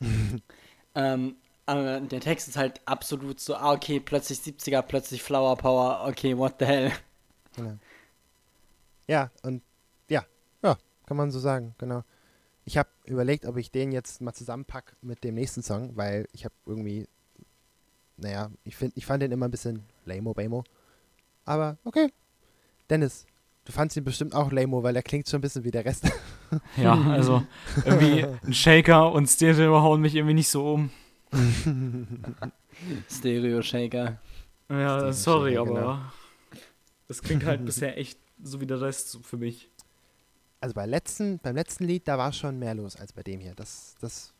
ähm, 0.94 1.36
aber 1.66 2.00
der 2.00 2.20
Text 2.20 2.48
ist 2.48 2.56
halt 2.56 2.80
absolut 2.84 3.40
so, 3.40 3.54
ah, 3.56 3.72
okay, 3.72 4.00
plötzlich 4.00 4.40
70er, 4.40 4.82
plötzlich 4.82 5.22
Flower 5.22 5.56
Power, 5.56 6.06
okay, 6.06 6.36
what 6.36 6.56
the 6.58 6.66
hell. 6.66 6.92
Ja, 7.56 7.70
und 7.70 7.78
ja, 9.06 9.30
ja, 9.30 9.30
kann 11.10 11.16
man 11.16 11.32
so 11.32 11.40
sagen, 11.40 11.74
genau. 11.76 12.04
Ich 12.64 12.78
habe 12.78 12.88
überlegt, 13.04 13.44
ob 13.44 13.56
ich 13.56 13.72
den 13.72 13.90
jetzt 13.90 14.20
mal 14.20 14.32
zusammenpack 14.32 14.94
mit 15.02 15.24
dem 15.24 15.34
nächsten 15.34 15.60
Song, 15.60 15.96
weil 15.96 16.28
ich 16.30 16.44
habe 16.44 16.54
irgendwie, 16.66 17.08
naja, 18.16 18.48
ich, 18.62 18.76
find, 18.76 18.96
ich 18.96 19.06
fand 19.06 19.20
den 19.20 19.32
immer 19.32 19.48
ein 19.48 19.50
bisschen 19.50 19.82
lame 20.04 20.32
bamo 20.32 20.62
Aber 21.44 21.78
okay. 21.82 22.12
Dennis, 22.88 23.26
du 23.64 23.72
fandst 23.72 23.96
ihn 23.96 24.04
bestimmt 24.04 24.36
auch 24.36 24.52
lame 24.52 24.84
weil 24.84 24.94
er 24.94 25.02
klingt 25.02 25.28
schon 25.28 25.38
ein 25.38 25.40
bisschen 25.40 25.64
wie 25.64 25.72
der 25.72 25.84
Rest. 25.84 26.04
Ja, 26.76 26.94
also 26.94 27.44
irgendwie 27.84 28.24
ein 28.44 28.54
Shaker 28.54 29.12
und 29.12 29.28
Stereo 29.28 29.82
hauen 29.82 30.00
mich 30.00 30.14
irgendwie 30.14 30.34
nicht 30.34 30.48
so 30.48 30.74
um. 30.74 30.90
Stereo 33.10 33.62
Shaker. 33.62 34.20
Ja, 34.68 34.98
Steven 34.98 35.12
sorry, 35.12 35.54
Shaker, 35.54 35.60
aber 35.62 35.80
genau. 35.80 35.98
das 37.08 37.20
klingt 37.20 37.44
halt 37.44 37.64
bisher 37.64 37.98
echt 37.98 38.18
so 38.42 38.60
wie 38.60 38.66
der 38.66 38.80
Rest 38.80 39.18
für 39.22 39.36
mich. 39.36 39.70
Also 40.60 40.74
bei 40.74 40.86
letzten, 40.86 41.38
beim 41.38 41.56
letzten 41.56 41.84
Lied, 41.84 42.06
da 42.06 42.18
war 42.18 42.32
schon 42.32 42.58
mehr 42.58 42.74
los 42.74 42.96
als 42.96 43.12
bei 43.12 43.22
dem 43.22 43.40
hier. 43.40 43.54
Das, 43.54 43.94
das 44.00 44.34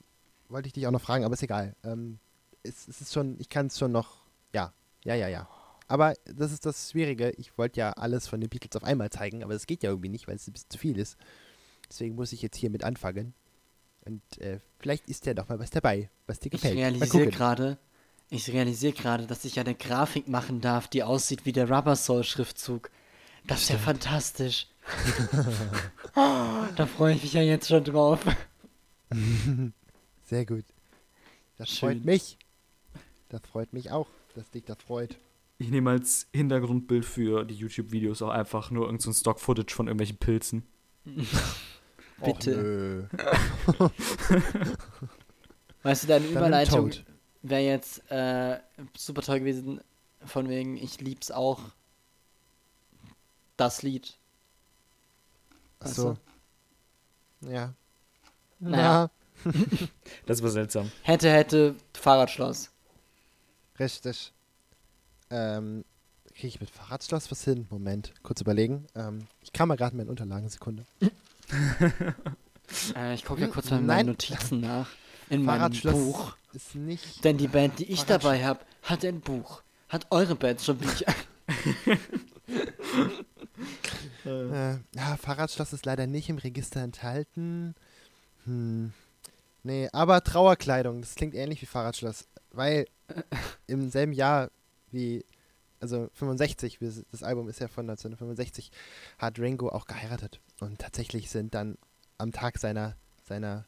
wollte 0.48 0.66
ich 0.66 0.72
dich 0.72 0.86
auch 0.86 0.90
noch 0.90 1.00
fragen, 1.00 1.24
aber 1.24 1.34
ist 1.34 1.42
egal. 1.42 1.74
Ähm, 1.82 2.18
es, 2.62 2.88
es 2.88 3.00
ist 3.00 3.14
schon, 3.14 3.38
ich 3.38 3.48
kann 3.48 3.66
es 3.66 3.78
schon 3.78 3.92
noch, 3.92 4.22
ja, 4.52 4.72
ja, 5.04 5.14
ja, 5.14 5.28
ja. 5.28 5.48
Aber 5.88 6.14
das 6.24 6.52
ist 6.52 6.66
das 6.66 6.90
Schwierige. 6.90 7.30
Ich 7.30 7.56
wollte 7.58 7.80
ja 7.80 7.90
alles 7.92 8.28
von 8.28 8.40
den 8.40 8.48
Beatles 8.48 8.76
auf 8.76 8.84
einmal 8.84 9.10
zeigen, 9.10 9.42
aber 9.42 9.54
das 9.54 9.66
geht 9.66 9.82
ja 9.82 9.90
irgendwie 9.90 10.08
nicht, 10.08 10.28
weil 10.28 10.36
es 10.36 10.46
ein 10.46 10.52
bisschen 10.52 10.70
zu 10.70 10.78
viel 10.78 10.98
ist. 10.98 11.16
Deswegen 11.88 12.14
muss 12.14 12.32
ich 12.32 12.42
jetzt 12.42 12.56
hier 12.56 12.70
mit 12.70 12.84
anfangen. 12.84 13.34
Und 14.04 14.22
äh, 14.38 14.60
vielleicht 14.78 15.08
ist 15.08 15.26
ja 15.26 15.34
doch 15.34 15.48
mal 15.48 15.58
was 15.58 15.70
dabei, 15.70 16.08
was 16.26 16.38
dir 16.38 16.46
Ich 16.46 16.52
gefällt. 16.52 16.76
Mal 16.76 16.82
realisiere 16.82 17.26
gerade, 17.26 17.78
ich 18.28 18.52
realisiere 18.52 18.92
gerade, 18.92 19.26
dass 19.26 19.44
ich 19.44 19.58
eine 19.58 19.74
Grafik 19.74 20.28
machen 20.28 20.60
darf, 20.60 20.86
die 20.86 21.02
aussieht 21.02 21.44
wie 21.44 21.52
der 21.52 21.68
Rubber 21.68 21.96
Soul 21.96 22.24
Schriftzug. 22.24 22.90
Das 23.46 23.62
ist 23.62 23.70
ja 23.70 23.78
fantastisch. 23.78 24.68
da 26.76 26.86
freue 26.86 27.14
ich 27.14 27.22
mich 27.22 27.32
ja 27.32 27.43
jetzt 27.43 27.68
schon 27.68 27.84
drauf. 27.84 28.20
Sehr 30.24 30.47
gut. 30.47 30.64
Das 31.59 31.68
Schön. 31.68 31.78
freut 31.78 32.05
mich. 32.05 32.38
Das 33.28 33.43
freut 33.51 33.72
mich 33.72 33.91
auch, 33.91 34.09
dass 34.34 34.51
dich 34.51 34.64
das 34.64 34.78
freut. 34.86 35.16
Ich 35.59 35.68
nehme 35.68 35.91
als 35.91 36.26
Hintergrundbild 36.32 37.05
für 37.05 37.45
die 37.45 37.55
YouTube-Videos 37.55 38.22
auch 38.22 38.30
einfach 38.30 38.71
nur 38.71 38.87
irgendein 38.87 39.12
so 39.12 39.21
Stock-Footage 39.21 39.75
von 39.75 39.88
irgendwelchen 39.88 40.17
Pilzen. 40.17 40.62
Bitte. 42.25 43.08
Och. 43.79 43.91
Weißt 45.83 46.04
du, 46.04 46.08
deine 46.08 46.26
Überleitung 46.26 46.91
wäre 47.42 47.62
jetzt 47.62 48.11
äh, 48.11 48.58
super 48.96 49.22
toll 49.22 49.41
gewesen, 49.41 49.80
von 50.25 50.49
wegen, 50.49 50.76
ich 50.76 51.00
lieb's 51.00 51.30
auch. 51.30 51.61
Das 53.57 53.83
Lied. 53.83 54.18
Weißt 55.80 55.94
so. 55.94 56.16
du? 57.42 57.50
Ja. 57.50 57.74
Naja. 58.58 59.11
Das 60.26 60.42
war 60.42 60.50
seltsam. 60.50 60.92
Hätte, 61.02 61.32
hätte, 61.32 61.74
Fahrradschloss. 61.94 62.70
Richtig. 63.78 64.34
Ähm, 65.30 65.84
kriege 66.34 66.48
ich 66.48 66.61
mit 66.61 66.68
Fahrradschloss 66.68 67.30
was 67.30 67.42
hin? 67.42 67.66
Moment, 67.70 68.12
kurz 68.22 68.42
überlegen. 68.42 68.86
Ähm, 68.94 69.26
ich 69.42 69.54
kam 69.54 69.68
mal 69.68 69.76
gerade 69.76 69.92
in 69.92 69.96
meinen 69.96 70.11
Unterlagen, 70.11 70.48
Sekunde. 70.48 70.84
Äh, 72.94 73.14
ich 73.14 73.24
gucke 73.24 73.40
ja 73.40 73.48
kurz 73.48 73.70
mal 73.70 73.78
in 73.78 73.86
Nein. 73.86 73.96
meinen 73.96 74.07
Notizen 74.11 74.61
nach. 74.61 74.88
In 75.28 75.42
meinem 75.44 75.72
Buch. 75.82 76.36
ist 76.52 76.76
nicht. 76.76 77.24
Denn 77.24 77.36
die 77.36 77.48
Band, 77.48 77.80
die 77.80 77.90
ich 77.90 78.04
dabei 78.04 78.44
habe, 78.44 78.61
hat 78.82 79.04
ein 79.04 79.20
Buch. 79.20 79.62
Hat 79.88 80.07
eure 80.11 80.36
Band 80.36 80.61
schon 80.61 80.78
Bücher? 80.78 81.12
Äh, 84.26 84.72
ja, 84.95 85.17
Fahrradschloss 85.17 85.72
ist 85.72 85.87
leider 85.87 86.07
nicht 86.07 86.29
im 86.29 86.38
Register 86.38 86.80
enthalten. 86.80 87.75
Hm. 88.45 88.92
Nee, 89.63 89.88
aber 89.92 90.22
Trauerkleidung, 90.25 91.01
das 91.03 91.14
klingt 91.14 91.34
ähnlich 91.34 91.61
wie 91.63 91.67
Fahrradschloss. 91.67 92.26
Weil 92.53 92.87
im 93.67 93.91
selben 93.91 94.13
Jahr 94.13 94.51
wie, 94.91 95.25
also 95.80 96.09
65, 96.14 96.80
wir- 96.80 96.92
das 97.11 97.22
Album 97.22 97.49
ist 97.49 97.61
ja 97.61 97.68
von 97.68 97.84
1965, 97.88 98.71
hat 99.18 99.38
Ringo 99.38 99.68
auch 99.68 99.87
geheiratet. 99.87 100.41
Und 100.61 100.79
tatsächlich 100.80 101.30
sind 101.30 101.55
dann 101.55 101.76
am 102.18 102.33
Tag 102.33 102.59
seiner, 102.59 102.97
seiner, 103.25 103.67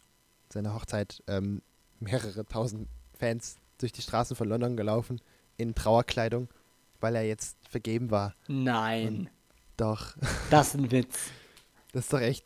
seiner 0.53 0.75
Hochzeit 0.75 1.23
ähm, 1.27 1.63
mehrere 2.01 2.45
tausend 2.47 2.89
Fans 3.19 3.57
durch 3.79 3.93
die 3.93 4.03
Straßen 4.03 4.35
von 4.37 4.49
London 4.49 4.77
gelaufen 4.77 5.21
in 5.57 5.75
Trauerkleidung, 5.75 6.49
weil 7.01 7.15
er 7.17 7.23
jetzt 7.27 7.57
vergeben 7.69 8.11
war. 8.11 8.35
Nein. 8.49 9.31
Doch, 9.77 10.15
Das 10.51 10.69
ist 10.69 10.75
ein 10.75 10.91
Witz. 10.91 11.19
das 11.93 12.05
ist 12.05 12.13
doch 12.13 12.21
echt. 12.21 12.45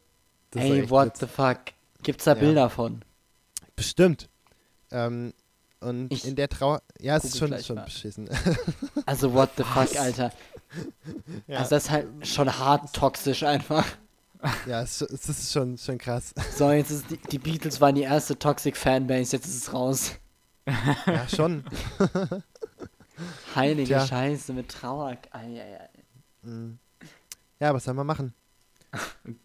Das 0.51 0.63
ist 0.63 0.69
doch 0.71 0.75
Ey, 0.75 0.81
echt 0.83 0.91
what 0.91 1.07
Witz. 1.09 1.21
the 1.21 1.27
fuck? 1.27 1.59
Gibt's 2.03 2.25
da 2.25 2.33
Ja. 2.35 2.41
Bilder 2.41 2.71
von? 2.71 3.03
Bestimmt. 3.75 4.29
Ähm, 4.91 5.33
Und 5.81 6.13
Ich 6.13 6.27
in 6.27 6.37
der 6.37 6.49
Trauer. 6.49 6.83
Ja, 7.01 7.17
es 7.17 7.25
ist 7.25 7.39
schon, 7.39 7.57
schon 7.63 7.77
mal. 7.77 7.85
beschissen. 7.85 8.29
Also, 9.07 9.33
what 9.35 9.51
the 9.57 9.65
fuck, 9.65 9.95
Alter. 9.97 10.33
ja, 11.47 11.59
Also, 11.59 11.71
das 11.71 11.85
ist 11.85 11.91
halt 11.91 12.27
schon 12.27 12.59
hart 12.59 12.95
toxisch 12.95 13.43
einfach. 13.43 13.85
ja 14.67 14.83
es, 14.83 15.01
es 15.01 15.29
ist 15.29 15.53
schon, 15.53 15.77
schon 15.79 15.99
krass. 15.99 16.33
So, 16.57 16.71
jetzt 16.73 16.91
ist 16.91 17.11
die, 17.11 17.17
die 17.19 17.39
Beatles 17.39 17.81
waren 17.81 17.95
die 17.95 18.03
erste 18.03 18.39
Toxic 18.39 18.77
Fanbase, 18.77 19.37
jetzt 19.37 19.47
ist 19.47 19.57
es 19.57 19.73
raus. 19.73 20.13
ja, 21.07 21.29
schon. 21.29 21.65
Heilige 23.55 23.87
Tja. 23.95 24.07
Scheiße 24.07 24.53
mit 24.53 24.69
Trauer. 24.71 25.17
Ei, 25.31 25.61
ei, 25.61 25.81
ei. 25.81 25.89
Mhm. 26.43 26.79
Ja, 27.61 27.73
was 27.75 27.85
soll 27.85 27.95
man 27.95 28.07
machen? 28.07 28.35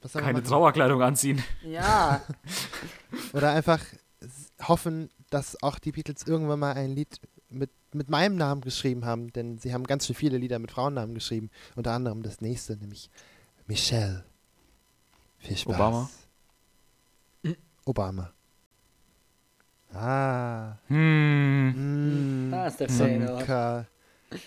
Was 0.02 0.14
soll 0.14 0.22
man 0.22 0.30
Keine 0.30 0.40
machen? 0.42 0.50
Trauerkleidung 0.50 1.02
anziehen. 1.02 1.44
Ja. 1.64 2.22
Oder 3.34 3.52
einfach 3.52 3.80
hoffen, 4.68 5.10
dass 5.30 5.62
auch 5.64 5.80
die 5.80 5.92
Beatles 5.92 6.24
irgendwann 6.28 6.60
mal 6.60 6.74
ein 6.74 6.92
Lied 6.92 7.20
mit, 7.50 7.72
mit 7.94 8.10
meinem 8.10 8.36
Namen 8.36 8.62
geschrieben 8.62 9.04
haben, 9.06 9.34
denn 9.34 9.58
sie 9.58 9.74
haben 9.74 9.86
ganz 9.86 10.06
schön 10.06 10.16
viele 10.16 10.38
Lieder 10.38 10.60
mit 10.60 10.72
Frauennamen 10.72 11.16
geschrieben. 11.16 11.50
Unter 11.76 11.92
anderem 11.94 12.22
das 12.22 12.40
nächste, 12.42 12.78
nämlich 12.78 13.10
Michelle. 13.66 14.24
Viel 15.40 15.58
Spaß. 15.58 15.76
Obama? 15.76 16.10
Obama. 17.86 18.32
Ah. 19.94 20.78
Hm. 20.88 22.48
Mm, 22.48 22.52
Da 22.52 22.68
ist 22.68 22.80
der 22.80 22.90
Fader. 22.90 23.88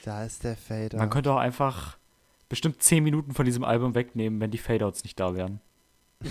Da 0.05 0.24
ist 0.24 0.45
der 0.45 0.57
Fader. 0.57 0.99
Man 0.99 1.11
könnte 1.11 1.32
auch 1.32 1.39
einfach 1.39 1.99
bestimmt 2.48 2.82
10 2.82 3.02
Minuten 3.04 3.32
von 3.32 3.44
diesem 3.44 3.64
Album 3.64 3.94
wegnehmen, 3.94 4.40
wenn 4.40 4.50
die 4.50 4.58
Fadeouts 4.58 5.04
nicht 5.04 5.18
da 5.20 5.34
wären. 5.34 5.60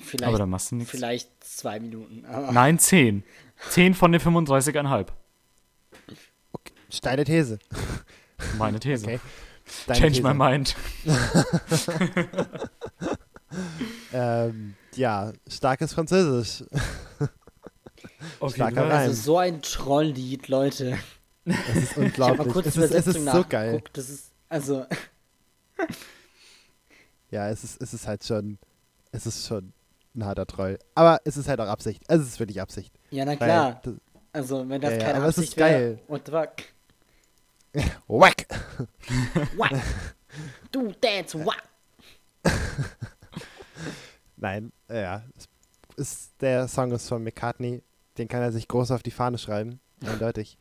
Vielleicht, 0.00 0.28
Aber 0.28 0.38
dann 0.38 0.48
machst 0.50 0.70
du 0.70 0.76
nichts. 0.76 0.90
vielleicht 0.92 1.28
zwei 1.44 1.80
Minuten. 1.80 2.24
Aber 2.24 2.52
Nein, 2.52 2.78
10. 2.78 3.24
10 3.70 3.94
von 3.94 4.12
den 4.12 4.20
35,5. 4.20 5.08
Steile 6.90 7.24
These. 7.24 7.58
Meine 8.56 8.80
These. 8.80 9.04
Okay. 9.04 9.20
Deine 9.86 10.00
Change 10.00 10.14
These. 10.14 10.22
my 10.22 10.34
mind. 10.34 10.76
Ähm, 14.12 14.74
ja, 14.94 15.32
starkes 15.48 15.94
Französisch. 15.94 16.64
Auf 18.40 18.54
Starker. 18.54 18.84
Also 18.84 19.14
so 19.14 19.38
ein 19.38 19.62
Trolllied, 19.62 20.48
Leute. 20.48 20.98
Das 21.48 21.76
ist 21.76 21.90
Ich 21.92 21.96
unglaublich. 21.96 22.52
kurz 22.52 22.66
Es 22.66 22.76
ist, 22.76 22.94
es 22.94 23.06
ist 23.06 23.24
so 23.24 23.44
geil. 23.48 23.82
Das 23.92 24.08
ist, 24.08 24.30
also, 24.48 24.86
Ja, 27.30 27.48
es 27.50 27.64
ist, 27.64 27.80
es 27.82 27.94
ist 27.94 28.06
halt 28.06 28.24
schon, 28.24 28.58
es 29.12 29.26
ist 29.26 29.46
schon 29.46 29.72
ein 30.14 30.24
harter 30.24 30.46
Troll. 30.46 30.78
Aber 30.94 31.20
es 31.24 31.36
ist 31.36 31.48
halt 31.48 31.60
auch 31.60 31.66
Absicht. 31.68 32.02
Es 32.08 32.20
ist 32.22 32.38
wirklich 32.40 32.60
Absicht. 32.60 32.92
ja, 33.10 33.24
na 33.24 33.32
Weil 33.32 33.36
klar. 33.36 33.80
das- 33.82 33.94
Also, 34.32 34.68
wenn 34.68 34.80
das 34.80 34.92
Ja, 34.92 34.98
ja, 34.98 35.04
keine 35.04 35.18
aber 35.18 35.28
es 35.28 35.38
Absicht 35.38 35.52
ist 35.52 35.56
wäre, 35.58 35.98
the 36.08 36.30
fuck? 36.30 36.52
Whack! 38.08 38.46
What? 39.56 39.70
du 40.72 40.92
dance, 41.00 41.44
what? 41.44 41.56
Nein, 44.36 44.72
ja. 44.88 45.22
Ist, 45.96 46.30
der 46.40 46.68
Song 46.68 46.92
ist 46.92 47.08
von 47.08 47.22
McCartney. 47.24 47.82
Den 48.18 48.28
kann 48.28 48.42
er 48.42 48.52
sich 48.52 48.68
groß 48.68 48.90
auf 48.92 49.02
die 49.02 49.10
Fahne 49.10 49.38
schreiben. 49.38 49.80
Eindeutig. 50.04 50.58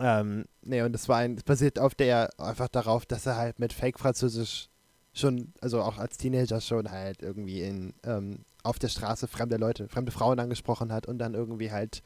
Ähm, 0.00 0.44
nee, 0.62 0.82
und 0.82 0.94
es 0.94 1.08
war 1.08 1.18
ein, 1.18 1.36
es 1.36 1.42
basiert 1.42 1.78
auf 1.78 1.94
der, 1.94 2.30
einfach 2.38 2.68
darauf, 2.68 3.06
dass 3.06 3.26
er 3.26 3.36
halt 3.36 3.58
mit 3.58 3.72
Fake-Französisch 3.72 4.68
schon, 5.12 5.52
also 5.60 5.82
auch 5.82 5.98
als 5.98 6.18
Teenager 6.18 6.60
schon 6.60 6.90
halt 6.90 7.22
irgendwie 7.22 7.62
in, 7.62 7.94
ähm, 8.04 8.40
auf 8.62 8.78
der 8.78 8.88
Straße 8.88 9.28
fremde 9.28 9.56
Leute, 9.56 9.88
fremde 9.88 10.12
Frauen 10.12 10.38
angesprochen 10.38 10.92
hat 10.92 11.06
und 11.06 11.18
dann 11.18 11.34
irgendwie 11.34 11.70
halt 11.70 12.02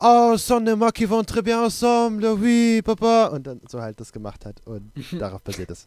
Oh, 0.00 0.32
des 0.32 0.48
mots 0.76 0.94
qui 0.94 1.06
vont 1.08 1.28
très 1.28 1.42
bien 1.42 1.62
ensemble, 1.62 2.32
oui, 2.40 2.82
papa. 2.82 3.26
Und 3.26 3.46
dann 3.46 3.60
so 3.68 3.80
halt 3.80 4.00
das 4.00 4.12
gemacht 4.12 4.44
hat. 4.46 4.66
Und 4.66 4.90
darauf 5.12 5.42
basiert 5.42 5.70
es. 5.70 5.86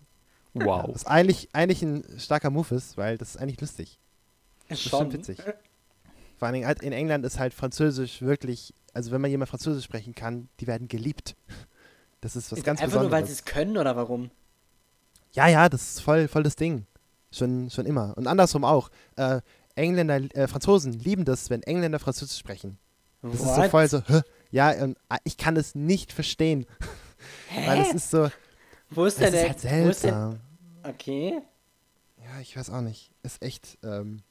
Wow. 0.54 0.90
Was 0.94 1.06
eigentlich, 1.06 1.50
eigentlich 1.54 1.82
ein 1.82 2.06
starker 2.18 2.50
Move 2.50 2.76
ist, 2.76 2.98
weil 2.98 3.18
das 3.18 3.32
ist 3.32 3.38
eigentlich 3.38 3.60
lustig. 3.60 4.00
Das 4.70 4.80
ist 4.80 4.90
schon 4.90 5.12
witzig. 5.12 5.38
Vor 6.38 6.48
allen 6.48 6.54
Dingen 6.54 6.68
halt 6.68 6.82
in 6.82 6.92
England 6.94 7.26
ist 7.26 7.40
halt 7.40 7.54
Französisch 7.54 8.22
wirklich, 8.22 8.74
also 8.94 9.12
wenn 9.12 9.22
man 9.22 9.32
jemand 9.32 9.50
Französisch 9.50 9.86
sprechen 9.86 10.14
kann, 10.16 10.50
die 10.60 10.68
werden 10.68 10.88
geliebt. 10.88 11.36
Das 12.22 12.36
ist 12.36 12.52
was 12.52 12.64
ganz 12.64 12.82
Einfach 12.82 13.02
nur, 13.02 13.12
weil 13.12 13.22
Besonderes. 13.22 13.38
sie 13.38 13.44
es 13.44 13.46
können 13.46 13.78
oder 13.78 13.96
warum? 13.96 14.32
ja, 15.34 15.48
ja, 15.48 15.70
das 15.70 15.82
ist 15.92 16.00
voll, 16.02 16.28
voll 16.28 16.42
das 16.42 16.56
Ding. 16.56 16.88
Schon, 17.32 17.70
schon 17.70 17.86
immer. 17.86 18.18
Und 18.18 18.26
andersrum 18.26 18.64
auch. 18.64 18.90
Äh, 19.16 19.42
Engländer, 19.76 20.16
äh, 20.36 20.48
Franzosen 20.48 20.94
lieben 20.94 21.24
das, 21.26 21.52
wenn 21.52 21.62
Engländer 21.62 22.00
Französisch 22.00 22.40
sprechen. 22.40 22.80
Das 23.22 23.34
ist 23.36 23.42
so 23.42 23.48
What? 23.48 23.70
voll 23.70 23.88
so, 23.88 24.02
hä? 24.08 24.22
ja, 24.50 24.72
und, 24.84 24.98
ah, 25.10 25.18
ich 25.24 25.38
kann 25.38 25.56
es 25.56 25.76
nicht 25.76 26.12
verstehen. 26.14 26.66
Weil 27.68 27.82
es 27.82 27.94
ist 27.94 28.10
so, 28.10 28.32
Wo 28.90 29.06
ist 29.06 29.20
denn 29.20 29.32
ist 29.34 29.64
der? 29.64 29.72
halt 29.72 29.86
wo 29.86 29.90
ist 29.90 30.04
denn, 30.04 30.14
seltsam. 30.14 30.40
okay. 30.84 31.42
Ja, 32.24 32.40
ich 32.42 32.58
weiß 32.58 32.72
auch 32.72 32.82
nicht. 32.82 33.12
Ist 33.22 33.40
echt, 33.44 33.78
ähm, 33.84 34.22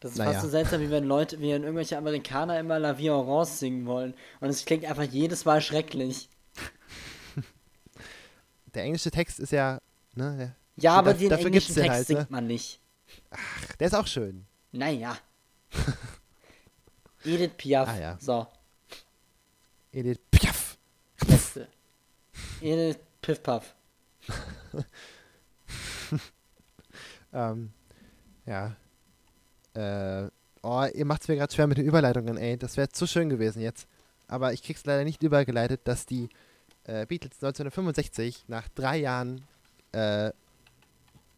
Das 0.00 0.12
ist 0.12 0.18
Naja. 0.18 0.32
fast 0.32 0.44
so 0.44 0.48
seltsam, 0.50 0.80
wie 0.80 0.90
wenn 0.90 1.04
Leute, 1.04 1.38
wie 1.40 1.52
wenn 1.52 1.62
irgendwelche 1.62 1.96
Amerikaner 1.96 2.58
immer 2.60 2.78
La 2.78 2.98
Vie 2.98 3.06
en 3.08 3.14
Rose 3.14 3.56
singen 3.56 3.86
wollen. 3.86 4.14
Und 4.40 4.48
es 4.50 4.64
klingt 4.64 4.84
einfach 4.84 5.04
jedes 5.04 5.44
Mal 5.44 5.60
schrecklich. 5.62 6.28
der 8.74 8.84
englische 8.84 9.10
Text 9.10 9.40
ist 9.40 9.52
ja, 9.52 9.80
ne, 10.14 10.54
Ja, 10.76 10.94
aber 10.96 11.14
da- 11.14 11.18
den 11.18 11.30
dafür 11.30 11.46
englischen 11.46 11.74
Text 11.74 11.90
halt, 11.90 12.08
ne? 12.10 12.16
singt 12.16 12.30
man 12.30 12.46
nicht. 12.46 12.80
der 13.80 13.86
ist 13.86 13.94
auch 13.94 14.06
schön. 14.06 14.44
Naja. 14.72 15.16
Edith 17.24 17.52
Piaf. 17.56 17.88
Ah, 17.88 17.98
ja. 17.98 18.18
So, 18.20 18.46
Edith 19.92 20.20
Piaf. 20.30 20.76
letzte. 21.26 21.68
Edith 22.60 22.98
Piff 23.22 23.42
Puff. 23.42 23.74
Ähm, 27.32 27.72
ja. 28.46 28.74
Äh, 29.76 30.28
oh, 30.62 30.84
ihr 30.92 31.04
macht 31.04 31.22
es 31.22 31.28
mir 31.28 31.36
gerade 31.36 31.52
schwer 31.52 31.66
mit 31.66 31.78
den 31.78 31.86
Überleitungen, 31.86 32.36
ey. 32.36 32.56
Das 32.56 32.76
wäre 32.76 32.88
zu 32.88 33.06
schön 33.06 33.28
gewesen 33.28 33.60
jetzt. 33.60 33.86
Aber 34.28 34.52
ich 34.52 34.62
krieg's 34.62 34.84
leider 34.84 35.04
nicht 35.04 35.22
übergeleitet, 35.22 35.82
dass 35.84 36.06
die 36.06 36.28
äh, 36.84 37.06
Beatles 37.06 37.34
1965 37.34 38.44
nach 38.48 38.68
drei 38.74 38.98
Jahren 38.98 39.42
äh, 39.92 40.28
äh, 40.28 40.32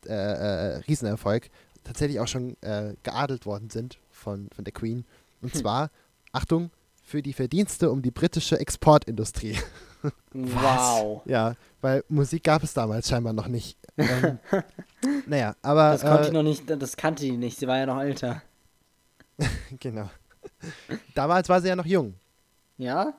äh, 0.06 0.77
Riesenerfolg 0.89 1.51
tatsächlich 1.85 2.20
auch 2.20 2.28
schon 2.28 2.56
äh, 2.62 2.94
geadelt 3.02 3.47
worden 3.47 3.70
sind 3.70 3.98
von, 4.10 4.48
von 4.55 4.65
der 4.65 4.73
Queen. 4.73 5.05
Und 5.43 5.55
zwar, 5.55 5.90
Achtung, 6.32 6.70
für 7.02 7.23
die 7.23 7.32
Verdienste 7.32 7.90
um 7.90 8.02
die 8.02 8.10
britische 8.10 8.59
Exportindustrie. 8.59 9.59
Wow. 10.32 11.23
ja, 11.24 11.56
weil 11.81 12.05
Musik 12.09 12.44
gab 12.44 12.62
es 12.62 12.73
damals 12.73 13.09
scheinbar 13.09 13.32
noch 13.32 13.48
nicht. 13.48 13.77
Ähm, 13.99 14.39
naja, 15.27 15.55
aber. 15.62 15.91
Das 15.93 16.03
konnte 16.03 16.25
äh, 16.25 16.27
ich 16.29 16.33
noch 16.33 16.43
nicht, 16.43 16.70
das 16.70 16.97
kannte 16.97 17.25
die 17.25 17.37
nicht, 17.37 17.59
sie 17.59 17.66
war 17.66 17.79
ja 17.79 17.87
noch 17.87 18.01
älter. 18.01 18.43
Genau. 19.79 20.11
Damals 21.15 21.49
war 21.49 21.61
sie 21.61 21.69
ja 21.69 21.77
noch 21.77 21.87
jung. 21.87 22.15
Ja? 22.77 23.12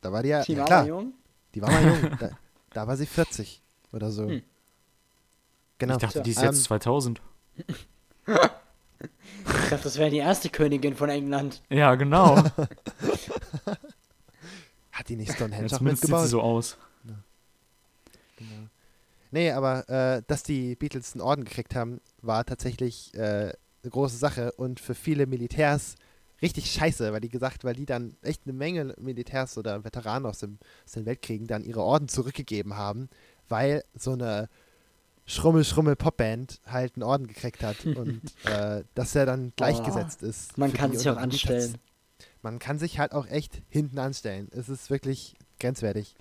Da 0.00 0.10
war 0.10 0.22
die 0.22 0.30
ja, 0.30 0.42
Die 0.42 0.52
ja 0.54 0.58
war 0.58 0.66
klar, 0.66 0.82
mal 0.82 0.88
jung? 0.88 1.12
die 1.54 1.62
war 1.62 1.70
mal 1.70 1.84
jung. 1.84 2.10
Da, 2.18 2.30
da 2.72 2.86
war 2.88 2.96
sie 2.96 3.06
40 3.06 3.62
oder 3.92 4.10
so. 4.10 4.28
Hm. 4.28 4.42
Genau. 5.78 5.94
Ich 5.94 6.00
dachte, 6.00 6.22
die 6.22 6.30
ist 6.30 6.38
Ähm, 6.38 6.46
jetzt 6.46 6.64
2000. 6.64 7.20
Ich 7.56 7.66
dachte, 9.70 9.84
das 9.84 9.98
wäre 9.98 10.10
die 10.10 10.18
erste 10.18 10.48
Königin 10.48 10.96
von 10.96 11.10
England. 11.10 11.62
Ja, 11.68 11.94
genau. 11.94 12.42
Hat 14.92 15.08
die 15.08 15.16
nicht 15.16 15.28
ja, 15.28 15.34
Stonehenge 15.34 15.66
auch 15.66 15.78
zumindest 15.78 16.02
sieht 16.02 16.10
mitgebaut? 16.10 16.22
sie 16.24 16.28
so 16.28 16.40
aus. 16.40 16.76
Genau. 18.36 18.68
Nee, 19.32 19.50
aber 19.50 19.88
äh, 19.88 20.22
dass 20.26 20.42
die 20.42 20.76
Beatles 20.76 21.14
einen 21.14 21.22
Orden 21.22 21.44
gekriegt 21.44 21.74
haben, 21.74 22.00
war 22.20 22.44
tatsächlich 22.44 23.14
äh, 23.14 23.18
eine 23.82 23.90
große 23.90 24.16
Sache 24.16 24.52
und 24.52 24.78
für 24.78 24.94
viele 24.94 25.26
Militärs 25.26 25.96
richtig 26.42 26.70
scheiße, 26.70 27.12
weil 27.12 27.20
die 27.20 27.30
gesagt, 27.30 27.64
weil 27.64 27.74
die 27.74 27.86
dann 27.86 28.14
echt 28.20 28.42
eine 28.44 28.52
Menge 28.52 28.94
Militärs 29.00 29.56
oder 29.56 29.84
Veteranen 29.84 30.26
aus, 30.26 30.40
dem, 30.40 30.58
aus 30.84 30.92
den 30.92 31.06
Weltkriegen 31.06 31.46
dann 31.46 31.64
ihre 31.64 31.82
Orden 31.82 32.08
zurückgegeben 32.08 32.76
haben, 32.76 33.08
weil 33.48 33.84
so 33.94 34.12
eine 34.12 34.50
Schrummel-Schrummel-Popband 35.24 36.60
halt 36.66 36.96
einen 36.96 37.04
Orden 37.04 37.26
gekriegt 37.26 37.62
hat 37.62 37.86
und 37.86 38.20
äh, 38.44 38.84
dass 38.94 39.14
er 39.14 39.24
dann 39.24 39.54
gleichgesetzt 39.56 40.22
ist. 40.22 40.58
Man 40.58 40.74
kann 40.74 40.92
sich 40.92 41.08
auch 41.08 41.16
anstellen. 41.16 41.78
Man 42.42 42.58
kann 42.58 42.78
sich 42.78 42.98
halt 42.98 43.12
auch 43.12 43.28
echt 43.28 43.62
hinten 43.70 43.98
anstellen. 43.98 44.48
Es 44.50 44.68
ist 44.68 44.90
wirklich 44.90 45.36
grenzwertig. 45.58 46.16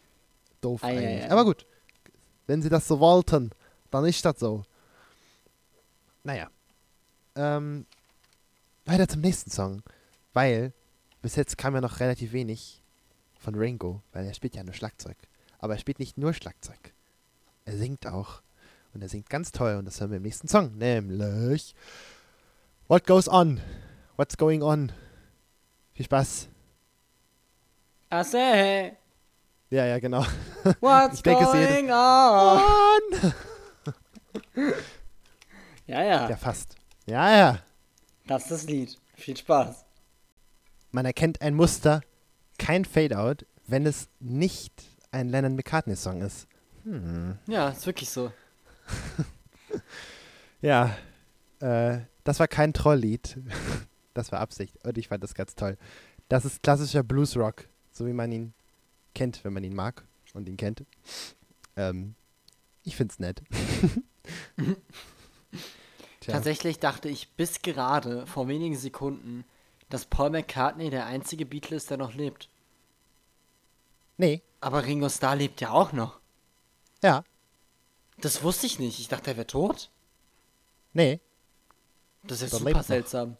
Doof 0.62 0.84
ei, 0.84 0.92
eigentlich. 0.92 1.24
ei. 1.24 1.32
Aber 1.32 1.44
gut. 1.44 1.66
Wenn 2.48 2.62
sie 2.62 2.70
das 2.70 2.88
so 2.88 3.00
wollten, 3.00 3.52
dann 3.90 4.06
ist 4.06 4.24
das 4.26 4.40
so. 4.40 4.64
Naja. 6.24 6.50
Ähm, 7.36 7.86
weiter 8.86 9.08
zum 9.08 9.22
nächsten 9.22 9.52
Song. 9.52 9.84
Weil 10.34 10.74
bis 11.22 11.36
jetzt 11.36 11.58
kam 11.58 11.76
ja 11.76 11.82
noch 11.82 12.00
relativ 12.00 12.32
wenig 12.32 12.82
von 13.40 13.56
Ringo, 13.56 14.02
weil 14.14 14.26
er 14.26 14.34
spielt 14.34 14.56
ja 14.56 14.64
nur 14.64 14.74
Schlagzeug. 14.74 15.18
Aber 15.60 15.74
er 15.74 15.80
spielt 15.80 16.00
nicht 16.00 16.18
nur 16.18 16.34
Schlagzeug. 16.34 16.94
Er 17.66 17.78
singt 17.78 18.08
auch. 18.08 18.42
Und 18.94 19.02
er 19.02 19.10
singt 19.10 19.30
ganz 19.30 19.52
toll 19.52 19.76
und 19.76 19.86
das 19.86 20.00
hören 20.02 20.12
wir 20.12 20.18
im 20.18 20.24
nächsten 20.24 20.48
Song. 20.48 20.78
Nämlich 20.78 21.76
What 22.88 23.08
Goes 23.08 23.28
On. 23.30 23.58
What 23.58 23.64
What's 24.18 24.38
going 24.38 24.62
on? 24.62 24.92
Viel 25.94 26.06
Spaß. 26.06 26.48
I 28.14 28.24
say, 28.24 28.98
Ja, 29.72 29.86
ja, 29.86 30.00
genau. 30.00 30.24
what's 30.82 31.16
Ich 31.16 31.24
denke, 31.24 31.46
going 31.46 31.90
on? 31.90 32.62
On! 33.24 33.34
Ja, 35.88 36.04
ja, 36.04 36.30
Ja, 36.30 36.38
fast. 36.38 36.76
Ja, 37.06 37.36
ja. 37.36 37.60
das 38.26 38.44
ist 38.44 38.52
das 38.52 38.64
Lied. 38.64 38.98
Viel 39.16 39.36
Spaß. 39.36 39.84
Man 40.92 41.06
erkennt 41.06 41.42
ein 41.42 41.54
Muster, 41.54 42.02
kein 42.58 42.86
Fade-out, 42.86 43.46
wenn 43.68 43.86
es 43.86 44.08
nicht 44.20 44.84
ein 45.12 45.28
Lennon 45.28 45.56
McCartney-Song 45.56 46.22
ist. 46.22 46.48
Hm. 46.84 47.38
Ja, 47.48 47.70
ist 47.70 47.86
wirklich 47.86 48.10
so. 48.10 48.32
Ja, 50.62 50.96
äh, 51.60 52.02
das 52.24 52.40
war 52.40 52.48
kein 52.48 52.74
Trolllied. 52.74 53.38
Das 54.14 54.32
war 54.32 54.40
Absicht 54.40 54.78
und 54.86 54.98
ich 54.98 55.08
fand 55.08 55.24
das 55.24 55.34
ganz 55.34 55.56
toll. 55.56 55.78
Das 56.30 56.46
ist 56.46 56.62
klassischer 56.62 57.02
Bluesrock, 57.02 57.68
so 57.92 58.06
wie 58.06 58.14
man 58.14 58.32
ihn 58.32 58.54
kennt, 59.14 59.44
wenn 59.44 59.54
man 59.54 59.64
ihn 59.64 59.76
mag 59.76 60.06
und 60.34 60.48
ihn 60.48 60.58
kennt. 60.58 60.86
Ähm, 61.76 62.16
ich 62.84 62.96
find's 62.96 63.20
nett. 63.20 63.42
Tatsächlich 66.22 66.80
dachte 66.80 67.10
ich 67.10 67.30
bis 67.32 67.62
gerade 67.62 68.28
vor 68.28 68.48
wenigen 68.48 68.78
Sekunden, 68.78 69.44
dass 69.90 70.06
Paul 70.06 70.30
McCartney 70.30 70.90
der 70.90 71.06
einzige 71.08 71.46
Beatle 71.46 71.78
ist, 71.78 71.90
der 71.90 71.98
noch 71.98 72.14
lebt. 72.14 72.50
nee, 74.18 74.42
Aber 74.62 74.86
Ringo 74.86 75.10
Starr 75.10 75.36
lebt 75.36 75.62
ja 75.62 75.72
auch 75.72 75.92
noch. 75.94 76.20
ja, 77.04 77.24
Das 78.20 78.44
wusste 78.44 78.68
ich 78.68 78.78
nicht. 78.80 79.00
Ich 79.00 79.08
dachte, 79.08 79.32
er 79.32 79.38
wäre 79.38 79.48
tot. 79.48 79.90
nee. 80.94 81.20
Das 82.24 82.44
ist 82.44 82.54
ja 82.54 82.60
super 82.60 82.72
noch. 82.74 82.84
seltsam. 82.84 83.36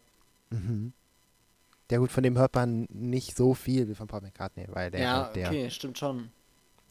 Ja 1.92 1.98
gut, 1.98 2.10
von 2.10 2.22
dem 2.22 2.38
hört 2.38 2.54
man 2.54 2.86
nicht 2.88 3.36
so 3.36 3.52
viel 3.52 3.86
wie 3.86 3.94
von 3.94 4.06
Paul 4.06 4.22
McCartney, 4.22 4.64
weil 4.68 4.90
der, 4.90 5.00
ja, 5.02 5.24
der 5.24 5.48
okay, 5.48 5.70
stimmt 5.70 5.98
schon. 5.98 6.30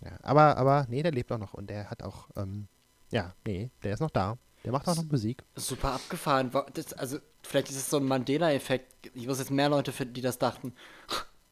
ja, 0.06 0.11
aber, 0.22 0.57
aber, 0.57 0.86
nee, 0.90 1.02
der 1.02 1.11
lebt 1.11 1.32
auch 1.32 1.40
noch 1.40 1.56
und 1.56 1.72
der 1.72 1.90
hat 1.90 2.03
auch, 2.03 2.30
ähm, 2.36 2.68
ja, 3.10 3.34
nee, 3.48 3.72
der 3.82 3.95
ist 3.95 3.99
noch 3.99 4.11
da. 4.11 4.38
Der 4.64 4.72
macht 4.72 4.88
auch 4.88 4.95
noch 4.95 5.06
Musik. 5.06 5.41
Super 5.56 5.94
abgefahren. 5.94 6.52
Das, 6.76 6.94
also, 6.94 7.18
vielleicht 7.41 7.72
ist 7.72 7.78
es 7.78 7.90
so 7.90 7.98
ein 7.98 8.03
Mandela-Effekt. 8.03 9.10
Ich 9.15 9.26
muss 9.26 9.40
jetzt 9.40 9.49
mehr 9.49 9.69
Leute 9.69 9.91
finden, 9.91 10.14
die 10.14 10.22
das 10.22 10.38
dachten. 10.38 10.76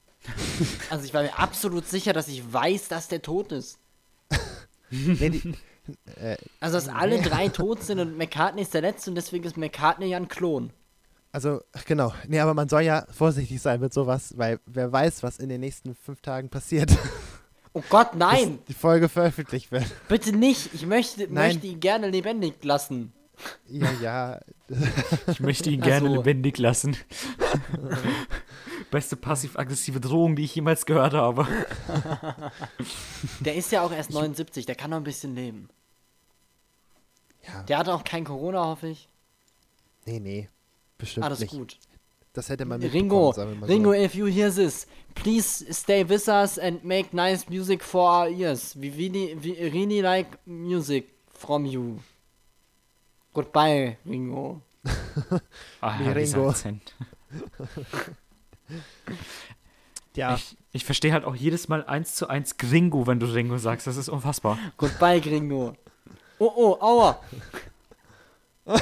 also, 0.92 1.04
ich 1.04 1.16
war 1.16 1.24
mir 1.24 1.40
absolut 1.40 1.88
sicher, 1.88 2.14
dass 2.14 2.28
ich 2.28 2.54
weiß, 2.54 2.88
dass 2.88 3.08
der 3.08 3.24
tot 3.24 3.52
ist. 3.52 3.80
Nee, 4.92 5.30
die, 5.30 5.56
Also, 6.60 6.78
dass 6.78 6.88
alle 6.88 7.20
drei 7.20 7.50
tot 7.50 7.82
sind 7.82 8.00
und 8.00 8.16
McCartney 8.16 8.62
ist 8.62 8.76
der 8.76 8.82
Letzte 8.82 9.10
und 9.10 9.16
deswegen 9.16 9.44
ist 9.44 9.58
McCartney 9.58 10.06
ja 10.06 10.18
ein 10.18 10.28
Klon. 10.28 10.72
Also, 11.32 11.62
ach, 11.74 11.86
genau. 11.86 12.14
Nee, 12.28 12.40
aber 12.40 12.54
man 12.54 12.70
soll 12.70 12.82
ja 12.82 13.06
vorsichtig 13.12 13.62
sein 13.62 13.80
mit 13.80 13.94
sowas, 13.94 14.34
weil 14.38 14.60
wer 14.66 14.92
weiß, 14.92 15.22
was 15.22 15.38
in 15.38 15.50
den 15.50 15.62
nächsten 15.62 15.96
fünf 15.96 16.22
Tagen 16.22 16.50
passiert. 16.50 16.92
Oh 17.72 17.84
Gott, 17.88 18.16
nein! 18.16 18.58
Bis 18.58 18.66
die 18.66 18.74
Folge 18.74 19.08
veröffentlicht 19.10 19.72
wird. 19.72 19.86
Bitte 20.08 20.36
nicht! 20.36 20.74
Ich 20.74 20.88
möchte, 20.88 21.28
Nein. 21.32 21.54
möchte 21.54 21.68
ihn 21.68 21.80
gerne 21.80 22.10
lebendig 22.10 22.56
lassen. 22.64 23.14
Ja, 23.68 23.92
ja. 24.02 24.40
Ich 25.28 25.40
möchte 25.40 25.70
ihn 25.70 25.80
gerne 25.80 26.10
so. 26.10 26.16
lebendig 26.16 26.58
lassen. 26.58 26.98
Beste 28.90 29.16
passiv-aggressive 29.16 30.00
Drohung, 30.00 30.36
die 30.36 30.46
ich 30.46 30.56
jemals 30.56 30.88
gehört 30.88 31.14
habe. 31.14 31.48
Der 33.42 33.54
ist 33.56 33.72
ja 33.72 33.84
auch 33.84 33.92
erst 33.92 34.12
79, 34.12 34.66
der 34.66 34.74
kann 34.76 34.90
noch 34.90 34.98
ein 34.98 35.04
bisschen 35.04 35.36
leben. 35.36 35.70
ja. 37.48 37.62
Der 37.64 37.78
hat 37.78 37.88
auch 37.88 38.04
kein 38.04 38.24
Corona, 38.26 38.66
hoffe 38.66 38.88
ich. 38.88 39.08
Nee, 40.06 40.20
nee. 40.20 40.50
Bestimmt 41.00 41.26
Alles 41.26 41.40
nicht. 41.40 41.52
gut. 41.52 41.78
Das 42.34 42.48
hätte 42.50 42.66
man 42.66 42.82
Ringo, 42.84 43.32
sagen 43.34 43.52
wir 43.54 43.58
mal 43.62 43.66
Ringo, 43.66 43.92
So. 43.92 43.98
if 44.00 44.14
you 44.14 44.28
hear 44.28 44.54
this, 44.54 44.86
please 45.16 45.66
stay 45.74 46.08
with 46.08 46.28
us 46.28 46.60
and 46.60 46.84
make 46.84 47.10
nice 47.16 47.50
music 47.50 47.84
for 47.84 48.08
our 48.08 48.30
ears. 48.30 48.76
We 48.80 48.90
really, 48.96 49.36
we 49.42 49.56
really 49.72 50.02
like 50.02 50.28
music 50.46 51.10
from 51.34 51.66
you. 51.66 52.00
Goodbye, 53.34 53.98
Ringo. 54.06 54.62
Ah, 55.82 55.98
Ringo. 55.98 56.54
Ja, 60.16 60.36
Ich, 60.36 60.58
ich 60.72 60.86
verstehe 60.86 61.14
halt 61.14 61.24
auch 61.24 61.36
jedes 61.36 61.68
Mal 61.68 61.86
eins 61.86 62.16
zu 62.16 62.28
eins 62.28 62.58
Gringo, 62.58 63.08
wenn 63.08 63.20
du 63.20 63.26
Ringo 63.28 63.58
sagst. 63.58 63.88
Das 63.88 63.96
ist 63.98 64.10
unfassbar. 64.10 64.58
Goodbye, 64.78 65.22
Ringo. 65.24 65.76
Oh, 66.40 66.52
oh, 66.56 66.78
aua. 66.82 67.22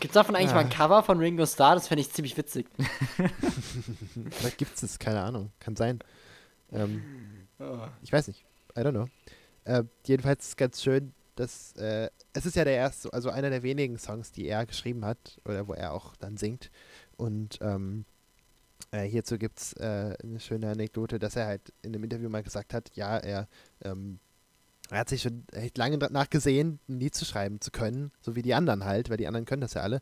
Gibt's 0.00 0.14
davon 0.14 0.36
eigentlich 0.36 0.52
mal 0.52 0.60
ein 0.60 0.70
Cover 0.70 1.02
von 1.02 1.18
Ringo 1.18 1.46
Starr? 1.46 1.74
Das 1.74 1.88
fände 1.88 2.02
ich 2.02 2.12
ziemlich 2.12 2.36
witzig. 2.36 2.66
vielleicht 4.30 4.58
gibt 4.58 4.82
es 4.82 4.98
keine 4.98 5.20
Ahnung. 5.22 5.52
Kann 5.60 5.76
sein. 5.76 6.00
Ähm, 6.72 7.02
ich 8.02 8.12
weiß 8.12 8.28
nicht. 8.28 8.44
I 8.76 8.80
don't 8.80 8.90
know. 8.90 9.08
Äh, 9.64 9.84
jedenfalls 10.06 10.48
ist 10.48 10.56
ganz 10.56 10.82
schön, 10.82 11.12
dass 11.36 11.72
äh, 11.76 12.10
es 12.32 12.46
ist 12.46 12.56
ja 12.56 12.64
der 12.64 12.74
erste, 12.74 13.12
also 13.12 13.30
einer 13.30 13.50
der 13.50 13.62
wenigen 13.62 13.98
Songs, 13.98 14.32
die 14.32 14.46
er 14.46 14.66
geschrieben 14.66 15.04
hat 15.04 15.40
oder 15.44 15.68
wo 15.68 15.74
er 15.74 15.92
auch 15.92 16.16
dann 16.16 16.36
singt. 16.36 16.70
Und 17.16 17.58
ähm, 17.60 18.04
äh, 18.90 19.04
hierzu 19.04 19.38
gibt 19.38 19.58
es 19.58 19.72
äh, 19.74 20.16
eine 20.22 20.40
schöne 20.40 20.70
Anekdote, 20.70 21.18
dass 21.18 21.36
er 21.36 21.46
halt 21.46 21.72
in 21.82 21.94
einem 21.94 22.04
Interview 22.04 22.28
mal 22.28 22.42
gesagt 22.42 22.74
hat, 22.74 22.90
ja, 22.94 23.16
er, 23.18 23.48
ähm, 23.82 24.18
er 24.92 25.00
hat 25.00 25.08
sich 25.08 25.22
schon 25.22 25.44
echt 25.52 25.78
lange 25.78 25.98
danach 25.98 26.28
gesehen, 26.28 26.78
ein 26.88 27.00
Lied 27.00 27.14
zu 27.14 27.24
schreiben 27.24 27.60
zu 27.60 27.70
können, 27.70 28.12
so 28.20 28.36
wie 28.36 28.42
die 28.42 28.54
anderen 28.54 28.84
halt, 28.84 29.08
weil 29.08 29.16
die 29.16 29.26
anderen 29.26 29.46
können 29.46 29.62
das 29.62 29.74
ja 29.74 29.80
alle. 29.80 30.00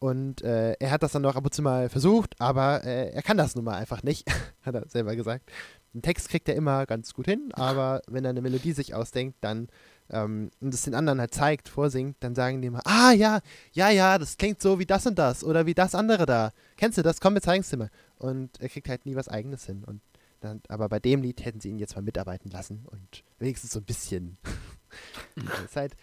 Und 0.00 0.42
äh, 0.42 0.74
er 0.74 0.90
hat 0.90 1.02
das 1.02 1.12
dann 1.12 1.22
noch 1.22 1.34
ab 1.34 1.44
und 1.44 1.52
zu 1.52 1.62
mal 1.62 1.88
versucht, 1.88 2.40
aber 2.40 2.84
äh, 2.84 3.10
er 3.10 3.22
kann 3.22 3.36
das 3.36 3.56
nun 3.56 3.64
mal 3.64 3.74
einfach 3.74 4.02
nicht, 4.02 4.28
hat 4.62 4.74
er 4.74 4.88
selber 4.88 5.16
gesagt. 5.16 5.50
Den 5.94 6.02
Text 6.02 6.28
kriegt 6.28 6.48
er 6.48 6.54
immer 6.54 6.86
ganz 6.86 7.14
gut 7.14 7.26
hin, 7.26 7.48
aber 7.54 8.02
wenn 8.06 8.24
er 8.24 8.30
eine 8.30 8.42
Melodie 8.42 8.72
sich 8.72 8.94
ausdenkt, 8.94 9.38
dann 9.40 9.68
ähm, 10.10 10.50
und 10.60 10.72
es 10.72 10.82
den 10.82 10.94
anderen 10.94 11.20
halt 11.20 11.34
zeigt, 11.34 11.68
vorsingt, 11.68 12.16
dann 12.20 12.34
sagen 12.34 12.60
die 12.60 12.68
immer, 12.68 12.82
ah 12.84 13.12
ja, 13.12 13.40
ja, 13.72 13.90
ja, 13.90 14.18
das 14.18 14.36
klingt 14.36 14.60
so 14.60 14.78
wie 14.78 14.86
das 14.86 15.06
und 15.06 15.18
das 15.18 15.42
oder 15.42 15.66
wie 15.66 15.74
das 15.74 15.94
andere 15.94 16.26
da. 16.26 16.52
Kennst 16.76 16.98
du 16.98 17.02
das? 17.02 17.20
Komm, 17.20 17.34
wir 17.34 17.42
zeigen's 17.42 17.70
dir 17.70 17.78
mal. 17.78 17.90
Und 18.18 18.60
er 18.60 18.68
kriegt 18.68 18.88
halt 18.88 19.06
nie 19.06 19.16
was 19.16 19.28
Eigenes 19.28 19.64
hin. 19.64 19.84
Und 19.84 20.00
dann, 20.40 20.62
aber 20.68 20.88
bei 20.88 21.00
dem 21.00 21.22
Lied 21.22 21.44
hätten 21.44 21.60
sie 21.60 21.68
ihn 21.70 21.78
jetzt 21.78 21.96
mal 21.96 22.02
mitarbeiten 22.02 22.50
lassen 22.50 22.84
und 22.86 23.24
wenigstens 23.38 23.72
so 23.72 23.80
ein 23.80 23.84
bisschen. 23.84 24.38
das 25.36 25.60
ist 25.60 25.76
halt, 25.76 25.96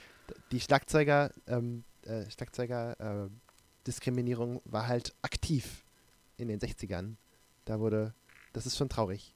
die 0.52 0.60
Schlagzeuger, 0.60 1.32
ähm, 1.48 1.84
äh, 2.04 2.30
Schlagzeuger, 2.30 3.26
äh, 3.26 3.30
Diskriminierung 3.88 4.62
war 4.66 4.88
halt 4.88 5.14
aktiv 5.22 5.86
in 6.38 6.48
den 6.48 6.60
60ern. 6.60 7.16
Da 7.66 7.80
wurde, 7.80 8.14
das 8.54 8.66
ist 8.66 8.78
schon 8.78 8.90
traurig. 8.90 9.36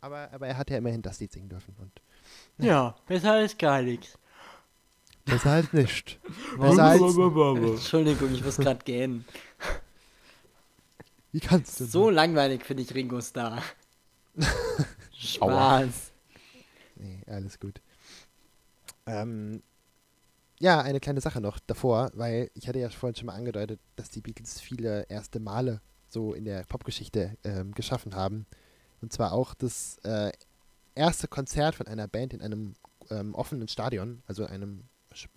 Aber, 0.00 0.30
aber 0.32 0.46
er 0.46 0.56
hat 0.56 0.70
ja 0.70 0.78
immerhin 0.78 1.02
das 1.02 1.20
Lied 1.20 1.32
singen 1.32 1.48
dürfen 1.48 1.74
und 1.78 2.00
Ja, 2.58 2.96
besser 3.06 3.32
als 3.32 3.56
gar 3.56 3.82
nichts. 3.82 4.18
besser 5.26 5.50
halt 5.50 5.74
nicht. 5.74 6.18
Besser 6.58 6.84
als, 6.84 7.00
Entschuldigung, 7.02 8.32
ich 8.32 8.42
muss 8.44 8.56
gerade 8.56 8.82
gehen. 8.84 9.24
wie 11.32 11.40
kannst 11.40 11.78
du 11.80 11.84
So 11.84 12.10
langweilig 12.10 12.64
finde 12.64 12.82
ich 12.82 12.94
Ringo 12.94 13.20
Starr. 13.20 13.62
Spaß. 15.12 16.12
Nee, 16.96 17.20
alles 17.26 17.58
gut. 17.58 17.80
Ähm, 19.06 19.62
ja, 20.58 20.80
eine 20.80 21.00
kleine 21.00 21.20
Sache 21.20 21.40
noch 21.40 21.58
davor, 21.58 22.10
weil 22.14 22.50
ich 22.54 22.68
hatte 22.68 22.78
ja 22.78 22.90
vorhin 22.90 23.16
schon 23.16 23.26
mal 23.26 23.34
angedeutet, 23.34 23.80
dass 23.96 24.10
die 24.10 24.20
Beatles 24.20 24.60
viele 24.60 25.06
erste 25.08 25.40
Male 25.40 25.80
so 26.08 26.34
in 26.34 26.44
der 26.44 26.64
Popgeschichte 26.64 27.36
ähm, 27.44 27.72
geschaffen 27.72 28.14
haben. 28.14 28.46
Und 29.00 29.12
zwar 29.12 29.32
auch 29.32 29.54
das 29.54 29.98
äh, 30.04 30.32
erste 30.94 31.28
Konzert 31.28 31.74
von 31.74 31.86
einer 31.86 32.08
Band 32.08 32.34
in 32.34 32.42
einem 32.42 32.74
ähm, 33.10 33.34
offenen 33.34 33.68
Stadion, 33.68 34.22
also 34.26 34.44
einem 34.44 34.84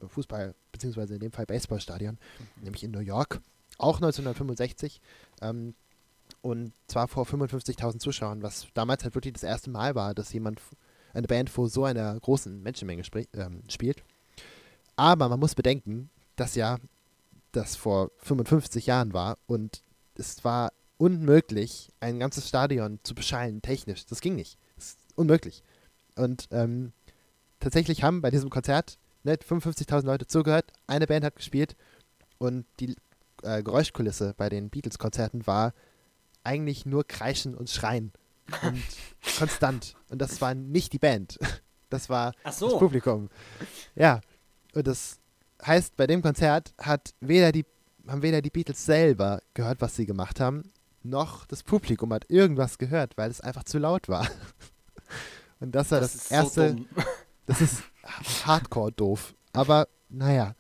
Fußball- 0.01 0.53
beziehungsweise 0.71 1.13
in 1.15 1.19
dem 1.21 1.31
Fall 1.31 1.45
Baseballstadion, 1.45 2.17
nämlich 2.61 2.83
in 2.83 2.91
New 2.91 2.99
York, 2.99 3.39
auch 3.77 3.95
1965. 3.95 5.01
Ähm, 5.41 5.73
und 6.43 6.73
zwar 6.87 7.07
vor 7.07 7.25
55.000 7.25 7.99
Zuschauern, 7.99 8.43
was 8.43 8.67
damals 8.73 9.03
halt 9.03 9.15
wirklich 9.15 9.33
das 9.33 9.43
erste 9.43 9.69
Mal 9.69 9.95
war, 9.95 10.13
dass 10.13 10.33
jemand, 10.33 10.61
eine 11.13 11.27
Band 11.27 11.49
vor 11.49 11.69
so 11.69 11.85
einer 11.85 12.19
großen 12.19 12.61
Menschenmenge 12.61 13.03
ähm, 13.33 13.63
spielt. 13.69 14.03
Aber 14.97 15.29
man 15.29 15.39
muss 15.39 15.55
bedenken, 15.55 16.09
dass 16.35 16.55
ja 16.55 16.79
das 17.53 17.75
vor 17.75 18.11
55 18.17 18.87
Jahren 18.87 19.13
war 19.13 19.37
und 19.47 19.83
es 20.15 20.43
war 20.43 20.73
unmöglich, 20.97 21.91
ein 22.01 22.19
ganzes 22.19 22.49
Stadion 22.49 22.99
zu 23.03 23.15
beschallen, 23.15 23.61
technisch. 23.61 24.05
Das 24.05 24.19
ging 24.19 24.35
nicht. 24.35 24.57
Das 24.75 24.85
ist 24.87 24.99
unmöglich. 25.15 25.63
Und 26.15 26.47
ähm, 26.51 26.91
tatsächlich 27.59 28.03
haben 28.03 28.21
bei 28.21 28.31
diesem 28.31 28.49
Konzert 28.49 28.97
ne, 29.23 29.35
55.000 29.35 30.05
Leute 30.05 30.27
zugehört, 30.27 30.73
eine 30.87 31.07
Band 31.07 31.23
hat 31.23 31.37
gespielt 31.37 31.77
und 32.37 32.65
die 32.81 32.95
äh, 33.43 33.63
Geräuschkulisse 33.63 34.33
bei 34.35 34.49
den 34.49 34.69
Beatles-Konzerten 34.69 35.47
war 35.47 35.73
eigentlich 36.43 36.85
nur 36.85 37.05
Kreischen 37.07 37.55
und 37.55 37.69
Schreien. 37.69 38.11
Und 38.61 38.83
konstant. 39.37 39.95
Und 40.09 40.21
das 40.21 40.41
war 40.41 40.53
nicht 40.53 40.93
die 40.93 40.99
Band. 40.99 41.39
Das 41.89 42.09
war 42.09 42.33
Ach 42.39 42.45
das 42.45 42.57
so. 42.57 42.79
Publikum. 42.79 43.29
Ja. 43.93 44.19
Und 44.73 44.87
das 44.87 45.19
heißt, 45.63 45.95
bei 45.95 46.07
dem 46.07 46.23
Konzert 46.23 46.73
hat 46.79 47.13
weder 47.19 47.51
die 47.51 47.67
haben 48.07 48.23
weder 48.23 48.41
die 48.41 48.49
Beatles 48.49 48.83
selber 48.83 49.41
gehört, 49.53 49.79
was 49.79 49.95
sie 49.95 50.07
gemacht 50.07 50.39
haben, 50.39 50.63
noch 51.03 51.45
das 51.45 51.63
Publikum 51.63 52.13
hat 52.13 52.29
irgendwas 52.29 52.77
gehört, 52.77 53.17
weil 53.17 53.29
es 53.29 53.41
einfach 53.41 53.63
zu 53.63 53.77
laut 53.77 54.09
war. 54.09 54.27
Und 55.59 55.73
das 55.73 55.91
war 55.91 55.99
das, 55.99 56.15
ist 56.15 56.31
erste. 56.31 56.75
so. 56.77 57.03
Das 57.45 57.61
ist 57.61 57.83
hardcore 58.45 58.91
doof. 58.91 59.35
Aber 59.53 59.87
naja. 60.09 60.55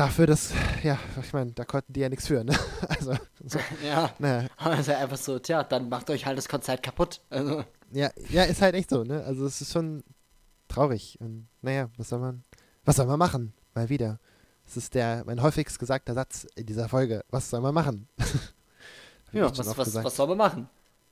Dafür, 0.00 0.26
dass, 0.26 0.54
ja, 0.82 0.98
ich 1.22 1.30
meine, 1.34 1.52
da 1.52 1.66
konnten 1.66 1.92
die 1.92 2.00
ja 2.00 2.08
nichts 2.08 2.26
für, 2.26 2.42
ne? 2.42 2.58
Also, 2.88 3.12
so, 3.44 3.58
Ja. 3.84 4.10
naja. 4.18 4.48
Also 4.56 4.92
einfach 4.92 5.18
so, 5.18 5.38
tja, 5.38 5.62
dann 5.62 5.90
macht 5.90 6.08
euch 6.08 6.24
halt 6.24 6.38
das 6.38 6.48
Konzert 6.48 6.82
kaputt. 6.82 7.20
Also, 7.28 7.64
Ja, 7.92 8.08
ja, 8.30 8.44
ist 8.44 8.62
halt 8.62 8.74
echt 8.76 8.88
so, 8.88 9.04
ne? 9.04 9.22
Also 9.24 9.44
es 9.44 9.60
ist 9.60 9.74
schon 9.74 10.02
traurig. 10.68 11.18
Und 11.20 11.48
naja, 11.60 11.90
was 11.98 12.08
soll 12.08 12.18
man, 12.18 12.42
was 12.82 12.96
soll 12.96 13.04
man 13.04 13.18
machen? 13.18 13.52
Mal 13.74 13.90
wieder. 13.90 14.18
Das 14.64 14.78
ist 14.78 14.94
der, 14.94 15.22
mein 15.26 15.42
häufigst 15.42 15.78
gesagter 15.78 16.14
Satz 16.14 16.46
in 16.54 16.64
dieser 16.64 16.88
Folge. 16.88 17.22
Was 17.28 17.50
soll 17.50 17.60
man 17.60 17.74
machen? 17.74 18.08
Ja, 19.32 19.50
was, 19.50 19.76
was, 19.76 19.94
was 20.02 20.16
soll 20.16 20.28
man 20.28 20.38
machen? 20.38 20.68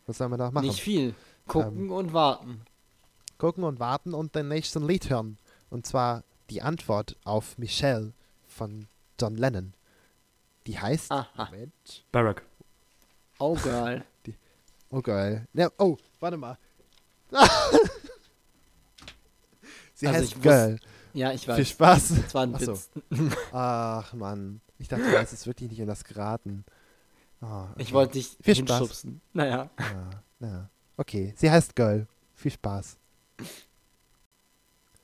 was 0.07 0.17
soll 0.17 0.31
man 0.31 0.39
da 0.39 0.51
machen? 0.51 0.67
Nicht 0.67 0.81
viel. 0.81 1.15
Gucken 1.47 1.85
Ähm, 1.85 1.93
und 1.93 2.15
warten. 2.15 2.63
Gucken 3.37 3.65
und 3.65 3.81
warten 3.81 4.15
und 4.15 4.35
den 4.35 4.49
nächsten 4.49 4.85
Lied 4.89 5.11
hören. 5.11 5.37
Und 5.69 5.85
zwar 5.87 6.25
die 6.49 6.63
Antwort 6.63 7.17
auf 7.25 7.59
Michelle 7.59 8.15
von 8.59 8.87
John 9.21 9.37
Lennon. 9.37 9.73
Die 10.67 10.79
heißt. 10.79 11.11
Aha. 11.11 11.47
Moment. 11.47 12.05
Barack. 12.13 12.43
Oh, 13.39 13.55
Girl. 13.57 14.05
Oh 14.91 15.03
geil. 15.03 15.47
Ja, 15.53 15.71
oh, 15.77 15.99
warte 16.19 16.39
mal. 16.39 16.57
Sie 19.95 20.07
Also 20.07 20.19
heißt 20.21 20.33
ich 20.33 20.41
Girl. 20.41 20.79
Ja, 21.13 21.31
ich 21.33 21.45
Viel 21.45 21.55
weiß. 21.59 21.69
Spaß. 21.69 22.09
Das 22.23 22.35
war 22.35 22.43
ein 22.45 22.55
Ach 22.55 22.61
so. 22.61 22.79
Ach 23.53 24.13
Mann. 24.15 24.63
Ich 24.79 24.89
dachte, 24.89 25.03
du 25.11 25.19
hast 25.19 25.33
es 25.35 25.47
wirklich 25.47 25.69
nicht 25.69 25.81
in 25.81 25.89
das 25.89 26.05
geraten. 26.05 26.65
Oh, 27.43 27.65
Ich 27.77 27.89
okay. 27.89 27.93
wollte 27.95 28.13
dich 28.15 28.37
Viel 28.41 28.55
Spaß. 28.55 28.79
hinschubsen. 28.79 29.21
Naja. 29.35 29.69
Ja, 29.79 30.11
ja. 30.41 30.71
Okay, 30.97 31.35
sie 31.37 31.51
heißt 31.51 31.77
Girl. 31.77 32.07
Viel 32.35 32.53
Spaß. 32.53 32.97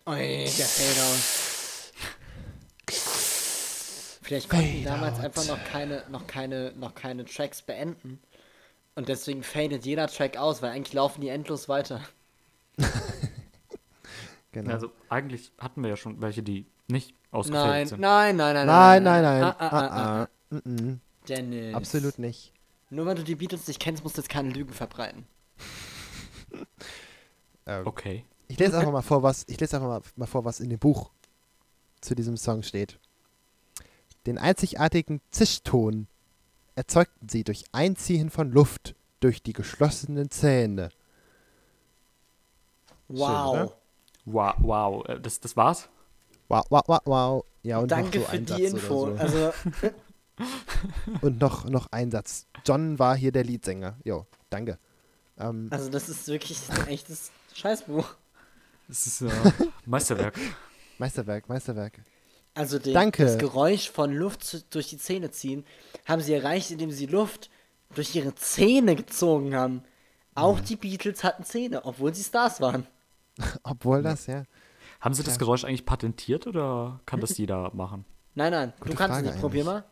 Ui, 0.06 0.16
der 0.16 0.48
Fade-Out. 0.48 1.43
Vielleicht 4.24 4.48
konnten 4.48 4.72
die 4.72 4.84
damals 4.84 5.18
Fade-out. 5.18 5.38
einfach 5.38 5.46
noch 5.58 5.64
keine, 5.64 6.02
noch 6.10 6.26
keine, 6.26 6.72
noch 6.76 6.94
keine 6.94 7.26
Tracks 7.26 7.60
beenden. 7.60 8.20
Und 8.94 9.10
deswegen 9.10 9.42
fadet 9.42 9.84
jeder 9.84 10.06
Track 10.08 10.38
aus, 10.38 10.62
weil 10.62 10.70
eigentlich 10.70 10.94
laufen 10.94 11.20
die 11.20 11.28
endlos 11.28 11.68
weiter. 11.68 12.00
Genau. 14.52 14.70
Also 14.70 14.92
eigentlich 15.08 15.50
hatten 15.58 15.82
wir 15.82 15.90
ja 15.90 15.96
schon 15.96 16.20
welche, 16.22 16.44
die 16.44 16.64
nicht 16.86 17.10
Nein, 17.10 17.16
ausgefällt 17.32 17.88
sind. 17.88 18.00
nein, 18.00 18.36
nein, 18.36 18.54
nein, 18.54 18.66
nein, 18.68 19.02
nein, 19.02 19.22
nein. 19.24 19.42
Ah, 19.42 19.56
ah, 19.58 19.68
ah, 19.68 19.78
ah. 19.78 19.88
Ah, 19.90 20.22
ah. 20.22 20.54
Mm-mm. 20.54 20.98
Dennis. 21.28 21.74
Absolut 21.74 22.20
nicht. 22.20 22.52
Nur 22.88 23.04
weil 23.04 23.16
du 23.16 23.24
die 23.24 23.34
Beatles 23.34 23.66
nicht 23.66 23.80
kennst, 23.80 24.04
musst 24.04 24.16
du 24.16 24.20
jetzt 24.20 24.28
keine 24.28 24.50
Lügen 24.50 24.72
verbreiten. 24.72 25.26
Ähm, 27.66 27.86
Okay. 27.86 28.24
Ich 28.46 28.58
lese 28.58 28.78
einfach 28.78 28.92
mal 28.92 29.02
vor, 29.02 29.22
was 29.22 29.44
ich 29.48 29.58
lese 29.58 29.76
einfach 29.76 29.88
mal, 29.88 30.02
mal 30.16 30.26
vor, 30.26 30.44
was 30.44 30.60
in 30.60 30.68
dem 30.70 30.78
Buch 30.78 31.10
zu 32.00 32.14
diesem 32.14 32.36
Song 32.36 32.62
steht. 32.62 32.98
Den 34.26 34.38
einzigartigen 34.38 35.20
Zischton 35.30 36.06
erzeugten 36.74 37.28
sie 37.28 37.44
durch 37.44 37.64
Einziehen 37.72 38.30
von 38.30 38.50
Luft 38.50 38.94
durch 39.20 39.42
die 39.42 39.52
geschlossenen 39.52 40.30
Zähne. 40.30 40.90
Wow. 43.08 43.52
oder? 43.52 43.76
Wow, 44.24 44.54
wow. 44.58 45.08
Äh, 45.08 45.20
Das, 45.20 45.40
das 45.40 45.56
war's? 45.56 45.88
Wow, 46.48 46.64
wow, 46.70 46.82
wow, 46.86 47.00
wow. 47.04 47.44
Ja, 47.62 47.78
und 47.78 47.90
Danke 47.90 48.18
noch 48.18 48.26
so 48.26 48.30
für 48.30 48.38
die 48.40 48.52
Satz 48.52 48.60
Info. 48.60 49.06
So. 49.06 49.14
Also, 49.16 49.52
Und 51.22 51.40
noch, 51.40 51.64
noch 51.64 51.86
ein 51.92 52.10
Satz. 52.10 52.46
John 52.66 52.98
war 52.98 53.16
hier 53.16 53.32
der 53.32 53.44
Leadsänger. 53.44 53.96
Jo, 54.04 54.26
danke. 54.50 54.78
Ähm, 55.38 55.68
also 55.70 55.90
das 55.90 56.08
ist 56.08 56.26
wirklich 56.28 56.60
ein 56.70 56.88
echtes 56.88 57.30
Scheißbuch. 57.54 58.14
Das 58.88 59.06
ist 59.06 59.22
äh, 59.22 59.30
Meisterwerk. 59.86 60.38
Meisterwerk, 60.98 61.48
Meisterwerk. 61.48 62.00
Also 62.54 62.78
den, 62.78 62.94
Danke. 62.94 63.24
das 63.24 63.38
Geräusch 63.38 63.90
von 63.90 64.12
Luft 64.12 64.44
zu, 64.44 64.62
durch 64.62 64.88
die 64.88 64.98
Zähne 64.98 65.30
ziehen 65.32 65.64
haben 66.06 66.22
sie 66.22 66.32
erreicht, 66.34 66.70
indem 66.70 66.90
sie 66.92 67.06
Luft 67.06 67.50
durch 67.94 68.14
ihre 68.14 68.34
Zähne 68.36 68.94
gezogen 68.96 69.54
haben. 69.56 69.82
Auch 70.36 70.60
Mhm. 70.60 70.64
die 70.64 70.76
Beatles 70.76 71.24
hatten 71.24 71.44
Zähne, 71.44 71.84
obwohl 71.84 72.14
sie 72.14 72.22
Stars 72.22 72.60
waren. 72.60 72.86
Obwohl 73.64 74.02
das, 74.02 74.26
ja. 74.26 74.44
Haben 75.00 75.14
sie 75.14 75.24
das 75.24 75.38
Geräusch 75.40 75.64
eigentlich 75.64 75.84
patentiert 75.84 76.46
oder 76.46 77.00
kann 77.06 77.20
das 77.20 77.36
jeder 77.36 77.70
machen? 77.74 78.04
Nein, 78.36 78.52
nein, 78.52 78.72
Gute 78.78 78.90
du 78.92 78.96
kannst 78.96 79.14
Frage 79.14 79.26
es 79.28 79.34
nicht. 79.34 79.40
Probier 79.40 79.62
eigentlich. 79.62 79.74
mal. 79.74 79.84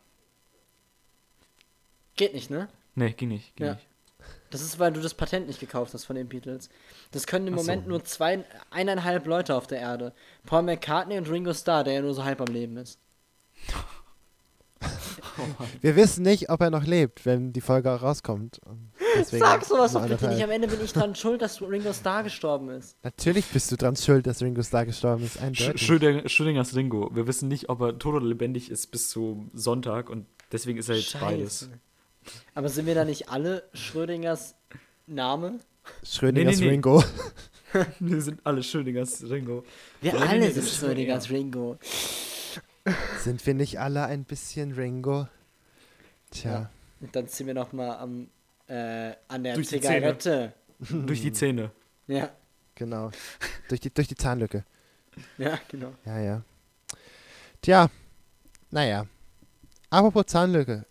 Geht 2.17 2.35
nicht, 2.35 2.51
ne? 2.51 2.69
Nee, 2.95 3.13
ging 3.13 3.29
nicht. 3.29 3.57
Ging 3.57 3.67
Ja. 3.67 3.75
nicht. 3.75 3.87
Das 4.51 4.61
ist, 4.61 4.79
weil 4.79 4.93
du 4.93 5.01
das 5.01 5.15
Patent 5.15 5.47
nicht 5.47 5.61
gekauft 5.61 5.95
hast 5.95 6.05
von 6.05 6.17
den 6.17 6.29
Beatles. 6.29 6.69
Das 7.11 7.27
können 7.27 7.47
im 7.47 7.55
Ach 7.55 7.59
so. 7.59 7.65
Moment 7.65 7.87
nur 7.87 8.05
zwei, 8.05 8.45
eineinhalb 8.71 9.27
Leute 9.27 9.55
auf 9.55 9.67
der 9.67 9.81
Erde. 9.81 10.13
Paul 10.45 10.63
McCartney 10.63 11.17
und 11.19 11.31
Ringo 11.31 11.55
Starr, 11.55 11.85
der 11.85 11.95
ja 11.95 12.03
nur 12.03 12.15
so 12.15 12.25
halb 12.25 12.41
am 12.41 12.53
Leben 12.53 12.77
ist. 12.77 12.99
Wir 15.81 15.97
wissen 15.97 16.23
nicht, 16.23 16.51
ob 16.51 16.61
er 16.61 16.71
noch 16.71 16.85
lebt, 16.85 17.25
wenn 17.25 17.53
die 17.53 17.61
Folge 17.61 17.91
auch 17.91 18.03
rauskommt. 18.03 18.61
Deswegen 19.17 19.45
Sag 19.45 19.65
sowas 19.65 19.93
doch 19.93 20.07
bitte 20.07 20.29
nicht. 20.29 20.43
Am 20.43 20.51
Ende 20.51 20.69
bin 20.69 20.83
ich 20.85 20.93
dran 20.93 21.15
schuld, 21.15 21.43
dass 21.43 21.61
Ringo 21.61 21.93
Starr 21.93 22.23
gestorben 22.25 22.71
ist. 22.71 22.97
Natürlich 23.03 23.47
bist 23.47 23.71
du 23.71 23.77
dran 23.77 23.97
schuld, 23.97 24.27
dass 24.27 24.43
Ringo 24.43 24.63
Starr 24.63 24.87
gestorben 24.87 25.25
ist. 25.25 25.41
Eindeutig. 25.41 25.81
Schrödinger, 25.81 26.29
Schrödingers 26.29 26.75
Ringo. 26.75 27.11
Wir 27.15 27.27
wissen 27.27 27.49
nicht, 27.49 27.69
ob 27.69 27.81
er 27.81 27.99
tot 27.99 28.15
oder 28.15 28.27
lebendig 28.27 28.71
ist 28.71 28.89
bis 28.91 29.11
zum 29.11 29.51
Sonntag 29.55 30.11
und 30.11 30.27
deswegen 30.51 30.79
ist 30.79 30.89
er 30.89 30.97
jetzt 30.97 31.19
beides. 31.21 31.69
Aber 32.55 32.69
sind 32.69 32.87
wir 32.87 32.95
da 32.95 33.05
nicht 33.05 33.29
alle 33.29 33.69
Schrödingers 33.73 34.55
Name? 35.07 35.61
Schrödingers 36.05 36.57
Nee, 36.57 36.61
nee, 36.61 36.67
nee. 36.67 36.73
Ringo. 36.75 37.05
Wir 38.01 38.21
sind 38.21 38.41
alle 38.45 38.63
Schrödingers 38.63 39.23
Ringo. 39.29 39.65
Wir 40.01 40.13
Ja, 40.13 40.21
nee, 40.21 40.27
alle 40.27 40.51
sind 40.51 40.69
Schrödingers 40.69 41.31
Ringo. 41.31 41.79
Sind 43.19 43.45
wir 43.47 43.55
nicht 43.55 43.81
alle 43.81 44.05
ein 44.05 44.25
bisschen 44.25 44.73
Ringo? 44.73 45.27
Tja. 46.31 46.71
Und 47.01 47.17
dann 47.17 47.29
ziehen 47.29 47.47
wir 47.47 47.55
noch 47.55 47.73
mal 47.73 47.97
am, 47.97 48.29
äh, 48.69 49.15
an 49.29 49.43
der 49.45 49.55
Durch 49.55 49.69
die 49.69 49.81
Zigarette. 49.81 50.53
Durch 50.91 51.23
die 51.23 51.33
Zähne. 51.33 51.71
Ja, 52.07 52.31
Genau. 52.75 53.11
durch, 53.69 53.81
die, 53.81 53.93
durch 53.93 54.09
die 54.09 54.17
Zahnlücke. 54.17 54.65
ja, 55.39 55.59
genau. 55.69 55.93
Ja, 56.05 56.19
ja. 56.21 56.43
Tja, 57.61 57.89
naja. 58.71 59.07
Apropos 59.91 60.27
Zahnlücke. 60.27 60.85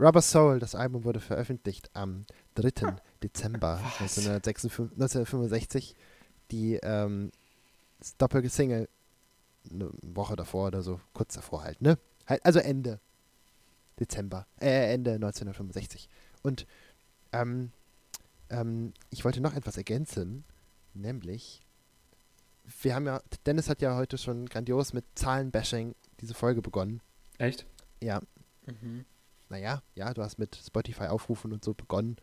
Rubber 0.00 0.22
Soul, 0.22 0.60
das 0.60 0.74
Album 0.74 1.04
wurde 1.04 1.20
veröffentlicht 1.20 1.90
am 1.94 2.24
3. 2.54 2.96
Dezember 3.22 3.78
1956, 3.98 4.92
1965. 4.92 5.94
Die 6.50 6.76
ähm, 6.76 7.30
das 7.98 8.16
doppelte 8.16 8.48
Single 8.48 8.88
eine 9.70 9.90
Woche 10.02 10.36
davor 10.36 10.68
oder 10.68 10.82
so, 10.82 11.00
kurz 11.12 11.34
davor 11.34 11.64
halt, 11.64 11.82
ne? 11.82 11.98
Halt, 12.26 12.44
also 12.44 12.58
Ende 12.60 13.00
Dezember, 13.98 14.46
äh, 14.60 14.94
Ende 14.94 15.14
1965. 15.14 16.08
Und 16.42 16.66
ähm, 17.32 17.72
ähm, 18.50 18.94
ich 19.10 19.24
wollte 19.24 19.40
noch 19.40 19.54
etwas 19.54 19.76
ergänzen, 19.76 20.44
nämlich 20.94 21.60
wir 22.82 22.94
haben 22.94 23.06
ja, 23.06 23.20
Dennis 23.46 23.68
hat 23.68 23.82
ja 23.82 23.96
heute 23.96 24.16
schon 24.18 24.46
grandios 24.46 24.92
mit 24.92 25.04
Zahlenbashing 25.14 25.94
diese 26.20 26.34
Folge 26.34 26.62
begonnen. 26.62 27.00
Echt? 27.38 27.66
Ja, 28.02 28.20
Mhm. 28.66 29.04
Naja, 29.48 29.82
ja, 29.94 30.12
du 30.14 30.22
hast 30.22 30.38
mit 30.38 30.56
Spotify 30.56 31.04
aufrufen 31.04 31.52
und 31.52 31.64
so 31.64 31.74
begonnen. 31.74 32.16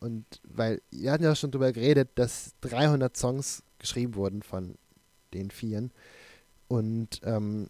Und 0.00 0.24
weil, 0.44 0.80
wir 0.90 1.12
hatten 1.12 1.24
ja 1.24 1.34
schon 1.34 1.50
drüber 1.50 1.72
geredet, 1.72 2.10
dass 2.14 2.54
300 2.62 3.16
Songs 3.16 3.62
geschrieben 3.78 4.14
wurden 4.14 4.42
von 4.42 4.76
den 5.34 5.50
Vieren. 5.50 5.92
Und, 6.68 7.20
ähm, 7.24 7.68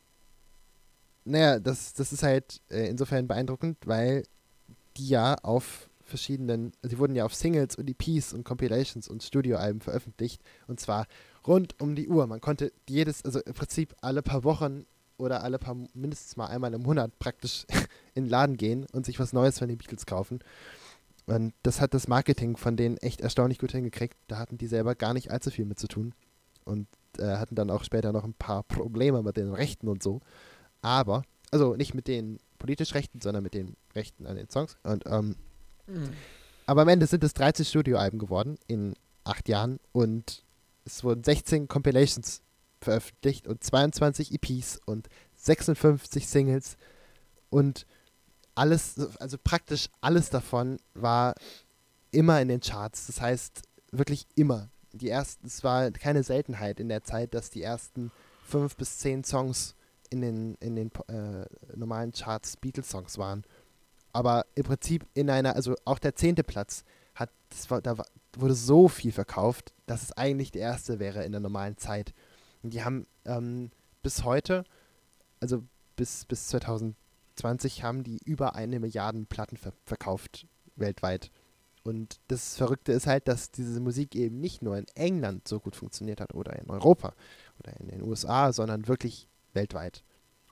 naja, 1.25 1.59
das, 1.59 1.95
das 1.95 2.13
ist 2.13 2.23
halt 2.23 2.61
äh, 2.71 2.89
insofern 2.89 3.27
beeindruckend, 3.27 3.79
weil 3.85 4.25
die 4.97 5.09
ja 5.09 5.35
auf 5.43 5.89
verschiedenen, 6.05 6.73
die 6.83 6.99
wurden 6.99 7.15
ja 7.15 7.25
auf 7.25 7.35
Singles 7.35 7.77
und 7.77 7.89
EPs 7.89 8.33
und 8.33 8.45
Compilations 8.45 9.09
und 9.09 9.23
Studioalben 9.23 9.81
veröffentlicht. 9.81 10.43
Und 10.67 10.81
zwar 10.81 11.07
rund 11.47 11.81
um 11.81 11.95
die 11.95 12.09
Uhr. 12.09 12.27
Man 12.27 12.41
konnte 12.41 12.73
jedes, 12.89 13.25
also 13.25 13.41
im 13.41 13.55
Prinzip 13.55 13.95
alle 14.01 14.23
paar 14.23 14.45
Wochen 14.45 14.85
oder 15.21 15.43
alle 15.45 15.59
paar, 15.59 15.77
mindestens 15.95 16.37
mal 16.37 16.47
einmal 16.47 16.75
im 16.75 16.83
Monat 16.83 17.19
praktisch 17.19 17.67
in 18.15 18.25
den 18.25 18.31
Laden 18.31 18.57
gehen 18.57 18.87
und 18.93 19.07
sich 19.07 19.19
was 19.21 19.33
Neues 19.33 19.59
von 19.59 19.69
den 19.69 19.79
Beatles 19.79 20.07
kaufen. 20.07 20.41
Und 21.27 21.55
das 21.63 21.81
hat 21.81 21.95
das 21.95 22.09
Marketing 22.09 22.57
von 22.57 22.77
denen 22.77 22.97
echt 22.97 23.21
erstaunlich 23.21 23.59
gut 23.59 23.73
hingekriegt. 23.73 24.17
Da 24.27 24.39
hatten 24.39 24.59
die 24.59 24.67
selber 24.67 24.95
gar 24.95 25.15
nicht 25.15 25.31
allzu 25.31 25.51
viel 25.51 25.65
mit 25.65 25.79
zu 25.79 25.87
tun. 25.87 26.15
Und 26.65 26.89
äh, 27.19 27.37
hatten 27.37 27.55
dann 27.55 27.71
auch 27.71 27.85
später 27.85 28.13
noch 28.13 28.25
ein 28.25 28.35
paar 28.35 28.63
Probleme 28.65 29.23
mit 29.23 29.37
den 29.37 29.53
Rechten 29.53 29.89
und 29.89 30.03
so. 30.03 30.21
Aber, 30.83 31.23
also 31.51 31.77
nicht 31.77 31.95
mit 31.95 32.09
den 32.09 32.39
politisch 32.59 32.95
Rechten, 32.95 33.21
sondern 33.21 33.43
mit 33.43 33.55
den 33.55 33.77
Rechten 33.95 34.27
an 34.27 34.37
den 34.37 34.49
Songs. 34.49 34.77
Und, 34.83 35.05
ähm, 35.07 35.37
aber 36.67 36.83
am 36.83 36.89
Ende 36.89 37.07
sind 37.07 37.25
es 37.25 37.35
13 37.35 37.65
Studioalben 37.65 38.19
geworden 38.19 38.57
in 38.67 38.95
acht 39.25 39.49
Jahren 39.49 39.79
und 39.93 40.45
es 40.85 41.05
wurden 41.05 41.25
16 41.25 41.69
Compilations 41.69 42.43
veröffentlicht 42.81 43.47
und 43.47 43.63
22 43.63 44.33
EPs 44.35 44.81
und 44.85 45.09
56 45.37 46.29
Singles 46.29 46.77
Und 47.51 47.87
alles, 48.55 48.99
also 49.19 49.37
praktisch 49.43 49.89
alles 50.01 50.31
davon 50.31 50.79
war 50.95 51.35
immer 52.11 52.41
in 52.41 52.49
den 52.49 52.61
Charts. 52.61 53.07
Das 53.07 53.21
heißt, 53.21 53.63
wirklich 53.93 54.27
immer. 54.35 54.69
Die 54.93 55.09
ersten, 55.09 55.47
es 55.47 55.63
war 55.63 55.91
keine 55.93 56.23
Seltenheit 56.23 56.81
in 56.81 56.89
der 56.89 57.05
Zeit, 57.05 57.35
dass 57.35 57.51
die 57.51 57.63
ersten 57.63 58.11
fünf 58.45 58.77
bis 58.77 58.99
zehn 58.99 59.25
Songs 59.25 59.75
in 60.11 60.21
den, 60.21 60.55
in 60.57 60.75
den 60.77 60.91
äh, 61.09 61.47
normalen 61.77 62.13
Charts 62.13 62.57
Beatles-Songs 62.57 63.17
waren. 63.19 63.45
Aber 64.13 64.45
im 64.57 64.65
Prinzip 64.65 65.07
in 65.15 65.31
einer, 65.31 65.55
also 65.55 65.77
auch 65.85 66.01
der 66.01 66.17
zehnte 66.17 66.43
Platz 66.43 66.85
hat, 67.15 67.31
war, 67.69 67.81
da 67.81 67.97
war, 67.99 68.07
wurde 68.37 68.55
so 68.55 68.89
viel 68.89 69.13
verkauft, 69.13 69.73
dass 69.87 70.03
es 70.03 70.13
eigentlich 70.13 70.51
der 70.51 70.63
erste 70.63 70.99
wäre 70.99 71.25
in 71.25 71.33
der 71.33 71.41
normalen 71.41 71.77
Zeit. 71.77 72.13
Und 72.63 72.75
die 72.75 72.85
haben 72.85 73.07
ähm, 73.25 73.71
bis 74.03 74.25
heute, 74.25 74.65
also 75.41 75.63
bis, 75.97 76.25
bis 76.25 76.49
2020, 76.49 77.85
haben 77.85 78.05
die 78.05 78.19
über 78.25 78.55
eine 78.55 78.81
Milliarde 78.81 79.25
Platten 79.25 79.57
ver 79.57 79.73
verkauft 79.85 80.47
weltweit. 80.77 81.31
Und 81.83 82.21
das 82.29 82.57
Verrückte 82.57 82.93
ist 82.93 83.07
halt, 83.07 83.27
dass 83.27 83.51
diese 83.51 83.81
Musik 83.81 84.15
eben 84.15 84.39
nicht 84.41 84.61
nur 84.63 84.77
in 84.77 84.87
England 84.95 85.49
so 85.49 85.61
gut 85.61 85.77
funktioniert 85.77 86.21
hat 86.21 86.35
oder 86.35 86.59
in 86.59 86.69
Europa 86.69 87.15
oder 87.59 87.79
in 87.81 87.89
den 87.89 88.03
USA, 88.03 88.53
sondern 88.53 88.87
wirklich 88.87 89.29
weltweit. 89.55 90.03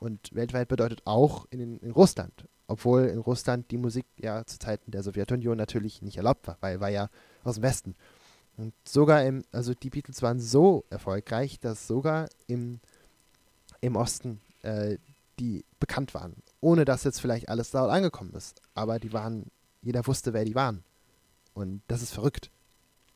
Und 0.01 0.35
weltweit 0.35 0.69
bedeutet 0.69 1.03
auch 1.05 1.47
in, 1.51 1.79
in 1.79 1.91
Russland. 1.91 2.47
Obwohl 2.67 3.07
in 3.07 3.19
Russland 3.19 3.71
die 3.71 3.79
Musik 3.79 4.07
ja 4.17 4.45
zu 4.45 4.59
Zeiten 4.59 4.91
der 4.91 5.03
Sowjetunion 5.03 5.57
natürlich 5.57 6.03
nicht 6.03 6.19
erlaubt 6.19 6.47
war, 6.47 6.57
weil 6.61 6.81
war 6.81 6.91
ja 6.91 7.09
aus 7.45 7.57
dem 7.57 7.63
Westen. 7.63 7.95
Und 8.59 8.75
sogar 8.85 9.25
im, 9.25 9.45
also 9.53 9.73
die 9.73 9.89
Beatles 9.89 10.21
waren 10.21 10.41
so 10.41 10.85
erfolgreich, 10.91 11.61
dass 11.61 11.87
sogar 11.87 12.29
im, 12.49 12.81
im 13.81 13.95
Osten 13.95 14.41
äh, 14.63 14.99
die 15.39 15.65
bekannt 15.79 16.13
waren. 16.13 16.35
Ohne 16.61 16.85
dass 16.85 17.05
jetzt 17.05 17.21
vielleicht 17.21 17.49
alles 17.49 17.71
dort 17.71 17.91
angekommen 17.91 18.35
ist. 18.35 18.61
Aber 18.75 18.99
die 18.99 19.13
waren, 19.13 19.47
jeder 19.81 20.05
wusste, 20.09 20.33
wer 20.33 20.45
die 20.45 20.57
waren. 20.57 20.83
Und 21.55 21.83
das 21.87 22.03
ist 22.03 22.13
verrückt. 22.13 22.51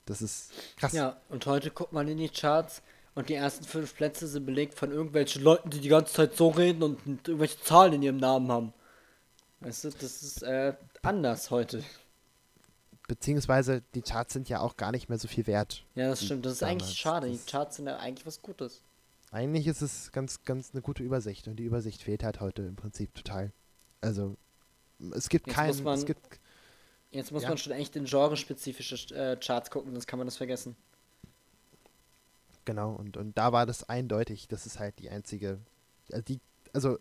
Das 0.06 0.22
ist 0.22 0.52
krass. 0.76 0.92
Ja, 0.92 1.20
und 1.28 1.44
heute 1.46 1.72
guckt 1.72 1.92
man 1.92 2.06
in 2.06 2.18
die 2.18 2.28
Charts 2.28 2.80
und 3.16 3.28
die 3.28 3.34
ersten 3.34 3.64
fünf 3.64 3.96
Plätze 3.96 4.28
sind 4.28 4.46
belegt 4.46 4.74
von 4.74 4.92
irgendwelchen 4.92 5.42
Leuten, 5.42 5.70
die 5.70 5.80
die 5.80 5.88
ganze 5.88 6.12
Zeit 6.12 6.36
so 6.36 6.50
reden 6.50 6.84
und 6.84 7.28
irgendwelche 7.28 7.60
Zahlen 7.60 7.94
in 7.94 8.02
ihrem 8.02 8.16
Namen 8.18 8.50
haben. 8.50 8.72
Weißt 9.60 9.84
du, 9.84 9.90
das 9.90 10.22
ist 10.22 10.42
äh, 10.42 10.74
anders 11.02 11.50
heute. 11.50 11.82
Beziehungsweise 13.08 13.82
die 13.94 14.02
Charts 14.02 14.32
sind 14.32 14.48
ja 14.48 14.60
auch 14.60 14.76
gar 14.76 14.92
nicht 14.92 15.08
mehr 15.08 15.18
so 15.18 15.28
viel 15.28 15.46
wert. 15.46 15.84
Ja, 15.94 16.08
das 16.08 16.24
stimmt. 16.24 16.46
Das 16.46 16.54
ist 16.54 16.62
damals. 16.62 16.82
eigentlich 16.84 16.98
schade. 16.98 17.30
Die 17.30 17.38
Charts 17.38 17.76
sind 17.76 17.86
ja 17.86 17.96
eigentlich 17.98 18.26
was 18.26 18.40
Gutes. 18.40 18.82
Eigentlich 19.30 19.66
ist 19.66 19.82
es 19.82 20.12
ganz, 20.12 20.44
ganz 20.44 20.70
eine 20.72 20.82
gute 20.82 21.02
Übersicht 21.02 21.48
und 21.48 21.56
die 21.56 21.64
Übersicht 21.64 22.02
fehlt 22.02 22.22
halt 22.22 22.40
heute 22.40 22.62
im 22.62 22.76
Prinzip 22.76 23.14
total. 23.14 23.50
Also 24.00 24.36
es 25.14 25.28
gibt 25.28 25.46
Jetzt 25.46 25.56
keinen, 25.56 25.68
muss 25.68 25.82
man- 25.82 25.98
es 25.98 26.06
gibt 26.06 26.38
Jetzt 27.10 27.30
muss 27.30 27.42
Ja. 27.42 27.50
man 27.50 27.58
schon 27.58 27.72
echt 27.74 27.94
in 27.96 28.06
genrespezifische 28.06 29.14
äh, 29.14 29.36
Charts 29.36 29.70
gucken, 29.70 29.92
sonst 29.92 30.06
kann 30.06 30.18
man 30.18 30.26
das 30.26 30.38
vergessen. 30.38 30.76
Genau, 32.64 32.92
und, 32.92 33.16
und 33.16 33.36
da 33.36 33.52
war 33.52 33.66
das 33.66 33.88
eindeutig, 33.88 34.48
das 34.48 34.64
ist 34.66 34.78
halt 34.78 34.98
die 34.98 35.10
einzige, 35.10 35.58
also, 36.10 36.22
die, 36.22 36.40
also 36.72 36.98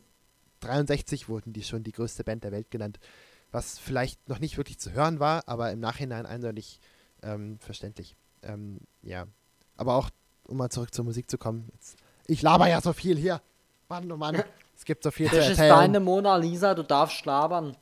63 0.61 1.29
wurden 1.29 1.53
die 1.53 1.63
schon 1.63 1.83
die 1.83 1.91
größte 1.91 2.23
Band 2.23 2.43
der 2.43 2.51
Welt 2.51 2.69
genannt, 2.71 2.99
was 3.51 3.77
vielleicht 3.79 4.27
noch 4.29 4.39
nicht 4.39 4.57
wirklich 4.57 4.79
zu 4.79 4.91
hören 4.91 5.19
war, 5.19 5.43
aber 5.47 5.71
im 5.71 5.79
Nachhinein 5.79 6.25
eindeutig 6.25 6.79
ähm, 7.21 7.59
verständlich. 7.59 8.15
Ähm, 8.43 8.79
ja, 9.01 9.25
aber 9.77 9.95
auch, 9.95 10.09
um 10.47 10.57
mal 10.57 10.69
zurück 10.69 10.93
zur 10.93 11.05
Musik 11.05 11.29
zu 11.29 11.37
kommen, 11.37 11.69
jetzt, 11.73 11.97
ich 12.27 12.41
laber 12.41 12.67
ja 12.67 12.81
so 12.81 12.93
viel 12.93 13.17
hier, 13.17 13.41
Mann, 13.89 14.11
oh 14.11 14.17
Mann, 14.17 14.41
es 14.75 14.85
gibt 14.85 15.03
so 15.03 15.11
viel 15.11 15.29
zu 15.29 15.35
Das 15.35 15.45
ist 15.45 15.51
erzählen. 15.51 15.69
deine 15.69 15.99
Mona 15.99 16.37
Lisa, 16.37 16.73
du 16.73 16.83
darfst 16.83 17.17
schlabern. 17.17 17.75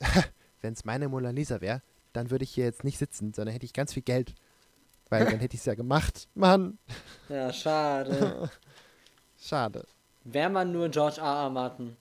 Wenn 0.60 0.72
es 0.72 0.84
meine 0.84 1.08
Mona 1.08 1.30
Lisa 1.30 1.60
wäre, 1.60 1.82
dann 2.12 2.30
würde 2.30 2.44
ich 2.44 2.50
hier 2.52 2.64
jetzt 2.64 2.84
nicht 2.84 2.98
sitzen, 2.98 3.34
sondern 3.34 3.52
hätte 3.52 3.66
ich 3.66 3.72
ganz 3.72 3.92
viel 3.92 4.02
Geld, 4.02 4.34
weil 5.10 5.24
dann 5.26 5.40
hätte 5.40 5.54
ich 5.54 5.60
es 5.60 5.66
ja 5.66 5.74
gemacht. 5.74 6.28
Mann, 6.34 6.78
Ja, 7.28 7.52
schade. 7.52 8.50
schade. 9.38 9.84
Wäre 10.24 10.50
man 10.50 10.72
nur 10.72 10.88
George 10.88 11.20
R. 11.20 11.26
R. 11.44 11.50
Martin. 11.50 11.96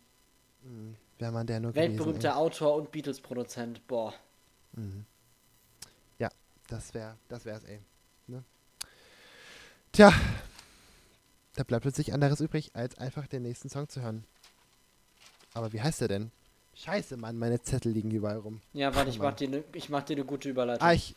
Wäre 1.19 1.31
man 1.31 1.47
der 1.47 1.59
nur 1.59 1.71
gewesen. 1.71 1.91
Weltberühmter 1.91 2.37
Autor 2.37 2.75
und 2.75 2.91
Beatles-Produzent. 2.91 3.85
Boah. 3.87 4.13
Ja, 6.19 6.29
das 6.67 6.93
wäre, 6.93 7.15
das 7.29 7.45
wär's, 7.45 7.63
ey. 7.63 7.79
Ne? 8.27 8.43
Tja, 9.93 10.13
da 11.55 11.63
bleibt 11.63 11.85
nichts 11.85 12.11
anderes 12.11 12.41
übrig, 12.41 12.71
als 12.73 12.97
einfach 12.97 13.27
den 13.27 13.43
nächsten 13.43 13.69
Song 13.69 13.87
zu 13.87 14.01
hören. 14.01 14.25
Aber 15.53 15.71
wie 15.71 15.81
heißt 15.81 16.01
der 16.01 16.09
denn? 16.09 16.31
Scheiße, 16.73 17.15
Mann, 17.15 17.37
meine 17.37 17.61
Zettel 17.61 17.93
liegen 17.93 18.11
überall 18.11 18.39
rum. 18.39 18.61
Ja, 18.73 18.93
warte, 18.93 19.09
ich 19.09 19.19
mach 19.19 19.33
dir 19.33 19.47
ne, 19.47 19.63
ich 19.71 19.87
mach 19.87 20.03
dir 20.03 20.17
eine 20.17 20.25
gute 20.25 20.49
Überleitung. 20.49 20.85
Ah, 20.85 20.91
ich. 20.91 21.15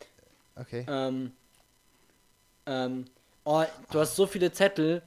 Okay. 0.54 0.86
Ähm, 0.88 1.32
ähm, 2.66 3.06
oh, 3.42 3.64
du 3.90 3.98
hast 3.98 4.14
so 4.14 4.28
viele 4.28 4.52
Zettel 4.52 5.02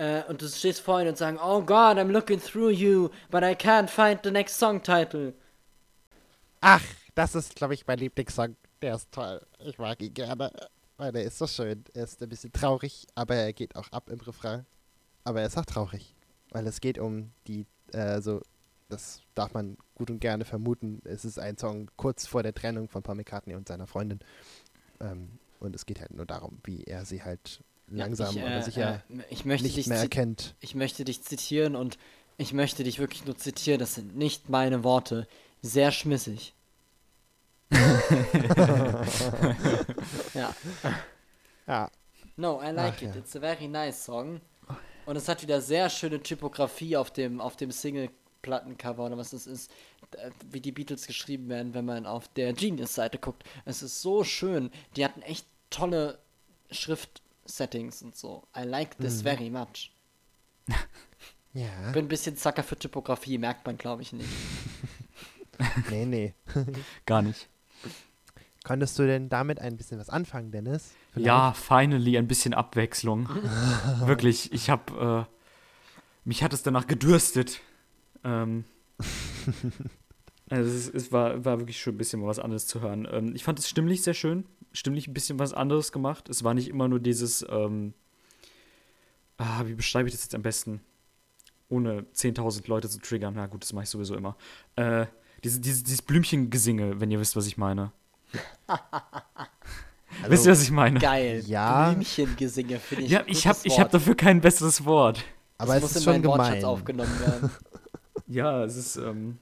äh, 0.00 0.24
und 0.28 0.40
du 0.40 0.48
stehst 0.48 0.80
vor 0.80 1.00
ihnen 1.00 1.10
und 1.10 1.18
sagst, 1.18 1.42
oh 1.44 1.60
God, 1.60 1.98
I'm 1.98 2.10
looking 2.10 2.40
through 2.40 2.70
you, 2.70 3.10
but 3.30 3.42
I 3.42 3.54
can't 3.54 3.88
find 3.88 4.20
the 4.24 4.30
next 4.30 4.58
song 4.58 4.82
title. 4.82 5.34
Ach, 6.62 6.82
das 7.14 7.34
ist, 7.34 7.54
glaube 7.54 7.74
ich, 7.74 7.86
mein 7.86 7.98
Lieblingssong. 7.98 8.56
Der 8.80 8.94
ist 8.94 9.12
toll. 9.12 9.40
Ich 9.58 9.78
mag 9.78 10.00
ihn 10.00 10.14
gerne. 10.14 10.50
Weil 10.96 11.12
der 11.12 11.24
ist 11.24 11.38
so 11.38 11.46
schön. 11.46 11.84
Er 11.92 12.04
ist 12.04 12.22
ein 12.22 12.28
bisschen 12.28 12.52
traurig, 12.52 13.06
aber 13.14 13.34
er 13.34 13.52
geht 13.52 13.76
auch 13.76 13.90
ab 13.92 14.08
im 14.10 14.20
Refrain. 14.20 14.64
Aber 15.24 15.40
er 15.40 15.46
ist 15.46 15.58
auch 15.58 15.66
traurig. 15.66 16.14
Weil 16.50 16.66
es 16.66 16.80
geht 16.80 16.98
um 16.98 17.32
die, 17.46 17.66
äh, 17.92 18.20
so, 18.22 18.40
das 18.88 19.20
darf 19.34 19.52
man 19.52 19.76
gut 19.94 20.10
und 20.10 20.20
gerne 20.20 20.46
vermuten. 20.46 21.00
Es 21.04 21.26
ist 21.26 21.38
ein 21.38 21.58
Song 21.58 21.90
kurz 21.96 22.26
vor 22.26 22.42
der 22.42 22.54
Trennung 22.54 22.88
von 22.88 23.02
Paul 23.02 23.16
McCartney 23.16 23.54
und 23.54 23.68
seiner 23.68 23.86
Freundin. 23.86 24.20
Ähm, 25.00 25.38
und 25.58 25.74
es 25.74 25.84
geht 25.84 26.00
halt 26.00 26.14
nur 26.14 26.26
darum, 26.26 26.58
wie 26.64 26.84
er 26.84 27.04
sie 27.04 27.22
halt 27.22 27.62
langsam 27.90 28.36
ich, 28.36 28.42
aber 28.42 28.56
äh, 28.56 28.62
sicher 28.62 29.02
äh, 29.10 29.22
ich 29.30 29.44
möchte 29.44 29.66
nicht 29.66 29.76
dich 29.76 29.86
mehr 29.86 29.98
erkennt. 29.98 30.54
Ich 30.60 30.74
möchte 30.74 31.04
dich 31.04 31.22
zitieren 31.22 31.76
und 31.76 31.98
ich 32.38 32.52
möchte 32.52 32.84
dich 32.84 32.98
wirklich 32.98 33.24
nur 33.24 33.36
zitieren. 33.36 33.78
Das 33.78 33.94
sind 33.94 34.16
nicht 34.16 34.48
meine 34.48 34.82
Worte. 34.84 35.26
Sehr 35.62 35.92
schmissig. 35.92 36.54
ja. 40.34 40.54
Ja, 41.66 41.90
No, 42.40 42.58
I 42.62 42.70
like 42.70 42.94
Ach, 42.96 43.02
it. 43.02 43.14
ja. 43.14 43.20
It's 43.20 43.36
a 43.36 43.40
very 43.40 43.68
nice 43.68 44.02
song. 44.06 44.40
Und 45.04 45.16
es 45.16 45.28
hat 45.28 45.42
wieder 45.42 45.60
sehr 45.60 45.90
schöne 45.90 46.22
Typografie 46.22 46.96
auf 46.96 47.10
dem, 47.10 47.38
auf 47.38 47.56
dem 47.56 47.70
Single-Plattencover 47.70 49.04
oder 49.04 49.18
was 49.18 49.34
es 49.34 49.46
ist, 49.46 49.70
äh, 50.16 50.30
wie 50.50 50.60
die 50.60 50.72
Beatles 50.72 51.06
geschrieben 51.06 51.50
werden, 51.50 51.74
wenn 51.74 51.84
man 51.84 52.06
auf 52.06 52.28
der 52.28 52.54
Genius-Seite 52.54 53.18
guckt. 53.18 53.44
Es 53.66 53.82
ist 53.82 54.00
so 54.00 54.24
schön. 54.24 54.70
Die 54.96 55.04
hatten 55.04 55.20
echt 55.20 55.46
tolle 55.68 56.18
Schriftsettings 57.50 58.02
und 58.02 58.16
so. 58.16 58.46
I 58.56 58.62
like 58.62 58.98
Mhm. 58.98 59.04
this 59.04 59.22
very 59.22 59.50
much. 59.50 59.90
ja. 61.52 61.90
Bin 61.92 62.04
ein 62.06 62.08
bisschen 62.08 62.36
Zacker 62.36 62.62
für 62.62 62.78
Typografie, 62.78 63.38
merkt 63.38 63.66
man, 63.66 63.76
glaube 63.76 64.02
ich, 64.02 64.12
nicht. 64.12 64.28
nee, 65.90 66.06
nee. 66.06 66.34
Gar 67.06 67.22
nicht. 67.22 67.48
Konntest 68.62 68.98
du 68.98 69.06
denn 69.06 69.28
damit 69.30 69.58
ein 69.58 69.76
bisschen 69.76 69.98
was 69.98 70.10
anfangen, 70.10 70.52
Dennis? 70.52 70.90
Ja, 71.16 71.52
finally 71.54 72.18
ein 72.18 72.28
bisschen 72.28 72.52
Abwechslung. 72.54 73.28
Wirklich, 74.04 74.52
ich 74.52 74.68
habe 74.68 75.26
äh, 75.28 75.34
mich 76.24 76.42
hat 76.42 76.52
es 76.52 76.62
danach 76.62 76.86
gedürstet. 76.86 77.60
Ähm, 78.22 78.64
also 80.50 80.70
es, 80.70 80.88
es 80.90 81.10
war, 81.10 81.42
war 81.44 81.58
wirklich 81.58 81.80
schon 81.80 81.94
ein 81.94 81.98
bisschen 81.98 82.24
was 82.26 82.38
anderes 82.38 82.66
zu 82.66 82.82
hören. 82.82 83.08
Ähm, 83.10 83.34
ich 83.34 83.44
fand 83.44 83.58
es 83.58 83.68
stimmlich 83.68 84.02
sehr 84.02 84.14
schön, 84.14 84.44
stimmlich 84.72 85.08
ein 85.08 85.14
bisschen 85.14 85.38
was 85.38 85.52
anderes 85.52 85.92
gemacht. 85.92 86.28
Es 86.28 86.44
war 86.44 86.54
nicht 86.54 86.68
immer 86.68 86.88
nur 86.88 87.00
dieses, 87.00 87.44
ähm, 87.50 87.94
ah, 89.38 89.62
wie 89.66 89.74
beschreibe 89.74 90.08
ich 90.08 90.14
das 90.14 90.22
jetzt 90.24 90.34
am 90.34 90.42
besten? 90.42 90.80
Ohne 91.68 92.02
10.000 92.14 92.68
Leute 92.68 92.88
zu 92.88 93.00
triggern. 93.00 93.34
Na 93.36 93.46
gut, 93.46 93.62
das 93.62 93.72
mache 93.72 93.84
ich 93.84 93.90
sowieso 93.90 94.14
immer. 94.16 94.36
Äh, 94.76 95.06
diese, 95.44 95.60
diese, 95.60 95.82
dieses 95.84 96.02
Blümchengesinge, 96.02 97.00
wenn 97.00 97.10
ihr 97.10 97.20
wisst, 97.20 97.36
was 97.36 97.46
ich 97.46 97.56
meine. 97.56 97.92
Wisst 100.26 100.44
ihr, 100.44 100.52
was 100.52 100.62
ich 100.62 100.70
meine? 100.70 100.98
Geil. 100.98 101.42
Ja. 101.46 101.90
Blümchengesinge 101.90 102.78
finde 102.80 103.04
ich. 103.04 103.10
Ja, 103.10 103.22
ich 103.26 103.46
habe 103.46 103.58
ich 103.62 103.78
hab 103.78 103.90
dafür 103.90 104.16
kein 104.16 104.40
besseres 104.40 104.84
Wort. 104.84 105.24
aber 105.56 105.74
das 105.74 105.76
es 105.76 105.82
muss 105.82 105.90
ist 105.92 105.96
in 106.06 106.12
schon 106.14 106.22
gemein. 106.22 106.64
aufgenommen 106.64 107.20
werden. 107.26 107.50
Ja, 108.26 108.64
es 108.64 108.76
ist, 108.76 108.96
ähm, 108.96 109.38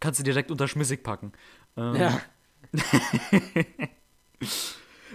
kannst 0.00 0.20
du 0.20 0.24
direkt 0.24 0.50
unter 0.50 0.68
Schmissig 0.68 1.02
packen. 1.02 1.32
Ähm, 1.76 1.96
ja. 1.96 2.20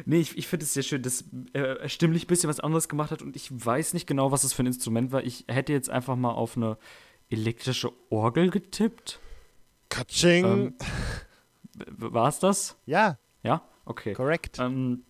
Nee, 0.06 0.20
ich, 0.20 0.38
ich 0.38 0.48
finde 0.48 0.66
es 0.66 0.74
sehr 0.74 0.84
schön, 0.84 1.02
dass 1.02 1.24
er 1.54 1.80
er 1.82 1.90
stimmlich 1.90 2.26
ein 2.26 2.28
bisschen 2.28 2.50
was 2.50 2.60
anderes 2.60 2.88
gemacht 2.88 3.12
hat 3.12 3.22
und 3.22 3.36
ich 3.36 3.50
weiß 3.52 3.94
nicht 3.94 4.06
genau, 4.06 4.32
was 4.32 4.44
es 4.44 4.54
für 4.54 4.64
ein 4.64 4.68
Instrument 4.68 5.12
war. 5.12 5.24
Ich 5.24 5.46
hätte 5.48 5.74
jetzt 5.74 5.90
einfach 5.90 6.16
mal 6.16 6.32
auf 6.32 6.56
eine 6.56 6.78
elektrische 7.30 7.92
Orgel 8.10 8.50
getippt. 8.50 9.20
Katsching. 9.90 10.46
Ähm, 10.46 10.74
war 11.90 12.28
es 12.28 12.40
das? 12.40 12.78
ja, 12.86 13.18
Ja? 13.44 13.64
Okay. 13.86 14.14
korrekt. 14.14 14.60
Ähm, 14.60 15.04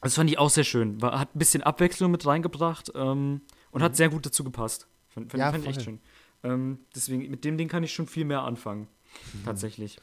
das 0.00 0.14
fand 0.14 0.30
ich 0.30 0.38
auch 0.38 0.50
sehr 0.50 0.64
schön. 0.64 1.00
War, 1.00 1.18
hat 1.18 1.34
ein 1.34 1.38
bisschen 1.38 1.62
Abwechslung 1.62 2.10
mit 2.10 2.26
reingebracht 2.26 2.92
ähm, 2.94 3.42
und 3.70 3.82
hat 3.82 3.96
sehr 3.96 4.08
gut 4.08 4.26
dazu 4.26 4.44
gepasst. 4.44 4.88
Fand, 5.08 5.30
fand, 5.30 5.40
Ja, 5.40 5.50
fand 5.50 5.64
ich 5.64 5.70
echt 5.70 5.82
schön. 5.82 6.00
Ähm, 6.42 6.78
deswegen, 6.94 7.28
mit 7.30 7.44
dem 7.44 7.56
Ding 7.56 7.68
kann 7.68 7.82
ich 7.82 7.92
schon 7.92 8.06
viel 8.06 8.24
mehr 8.24 8.42
anfangen. 8.42 8.88
Mhm. 9.32 9.44
Tatsächlich. 9.44 9.98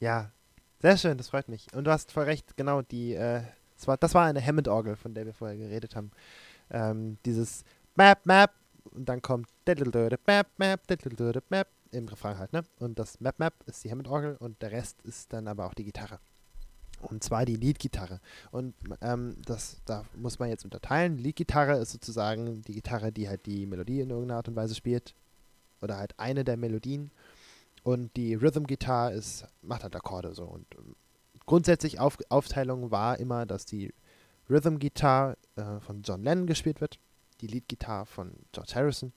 Ja, 0.00 0.32
sehr 0.82 0.96
schön, 0.96 1.16
das 1.16 1.28
freut 1.28 1.48
mich. 1.48 1.66
Und 1.74 1.84
du 1.84 1.90
hast 1.90 2.12
voll 2.12 2.24
recht, 2.24 2.56
genau, 2.56 2.82
die, 2.82 3.14
äh, 3.14 3.42
das, 3.76 3.86
war, 3.86 3.96
das 3.96 4.14
war 4.14 4.26
eine 4.26 4.44
Hammond-Orgel, 4.44 4.96
von 4.96 5.14
der 5.14 5.24
wir 5.26 5.32
vorher 5.32 5.56
geredet 5.56 5.96
haben. 5.96 6.10
Ähm, 6.70 7.18
dieses 7.24 7.64
Map, 7.94 8.26
Map, 8.26 8.50
und 8.90 9.08
dann 9.08 9.22
kommt 9.22 9.48
Map, 9.66 10.48
Map, 10.58 10.80
Map, 11.50 11.68
im 11.92 12.08
Refrain 12.08 12.38
halt, 12.38 12.52
ne? 12.52 12.64
Und 12.78 12.98
das 12.98 13.20
Map, 13.20 13.38
Map 13.38 13.54
ist 13.66 13.84
die 13.84 13.90
Hammond-Orgel 13.90 14.36
und 14.36 14.60
der 14.60 14.72
Rest 14.72 15.00
ist 15.02 15.32
dann 15.32 15.46
aber 15.46 15.66
auch 15.66 15.74
die 15.74 15.84
Gitarre. 15.84 16.18
Und 17.02 17.22
zwar 17.24 17.44
die 17.44 17.56
Lead-Gitarre. 17.56 18.20
Und 18.50 18.74
ähm, 19.00 19.36
das, 19.44 19.82
da 19.84 20.04
muss 20.14 20.38
man 20.38 20.48
jetzt 20.48 20.64
unterteilen. 20.64 21.18
Lead-Gitarre 21.18 21.76
ist 21.78 21.90
sozusagen 21.90 22.62
die 22.62 22.74
Gitarre, 22.74 23.12
die 23.12 23.28
halt 23.28 23.44
die 23.46 23.66
Melodie 23.66 24.00
in 24.00 24.10
irgendeiner 24.10 24.38
Art 24.38 24.48
und 24.48 24.56
Weise 24.56 24.74
spielt. 24.74 25.14
Oder 25.80 25.96
halt 25.96 26.18
eine 26.18 26.44
der 26.44 26.56
Melodien. 26.56 27.10
Und 27.82 28.16
die 28.16 28.34
Rhythm 28.34 28.64
Guitar 28.64 29.12
ist, 29.12 29.46
macht 29.60 29.82
halt 29.82 29.96
Akkorde 29.96 30.34
so. 30.34 30.44
Und 30.44 30.66
ähm, 30.76 30.94
grundsätzlich 31.46 31.98
auf, 31.98 32.18
Aufteilung 32.28 32.90
war 32.90 33.18
immer, 33.18 33.46
dass 33.46 33.66
die 33.66 33.92
Rhythm 34.48 34.78
Guitar 34.78 35.36
äh, 35.56 35.80
von 35.80 36.02
John 36.02 36.22
Lennon 36.22 36.46
gespielt 36.46 36.80
wird, 36.80 36.98
die 37.40 37.46
Lead 37.46 37.68
Guitar 37.68 38.06
von 38.06 38.32
George 38.52 38.72
Harrison, 38.74 39.12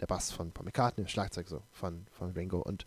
der 0.00 0.06
Bass 0.06 0.30
von 0.30 0.52
Paul 0.52 0.66
McCartney, 0.66 1.08
Schlagzeug 1.08 1.48
so 1.48 1.62
von, 1.72 2.06
von 2.12 2.30
Ringo. 2.32 2.60
Und 2.60 2.86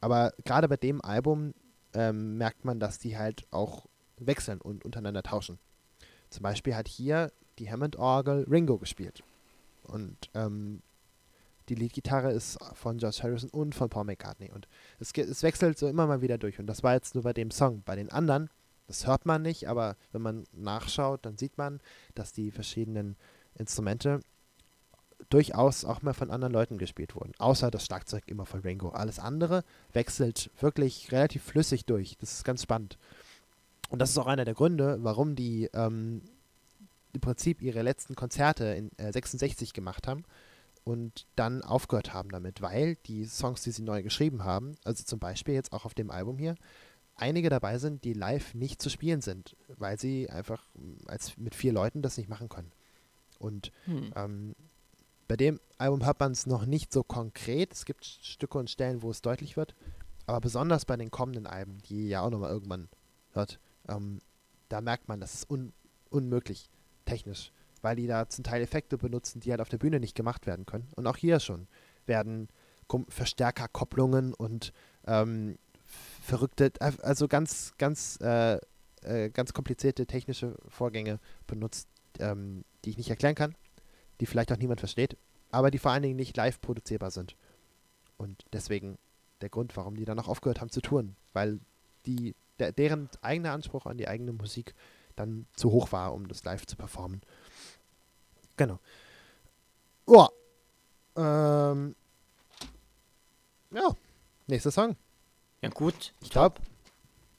aber 0.00 0.32
gerade 0.44 0.68
bei 0.68 0.76
dem 0.76 1.00
Album 1.02 1.54
ähm, 1.94 2.36
merkt 2.36 2.64
man, 2.64 2.80
dass 2.80 2.98
die 2.98 3.16
halt 3.16 3.46
auch 3.50 3.86
wechseln 4.18 4.60
und 4.60 4.84
untereinander 4.84 5.22
tauschen. 5.22 5.58
Zum 6.30 6.42
Beispiel 6.42 6.74
hat 6.74 6.88
hier 6.88 7.30
die 7.58 7.70
Hammond-Orgel 7.70 8.46
Ringo 8.50 8.78
gespielt. 8.78 9.22
Und 9.84 10.16
ähm, 10.34 10.82
die 11.68 11.74
Leadgitarre 11.74 12.32
ist 12.32 12.58
von 12.74 12.98
George 12.98 13.20
Harrison 13.22 13.50
und 13.50 13.74
von 13.74 13.88
Paul 13.88 14.04
McCartney. 14.04 14.50
Und 14.50 14.68
es, 14.98 15.12
es 15.12 15.42
wechselt 15.42 15.78
so 15.78 15.88
immer 15.88 16.06
mal 16.06 16.22
wieder 16.22 16.38
durch. 16.38 16.58
Und 16.58 16.66
das 16.66 16.82
war 16.82 16.94
jetzt 16.94 17.14
nur 17.14 17.24
bei 17.24 17.32
dem 17.32 17.50
Song. 17.50 17.82
Bei 17.84 17.96
den 17.96 18.10
anderen, 18.10 18.50
das 18.86 19.06
hört 19.06 19.26
man 19.26 19.42
nicht, 19.42 19.68
aber 19.68 19.96
wenn 20.12 20.22
man 20.22 20.44
nachschaut, 20.52 21.24
dann 21.24 21.36
sieht 21.38 21.58
man, 21.58 21.80
dass 22.14 22.32
die 22.32 22.50
verschiedenen 22.50 23.16
Instrumente 23.54 24.20
durchaus 25.30 25.84
auch 25.84 26.02
mal 26.02 26.14
von 26.14 26.30
anderen 26.30 26.52
Leuten 26.52 26.78
gespielt 26.78 27.14
wurden. 27.14 27.32
Außer 27.38 27.70
das 27.70 27.86
Schlagzeug 27.86 28.24
immer 28.26 28.44
von 28.44 28.60
Ringo. 28.60 28.90
Alles 28.90 29.18
andere 29.18 29.64
wechselt 29.92 30.50
wirklich 30.60 31.12
relativ 31.12 31.42
flüssig 31.44 31.86
durch. 31.86 32.16
Das 32.18 32.32
ist 32.32 32.44
ganz 32.44 32.62
spannend. 32.62 32.98
Und 33.88 34.00
das 34.00 34.10
ist 34.10 34.18
auch 34.18 34.26
einer 34.26 34.44
der 34.44 34.54
Gründe, 34.54 34.98
warum 35.02 35.36
die 35.36 35.70
ähm, 35.74 36.22
im 37.12 37.20
Prinzip 37.20 37.62
ihre 37.62 37.82
letzten 37.82 38.14
Konzerte 38.14 38.64
in 38.64 38.90
äh, 38.98 39.12
66 39.12 39.72
gemacht 39.72 40.08
haben 40.08 40.24
und 40.84 41.26
dann 41.36 41.62
aufgehört 41.62 42.12
haben 42.12 42.30
damit, 42.30 42.60
weil 42.60 42.96
die 43.06 43.24
Songs, 43.24 43.62
die 43.62 43.70
sie 43.70 43.82
neu 43.82 44.02
geschrieben 44.02 44.44
haben, 44.44 44.74
also 44.84 45.04
zum 45.04 45.18
Beispiel 45.18 45.54
jetzt 45.54 45.72
auch 45.72 45.84
auf 45.84 45.94
dem 45.94 46.10
Album 46.10 46.38
hier, 46.38 46.56
einige 47.14 47.50
dabei 47.50 47.78
sind, 47.78 48.04
die 48.04 48.14
live 48.14 48.54
nicht 48.54 48.82
zu 48.82 48.90
spielen 48.90 49.20
sind, 49.20 49.56
weil 49.76 49.98
sie 49.98 50.28
einfach 50.30 50.66
mm, 50.74 51.06
als 51.06 51.36
mit 51.36 51.54
vier 51.54 51.72
Leuten 51.72 52.02
das 52.02 52.16
nicht 52.16 52.28
machen 52.28 52.48
können. 52.48 52.72
Und 53.38 53.70
Hm. 53.84 54.12
ähm, 54.16 54.54
bei 55.28 55.36
dem 55.36 55.60
Album 55.78 56.04
hat 56.04 56.20
man 56.20 56.32
es 56.32 56.46
noch 56.46 56.66
nicht 56.66 56.92
so 56.92 57.02
konkret. 57.02 57.72
Es 57.72 57.84
gibt 57.84 58.04
Stücke 58.04 58.58
und 58.58 58.70
Stellen, 58.70 59.02
wo 59.02 59.10
es 59.10 59.22
deutlich 59.22 59.56
wird. 59.56 59.74
Aber 60.26 60.40
besonders 60.40 60.84
bei 60.84 60.96
den 60.96 61.10
kommenden 61.10 61.46
Alben, 61.46 61.78
die 61.88 62.08
ja 62.08 62.22
auch 62.22 62.30
nochmal 62.30 62.50
irgendwann 62.50 62.88
hört, 63.32 63.58
ähm, 63.88 64.20
da 64.68 64.80
merkt 64.80 65.08
man, 65.08 65.20
das 65.20 65.34
ist 65.34 65.50
un 65.50 65.72
unmöglich 66.10 66.68
technisch, 67.06 67.52
weil 67.82 67.96
die 67.96 68.06
da 68.06 68.28
zum 68.28 68.44
Teil 68.44 68.62
Effekte 68.62 68.96
benutzen, 68.96 69.40
die 69.40 69.50
halt 69.50 69.60
auf 69.60 69.68
der 69.68 69.78
Bühne 69.78 70.00
nicht 70.00 70.14
gemacht 70.14 70.46
werden 70.46 70.66
können. 70.66 70.88
Und 70.96 71.06
auch 71.06 71.16
hier 71.16 71.40
schon 71.40 71.66
werden 72.06 72.48
Verstärkerkopplungen 73.08 74.34
und 74.34 74.72
ähm, 75.06 75.58
verrückte, 76.22 76.72
also 76.80 77.28
ganz, 77.28 77.72
ganz, 77.78 78.18
äh, 78.20 78.58
äh, 79.02 79.30
ganz 79.30 79.52
komplizierte 79.52 80.06
technische 80.06 80.56
Vorgänge 80.68 81.18
benutzt, 81.46 81.88
ähm, 82.18 82.64
die 82.84 82.90
ich 82.90 82.98
nicht 82.98 83.10
erklären 83.10 83.34
kann, 83.34 83.54
die 84.20 84.26
vielleicht 84.26 84.52
auch 84.52 84.58
niemand 84.58 84.80
versteht, 84.80 85.16
aber 85.50 85.70
die 85.70 85.78
vor 85.78 85.92
allen 85.92 86.02
Dingen 86.02 86.16
nicht 86.16 86.36
live 86.36 86.60
produzierbar 86.60 87.10
sind. 87.10 87.36
Und 88.16 88.44
deswegen 88.52 88.98
der 89.40 89.48
Grund, 89.48 89.76
warum 89.76 89.96
die 89.96 90.04
dann 90.04 90.18
auch 90.18 90.28
aufgehört 90.28 90.60
haben 90.60 90.70
zu 90.70 90.80
touren, 90.80 91.16
weil 91.32 91.60
die, 92.06 92.34
der, 92.58 92.72
deren 92.72 93.08
eigener 93.20 93.52
Anspruch 93.52 93.86
an 93.86 93.98
die 93.98 94.08
eigene 94.08 94.32
Musik 94.32 94.74
dann 95.16 95.46
zu 95.54 95.70
hoch 95.70 95.92
war, 95.92 96.14
um 96.14 96.28
das 96.28 96.44
live 96.44 96.66
zu 96.66 96.76
performen. 96.76 97.20
Genau. 98.56 98.78
Ja. 100.08 100.28
Ähm, 101.16 101.94
ja. 103.70 103.96
Nächster 104.46 104.70
Song. 104.70 104.96
Ja, 105.60 105.68
gut. 105.70 106.12
Ich 106.20 106.30
glaube, 106.30 106.60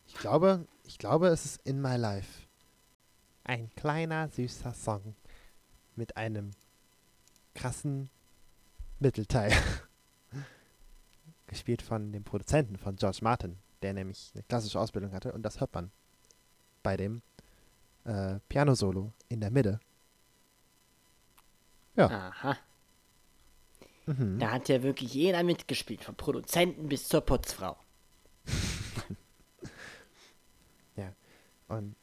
ich 0.08 0.16
glaube, 0.16 0.66
ich 0.86 0.98
glaube, 0.98 1.28
es 1.28 1.46
ist 1.46 1.62
In 1.66 1.82
My 1.82 1.96
Life. 1.98 2.48
Ein 3.44 3.70
kleiner, 3.76 4.30
süßer 4.30 4.74
Song 4.74 5.16
mit 5.96 6.16
einem 6.18 6.52
krassen 7.54 8.10
Mittelteil. 9.00 9.52
Gespielt 11.48 11.82
von 11.82 12.12
dem 12.12 12.24
Produzenten 12.24 12.78
von 12.78 12.96
George 12.96 13.20
Martin, 13.22 13.58
der 13.82 13.94
nämlich 13.94 14.32
eine 14.34 14.44
klassische 14.44 14.80
Ausbildung 14.80 15.12
hatte 15.12 15.34
und 15.34 15.44
das 15.44 15.60
hört 15.60 15.74
man 15.74 15.92
bei 16.82 16.98
dem 16.98 17.22
äh, 18.06 18.40
Piano-Solo 18.50 19.12
in 19.30 19.42
der 19.42 19.52
Mitte. 19.52 19.80
Aha. 21.98 22.58
Mhm. 24.06 24.40
Da 24.40 24.52
hat 24.52 24.70
ja 24.70 24.84
wirklich 24.84 25.14
jeder 25.14 25.44
mitgespielt, 25.44 26.04
vom 26.04 26.16
Produzenten 26.16 26.90
bis 26.90 27.08
zur 27.08 27.22
Putzfrau. 27.22 27.78
Und 31.70 31.96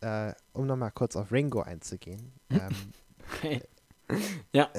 äh, 0.00 0.32
um 0.52 0.66
nochmal 0.66 0.92
kurz 0.92 1.16
auf 1.16 1.32
Ringo 1.32 1.60
einzugehen, 1.60 2.32
ähm, 2.50 2.92
Okay. 3.34 3.62
ja. 4.52 4.70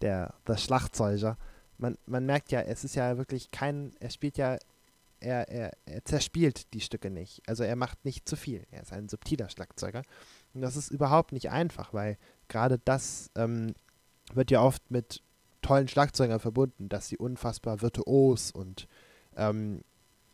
der, 0.00 0.34
der 0.46 0.56
Schlagzeuger, 0.56 1.36
man, 1.78 1.98
man 2.06 2.24
merkt 2.24 2.52
ja, 2.52 2.62
es 2.62 2.84
ist 2.84 2.94
ja 2.94 3.18
wirklich 3.18 3.50
kein, 3.50 3.92
er 4.00 4.10
spielt 4.10 4.38
ja, 4.38 4.56
er, 5.20 5.48
er, 5.48 5.72
er 5.84 6.04
zerspielt 6.04 6.72
die 6.72 6.80
Stücke 6.80 7.10
nicht. 7.10 7.42
Also 7.46 7.64
er 7.64 7.76
macht 7.76 8.04
nicht 8.04 8.28
zu 8.28 8.36
viel. 8.36 8.66
Er 8.70 8.82
ist 8.82 8.92
ein 8.92 9.08
subtiler 9.08 9.48
Schlagzeuger. 9.50 10.02
Und 10.54 10.62
das 10.62 10.76
ist 10.76 10.90
überhaupt 10.90 11.32
nicht 11.32 11.50
einfach, 11.50 11.92
weil 11.92 12.16
gerade 12.48 12.78
das 12.78 13.30
ähm, 13.34 13.74
wird 14.34 14.50
ja 14.50 14.62
oft 14.62 14.90
mit 14.90 15.22
tollen 15.62 15.88
Schlagzeugern 15.88 16.40
verbunden, 16.40 16.88
dass 16.88 17.08
sie 17.08 17.18
unfassbar 17.18 17.82
virtuos 17.82 18.50
und, 18.50 18.86
ähm, 19.36 19.82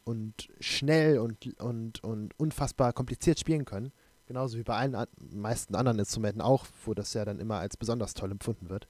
und 0.05 0.49
schnell 0.61 1.19
und, 1.19 1.59
und, 1.61 2.03
und 2.05 2.39
unfassbar 2.39 2.93
kompliziert 2.93 3.39
spielen 3.39 3.65
können. 3.65 3.93
Genauso 4.27 4.59
wie 4.59 4.63
bei 4.63 4.77
allen 4.77 4.97
meisten 5.31 5.75
anderen 5.75 5.99
Instrumenten 5.99 6.41
auch, 6.41 6.67
wo 6.85 6.95
das 6.95 7.13
ja 7.15 7.25
dann 7.25 7.39
immer 7.39 7.59
als 7.59 7.77
besonders 7.77 8.15
toll 8.15 8.31
empfunden 8.31 8.69
wird. 8.69 8.87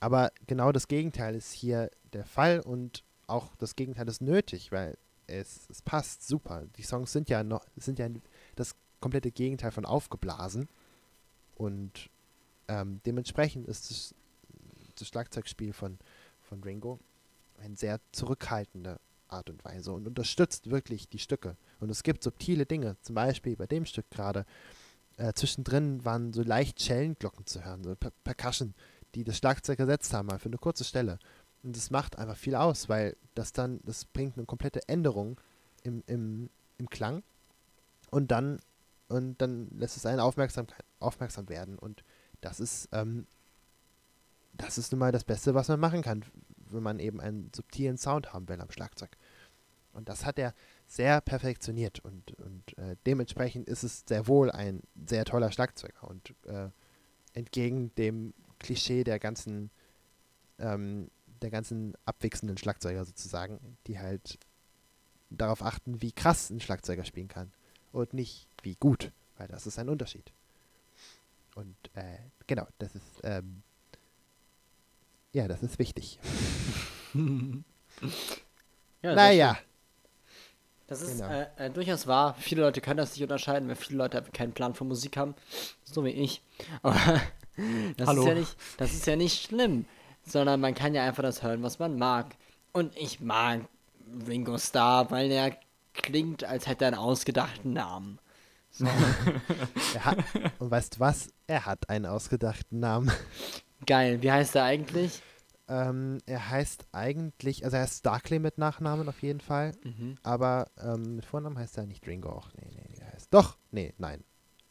Aber 0.00 0.30
genau 0.46 0.72
das 0.72 0.88
Gegenteil 0.88 1.34
ist 1.34 1.52
hier 1.52 1.90
der 2.12 2.26
Fall 2.26 2.60
und 2.60 3.02
auch 3.26 3.54
das 3.56 3.76
Gegenteil 3.76 4.08
ist 4.08 4.22
nötig, 4.22 4.72
weil 4.72 4.96
es, 5.26 5.68
es 5.70 5.82
passt 5.82 6.26
super. 6.26 6.64
Die 6.76 6.82
Songs 6.82 7.12
sind 7.12 7.28
ja 7.28 7.42
noch, 7.42 7.64
sind 7.76 7.98
ja 7.98 8.08
das 8.54 8.74
komplette 9.00 9.30
Gegenteil 9.30 9.72
von 9.72 9.84
aufgeblasen. 9.84 10.68
Und 11.56 12.10
ähm, 12.68 13.00
dementsprechend 13.06 13.66
ist 13.66 13.90
das, 13.90 14.14
das 14.98 15.08
Schlagzeugspiel 15.08 15.72
von, 15.72 15.98
von 16.42 16.62
Ringo 16.62 16.98
eine 17.58 17.76
sehr 17.76 18.00
zurückhaltende 18.12 18.98
Art 19.28 19.50
und 19.50 19.64
Weise 19.64 19.92
und 19.92 20.06
unterstützt 20.06 20.70
wirklich 20.70 21.08
die 21.08 21.18
Stücke. 21.18 21.56
Und 21.80 21.90
es 21.90 22.02
gibt 22.02 22.22
subtile 22.22 22.66
Dinge, 22.66 22.96
zum 23.02 23.14
Beispiel 23.14 23.56
bei 23.56 23.66
dem 23.66 23.84
Stück 23.84 24.08
gerade. 24.10 24.44
Äh, 25.16 25.32
zwischendrin 25.32 26.04
waren 26.04 26.32
so 26.32 26.42
leicht 26.42 26.80
Schellenglocken 26.80 27.46
zu 27.46 27.64
hören, 27.64 27.82
so 27.82 27.94
per 27.96 28.12
Percussion, 28.22 28.74
die 29.14 29.24
das 29.24 29.38
Schlagzeug 29.38 29.78
ersetzt 29.78 30.12
haben, 30.12 30.26
mal 30.26 30.38
für 30.38 30.48
eine 30.48 30.58
kurze 30.58 30.84
Stelle. 30.84 31.18
Und 31.62 31.76
das 31.76 31.90
macht 31.90 32.18
einfach 32.18 32.36
viel 32.36 32.54
aus, 32.54 32.88
weil 32.88 33.16
das 33.34 33.52
dann, 33.52 33.80
das 33.84 34.04
bringt 34.04 34.36
eine 34.36 34.46
komplette 34.46 34.88
Änderung 34.88 35.40
im, 35.82 36.02
im, 36.06 36.50
im 36.78 36.88
Klang. 36.90 37.22
Und 38.10 38.30
dann, 38.30 38.60
und 39.08 39.40
dann 39.40 39.68
lässt 39.76 39.96
es 39.96 40.06
einen 40.06 40.20
aufmerksam, 40.20 40.66
aufmerksam 41.00 41.48
werden. 41.48 41.78
Und 41.78 42.04
das 42.40 42.60
ist, 42.60 42.88
ähm, 42.92 43.26
das 44.52 44.78
ist 44.78 44.92
nun 44.92 45.00
mal 45.00 45.12
das 45.12 45.24
Beste, 45.24 45.54
was 45.54 45.68
man 45.68 45.80
machen 45.80 46.02
kann, 46.02 46.24
wenn 46.70 46.82
man 46.82 46.98
eben 46.98 47.20
einen 47.20 47.50
subtilen 47.54 47.98
Sound 47.98 48.32
haben 48.32 48.48
will 48.48 48.60
am 48.60 48.70
Schlagzeug. 48.70 49.16
Und 49.92 50.08
das 50.08 50.26
hat 50.26 50.38
er 50.38 50.54
sehr 50.86 51.20
perfektioniert 51.20 52.00
und, 52.00 52.32
und 52.32 52.78
äh, 52.78 52.96
dementsprechend 53.06 53.66
ist 53.66 53.82
es 53.82 54.04
sehr 54.06 54.28
wohl 54.28 54.50
ein 54.50 54.82
sehr 55.06 55.24
toller 55.24 55.50
Schlagzeuger 55.50 56.06
und 56.08 56.34
äh, 56.44 56.68
entgegen 57.32 57.94
dem 57.96 58.34
Klischee 58.58 59.04
der 59.04 59.18
ganzen 59.18 59.70
ähm, 60.58 61.10
der 61.42 61.50
ganzen 61.50 61.94
abwechselnden 62.04 62.56
Schlagzeuger 62.56 63.04
sozusagen, 63.04 63.76
die 63.86 63.98
halt 63.98 64.38
darauf 65.30 65.62
achten, 65.62 66.00
wie 66.02 66.12
krass 66.12 66.50
ein 66.50 66.60
Schlagzeuger 66.60 67.04
spielen 67.04 67.28
kann 67.28 67.52
und 67.92 68.14
nicht 68.14 68.48
wie 68.62 68.74
gut, 68.76 69.12
weil 69.36 69.48
das 69.48 69.66
ist 69.66 69.78
ein 69.78 69.88
Unterschied. 69.88 70.32
Und 71.56 71.76
äh, 71.94 72.18
genau, 72.46 72.66
das 72.78 72.94
ist 72.94 73.20
ähm, 73.24 73.62
Ja, 75.32 75.48
das 75.48 75.62
ist 75.62 75.78
wichtig. 75.78 76.18
Ja, 79.02 79.14
naja. 79.14 79.58
Das 80.86 81.00
ist 81.00 81.18
Genau. 81.18 81.30
äh, 81.30 81.46
äh, 81.56 81.70
durchaus 81.70 82.06
wahr. 82.06 82.34
Viele 82.38 82.60
Leute 82.62 82.80
können 82.80 82.98
das 82.98 83.12
nicht 83.12 83.22
unterscheiden, 83.22 83.68
weil 83.68 83.76
viele 83.76 83.98
Leute 83.98 84.22
keinen 84.32 84.52
Plan 84.52 84.74
von 84.74 84.88
Musik 84.88 85.16
haben. 85.16 85.34
So 85.84 86.04
wie 86.04 86.10
ich. 86.10 86.42
Aber 86.82 86.94
das, 87.96 88.08
Hallo. 88.08 88.22
Ist 88.22 88.28
ja 88.28 88.34
nicht, 88.34 88.56
das 88.76 88.92
ist 88.92 89.06
ja 89.06 89.16
nicht 89.16 89.42
schlimm. 89.44 89.86
Sondern 90.26 90.60
man 90.60 90.74
kann 90.74 90.94
ja 90.94 91.04
einfach 91.04 91.22
das 91.22 91.42
hören, 91.42 91.62
was 91.62 91.78
man 91.78 91.98
mag. 91.98 92.36
Und 92.72 92.94
ich 92.96 93.20
mag 93.20 93.62
Ringo 94.26 94.58
Starr, 94.58 95.10
weil 95.10 95.30
er 95.30 95.56
klingt, 95.94 96.44
als 96.44 96.66
hätte 96.66 96.84
er 96.84 96.88
einen 96.88 96.98
ausgedachten 96.98 97.72
Namen. 97.72 98.18
er 99.94 100.04
hat, 100.04 100.18
und 100.58 100.70
weißt 100.70 100.96
du 100.96 101.00
was? 101.00 101.28
Er 101.46 101.66
hat 101.66 101.88
einen 101.88 102.06
ausgedachten 102.06 102.80
Namen. 102.80 103.10
Geil. 103.86 104.22
Wie 104.22 104.30
heißt 104.32 104.54
er 104.56 104.64
eigentlich? 104.64 105.22
Ähm, 105.68 106.18
er 106.26 106.48
heißt 106.50 106.86
eigentlich, 106.92 107.64
also 107.64 107.76
er 107.76 107.82
heißt 107.82 107.98
Starkley 107.98 108.38
mit 108.38 108.56
Nachnamen 108.58 109.08
auf 109.08 109.20
jeden 109.22 109.40
Fall, 109.40 109.72
Mhm. 109.82 110.16
aber 110.22 110.68
ähm, 110.80 111.16
mit 111.16 111.24
Vornamen 111.26 111.58
heißt 111.58 111.76
er 111.78 111.86
nicht 111.86 112.06
Ringo 112.06 112.30
auch. 112.30 112.50
Nee, 112.54 112.70
nee, 112.72 112.84
nee, 112.88 112.98
er 113.00 113.12
heißt 113.12 113.34
doch, 113.34 113.58
nee, 113.72 113.92
nein. 113.98 114.22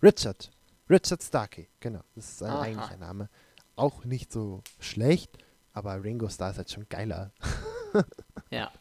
Richard. 0.02 0.52
Richard 0.90 1.22
Starkey, 1.22 1.68
genau. 1.80 2.02
Das 2.16 2.26
ist 2.26 2.38
sein 2.40 2.52
Aha. 2.52 2.62
eigentlicher 2.62 2.98
Name. 2.98 3.30
Auch 3.76 4.06
nicht 4.06 4.32
so 4.32 4.62
schlecht, 4.80 5.38
aber 5.74 6.02
Ringo 6.04 6.30
Starr 6.30 6.52
ist 6.52 6.58
halt 6.58 6.72
schon 6.72 6.88
geiler. 6.90 7.32
Ja. 8.52 8.72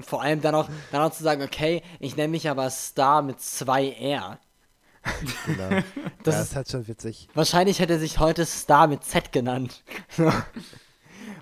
Vor 0.00 0.22
allem 0.22 0.40
dann 0.42 0.54
auch, 0.54 0.68
dann 0.90 1.02
auch 1.02 1.12
zu 1.12 1.22
sagen, 1.22 1.42
okay, 1.42 1.82
ich 2.00 2.16
nenne 2.16 2.28
mich 2.28 2.48
aber 2.48 2.68
Star 2.70 3.22
mit 3.22 3.40
zwei 3.40 3.90
R. 3.92 4.38
Genau. 5.46 5.82
Das 6.22 6.34
ja, 6.36 6.42
ist- 6.42 6.56
halt 6.56 6.70
schon 6.70 6.88
witzig. 6.88 7.28
Wahrscheinlich 7.34 7.78
hätte 7.80 7.94
er 7.94 7.98
sich 7.98 8.18
heute 8.18 8.46
Star 8.46 8.86
mit 8.86 9.04
Z 9.04 9.30
genannt. 9.32 9.82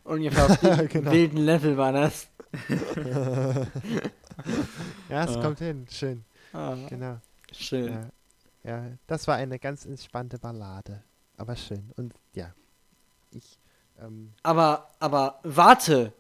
Ungefähr 0.05 0.47
auf 0.47 0.57
dem 0.59 0.89
Genau. 0.89 1.11
wilden 1.13 1.37
Level 1.39 1.77
war 1.77 1.93
das. 1.93 2.27
Ja, 5.09 5.25
es 5.25 5.41
kommt 5.41 5.59
hin. 5.59 5.87
Schön. 5.91 6.25
Ah, 6.53 6.75
Genau. 6.89 7.19
schön. 7.53 7.93
Ja, 8.65 8.73
ja, 8.83 8.87
das 9.07 9.27
war 9.29 9.37
eine 9.37 9.59
ganz 9.59 9.85
entspannte 9.85 10.39
Ballade. 10.39 11.03
Aber 11.37 11.55
schön. 11.57 11.93
Und 11.97 12.15
ja, 12.35 12.53
ich, 13.31 13.59
ähm, 14.01 14.33
Aber, 14.43 14.91
aber, 15.01 15.39
warte, 15.43 16.13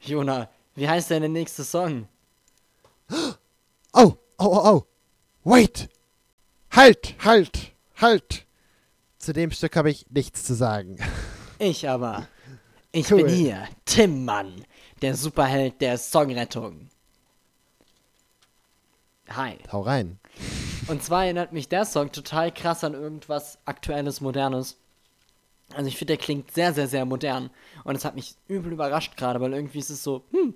Jona, 0.00 0.48
wie 0.74 0.88
heißt 0.88 1.10
denn 1.10 1.22
der 1.22 1.28
nächste 1.30 1.64
Song? 1.64 2.08
Oh, 3.94 4.12
oh, 4.38 4.44
oh, 4.44 4.62
oh. 4.70 4.86
Wait. 5.44 5.88
Halt, 6.78 7.16
halt, 7.24 7.72
halt. 7.96 8.46
Zu 9.18 9.32
dem 9.32 9.50
Stück 9.50 9.74
habe 9.74 9.90
ich 9.90 10.06
nichts 10.10 10.44
zu 10.44 10.54
sagen. 10.54 10.96
Ich 11.58 11.88
aber. 11.88 12.28
Ich 12.92 13.10
Cool. 13.10 13.24
bin 13.24 13.34
hier, 13.34 13.66
Tim 13.84 14.24
Mann, 14.24 14.64
der 15.02 15.16
Superheld 15.16 15.80
der 15.80 15.98
Songrettung. 15.98 16.88
Hi. 19.28 19.58
Hau 19.72 19.80
rein. 19.80 20.20
Und 20.86 21.02
zwar 21.02 21.24
erinnert 21.24 21.52
mich 21.52 21.68
der 21.68 21.84
Song 21.84 22.12
total 22.12 22.54
krass 22.54 22.84
an 22.84 22.94
irgendwas 22.94 23.58
Aktuelles, 23.64 24.20
Modernes. 24.20 24.76
Also 25.74 25.88
ich 25.88 25.96
finde, 25.96 26.16
der 26.16 26.24
klingt 26.24 26.52
sehr, 26.52 26.72
sehr, 26.74 26.86
sehr 26.86 27.04
modern. 27.06 27.50
Und 27.82 27.96
es 27.96 28.04
hat 28.04 28.14
mich 28.14 28.36
übel 28.46 28.70
überrascht 28.70 29.16
gerade, 29.16 29.40
weil 29.40 29.52
irgendwie 29.52 29.80
ist 29.80 29.90
es 29.90 30.04
so, 30.04 30.22
hm, 30.30 30.54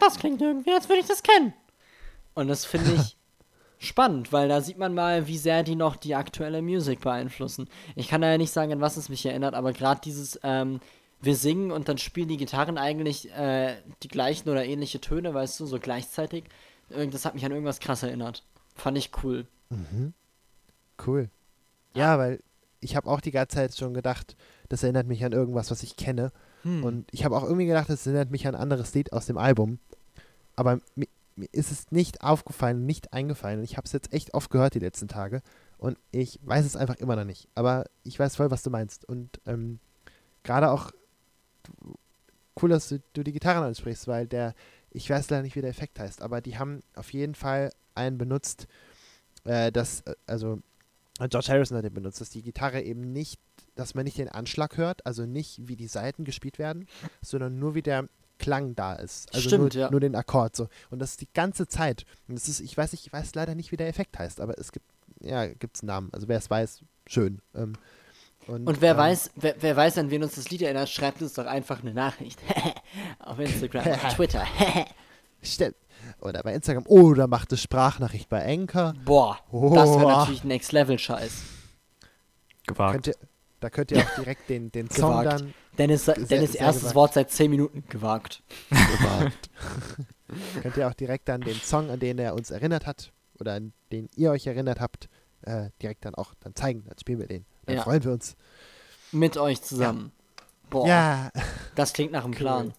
das 0.00 0.18
klingt 0.18 0.42
irgendwie, 0.42 0.72
als 0.72 0.88
würde 0.88 1.02
ich 1.02 1.06
das 1.06 1.22
kennen. 1.22 1.54
Und 2.34 2.48
das 2.48 2.64
finde 2.64 2.92
ich 2.96 3.16
spannend, 3.80 4.30
weil 4.32 4.48
da 4.48 4.60
sieht 4.60 4.78
man 4.78 4.94
mal, 4.94 5.26
wie 5.26 5.38
sehr 5.38 5.62
die 5.62 5.74
noch 5.74 5.96
die 5.96 6.14
aktuelle 6.14 6.60
Musik 6.60 7.00
beeinflussen. 7.00 7.68
Ich 7.96 8.08
kann 8.08 8.20
da 8.20 8.30
ja 8.30 8.38
nicht 8.38 8.52
sagen, 8.52 8.72
an 8.72 8.80
was 8.80 8.98
es 8.98 9.08
mich 9.08 9.24
erinnert, 9.24 9.54
aber 9.54 9.72
gerade 9.72 10.02
dieses, 10.02 10.38
ähm, 10.42 10.80
wir 11.22 11.34
singen 11.34 11.72
und 11.72 11.88
dann 11.88 11.96
spielen 11.98 12.28
die 12.28 12.36
Gitarren 12.36 12.78
eigentlich 12.78 13.32
äh, 13.32 13.76
die 14.02 14.08
gleichen 14.08 14.50
oder 14.50 14.64
ähnliche 14.64 15.00
Töne, 15.00 15.34
weißt 15.34 15.58
du, 15.58 15.66
so 15.66 15.78
gleichzeitig. 15.80 16.44
Das 16.90 17.24
hat 17.24 17.34
mich 17.34 17.44
an 17.44 17.52
irgendwas 17.52 17.80
krass 17.80 18.02
erinnert. 18.02 18.44
Fand 18.74 18.98
ich 18.98 19.10
cool. 19.22 19.46
Cool. 21.06 21.30
Ja, 21.94 22.18
weil 22.18 22.40
ich 22.80 22.96
habe 22.96 23.08
auch 23.08 23.20
die 23.20 23.30
ganze 23.30 23.56
Zeit 23.56 23.76
schon 23.76 23.94
gedacht, 23.94 24.36
das 24.68 24.82
erinnert 24.82 25.06
mich 25.06 25.24
an 25.24 25.32
irgendwas, 25.32 25.70
was 25.70 25.82
ich 25.82 25.96
kenne. 25.96 26.32
Hm. 26.62 26.84
Und 26.84 27.08
ich 27.12 27.24
habe 27.24 27.36
auch 27.36 27.44
irgendwie 27.44 27.66
gedacht, 27.66 27.88
das 27.88 28.06
erinnert 28.06 28.30
mich 28.30 28.46
an 28.46 28.54
ein 28.54 28.60
anderes 28.60 28.92
Lied 28.92 29.12
aus 29.12 29.26
dem 29.26 29.38
Album. 29.38 29.78
Aber 30.56 30.80
mir, 31.40 31.48
ist 31.52 31.72
es 31.72 31.90
nicht 31.90 32.22
aufgefallen, 32.22 32.86
nicht 32.86 33.12
eingefallen. 33.12 33.62
Ich 33.62 33.76
habe 33.76 33.86
es 33.86 33.92
jetzt 33.92 34.12
echt 34.12 34.34
oft 34.34 34.50
gehört 34.50 34.74
die 34.74 34.80
letzten 34.80 35.08
Tage. 35.08 35.42
Und 35.78 35.98
ich 36.12 36.38
weiß 36.42 36.64
es 36.64 36.76
einfach 36.76 36.96
immer 36.96 37.16
noch 37.16 37.24
nicht. 37.24 37.48
Aber 37.54 37.86
ich 38.04 38.18
weiß 38.18 38.36
voll, 38.36 38.50
was 38.50 38.62
du 38.62 38.70
meinst. 38.70 39.08
Und 39.08 39.40
ähm, 39.46 39.80
gerade 40.42 40.70
auch 40.70 40.92
cool, 42.62 42.70
dass 42.70 42.88
du, 42.88 43.00
du 43.12 43.22
die 43.22 43.32
Gitarren 43.32 43.64
ansprichst, 43.64 44.06
weil 44.06 44.26
der, 44.26 44.54
ich 44.90 45.08
weiß 45.08 45.30
leider 45.30 45.42
nicht, 45.42 45.56
wie 45.56 45.60
der 45.60 45.70
Effekt 45.70 45.98
heißt, 45.98 46.22
aber 46.22 46.40
die 46.40 46.58
haben 46.58 46.80
auf 46.94 47.12
jeden 47.12 47.34
Fall 47.34 47.70
einen 47.94 48.18
benutzt, 48.18 48.66
äh, 49.44 49.72
das, 49.72 50.02
äh, 50.02 50.14
also 50.26 50.58
George 51.28 51.48
Harrison 51.48 51.76
hat 51.76 51.84
den 51.84 51.92
benutzt, 51.92 52.20
dass 52.20 52.30
die 52.30 52.42
Gitarre 52.42 52.80
eben 52.82 53.12
nicht, 53.12 53.40
dass 53.74 53.94
man 53.94 54.04
nicht 54.04 54.18
den 54.18 54.28
Anschlag 54.28 54.76
hört, 54.78 55.04
also 55.04 55.26
nicht 55.26 55.68
wie 55.68 55.76
die 55.76 55.86
Saiten 55.86 56.24
gespielt 56.24 56.58
werden, 56.58 56.86
sondern 57.20 57.58
nur 57.58 57.74
wie 57.74 57.82
der 57.82 58.08
Klang 58.40 58.74
da 58.74 58.94
ist. 58.94 59.32
Also 59.34 59.48
Stimmt, 59.48 59.74
nur, 59.74 59.82
ja. 59.82 59.90
nur 59.90 60.00
den 60.00 60.16
Akkord 60.16 60.56
so. 60.56 60.68
Und 60.90 60.98
das 60.98 61.10
ist 61.12 61.20
die 61.20 61.28
ganze 61.32 61.68
Zeit. 61.68 62.04
Und 62.26 62.36
das 62.36 62.48
ist, 62.48 62.58
ich 62.60 62.76
weiß 62.76 62.90
nicht, 62.92 63.06
ich 63.06 63.12
weiß 63.12 63.34
leider 63.36 63.54
nicht, 63.54 63.70
wie 63.70 63.76
der 63.76 63.86
Effekt 63.88 64.18
heißt, 64.18 64.40
aber 64.40 64.58
es 64.58 64.72
gibt, 64.72 64.86
ja, 65.20 65.46
gibt 65.46 65.76
es 65.76 65.82
einen 65.82 65.88
Namen. 65.88 66.08
Also 66.12 66.26
wer 66.26 66.38
es 66.38 66.50
weiß, 66.50 66.80
schön. 67.06 67.40
Ähm, 67.54 67.74
und, 68.46 68.66
Und 68.66 68.80
wer 68.80 68.92
ähm, 68.92 68.96
weiß, 68.98 69.30
wer, 69.36 69.54
wer 69.60 69.76
weiß, 69.76 69.98
an 69.98 70.10
wen 70.10 70.22
uns 70.24 70.34
das 70.34 70.50
Lied 70.50 70.62
erinnert, 70.62 70.88
schreibt 70.88 71.20
uns 71.22 71.34
doch 71.34 71.46
einfach 71.46 71.82
eine 71.82 71.92
Nachricht. 71.94 72.40
auf 73.20 73.38
Instagram, 73.38 73.86
auf 73.92 74.14
Twitter. 74.16 74.44
Stimmt. 75.42 75.76
Oder 76.20 76.42
bei 76.42 76.54
Instagram. 76.54 76.84
Oder 76.86 77.26
macht 77.26 77.52
es 77.52 77.62
Sprachnachricht 77.62 78.28
bei 78.28 78.44
Anchor. 78.44 78.94
Boah, 79.04 79.38
das 79.52 79.90
wäre 79.90 80.04
Oh. 80.06 80.08
natürlich 80.08 80.44
Next 80.44 80.72
Level 80.72 80.98
Scheiß. 80.98 81.42
Gewagt. 82.66 82.92
Könnt 82.92 83.06
ihr, 83.08 83.14
da 83.60 83.70
könnt 83.70 83.90
ihr 83.92 83.98
auch 84.04 84.14
direkt 84.16 84.48
den, 84.48 84.72
den 84.72 84.90
Song 84.90 85.24
dann 85.24 85.54
Dennis, 85.78 86.04
Sehr- 86.06 86.14
Dennis 86.14 86.52
sehr 86.52 86.60
erstes 86.62 86.82
gewagt. 86.82 86.94
Wort 86.96 87.14
seit 87.14 87.30
10 87.30 87.50
Minuten 87.50 87.84
gewagt. 87.88 88.42
gewagt. 88.70 89.50
könnt 90.62 90.76
ihr 90.76 90.88
auch 90.88 90.94
direkt 90.94 91.28
dann 91.28 91.40
den 91.40 91.56
Song, 91.60 91.90
an 91.90 92.00
den 92.00 92.18
er 92.18 92.34
uns 92.34 92.50
erinnert 92.50 92.86
hat, 92.86 93.12
oder 93.38 93.54
an 93.54 93.72
den 93.92 94.08
ihr 94.16 94.30
euch 94.30 94.46
erinnert 94.46 94.80
habt, 94.80 95.08
äh, 95.42 95.70
direkt 95.82 96.04
dann 96.04 96.14
auch 96.14 96.34
dann 96.40 96.54
zeigen. 96.54 96.84
Dann 96.86 96.98
spielen 96.98 97.18
wir 97.20 97.26
den. 97.28 97.44
Dann 97.66 97.76
Ja. 97.76 97.82
freuen 97.82 98.02
wir 98.04 98.12
uns. 98.12 98.36
Mit 99.12 99.36
euch 99.36 99.62
zusammen. 99.62 100.12
Boah, 100.68 100.86
Ja, 100.86 101.30
das 101.74 101.92
klingt 101.92 102.12
nach 102.12 102.24
einem 102.24 102.34
Plan. 102.34 102.72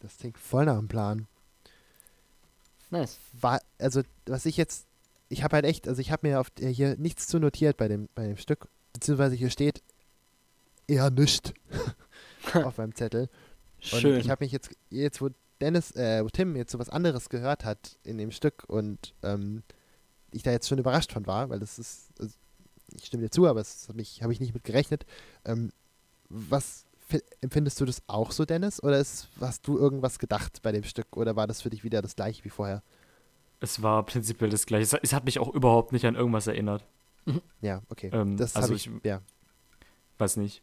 das 0.00 0.16
klingt 0.18 0.36
voll 0.38 0.64
nach 0.66 0.76
einem 0.76 0.88
Plan. 0.88 1.26
Nice. 2.90 3.18
War, 3.40 3.60
also, 3.78 4.02
was 4.26 4.44
ich 4.44 4.56
jetzt, 4.58 4.86
ich 5.30 5.42
habe 5.42 5.56
halt 5.56 5.64
echt, 5.64 5.88
also 5.88 6.00
ich 6.00 6.10
habe 6.12 6.28
mir 6.28 6.40
auf, 6.40 6.48
äh, 6.60 6.68
hier 6.68 6.96
nichts 6.98 7.26
zu 7.26 7.38
notiert 7.38 7.76
bei 7.78 7.88
dem, 7.88 8.08
bei 8.14 8.26
dem 8.26 8.36
Stück, 8.36 8.68
beziehungsweise 9.02 9.34
hier 9.34 9.50
steht 9.50 9.82
eher 10.86 11.10
nichts 11.10 11.52
auf 12.54 12.78
meinem 12.78 12.94
Zettel. 12.94 13.28
Und 13.92 14.00
Schön. 14.00 14.20
ich 14.20 14.30
habe 14.30 14.44
mich 14.44 14.52
jetzt, 14.52 14.70
jetzt 14.90 15.20
wo 15.20 15.30
Dennis, 15.60 15.90
äh, 15.96 16.24
wo 16.24 16.28
Tim 16.28 16.54
jetzt 16.56 16.70
so 16.72 16.78
was 16.78 16.88
anderes 16.88 17.28
gehört 17.28 17.64
hat 17.64 17.98
in 18.04 18.16
dem 18.18 18.30
Stück 18.30 18.64
und 18.68 19.14
ähm, 19.22 19.62
ich 20.30 20.42
da 20.44 20.52
jetzt 20.52 20.68
schon 20.68 20.78
überrascht 20.78 21.12
von 21.12 21.26
war, 21.26 21.50
weil 21.50 21.58
das 21.58 21.78
ist, 21.78 22.10
also, 22.20 22.34
ich 22.94 23.06
stimme 23.06 23.24
dir 23.24 23.30
zu, 23.30 23.46
aber 23.46 23.60
das 23.60 23.88
habe 23.88 24.00
ich, 24.00 24.22
hab 24.22 24.30
ich 24.30 24.38
nicht 24.40 24.54
mit 24.54 24.64
gerechnet. 24.64 25.04
Ähm, 25.44 25.72
was 26.28 26.84
fi- 27.08 27.22
empfindest 27.40 27.80
du 27.80 27.84
das 27.84 28.02
auch 28.06 28.30
so, 28.32 28.44
Dennis? 28.44 28.82
Oder 28.82 28.98
ist, 29.00 29.28
hast 29.40 29.66
du 29.66 29.78
irgendwas 29.78 30.18
gedacht 30.18 30.60
bei 30.62 30.70
dem 30.72 30.84
Stück 30.84 31.16
oder 31.16 31.34
war 31.36 31.46
das 31.46 31.62
für 31.62 31.70
dich 31.70 31.82
wieder 31.84 32.02
das 32.02 32.14
gleiche 32.16 32.44
wie 32.44 32.50
vorher? 32.50 32.82
Es 33.60 33.82
war 33.82 34.04
prinzipiell 34.04 34.50
das 34.50 34.66
gleiche. 34.66 34.98
Es 35.02 35.12
hat 35.12 35.24
mich 35.24 35.38
auch 35.38 35.52
überhaupt 35.52 35.92
nicht 35.92 36.04
an 36.06 36.14
irgendwas 36.14 36.46
erinnert. 36.46 36.84
Ja, 37.60 37.82
okay. 37.88 38.10
Ähm, 38.12 38.36
das 38.36 38.56
also 38.56 38.68
habe 38.68 38.76
ich, 38.76 38.86
ich- 38.86 39.04
ja. 39.04 39.20
Weiß 40.18 40.36
nicht. 40.36 40.62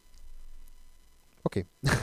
Okay. 1.44 1.66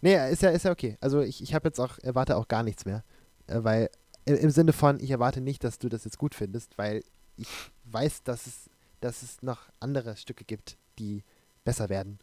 Nee, 0.00 0.30
ist 0.30 0.42
ja, 0.42 0.50
ist 0.50 0.64
ja 0.64 0.70
okay. 0.70 0.96
Also 1.00 1.20
ich, 1.20 1.42
ich 1.42 1.52
habe 1.54 1.68
jetzt 1.68 1.80
auch, 1.80 1.98
erwarte 1.98 2.36
auch 2.36 2.46
gar 2.46 2.62
nichts 2.62 2.84
mehr. 2.84 3.02
Äh, 3.48 3.64
weil 3.64 3.90
im, 4.24 4.36
im 4.36 4.50
Sinne 4.50 4.72
von, 4.72 5.00
ich 5.00 5.10
erwarte 5.10 5.40
nicht, 5.40 5.64
dass 5.64 5.78
du 5.78 5.88
das 5.88 6.04
jetzt 6.04 6.18
gut 6.18 6.34
findest, 6.34 6.78
weil 6.78 7.02
ich 7.36 7.48
weiß, 7.84 8.22
dass 8.22 8.46
es, 8.46 8.70
dass 9.00 9.22
es 9.22 9.42
noch 9.42 9.68
andere 9.80 10.16
Stücke 10.16 10.44
gibt, 10.44 10.76
die 10.98 11.24
besser 11.64 11.88
werden. 11.88 12.18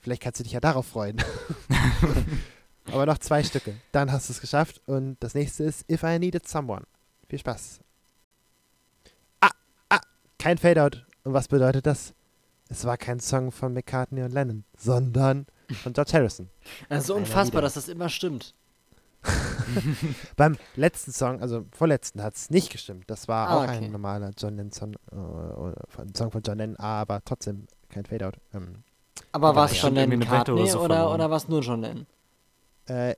Vielleicht 0.00 0.22
kannst 0.22 0.40
du 0.40 0.44
dich 0.44 0.52
ja 0.52 0.60
darauf 0.60 0.86
freuen. 0.86 1.22
Aber 2.86 3.06
noch 3.06 3.18
zwei 3.18 3.42
Stücke. 3.42 3.74
Dann 3.92 4.12
hast 4.12 4.28
du 4.28 4.32
es 4.32 4.40
geschafft. 4.40 4.82
Und 4.86 5.16
das 5.20 5.34
nächste 5.34 5.64
ist 5.64 5.90
If 5.90 6.02
I 6.02 6.18
Needed 6.18 6.46
Someone. 6.46 6.84
Viel 7.28 7.38
Spaß. 7.38 7.80
Kein 10.44 10.58
Fadeout. 10.58 11.06
Und 11.22 11.32
was 11.32 11.48
bedeutet 11.48 11.86
das? 11.86 12.12
Es 12.68 12.84
war 12.84 12.98
kein 12.98 13.18
Song 13.18 13.50
von 13.50 13.72
McCartney 13.72 14.22
und 14.22 14.30
Lennon, 14.30 14.64
sondern 14.76 15.46
von 15.82 15.94
George 15.94 16.12
Harrison. 16.12 16.50
Also 16.90 17.14
Einer 17.14 17.22
unfassbar, 17.22 17.62
dass 17.62 17.74
das 17.74 17.88
immer 17.88 18.10
stimmt. 18.10 18.54
Beim 20.36 20.58
letzten 20.76 21.12
Song, 21.12 21.40
also 21.40 21.64
vorletzten, 21.74 22.22
hat 22.22 22.34
es 22.34 22.50
nicht 22.50 22.70
gestimmt. 22.70 23.04
Das 23.06 23.26
war 23.26 23.48
Ah, 23.48 23.56
auch 23.56 23.62
okay. 23.62 23.86
ein 23.86 23.90
normaler 23.90 24.32
John 24.36 24.56
Lennon 24.58 24.70
Song, 24.70 24.94
äh, 25.12 25.14
oder 25.16 25.76
ein 25.96 26.14
Song 26.14 26.30
von 26.30 26.42
John 26.42 26.58
Lennon, 26.58 26.76
aber 26.76 27.22
trotzdem 27.24 27.66
kein 27.88 28.04
Fadeout. 28.04 28.32
Ähm, 28.52 28.82
Aber 29.32 29.56
war 29.56 29.64
es 29.64 29.76
ja. 29.80 29.84
John 29.84 29.94
Lennon 29.94 30.20
Wette 30.20 30.28
oder 30.28 30.36
McCartney 30.36 30.68
so 30.68 30.80
oder, 30.82 31.10
oder 31.14 31.30
war 31.30 31.38
es 31.38 31.48
nur 31.48 31.62
John 31.62 31.80
Lennon? 31.80 32.06
Äh, 32.84 33.14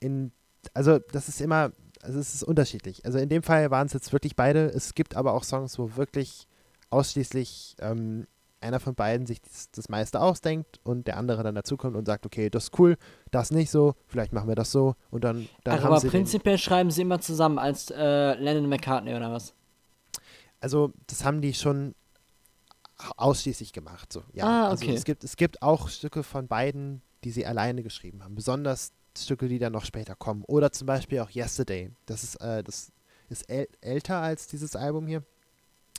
in, 0.00 0.30
also 0.74 0.98
das 0.98 1.30
ist 1.30 1.40
immer, 1.40 1.72
also 2.02 2.18
es 2.18 2.34
ist 2.34 2.42
unterschiedlich. 2.42 3.02
Also 3.06 3.16
in 3.16 3.30
dem 3.30 3.42
Fall 3.42 3.70
waren 3.70 3.86
es 3.86 3.94
jetzt 3.94 4.12
wirklich 4.12 4.36
beide. 4.36 4.66
Es 4.66 4.94
gibt 4.94 5.16
aber 5.16 5.32
auch 5.32 5.42
Songs, 5.44 5.78
wo 5.78 5.96
wirklich 5.96 6.46
ausschließlich 6.90 7.76
ähm, 7.80 8.26
einer 8.60 8.80
von 8.80 8.94
beiden 8.94 9.26
sich 9.26 9.40
das, 9.42 9.70
das 9.70 9.88
meiste 9.88 10.20
ausdenkt 10.20 10.80
und 10.82 11.06
der 11.06 11.18
andere 11.18 11.42
dann 11.42 11.54
dazukommt 11.54 11.96
und 11.96 12.06
sagt, 12.06 12.26
okay, 12.26 12.50
das 12.50 12.64
ist 12.64 12.78
cool, 12.78 12.96
das 13.30 13.50
nicht 13.50 13.70
so, 13.70 13.94
vielleicht 14.06 14.32
machen 14.32 14.48
wir 14.48 14.54
das 14.54 14.72
so 14.72 14.94
und 15.10 15.24
dann, 15.24 15.48
dann 15.64 15.78
Ach, 15.78 15.84
haben 15.84 15.94
aber 15.94 16.08
prinzipiell 16.08 16.58
schreiben 16.58 16.90
sie 16.90 17.02
immer 17.02 17.20
zusammen 17.20 17.58
als 17.58 17.90
äh, 17.90 18.34
Lennon 18.34 18.68
McCartney 18.68 19.14
oder 19.14 19.30
was? 19.30 19.54
Also 20.60 20.92
das 21.06 21.24
haben 21.24 21.42
die 21.42 21.54
schon 21.54 21.94
ausschließlich 23.16 23.72
gemacht. 23.72 24.12
So. 24.12 24.22
Ja, 24.32 24.44
Ah, 24.46 24.68
also 24.68 24.84
okay. 24.84 24.94
es 24.94 25.04
gibt, 25.04 25.22
es 25.22 25.36
gibt 25.36 25.62
auch 25.62 25.88
Stücke 25.88 26.22
von 26.22 26.48
beiden, 26.48 27.02
die 27.24 27.30
sie 27.30 27.46
alleine 27.46 27.82
geschrieben 27.82 28.24
haben. 28.24 28.34
Besonders 28.34 28.92
Stücke, 29.16 29.48
die 29.48 29.58
dann 29.58 29.72
noch 29.72 29.84
später 29.84 30.14
kommen. 30.14 30.44
Oder 30.46 30.72
zum 30.72 30.86
Beispiel 30.86 31.20
auch 31.20 31.30
Yesterday. 31.30 31.90
Das 32.06 32.24
ist, 32.24 32.36
äh, 32.36 32.62
das 32.62 32.90
ist 33.28 33.48
äl 33.50 33.68
älter 33.80 34.16
als 34.16 34.46
dieses 34.46 34.76
Album 34.76 35.06
hier. 35.06 35.22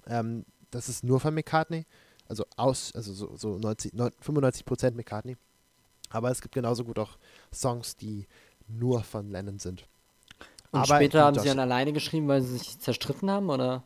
Ähm, 0.07 0.45
das 0.71 0.89
ist 0.89 1.03
nur 1.03 1.19
von 1.19 1.33
McCartney. 1.33 1.85
Also 2.27 2.45
aus, 2.57 2.93
also 2.93 3.13
so, 3.13 3.35
so 3.37 3.57
90, 3.57 3.93
95% 3.93 4.91
McCartney. 4.95 5.37
Aber 6.09 6.29
es 6.31 6.41
gibt 6.41 6.55
genauso 6.55 6.83
gut 6.83 6.99
auch 6.99 7.17
Songs, 7.53 7.95
die 7.95 8.27
nur 8.67 9.03
von 9.03 9.29
Lennon 9.29 9.59
sind. 9.59 9.85
Und 10.71 10.81
Aber 10.81 10.95
später 10.95 11.23
haben 11.23 11.39
sie 11.39 11.47
dann 11.47 11.59
alleine 11.59 11.93
geschrieben, 11.93 12.27
weil 12.27 12.41
sie 12.41 12.57
sich 12.57 12.79
zerstritten 12.79 13.29
haben, 13.31 13.49
oder? 13.49 13.83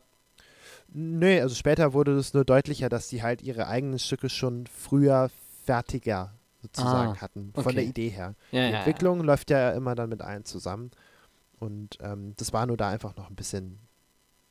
Nö, 0.93 1.39
also 1.41 1.55
später 1.55 1.93
wurde 1.93 2.17
es 2.17 2.33
nur 2.33 2.43
deutlicher, 2.43 2.89
dass 2.89 3.07
die 3.07 3.23
halt 3.23 3.41
ihre 3.41 3.67
eigenen 3.67 3.99
Stücke 3.99 4.29
schon 4.29 4.67
früher 4.67 5.29
fertiger 5.63 6.33
sozusagen 6.61 7.13
Ah, 7.13 7.21
hatten, 7.21 7.51
von 7.53 7.65
okay. 7.65 7.75
der 7.75 7.83
Idee 7.85 8.09
her. 8.09 8.35
Ja, 8.51 8.67
die 8.67 8.73
ja, 8.73 8.79
Entwicklung 8.79 9.21
läuft 9.21 9.49
ja 9.49 9.71
immer 9.71 9.95
dann 9.95 10.09
mit 10.09 10.21
allen 10.21 10.45
zusammen. 10.45 10.91
Und 11.59 11.97
ähm, 12.01 12.33
das 12.37 12.53
war 12.53 12.65
nur 12.65 12.77
da 12.77 12.89
einfach 12.89 13.15
noch 13.15 13.29
ein 13.29 13.35
bisschen, 13.35 13.79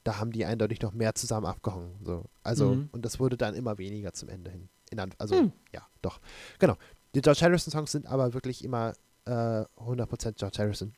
da 0.05 0.18
haben 0.18 0.32
die 0.32 0.44
eindeutig 0.44 0.81
noch 0.81 0.93
mehr 0.93 1.14
zusammen 1.14 1.47
abgehangen. 1.47 1.98
So. 2.05 2.24
Also, 2.43 2.74
Mhm. 2.74 2.89
und 2.93 3.05
das 3.05 3.18
wurde 3.20 3.36
dann 3.36 3.55
immer 3.55 3.78
weniger 3.78 4.12
zum 4.12 4.28
Ende 4.28 4.51
hin. 4.51 4.68
In, 4.90 4.98
also, 5.18 5.36
Hm. 5.36 5.52
ja, 5.72 5.86
doch. 6.02 6.20
Genau. 6.59 6.77
Die 7.14 7.20
George 7.20 7.40
Harrison-Songs 7.43 7.93
sind 7.93 8.06
aber 8.06 8.35
wirklich 8.35 8.64
immer 8.64 8.94
äh, 9.27 9.64
100% 9.77 10.39
George 10.39 10.59
Harrison. 10.59 10.93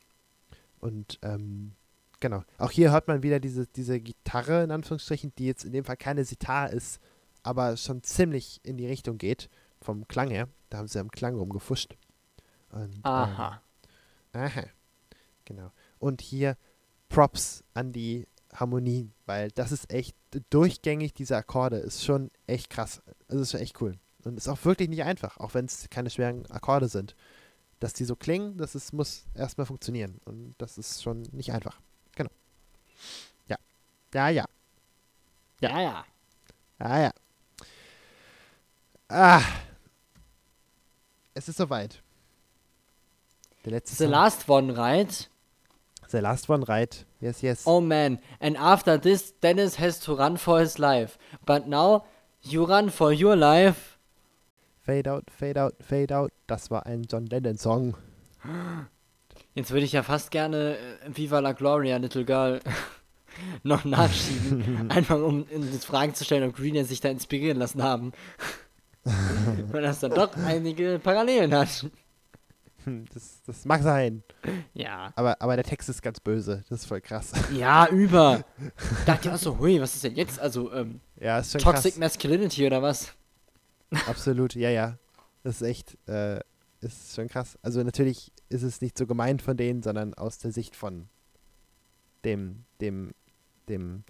Und 0.79 1.19
ähm, 1.21 1.73
genau. 2.19 2.43
Auch 2.57 2.71
hier 2.71 2.91
hört 2.91 3.07
man 3.07 3.21
wieder 3.23 3.39
diese, 3.39 3.67
diese 3.67 3.99
Gitarre, 3.99 4.63
in 4.63 4.71
Anführungsstrichen, 4.71 5.33
die 5.37 5.45
jetzt 5.45 5.65
in 5.65 5.73
dem 5.73 5.83
Fall 5.85 5.97
keine 5.97 6.23
Sitar 6.25 6.69
ist, 6.71 6.99
aber 7.43 7.75
schon 7.77 8.01
ziemlich 8.03 8.61
in 8.63 8.77
die 8.77 8.87
Richtung 8.87 9.17
geht, 9.17 9.49
vom 9.81 10.07
Klang 10.07 10.29
her. 10.29 10.47
Da 10.69 10.77
haben 10.77 10.87
sie 10.87 10.99
am 10.99 11.11
Klang 11.11 11.35
rumgefuscht. 11.35 11.95
Und, 12.71 12.95
ähm, 12.95 13.01
Aha. 13.03 13.61
Aha. 14.33 14.63
Genau. 15.45 15.71
Und 15.99 16.21
hier 16.21 16.57
Props 17.09 17.63
an 17.73 17.91
die 17.91 18.27
Harmonie, 18.53 19.11
weil 19.25 19.51
das 19.51 19.71
ist 19.71 19.91
echt 19.91 20.15
durchgängig, 20.49 21.13
diese 21.13 21.35
Akkorde, 21.37 21.77
ist 21.77 22.03
schon 22.03 22.31
echt 22.47 22.69
krass. 22.69 23.01
Das 23.27 23.39
ist 23.39 23.51
schon 23.51 23.59
echt 23.59 23.81
cool. 23.81 23.97
Und 24.23 24.37
ist 24.37 24.47
auch 24.47 24.63
wirklich 24.63 24.89
nicht 24.89 25.03
einfach, 25.03 25.37
auch 25.37 25.53
wenn 25.53 25.65
es 25.65 25.89
keine 25.89 26.09
schweren 26.09 26.49
Akkorde 26.49 26.87
sind. 26.87 27.15
Dass 27.79 27.93
die 27.93 28.05
so 28.05 28.15
klingen, 28.15 28.57
das 28.57 28.75
ist, 28.75 28.93
muss 28.93 29.25
erstmal 29.33 29.65
funktionieren. 29.65 30.21
Und 30.25 30.53
das 30.57 30.77
ist 30.77 31.03
schon 31.03 31.23
nicht 31.31 31.51
einfach. 31.51 31.81
Genau. 32.15 32.29
Ja. 33.47 33.57
Ja, 34.13 34.29
ja. 34.29 34.45
Ja, 35.59 35.81
ja. 35.81 36.05
Ah, 36.79 36.99
ja. 37.01 37.11
Ah. 39.09 39.41
Es 41.33 41.49
ist 41.49 41.57
soweit. 41.57 42.01
Der 43.65 43.71
letzte 43.71 43.95
The 43.95 44.03
Song. 44.03 44.11
last 44.11 44.49
one, 44.49 44.77
right? 44.77 45.29
The 46.13 46.21
last 46.21 46.47
one, 46.47 46.63
right? 46.67 47.03
Yes, 47.19 47.41
yes. 47.41 47.63
Oh 47.65 47.81
man, 47.81 48.19
and 48.39 48.55
after 48.55 48.99
this, 48.99 49.31
Dennis 49.41 49.77
has 49.77 49.99
to 50.01 50.13
run 50.13 50.37
for 50.37 50.59
his 50.59 50.77
life. 50.77 51.17
But 51.43 51.67
now, 51.67 52.05
you 52.43 52.65
run 52.65 52.91
for 52.91 53.11
your 53.11 53.35
life. 53.35 53.97
Fade 54.85 55.07
out, 55.07 55.31
fade 55.31 55.57
out, 55.57 55.73
fade 55.81 56.11
out. 56.11 56.31
Das 56.45 56.69
war 56.69 56.85
ein 56.85 57.07
John 57.09 57.25
Lennon-Song. 57.25 57.95
Jetzt 59.55 59.71
würde 59.71 59.85
ich 59.87 59.93
ja 59.93 60.03
fast 60.03 60.29
gerne 60.29 60.77
äh, 60.77 61.17
Viva 61.17 61.39
la 61.39 61.53
Gloria, 61.53 61.97
Little 61.97 62.25
Girl 62.25 62.59
noch 63.63 63.83
nachschieben. 63.83 64.91
einfach 64.91 65.17
um, 65.17 65.47
Fragen 65.79 66.13
zu 66.13 66.25
stellen, 66.25 66.47
ob 66.47 66.55
Green 66.55 66.85
sich 66.85 67.01
da 67.01 67.09
inspirieren 67.09 67.57
lassen 67.57 67.81
haben. 67.81 68.11
Weil 69.71 69.81
das 69.81 69.99
dann 69.99 70.13
doch 70.13 70.37
einige 70.37 70.99
Parallelen 70.99 71.55
hat. 71.55 71.87
Das, 73.13 73.41
das 73.45 73.65
mag 73.65 73.81
sein. 73.81 74.23
Ja. 74.73 75.11
Aber, 75.15 75.41
aber 75.41 75.55
der 75.55 75.65
Text 75.65 75.89
ist 75.89 76.01
ganz 76.01 76.19
böse. 76.19 76.63
Das 76.69 76.81
ist 76.81 76.85
voll 76.85 77.01
krass. 77.01 77.31
Ja, 77.53 77.87
über. 77.89 78.43
Dachte 79.05 79.27
ich 79.29 79.33
auch 79.33 79.37
so, 79.37 79.57
hui, 79.59 79.79
was 79.79 79.95
ist 79.95 80.03
denn 80.03 80.15
jetzt? 80.15 80.39
Also, 80.39 80.71
ähm, 80.73 80.99
Ja, 81.19 81.39
ist 81.39 81.51
schon 81.51 81.61
Toxic 81.61 81.93
krass. 81.93 81.99
Masculinity 81.99 82.65
oder 82.65 82.81
was? 82.81 83.13
Absolut, 84.07 84.55
ja, 84.55 84.69
ja. 84.69 84.97
Das 85.43 85.61
ist 85.61 85.67
echt, 85.67 85.97
äh, 86.07 86.39
ist 86.81 87.15
schon 87.15 87.27
krass. 87.27 87.57
Also 87.61 87.83
natürlich 87.83 88.31
ist 88.49 88.63
es 88.63 88.81
nicht 88.81 88.97
so 88.97 89.05
gemeint 89.07 89.41
von 89.41 89.55
denen, 89.57 89.83
sondern 89.83 90.13
aus 90.13 90.37
der 90.39 90.51
Sicht 90.51 90.75
von 90.75 91.07
dem, 92.25 92.65
dem, 92.81 93.11
dem 93.69 94.03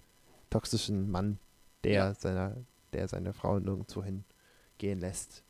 toxischen 0.50 1.10
Mann, 1.10 1.38
der 1.84 1.92
Ja. 1.92 2.14
seiner, 2.14 2.56
der 2.92 3.08
seine 3.08 3.32
Frau 3.32 3.58
nirgendwo 3.58 4.02
hingehen 4.04 5.00
lässt. 5.00 5.42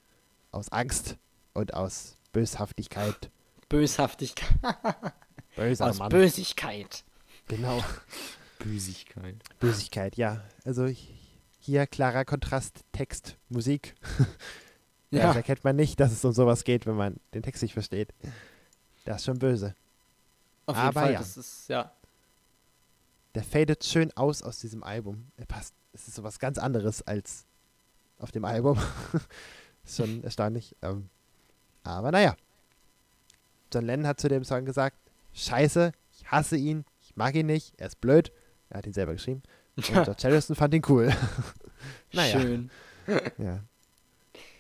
Aus 0.51 0.71
Angst 0.71 1.17
und 1.53 1.75
aus 1.75 2.17
Böshaftigkeit. 2.35 3.31
Böshaftigkeit. 3.71 4.49
Böser 5.57 5.87
Aus 5.89 5.99
Mann. 5.99 6.11
Bösigkeit. 6.11 7.05
genau. 7.47 7.83
Bösigkeit. 8.59 9.37
Bösigkeit, 9.61 10.17
ja. 10.17 10.43
Also 10.65 10.85
hi- 10.87 11.19
hier 11.61 11.87
klarer 11.87 12.25
Kontrast, 12.27 12.85
Text, 12.93 13.37
Musik. 13.49 13.95
Ja. 15.11 15.29
Das 15.29 15.37
erkennt 15.37 15.63
man 15.63 15.77
nicht, 15.77 16.01
dass 16.01 16.11
es 16.11 16.25
um 16.25 16.33
sowas 16.33 16.65
geht, 16.65 16.87
wenn 16.87 16.97
man 16.97 17.21
den 17.35 17.43
Text 17.45 17.63
nicht 17.63 17.73
versteht. 17.75 18.13
Das 19.05 19.19
ist 19.19 19.27
schon 19.27 19.39
böse. 19.39 19.77
Auf 20.67 20.75
jeden 20.75 20.89
Aber 20.89 21.01
Fall, 21.03 21.13
ja. 21.13 21.19
das 21.21 21.37
ist, 21.37 21.69
ja. 21.69 21.93
Der 23.37 23.45
fadet 23.45 23.85
schön 23.85 24.11
aus 24.17 24.43
aus 24.43 24.59
diesem 24.59 24.83
Album. 24.83 25.31
Er 25.37 25.47
passt. 25.47 25.73
Es 25.93 26.09
ist 26.09 26.17
sowas 26.17 26.41
ganz 26.41 26.59
anderes 26.59 27.01
als 27.03 27.47
auf 28.19 28.33
dem 28.33 28.45
Album. 28.45 28.77
ist 29.85 29.99
schon 29.99 30.25
erstaunlich. 30.25 30.75
Ähm, 30.83 31.09
aber 31.85 32.11
naja. 32.11 32.35
John 33.73 33.85
Lennon 33.85 34.07
hat 34.07 34.21
zu 34.21 34.29
dem 34.29 34.45
Song 34.45 34.65
gesagt: 34.65 34.97
Scheiße, 35.33 35.93
ich 36.13 36.31
hasse 36.31 36.57
ihn, 36.57 36.85
ich 37.01 37.17
mag 37.17 37.35
ihn 37.35 37.47
nicht, 37.47 37.75
er 37.79 37.87
ist 37.87 38.01
blöd. 38.01 38.33
Er 38.71 38.79
hat 38.79 38.87
ihn 38.87 38.93
selber 38.93 39.13
geschrieben. 39.13 39.43
Und 39.77 39.87
George 39.87 40.15
Harrison 40.23 40.57
fand 40.57 40.75
ihn 40.75 40.83
cool. 40.89 41.13
naja. 42.13 42.41
Schön. 42.41 42.71
Ja. 43.39 43.61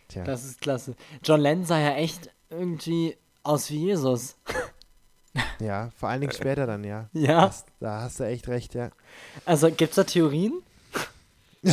Tja. 0.08 0.24
Das 0.24 0.44
ist 0.44 0.60
klasse. 0.60 0.94
John 1.22 1.40
Lennon 1.40 1.64
sah 1.64 1.80
ja 1.80 1.94
echt 1.94 2.30
irgendwie 2.50 3.16
aus 3.42 3.70
wie 3.70 3.86
Jesus. 3.86 4.36
Ja, 5.60 5.90
vor 5.96 6.08
allen 6.08 6.20
Dingen 6.20 6.32
später 6.32 6.66
dann, 6.66 6.84
ja. 6.84 7.08
Ja. 7.12 7.46
Das, 7.46 7.64
da 7.80 8.02
hast 8.02 8.20
du 8.20 8.24
echt 8.24 8.48
recht, 8.48 8.74
ja. 8.74 8.90
Also, 9.44 9.70
gibt's 9.70 9.96
da 9.96 10.04
Theorien? 10.04 10.62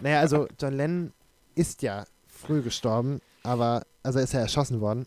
Naja, 0.00 0.18
also 0.18 0.48
John 0.60 0.74
Lennon 0.74 1.12
ist 1.54 1.82
ja 1.82 2.04
früh 2.26 2.60
gestorben, 2.60 3.20
aber, 3.46 3.82
also 4.02 4.18
ist 4.18 4.34
er 4.34 4.40
erschossen 4.40 4.80
worden. 4.80 5.06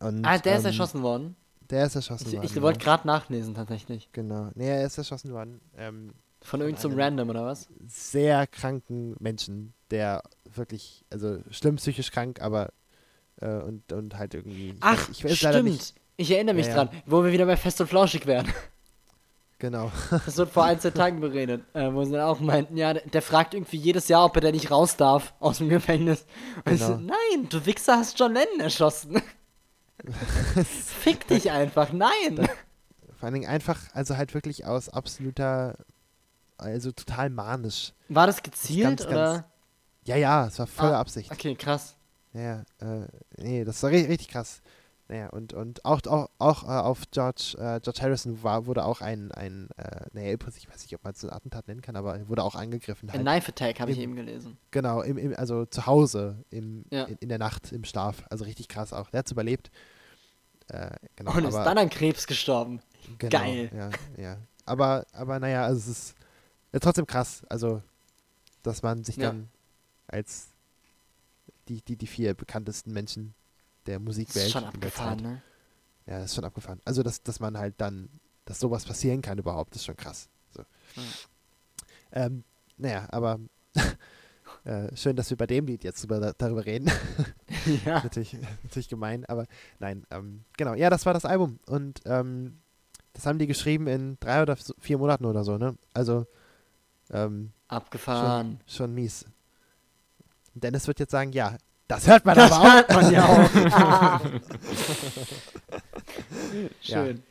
Und, 0.00 0.24
Ah, 0.24 0.38
der 0.38 0.54
ist 0.56 0.60
ähm, 0.60 0.66
erschossen 0.66 1.02
worden. 1.02 1.36
Der 1.68 1.86
ist 1.86 1.94
erschossen 1.94 2.26
Ich, 2.28 2.34
worden. 2.34 2.46
ich 2.46 2.62
wollte 2.62 2.78
gerade 2.80 3.06
nachlesen, 3.06 3.54
tatsächlich. 3.54 4.08
Genau. 4.12 4.50
Nee, 4.54 4.68
er 4.68 4.84
ist 4.86 4.98
erschossen 4.98 5.32
worden. 5.32 5.60
Ähm, 5.76 6.14
Von 6.42 6.60
irgendeinem 6.60 6.92
einem- 6.92 7.00
Random, 7.00 7.30
oder 7.30 7.46
was? 7.46 7.68
sehr 7.86 8.46
kranken 8.46 9.14
Menschen, 9.20 9.74
der 9.90 10.22
wirklich, 10.54 11.04
also 11.10 11.38
schlimm 11.50 11.76
psychisch 11.76 12.10
krank, 12.10 12.40
aber 12.40 12.72
äh, 13.40 13.58
und, 13.58 13.92
und 13.92 14.16
halt 14.18 14.34
irgendwie. 14.34 14.74
Ach, 14.80 15.08
ich 15.10 15.24
weiß 15.24 15.42
leider 15.42 15.60
stimmt. 15.60 15.94
Ich 16.16 16.30
erinnere 16.30 16.54
mich 16.56 16.66
Ja, 16.66 16.76
ja. 16.76 16.84
dran, 16.84 17.02
wo 17.06 17.22
wir 17.24 17.32
wieder 17.32 17.46
bei 17.46 17.56
Fest 17.56 17.80
und 17.80 17.86
Flauschig 17.86 18.26
wären. 18.26 18.46
Genau. 19.60 19.92
Das 20.26 20.36
wird 20.36 20.50
vor 20.50 20.64
ein, 20.64 20.80
zwei 20.80 20.90
Tagen 20.90 21.20
beredet, 21.20 21.62
äh, 21.74 21.92
wo 21.92 22.02
sie 22.04 22.12
dann 22.12 22.22
auch 22.22 22.40
meinten, 22.40 22.76
ja, 22.76 22.92
der, 22.94 23.02
der 23.06 23.22
fragt 23.22 23.54
irgendwie 23.54 23.76
jedes 23.76 24.08
Jahr, 24.08 24.24
ob 24.24 24.34
er 24.36 24.40
da 24.42 24.50
nicht 24.50 24.70
raus 24.72 24.96
darf 24.96 25.34
aus 25.38 25.58
dem 25.58 25.68
Gefängnis. 25.68 26.26
Und 26.64 26.72
ich 26.72 26.80
so, 26.80 26.96
Genau. 26.96 27.12
nein, 27.32 27.48
du 27.48 27.64
Wichser 27.66 27.96
hast 27.98 28.18
John 28.18 28.32
Lennon 28.34 28.60
erschossen. 28.60 29.22
Fick 30.64 31.26
dich 31.28 31.50
einfach, 31.50 31.92
nein. 31.92 32.36
Vor 33.18 33.26
allen 33.26 33.34
Dingen 33.34 33.48
einfach, 33.48 33.78
also 33.92 34.16
halt 34.16 34.32
wirklich 34.34 34.64
aus 34.64 34.88
absoluter, 34.88 35.76
also 36.56 36.90
total 36.92 37.28
manisch. 37.30 37.92
War 38.08 38.26
das 38.26 38.42
gezielt 38.42 38.98
ganz, 39.00 39.06
oder? 39.06 39.32
ganz- 39.34 39.44
Ja, 40.06 40.16
ja, 40.16 40.46
es 40.46 40.58
war 40.58 40.66
voller 40.66 40.96
Ah, 40.96 41.00
Absicht. 41.00 41.30
Okay, 41.30 41.54
krass. 41.54 41.96
Ja, 42.32 42.40
ja, 42.40 42.62
äh, 43.02 43.06
nee, 43.36 43.64
das 43.64 43.82
war 43.82 43.90
ri 43.90 44.02
richtig 44.06 44.28
krass. 44.28 44.62
Naja, 45.10 45.28
und, 45.30 45.52
und 45.54 45.84
auch, 45.84 46.00
auch, 46.06 46.28
auch 46.38 46.62
äh, 46.62 46.66
auf 46.68 47.02
George, 47.10 47.56
äh, 47.58 47.80
George 47.80 48.00
Harrison 48.00 48.44
war, 48.44 48.66
wurde 48.66 48.84
auch 48.84 49.00
ein, 49.00 49.32
ein 49.32 49.68
äh, 49.76 50.06
naja, 50.12 50.34
ich 50.34 50.68
weiß 50.68 50.82
nicht, 50.84 50.94
ob 50.94 51.02
man 51.02 51.12
es 51.12 51.24
ein 51.24 51.30
Attentat 51.32 51.66
nennen 51.66 51.82
kann, 51.82 51.96
aber 51.96 52.28
wurde 52.28 52.44
auch 52.44 52.54
angegriffen. 52.54 53.10
Ein 53.10 53.14
Halt. 53.14 53.22
Knife 53.22 53.48
Attack 53.50 53.80
habe 53.80 53.90
ich 53.90 53.98
eben 53.98 54.14
gelesen. 54.14 54.56
Genau, 54.70 55.02
im, 55.02 55.18
im, 55.18 55.34
also 55.34 55.66
zu 55.66 55.86
Hause, 55.86 56.44
im, 56.50 56.84
Ja. 56.90 57.04
in, 57.06 57.16
in 57.16 57.28
der 57.28 57.38
Nacht, 57.38 57.72
im 57.72 57.84
Schlaf. 57.84 58.22
Also 58.30 58.44
richtig 58.44 58.68
krass 58.68 58.92
auch. 58.92 59.10
Der 59.10 59.18
hat 59.18 59.26
es 59.26 59.32
überlebt. 59.32 59.72
Äh, 60.68 60.90
genau, 61.16 61.34
Und 61.34 61.44
ist 61.44 61.56
aber, 61.56 61.64
dann 61.64 61.78
an 61.78 61.90
Krebs 61.90 62.28
gestorben. 62.28 62.80
genau, 63.18 63.30
geil. 63.36 63.68
Ja, 63.74 63.90
ja. 64.16 64.36
Aber, 64.64 65.04
aber 65.12 65.40
naja, 65.40 65.64
also 65.64 65.80
es 65.80 65.88
ist 65.88 66.14
ja, 66.72 66.78
trotzdem 66.78 67.08
krass. 67.08 67.42
Also, 67.48 67.82
dass 68.62 68.84
man 68.84 69.02
sich 69.02 69.16
Ja. 69.16 69.30
dann 69.30 69.48
als 70.06 70.50
die, 71.68 71.82
die, 71.82 71.96
die 71.96 72.06
vier 72.06 72.34
bekanntesten 72.34 72.92
Menschen 72.92 73.34
der 73.86 73.98
Das 73.98 74.04
Musikwelt 74.04 74.46
ist 74.46 74.52
schon 74.52 74.64
abgefahren, 74.64 75.20
ne? 75.20 75.42
Ja, 76.06 76.18
das 76.18 76.26
ist 76.26 76.34
schon 76.34 76.44
abgefahren. 76.44 76.80
Also, 76.84 77.02
dass, 77.02 77.22
dass 77.22 77.40
man 77.40 77.56
halt 77.56 77.74
dann, 77.78 78.08
dass 78.44 78.58
sowas 78.58 78.84
passieren 78.84 79.22
kann 79.22 79.38
überhaupt, 79.38 79.76
ist 79.76 79.84
schon 79.84 79.96
krass. 79.96 80.28
So. 80.50 80.64
Ähm, 82.12 82.44
naja, 82.76 83.06
aber 83.10 83.38
äh, 84.64 84.94
schön, 84.96 85.16
dass 85.16 85.30
wir 85.30 85.36
bei 85.36 85.46
dem 85.46 85.66
Lied 85.66 85.84
jetzt 85.84 86.02
drüber, 86.02 86.34
darüber 86.36 86.64
reden. 86.64 86.90
ja. 87.84 88.02
natürlich, 88.02 88.36
natürlich 88.62 88.88
gemein, 88.88 89.24
aber 89.26 89.46
nein, 89.78 90.04
ähm, 90.10 90.44
genau. 90.56 90.74
Ja, 90.74 90.90
das 90.90 91.06
war 91.06 91.14
das 91.14 91.24
Album. 91.24 91.60
Und 91.66 92.00
ähm, 92.06 92.58
das 93.12 93.26
haben 93.26 93.38
die 93.38 93.46
geschrieben 93.46 93.86
in 93.86 94.16
drei 94.20 94.42
oder 94.42 94.56
vier 94.56 94.98
Monaten 94.98 95.24
oder 95.24 95.44
so, 95.44 95.58
ne? 95.58 95.76
Also 95.94 96.26
ähm, 97.10 97.52
Abgefahren. 97.68 98.60
schon, 98.66 98.76
schon 98.76 98.94
mies. 98.94 99.26
Dennis 100.54 100.86
wird 100.86 101.00
jetzt 101.00 101.12
sagen, 101.12 101.32
ja, 101.32 101.56
das 101.90 102.06
hört 102.06 102.24
man 102.24 102.38
aber 102.38 102.56
auch. 102.60 102.72
hört 102.72 102.90
man 102.90 103.12
ja 103.12 103.24
auch. 103.26 104.20
Ja. 106.82 107.04
Schön. 107.04 107.22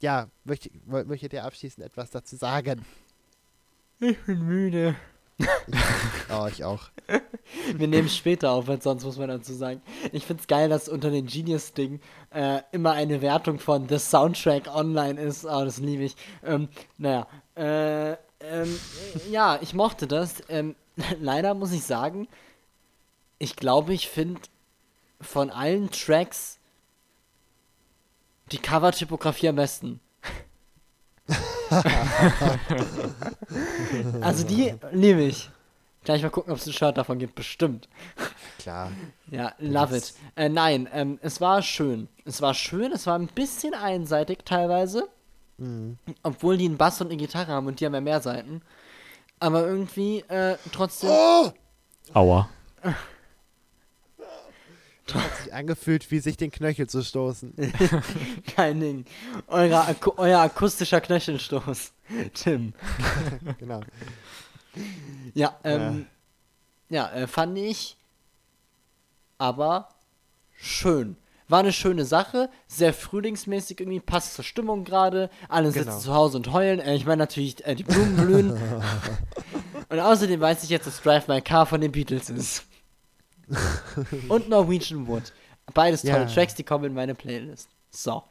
Ja, 0.00 0.28
möchte, 0.44 0.70
woll- 0.86 1.04
möchtet 1.04 1.32
ihr 1.32 1.44
abschließend 1.44 1.84
etwas 1.84 2.10
dazu 2.10 2.36
sagen? 2.36 2.84
Ich 4.00 4.18
bin 4.24 4.42
müde. 4.46 4.94
Oh, 6.30 6.46
ich 6.50 6.62
auch. 6.64 6.90
Wir 7.74 7.88
nehmen 7.88 8.08
später 8.08 8.50
auf, 8.50 8.66
weil 8.66 8.82
sonst 8.82 9.04
muss 9.04 9.16
man 9.16 9.28
dazu 9.28 9.54
sagen. 9.54 9.80
Ich 10.12 10.26
find's 10.26 10.46
geil, 10.46 10.68
dass 10.68 10.88
unter 10.90 11.10
den 11.10 11.26
Genius-Ding 11.26 12.00
äh, 12.34 12.60
immer 12.72 12.92
eine 12.92 13.22
Wertung 13.22 13.58
von 13.58 13.88
The 13.88 13.98
Soundtrack 13.98 14.66
online 14.74 15.18
ist. 15.20 15.44
Oh, 15.46 15.64
das 15.64 15.78
liebe 15.78 16.02
ich. 16.04 16.16
Ähm, 16.44 16.68
naja, 16.98 17.26
äh, 17.56 18.12
ähm, 18.40 18.78
ja, 19.30 19.58
ich 19.62 19.72
mochte 19.74 20.06
das. 20.06 20.42
Ähm, 20.50 20.74
leider 21.20 21.54
muss 21.54 21.72
ich 21.72 21.82
sagen, 21.84 22.28
ich 23.38 23.56
glaube, 23.56 23.94
ich 23.94 24.08
finde 24.08 24.40
von 25.20 25.50
allen 25.50 25.90
Tracks 25.90 26.58
die 28.52 28.58
Cover-Typografie 28.58 29.48
am 29.48 29.56
besten. 29.56 30.00
also 34.22 34.46
die 34.46 34.74
liebe 34.92 35.22
ich. 35.22 35.50
Gleich 36.04 36.22
mal 36.22 36.30
gucken, 36.30 36.52
ob 36.52 36.58
es 36.58 36.66
ein 36.66 36.72
Shirt 36.72 36.96
davon 36.96 37.18
gibt. 37.18 37.34
Bestimmt. 37.34 37.88
Klar. 38.58 38.90
Ja, 39.30 39.52
love 39.58 39.94
it. 39.94 40.14
Äh, 40.36 40.48
nein, 40.48 40.88
ähm, 40.92 41.18
es 41.20 41.40
war 41.40 41.60
schön. 41.60 42.08
Es 42.24 42.40
war 42.40 42.54
schön, 42.54 42.92
es 42.92 43.06
war 43.06 43.18
ein 43.18 43.26
bisschen 43.26 43.74
einseitig 43.74 44.38
teilweise. 44.44 45.08
Obwohl 46.22 46.56
die 46.56 46.66
einen 46.66 46.78
Bass 46.78 47.00
und 47.00 47.08
eine 47.08 47.16
Gitarre 47.16 47.52
haben 47.52 47.66
und 47.66 47.80
die 47.80 47.86
haben 47.86 47.94
ja 47.94 48.00
mehr 48.00 48.20
Seiten. 48.20 48.62
Aber 49.40 49.66
irgendwie 49.66 50.20
äh, 50.28 50.56
trotzdem. 50.72 51.10
Aua. 52.14 52.48
Hat 55.14 55.36
sich 55.42 55.52
angefühlt, 55.54 56.10
wie 56.10 56.18
sich 56.18 56.36
den 56.36 56.50
Knöchel 56.50 56.86
zu 56.88 57.02
stoßen. 57.02 57.54
Kein 58.56 58.80
Ding. 58.80 59.04
Euer, 59.46 59.86
Aku 59.88 60.12
euer 60.16 60.40
akustischer 60.40 61.00
Knöchelstoß. 61.00 61.92
Tim. 62.34 62.74
genau. 63.58 63.80
Ja, 65.34 65.56
ähm. 65.64 66.06
Ja, 66.90 67.10
äh, 67.12 67.26
fand 67.26 67.58
ich. 67.58 67.96
Aber 69.38 69.88
schön. 70.56 71.16
War 71.50 71.60
eine 71.60 71.72
schöne 71.72 72.04
Sache, 72.04 72.50
sehr 72.66 72.92
frühlingsmäßig 72.92 73.80
irgendwie, 73.80 74.00
passt 74.00 74.34
zur 74.34 74.44
Stimmung 74.44 74.84
gerade. 74.84 75.30
Alle 75.48 75.70
sitzen 75.70 75.86
Genau. 75.88 75.98
zu 75.98 76.14
Hause 76.14 76.36
und 76.36 76.52
heulen. 76.52 76.78
Äh, 76.80 76.94
ich 76.96 77.06
meine 77.06 77.18
natürlich, 77.18 77.64
äh, 77.66 77.74
die 77.74 77.84
Blumen 77.84 78.16
blühen. 78.16 78.50
und 79.88 79.98
außerdem 80.00 80.40
weiß 80.40 80.64
ich 80.64 80.70
jetzt, 80.70 80.86
dass 80.86 81.00
Drive 81.02 81.26
My 81.28 81.40
Car 81.40 81.64
von 81.66 81.80
den 81.80 81.92
Beatles 81.92 82.28
ist. 82.28 82.64
und 84.28 84.48
Norwegian 84.48 85.06
Wood. 85.06 85.32
Beides 85.74 86.02
tolle 86.02 86.20
Ja. 86.20 86.26
Tracks, 86.26 86.54
die 86.54 86.64
kommen 86.64 86.84
in 86.84 86.94
meine 86.94 87.14
Playlist. 87.14 87.68
So. 87.90 88.22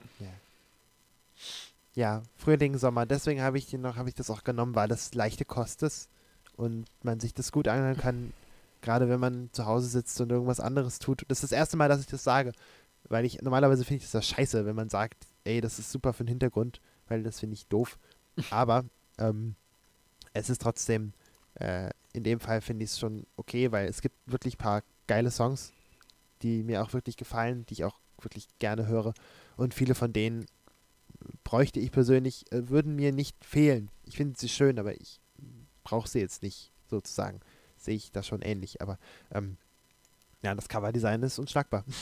Ja, 1.93 2.21
Frühling, 2.35 2.77
Sommer. 2.77 3.07
Deswegen 3.07 3.41
habe 3.41 3.57
ich 3.57 3.73
noch, 3.73 3.95
habe 3.95 4.07
ich 4.07 4.13
das 4.13 4.29
auch 4.29 4.43
genommen, 4.43 4.75
weil 4.75 4.87
das 4.87 5.15
leichte 5.15 5.45
Kost 5.45 5.81
ist 5.81 6.09
und 6.55 6.85
man 7.01 7.19
sich 7.19 7.33
das 7.33 7.51
gut 7.51 7.67
anhören 7.67 7.97
kann, 7.97 8.33
gerade 8.81 9.09
wenn 9.09 9.19
man 9.19 9.49
zu 9.51 9.65
Hause 9.65 9.87
sitzt 9.87 10.21
und 10.21 10.31
irgendwas 10.31 10.59
anderes 10.59 10.99
tut. 10.99 11.23
Das 11.27 11.39
ist 11.39 11.51
das 11.51 11.57
erste 11.57 11.75
Mal, 11.75 11.89
dass 11.89 11.99
ich 11.99 12.05
das 12.05 12.23
sage, 12.23 12.51
weil 13.09 13.25
ich 13.25 13.41
normalerweise 13.41 13.83
finde 13.83 14.03
ich 14.03 14.11
das 14.11 14.13
ja 14.13 14.35
scheiße, 14.35 14.67
wenn 14.67 14.75
man 14.75 14.89
sagt, 14.89 15.25
ey, 15.43 15.59
das 15.59 15.79
ist 15.79 15.91
super 15.91 16.13
für 16.13 16.23
den 16.23 16.29
Hintergrund, 16.29 16.81
weil 17.07 17.23
das 17.23 17.39
finde 17.39 17.55
ich 17.55 17.65
doof. 17.65 17.97
Aber 18.51 18.85
ähm, 19.17 19.55
es 20.33 20.51
ist 20.51 20.61
trotzdem, 20.61 21.13
äh, 21.55 21.89
in 22.13 22.23
dem 22.23 22.39
Fall 22.39 22.61
finde 22.61 22.83
ich 22.83 22.91
es 22.91 22.99
schon 22.99 23.25
okay, 23.37 23.71
weil 23.71 23.87
es 23.87 24.01
gibt 24.01 24.15
wirklich 24.27 24.53
ein 24.53 24.59
paar 24.59 24.83
geile 25.07 25.31
Songs, 25.31 25.71
die 26.41 26.63
mir 26.63 26.83
auch 26.83 26.93
wirklich 26.93 27.17
gefallen, 27.17 27.65
die 27.67 27.73
ich 27.73 27.83
auch 27.83 27.99
wirklich 28.21 28.47
gerne 28.59 28.87
höre. 28.87 29.13
Und 29.55 29.73
viele 29.73 29.95
von 29.95 30.13
denen 30.13 30.45
bräuchte 31.43 31.79
ich 31.79 31.91
persönlich, 31.91 32.51
äh, 32.51 32.69
würden 32.69 32.95
mir 32.95 33.11
nicht 33.11 33.43
fehlen. 33.43 33.89
Ich 34.05 34.17
finde 34.17 34.37
sie 34.39 34.49
schön, 34.49 34.79
aber 34.79 34.99
ich 34.99 35.19
brauche 35.83 36.07
sie 36.07 36.19
jetzt 36.19 36.43
nicht, 36.43 36.71
sozusagen. 36.89 37.39
Sehe 37.77 37.95
ich 37.95 38.11
das 38.11 38.27
schon 38.27 38.41
ähnlich. 38.41 38.81
Aber 38.81 38.97
ähm, 39.31 39.57
ja, 40.41 40.53
das 40.55 40.69
Coverdesign 40.69 41.23
ist 41.23 41.39
unschlagbar. 41.39 41.83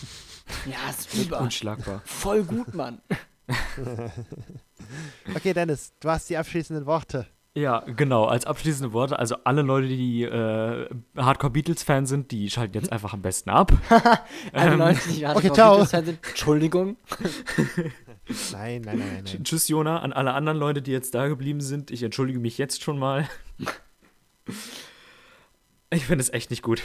Ja, 0.65 0.89
ist 0.89 1.13
über. 1.13 1.41
Unschlagbar. 1.41 2.01
Voll 2.05 2.43
gut, 2.43 2.73
Mann. 2.73 2.99
Okay, 5.35 5.53
Dennis, 5.53 5.93
du 5.99 6.09
hast 6.09 6.29
die 6.29 6.37
abschließenden 6.37 6.85
Worte. 6.85 7.27
Ja, 7.57 7.79
genau. 7.79 8.25
Als 8.25 8.45
abschließende 8.45 8.91
Worte, 8.91 9.17
also 9.17 9.37
alle 9.45 9.61
Leute, 9.61 9.87
die 9.87 10.23
äh, 10.23 10.89
Hardcore-Beatles-Fan 11.15 12.05
sind, 12.05 12.31
die 12.31 12.49
schalten 12.49 12.73
jetzt 12.73 12.91
einfach 12.91 13.13
am 13.13 13.21
besten 13.21 13.49
ab. 13.49 13.71
Alle 14.51 14.73
Ähm, 14.73 14.79
Leute, 14.79 14.99
die 15.09 15.25
okay, 15.25 15.37
okay, 15.37 15.53
ciao. 15.53 15.85
sind. 15.85 16.19
Entschuldigung. 16.27 16.97
Nein, 18.51 18.81
nein, 18.81 18.81
nein, 18.83 18.97
nein. 18.99 19.23
nein. 19.23 19.43
Tschüss, 19.45 19.69
Jona. 19.69 19.99
An 19.99 20.11
alle 20.11 20.33
anderen 20.33 20.57
Leute, 20.57 20.81
die 20.81 20.91
jetzt 20.91 21.15
da 21.15 21.29
geblieben 21.29 21.61
sind, 21.61 21.91
ich 21.91 22.03
entschuldige 22.03 22.39
mich 22.39 22.57
jetzt 22.57 22.83
schon 22.83 22.99
mal. 22.99 23.27
Ich 25.91 26.07
finde 26.07 26.23
es 26.23 26.29
echt 26.33 26.49
nicht 26.49 26.61
gut. 26.61 26.83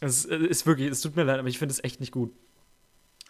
Es 0.00 0.26
äh, 0.26 0.36
ist 0.36 0.66
wirklich, 0.66 0.90
es 0.90 1.00
tut 1.00 1.16
mir 1.16 1.22
leid, 1.22 1.38
aber 1.38 1.48
ich 1.48 1.58
finde 1.58 1.72
es 1.72 1.82
echt 1.82 2.00
nicht 2.00 2.12
gut. 2.12 2.32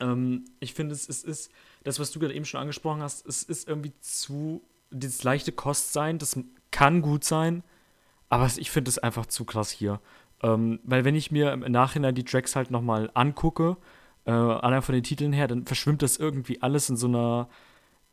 Ähm, 0.01 0.47
ich 0.59 0.75
finde, 0.75 0.95
es, 0.95 1.09
es 1.09 1.23
ist, 1.23 1.51
das, 1.85 2.01
was 2.01 2.11
du 2.11 2.19
gerade 2.19 2.35
eben 2.35 2.45
schon 2.45 2.61
angesprochen 2.61 3.03
hast, 3.03 3.27
es 3.27 3.43
ist 3.45 3.69
irgendwie 3.69 3.93
zu, 4.01 4.63
dieses 4.91 5.23
leichte 5.23 5.53
Kost 5.53 5.93
sein, 5.93 6.19
das 6.19 6.39
kann 6.71 7.03
gut 7.03 7.25
sein, 7.25 7.63
aber 8.29 8.51
ich 8.57 8.71
finde 8.71 8.91
es 8.91 8.99
einfach 8.99 9.27
zu 9.27 9.45
krass 9.45 9.71
hier. 9.71 10.01
Ähm, 10.43 10.81
weil 10.85 11.05
wenn 11.05 11.15
ich 11.15 11.31
mir 11.31 11.53
im 11.53 11.61
Nachhinein 11.61 12.15
die 12.15 12.25
Tracks 12.25 12.55
halt 12.57 12.71
nochmal 12.71 13.11
angucke, 13.15 13.77
äh, 14.25 14.31
allein 14.31 14.83
von 14.83 14.95
den 14.95 15.05
Titeln 15.05 15.33
her, 15.33 15.49
dann 15.49 15.67
verschwimmt 15.67 16.03
das 16.03 16.17
irgendwie 16.17 16.63
alles 16.63 16.91
in 16.91 16.97
so 16.97 17.09
einer 17.09 17.49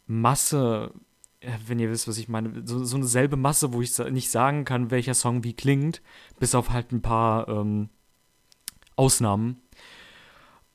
Masse, 0.07 0.91
wenn 1.67 1.79
ihr 1.79 1.91
wisst, 1.91 2.07
was 2.07 2.17
ich 2.17 2.27
meine, 2.27 2.65
so, 2.65 2.83
so 2.83 2.95
eine 2.95 3.05
selbe 3.05 3.37
Masse, 3.37 3.73
wo 3.73 3.81
ich 3.81 3.97
nicht 3.97 4.31
sagen 4.31 4.65
kann, 4.65 4.91
welcher 4.91 5.13
Song 5.13 5.43
wie 5.43 5.53
klingt, 5.53 6.01
bis 6.39 6.55
auf 6.55 6.69
halt 6.71 6.91
ein 6.91 7.01
paar 7.01 7.47
ähm, 7.47 7.89
Ausnahmen. 8.95 9.61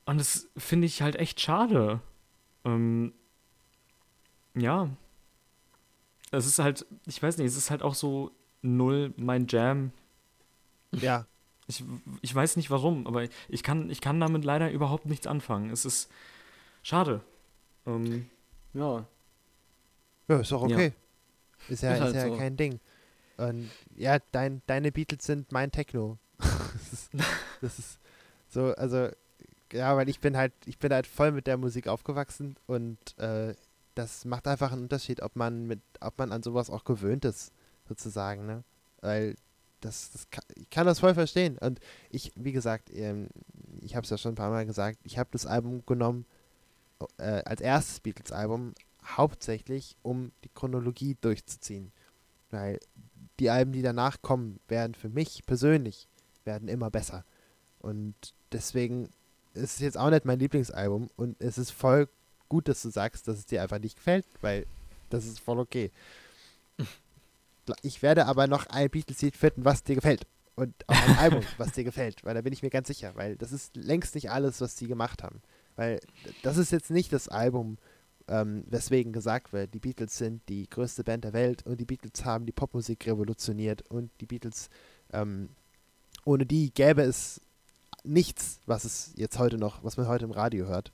Und 0.05 0.19
das 0.19 0.49
finde 0.57 0.87
ich 0.87 1.01
halt 1.01 1.15
echt 1.15 1.41
schade. 1.41 2.01
Ähm, 2.65 3.13
ja. 4.55 4.89
Es 6.31 6.45
ist 6.45 6.59
halt, 6.59 6.85
ich 7.05 7.21
weiß 7.21 7.37
nicht, 7.37 7.47
es 7.47 7.57
ist 7.57 7.71
halt 7.71 7.81
auch 7.83 7.95
so 7.95 8.31
null 8.61 9.13
mein 9.17 9.47
Jam. 9.47 9.91
Ja, 10.91 11.25
Ich, 11.67 11.83
ich 12.21 12.33
weiß 12.33 12.57
nicht 12.57 12.69
warum, 12.69 13.07
aber 13.07 13.27
ich 13.47 13.63
kann, 13.63 13.89
ich 13.89 14.01
kann 14.01 14.19
damit 14.19 14.43
leider 14.43 14.71
überhaupt 14.71 15.05
nichts 15.05 15.27
anfangen. 15.27 15.69
Es 15.69 15.85
ist 15.85 16.09
schade. 16.83 17.21
Ähm, 17.85 18.29
Ja. 18.73 19.05
ja 20.27 20.39
ist 20.39 20.51
auch 20.53 20.67
Ja. 20.67 20.75
okay. 20.75 20.93
Ist 21.69 21.83
ja, 21.83 21.91
Ist 21.93 21.97
ist 21.97 22.03
halt 22.03 22.15
ja 22.15 22.27
so. 22.27 22.37
kein 22.37 22.57
Ding. 22.57 22.79
Und 23.37 23.69
ja, 23.95 24.19
dein, 24.31 24.61
deine 24.67 24.91
Beatles 24.91 25.25
sind 25.25 25.51
mein 25.51 25.71
Techno. 25.71 26.17
das, 26.37 26.93
ist, 26.93 27.11
das 27.61 27.79
ist 27.79 27.99
so, 28.49 28.73
also, 28.75 29.09
ja, 29.71 29.95
weil 29.95 30.09
ich 30.09 30.19
bin 30.19 30.35
halt, 30.35 30.53
ich 30.65 30.77
bin 30.77 30.91
halt 30.91 31.07
voll 31.07 31.31
mit 31.31 31.47
der 31.47 31.57
Musik 31.57 31.87
aufgewachsen 31.87 32.55
und 32.67 32.97
äh, 33.17 33.55
das 33.95 34.25
macht 34.25 34.47
einfach 34.47 34.71
einen 34.71 34.83
Unterschied, 34.83 35.21
ob 35.21 35.35
man 35.35 35.67
mit, 35.67 35.81
ob 35.99 36.17
man 36.17 36.31
an 36.31 36.43
sowas 36.43 36.69
auch 36.69 36.83
gewöhnt 36.83 37.25
ist, 37.25 37.51
sozusagen, 37.87 38.45
ne? 38.45 38.63
Weil 39.01 39.35
das, 39.81 40.11
das 40.11 40.29
kann, 40.29 40.43
ich 40.55 40.69
kann 40.69 40.85
das 40.85 40.99
voll 40.99 41.13
verstehen. 41.13 41.57
Und 41.57 41.79
ich, 42.09 42.31
wie 42.35 42.51
gesagt, 42.51 42.89
ähm, 42.93 43.29
ich 43.81 43.95
habe 43.95 44.03
es 44.03 44.09
ja 44.09 44.17
schon 44.17 44.33
ein 44.33 44.35
paar 44.35 44.51
Mal 44.51 44.65
gesagt, 44.65 44.99
ich 45.03 45.17
habe 45.17 45.29
das 45.31 45.45
Album 45.45 45.83
genommen 45.85 46.25
äh, 47.17 47.41
als 47.45 47.61
erstes 47.61 47.99
Beatles-Album 47.99 48.73
hauptsächlich, 49.03 49.97
um 50.03 50.31
die 50.43 50.49
Chronologie 50.49 51.17
durchzuziehen. 51.19 51.91
Weil 52.51 52.79
die 53.39 53.49
Alben, 53.49 53.71
die 53.71 53.81
danach 53.81 54.21
kommen, 54.21 54.59
werden 54.67 54.93
für 54.93 55.09
mich 55.09 55.45
persönlich 55.45 56.07
werden 56.43 56.67
immer 56.67 56.91
besser. 56.91 57.25
Und 57.79 58.15
deswegen 58.51 59.09
ist 59.53 59.75
es 59.75 59.79
jetzt 59.79 59.97
auch 59.97 60.09
nicht 60.09 60.25
mein 60.25 60.39
Lieblingsalbum 60.39 61.09
und 61.15 61.41
es 61.41 61.57
ist 61.57 61.71
voll 61.71 62.07
gut, 62.51 62.67
dass 62.67 62.81
du 62.81 62.89
sagst, 62.89 63.29
dass 63.29 63.37
es 63.37 63.45
dir 63.45 63.61
einfach 63.61 63.79
nicht 63.79 63.95
gefällt, 63.95 64.25
weil 64.41 64.65
das 65.09 65.25
ist 65.25 65.39
voll 65.39 65.57
okay. 65.57 65.89
Ich 67.81 68.01
werde 68.01 68.25
aber 68.25 68.47
noch 68.47 68.65
ein 68.65 68.89
Beatles-Lied 68.89 69.37
finden, 69.37 69.63
was 69.63 69.83
dir 69.83 69.95
gefällt. 69.95 70.27
Und 70.55 70.73
auch 70.87 71.01
ein 71.07 71.17
Album, 71.17 71.43
was 71.57 71.71
dir 71.71 71.85
gefällt, 71.85 72.25
weil 72.25 72.33
da 72.35 72.41
bin 72.41 72.51
ich 72.51 72.61
mir 72.61 72.69
ganz 72.69 72.89
sicher, 72.89 73.15
weil 73.15 73.37
das 73.37 73.53
ist 73.53 73.77
längst 73.77 74.15
nicht 74.15 74.31
alles, 74.31 74.59
was 74.59 74.77
sie 74.77 74.87
gemacht 74.87 75.23
haben. 75.23 75.41
Weil 75.77 76.01
das 76.43 76.57
ist 76.57 76.73
jetzt 76.73 76.91
nicht 76.91 77.13
das 77.13 77.29
Album, 77.29 77.77
ähm, 78.27 78.65
weswegen 78.67 79.13
gesagt 79.13 79.53
wird, 79.53 79.73
die 79.73 79.79
Beatles 79.79 80.17
sind 80.17 80.41
die 80.49 80.69
größte 80.69 81.05
Band 81.05 81.23
der 81.23 81.31
Welt 81.31 81.65
und 81.65 81.79
die 81.79 81.85
Beatles 81.85 82.25
haben 82.25 82.45
die 82.45 82.51
Popmusik 82.51 83.07
revolutioniert 83.07 83.89
und 83.89 84.11
die 84.19 84.25
Beatles, 84.25 84.69
ähm, 85.13 85.47
ohne 86.25 86.45
die 86.45 86.73
gäbe 86.73 87.03
es 87.03 87.39
nichts, 88.03 88.59
was 88.65 88.83
es 88.83 89.13
jetzt 89.15 89.39
heute 89.39 89.57
noch, 89.57 89.85
was 89.85 89.95
man 89.95 90.09
heute 90.09 90.25
im 90.25 90.31
Radio 90.31 90.67
hört. 90.67 90.91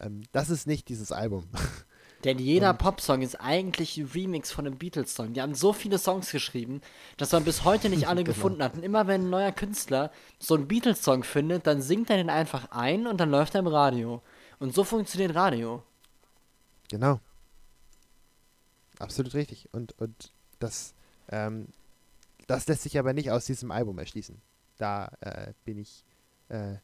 Ähm, 0.00 0.22
das 0.32 0.50
ist 0.50 0.66
nicht 0.66 0.88
dieses 0.88 1.12
Album. 1.12 1.46
Denn 2.24 2.38
jeder 2.38 2.74
Popsong 2.74 3.22
ist 3.22 3.36
eigentlich 3.40 3.96
ein 3.96 4.04
Remix 4.04 4.52
von 4.52 4.66
einem 4.66 4.76
Beatles-Song. 4.76 5.32
Die 5.32 5.40
haben 5.40 5.54
so 5.54 5.72
viele 5.72 5.96
Songs 5.98 6.30
geschrieben, 6.30 6.82
dass 7.16 7.32
man 7.32 7.44
bis 7.44 7.64
heute 7.64 7.88
nicht 7.88 8.08
alle 8.08 8.24
Genau. 8.24 8.34
gefunden 8.34 8.62
hat. 8.62 8.74
Und 8.74 8.82
immer 8.82 9.06
wenn 9.06 9.22
ein 9.26 9.30
neuer 9.30 9.52
Künstler 9.52 10.10
so 10.38 10.54
einen 10.54 10.68
Beatles-Song 10.68 11.24
findet, 11.24 11.66
dann 11.66 11.80
singt 11.80 12.10
er 12.10 12.18
den 12.18 12.28
einfach 12.28 12.72
ein 12.72 13.06
und 13.06 13.18
dann 13.18 13.30
läuft 13.30 13.54
er 13.54 13.60
im 13.60 13.68
Radio. 13.68 14.22
Und 14.58 14.74
so 14.74 14.84
funktioniert 14.84 15.34
Radio. 15.34 15.82
Genau. 16.90 17.20
Absolut 18.98 19.32
richtig. 19.32 19.68
Und, 19.72 19.98
und 19.98 20.32
das, 20.58 20.92
ähm, 21.30 21.68
das 22.46 22.66
lässt 22.68 22.82
sich 22.82 22.98
aber 22.98 23.14
nicht 23.14 23.30
aus 23.30 23.46
diesem 23.46 23.70
Album 23.70 23.98
erschließen. 23.98 24.42
Da 24.76 25.10
äh, 25.20 25.54
bin 25.64 25.78
ich, 25.78 26.04
äh, 26.50 26.74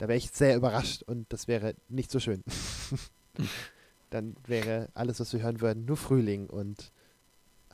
da 0.00 0.08
wäre 0.08 0.16
ich 0.16 0.30
sehr 0.30 0.56
überrascht 0.56 1.02
und 1.02 1.30
das 1.30 1.46
wäre 1.46 1.74
nicht 1.90 2.10
so 2.10 2.20
schön. 2.20 2.42
Dann 4.10 4.34
wäre 4.46 4.88
alles, 4.94 5.20
was 5.20 5.32
wir 5.34 5.42
hören 5.42 5.60
würden, 5.60 5.84
nur 5.84 5.96
Frühling 5.98 6.46
und 6.48 6.90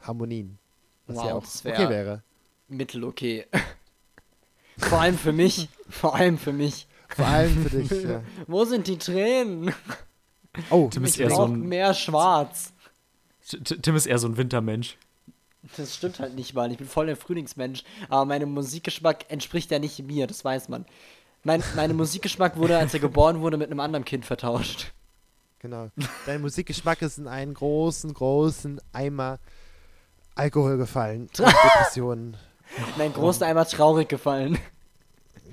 Harmonien. 0.02 0.58
Was 1.06 1.16
ja 1.18 1.22
Wow, 1.22 1.32
auch 1.34 1.42
das 1.44 1.64
wär- 1.64 1.74
okay 1.74 1.88
wäre. 1.88 2.22
Mittelokay. 2.68 3.46
Vor 4.78 5.00
allem 5.00 5.16
für 5.16 5.32
mich. 5.32 5.68
Vor 5.88 6.16
allem 6.16 6.36
für 6.36 6.52
mich. 6.52 6.88
Vor 7.08 7.26
allem 7.26 7.64
für 7.66 7.78
dich. 7.80 8.02
Ja. 8.02 8.22
Wo 8.48 8.64
sind 8.64 8.88
die 8.88 8.98
Tränen? 8.98 9.72
Oh, 10.70 10.88
Tim 10.92 11.04
ist 11.04 11.14
Ich 11.14 11.20
eher 11.22 11.30
so 11.30 11.44
ein, 11.44 11.60
mehr 11.60 11.94
Schwarz. 11.94 12.72
Tim 13.82 13.94
ist 13.94 14.06
eher 14.06 14.18
so 14.18 14.26
ein 14.26 14.36
Wintermensch. 14.36 14.98
Das 15.76 15.94
stimmt 15.94 16.18
halt 16.18 16.34
nicht 16.34 16.54
mal. 16.54 16.70
Ich 16.72 16.78
bin 16.78 16.88
voll 16.88 17.06
der 17.06 17.16
Frühlingsmensch. 17.16 17.84
Aber 18.08 18.24
mein 18.24 18.42
Musikgeschmack 18.50 19.30
entspricht 19.30 19.70
ja 19.70 19.78
nicht 19.78 20.02
mir, 20.02 20.26
das 20.26 20.44
weiß 20.44 20.68
man. 20.68 20.84
Mein 21.46 21.62
mein 21.76 21.94
Musikgeschmack 21.94 22.56
wurde, 22.56 22.76
als 22.76 22.92
er 22.92 22.98
geboren 22.98 23.40
wurde, 23.40 23.56
mit 23.56 23.70
einem 23.70 23.78
anderen 23.78 24.04
Kind 24.04 24.26
vertauscht. 24.26 24.92
Genau. 25.60 25.90
Dein 26.26 26.40
Musikgeschmack 26.40 27.00
ist 27.02 27.18
in 27.18 27.28
einen 27.28 27.54
großen, 27.54 28.12
großen 28.12 28.80
Eimer 28.92 29.38
Alkohol 30.34 30.76
gefallen. 30.76 31.28
Depressionen. 31.38 32.36
In 32.96 33.00
einen 33.00 33.14
großen 33.14 33.44
Eimer 33.44 33.64
traurig 33.64 34.08
gefallen. 34.08 34.58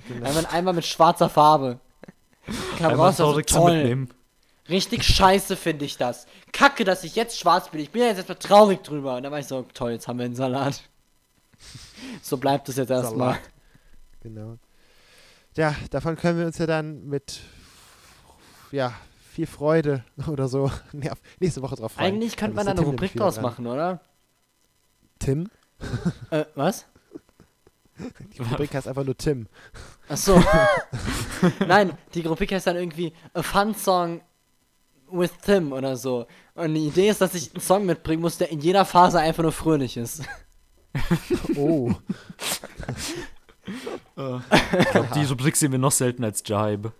Genau. 0.07 0.25
Einmal 0.25 0.45
ein 0.47 0.51
Eimer 0.51 0.73
mit 0.73 0.85
schwarzer 0.85 1.29
Farbe. 1.29 1.79
Kam 2.79 2.91
Einmal 2.91 3.09
raus, 3.09 3.19
also 3.19 3.25
traurig 3.25 3.47
zum 3.47 3.61
toll. 3.61 3.77
Mitnehmen. 3.77 4.09
Richtig 4.69 5.03
scheiße 5.03 5.55
finde 5.55 5.85
ich 5.85 5.97
das. 5.97 6.25
Kacke, 6.51 6.85
dass 6.85 7.03
ich 7.03 7.15
jetzt 7.15 7.39
schwarz 7.39 7.69
bin. 7.69 7.79
Ich 7.79 7.91
bin 7.91 8.01
ja 8.01 8.07
jetzt 8.07 8.17
erstmal 8.17 8.39
traurig 8.39 8.81
drüber. 8.81 9.15
Und 9.17 9.23
dann 9.23 9.31
war 9.31 9.39
ich 9.39 9.47
so, 9.47 9.63
toll, 9.75 9.91
jetzt 9.91 10.07
haben 10.07 10.17
wir 10.17 10.25
einen 10.25 10.35
Salat. 10.35 10.81
So 12.23 12.37
bleibt 12.37 12.67
es 12.67 12.77
jetzt 12.77 12.89
erstmal. 12.89 13.37
Genau. 14.21 14.57
Ja, 15.55 15.75
davon 15.91 16.15
können 16.15 16.39
wir 16.39 16.45
uns 16.45 16.57
ja 16.57 16.65
dann 16.65 17.07
mit 17.07 17.41
ja, 18.71 18.93
viel 19.31 19.47
Freude 19.47 20.03
oder 20.27 20.47
so 20.47 20.71
nächste 21.39 21.61
Woche 21.61 21.75
drauf 21.75 21.93
freuen. 21.93 22.13
Eigentlich 22.13 22.35
könnte 22.37 22.55
man 22.55 22.65
da 22.65 22.71
eine 22.71 22.81
Rubrik 22.81 23.13
draus 23.13 23.39
machen, 23.39 23.67
oder? 23.67 24.01
Tim? 25.19 25.49
Äh, 26.31 26.45
was? 26.55 26.85
Die 28.33 28.41
Rubrik 28.41 28.73
heißt 28.73 28.87
einfach 28.87 29.03
nur 29.03 29.15
Tim. 29.15 29.47
Ach 30.09 30.17
so. 30.17 30.41
Nein, 31.67 31.95
die 32.13 32.21
Rubrik 32.21 32.51
heißt 32.51 32.67
dann 32.67 32.75
irgendwie 32.75 33.13
A 33.33 33.43
Fun 33.43 33.75
Song 33.75 34.21
with 35.11 35.31
Tim 35.43 35.71
oder 35.71 35.95
so. 35.95 36.25
Und 36.55 36.73
die 36.73 36.87
Idee 36.87 37.09
ist, 37.09 37.21
dass 37.21 37.35
ich 37.35 37.53
einen 37.53 37.61
Song 37.61 37.85
mitbringen 37.85 38.21
muss, 38.21 38.37
der 38.37 38.49
in 38.51 38.59
jeder 38.59 38.85
Phase 38.85 39.19
einfach 39.19 39.43
nur 39.43 39.51
fröhlich 39.51 39.97
ist. 39.97 40.23
Oh. 41.55 41.91
Ich 44.15 44.89
glaube, 44.91 45.09
die 45.15 45.23
Rubrik 45.25 45.55
sehen 45.55 45.71
wir 45.71 45.79
noch 45.79 45.91
selten 45.91 46.23
als 46.23 46.43
Jibe. 46.45 46.93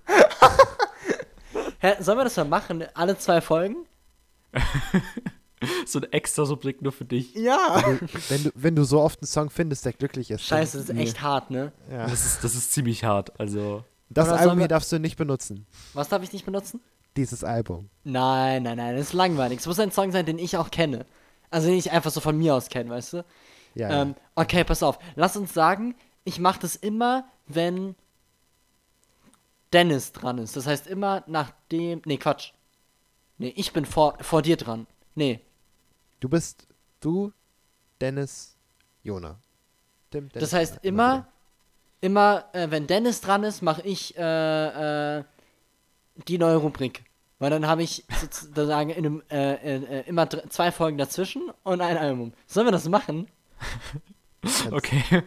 Hä, 1.79 1.95
sollen 1.99 2.17
wir 2.17 2.23
das 2.23 2.37
mal 2.37 2.45
machen? 2.45 2.83
Alle 2.93 3.17
zwei 3.17 3.41
Folgen? 3.41 3.85
So 5.85 5.99
eine 5.99 6.11
extra 6.11 6.43
Rubrik 6.43 6.81
nur 6.81 6.91
für 6.91 7.05
dich. 7.05 7.33
Ja. 7.35 7.81
wenn, 8.27 8.43
du, 8.43 8.51
wenn 8.53 8.75
du 8.75 8.83
so 8.83 8.99
oft 8.99 9.21
einen 9.21 9.27
Song 9.27 9.49
findest, 9.49 9.85
der 9.85 9.93
glücklich 9.93 10.29
ist. 10.29 10.43
Scheiße, 10.43 10.77
das 10.77 10.89
ist 10.89 10.97
echt 10.97 11.21
hart, 11.21 11.51
ne? 11.51 11.71
Ja. 11.89 12.07
Das 12.07 12.25
ist, 12.25 12.43
das 12.43 12.53
ist 12.55 12.73
ziemlich 12.73 13.03
hart. 13.03 13.39
Also, 13.39 13.83
Das 14.09 14.27
Oder 14.27 14.39
Album 14.39 14.59
hier 14.59 14.67
darfst 14.67 14.91
du 14.91 14.99
nicht 14.99 15.15
benutzen. 15.15 15.65
Was 15.93 16.09
darf 16.09 16.21
ich 16.21 16.33
nicht 16.33 16.45
benutzen? 16.45 16.81
Dieses 17.15 17.43
Album. 17.43 17.89
Nein, 18.03 18.63
nein, 18.63 18.77
nein, 18.77 18.95
das 18.97 19.07
ist 19.07 19.13
langweilig. 19.13 19.59
Es 19.59 19.67
muss 19.67 19.79
ein 19.79 19.91
Song 19.91 20.11
sein, 20.11 20.25
den 20.25 20.39
ich 20.39 20.57
auch 20.57 20.69
kenne. 20.71 21.05
Also 21.49 21.67
den 21.67 21.77
ich 21.77 21.91
einfach 21.91 22.11
so 22.11 22.19
von 22.19 22.37
mir 22.37 22.55
aus 22.55 22.67
kenne, 22.67 22.89
weißt 22.89 23.13
du? 23.13 23.25
Ja, 23.75 24.01
Ähm, 24.01 24.15
okay, 24.35 24.63
pass 24.63 24.83
auf. 24.83 24.99
Lass 25.15 25.37
uns 25.37 25.53
sagen, 25.53 25.95
ich 26.23 26.39
mache 26.39 26.59
das 26.61 26.75
immer, 26.75 27.25
wenn 27.47 27.95
Dennis 29.73 30.11
dran 30.11 30.37
ist. 30.37 30.55
Das 30.55 30.67
heißt 30.67 30.87
immer 30.87 31.23
nachdem. 31.27 32.01
Nee, 32.05 32.17
Quatsch. 32.17 32.53
Nee, 33.37 33.53
ich 33.55 33.73
bin 33.73 33.85
vor, 33.85 34.17
vor 34.21 34.41
dir 34.41 34.57
dran. 34.57 34.87
Nee. 35.15 35.41
Du 36.19 36.29
bist 36.29 36.67
du, 36.99 37.33
Dennis, 37.99 38.55
Jona. 39.01 39.39
Tim, 40.11 40.29
Dennis, 40.29 40.49
Das 40.49 40.53
heißt 40.57 40.73
Jona, 40.75 40.87
immer, 40.87 41.27
immer, 42.01 42.45
äh, 42.53 42.69
wenn 42.69 42.87
Dennis 42.87 43.21
dran 43.21 43.43
ist, 43.43 43.61
mache 43.61 43.81
ich 43.81 44.15
äh, 44.17 45.17
äh, 45.17 45.23
die 46.27 46.37
neue 46.37 46.57
Rubrik. 46.57 47.03
Weil 47.39 47.49
dann 47.49 47.67
habe 47.67 47.83
ich 47.83 48.05
sozusagen 48.21 48.91
in 48.91 49.05
einem, 49.05 49.23
äh, 49.29 49.53
äh, 49.55 49.83
äh, 49.83 50.07
immer 50.07 50.29
zwei 50.29 50.71
Folgen 50.71 50.97
dazwischen 50.97 51.51
und 51.63 51.81
ein 51.81 51.97
Album. 51.97 52.33
Sollen 52.45 52.67
wir 52.67 52.71
das 52.71 52.87
machen? 52.87 53.27
okay. 54.71 55.03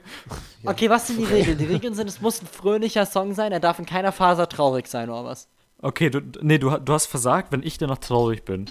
Ja. 0.63 0.73
Okay, 0.73 0.91
was 0.91 1.07
sind 1.07 1.19
die 1.19 1.25
Regeln? 1.25 1.59
Die 1.59 1.65
Regeln 1.65 1.95
sind, 1.95 2.09
es 2.09 2.21
muss 2.21 2.43
ein 2.43 2.47
fröhlicher 2.47 3.07
Song 3.07 3.35
sein, 3.35 3.53
er 3.53 3.61
darf 3.61 3.79
in 3.79 3.87
keiner 3.87 4.11
Phase 4.11 4.49
traurig 4.49 4.89
sein 4.89 5.11
oder 5.11 5.25
was? 5.25 5.49
Okay, 5.81 6.11
du, 6.11 6.21
nee, 6.41 6.59
du, 6.59 6.71
du 6.79 6.93
hast 6.93 7.07
versagt, 7.07 7.53
wenn 7.53 7.63
ich 7.63 7.79
danach 7.79 7.99
traurig 7.99 8.45
bin. 8.45 8.69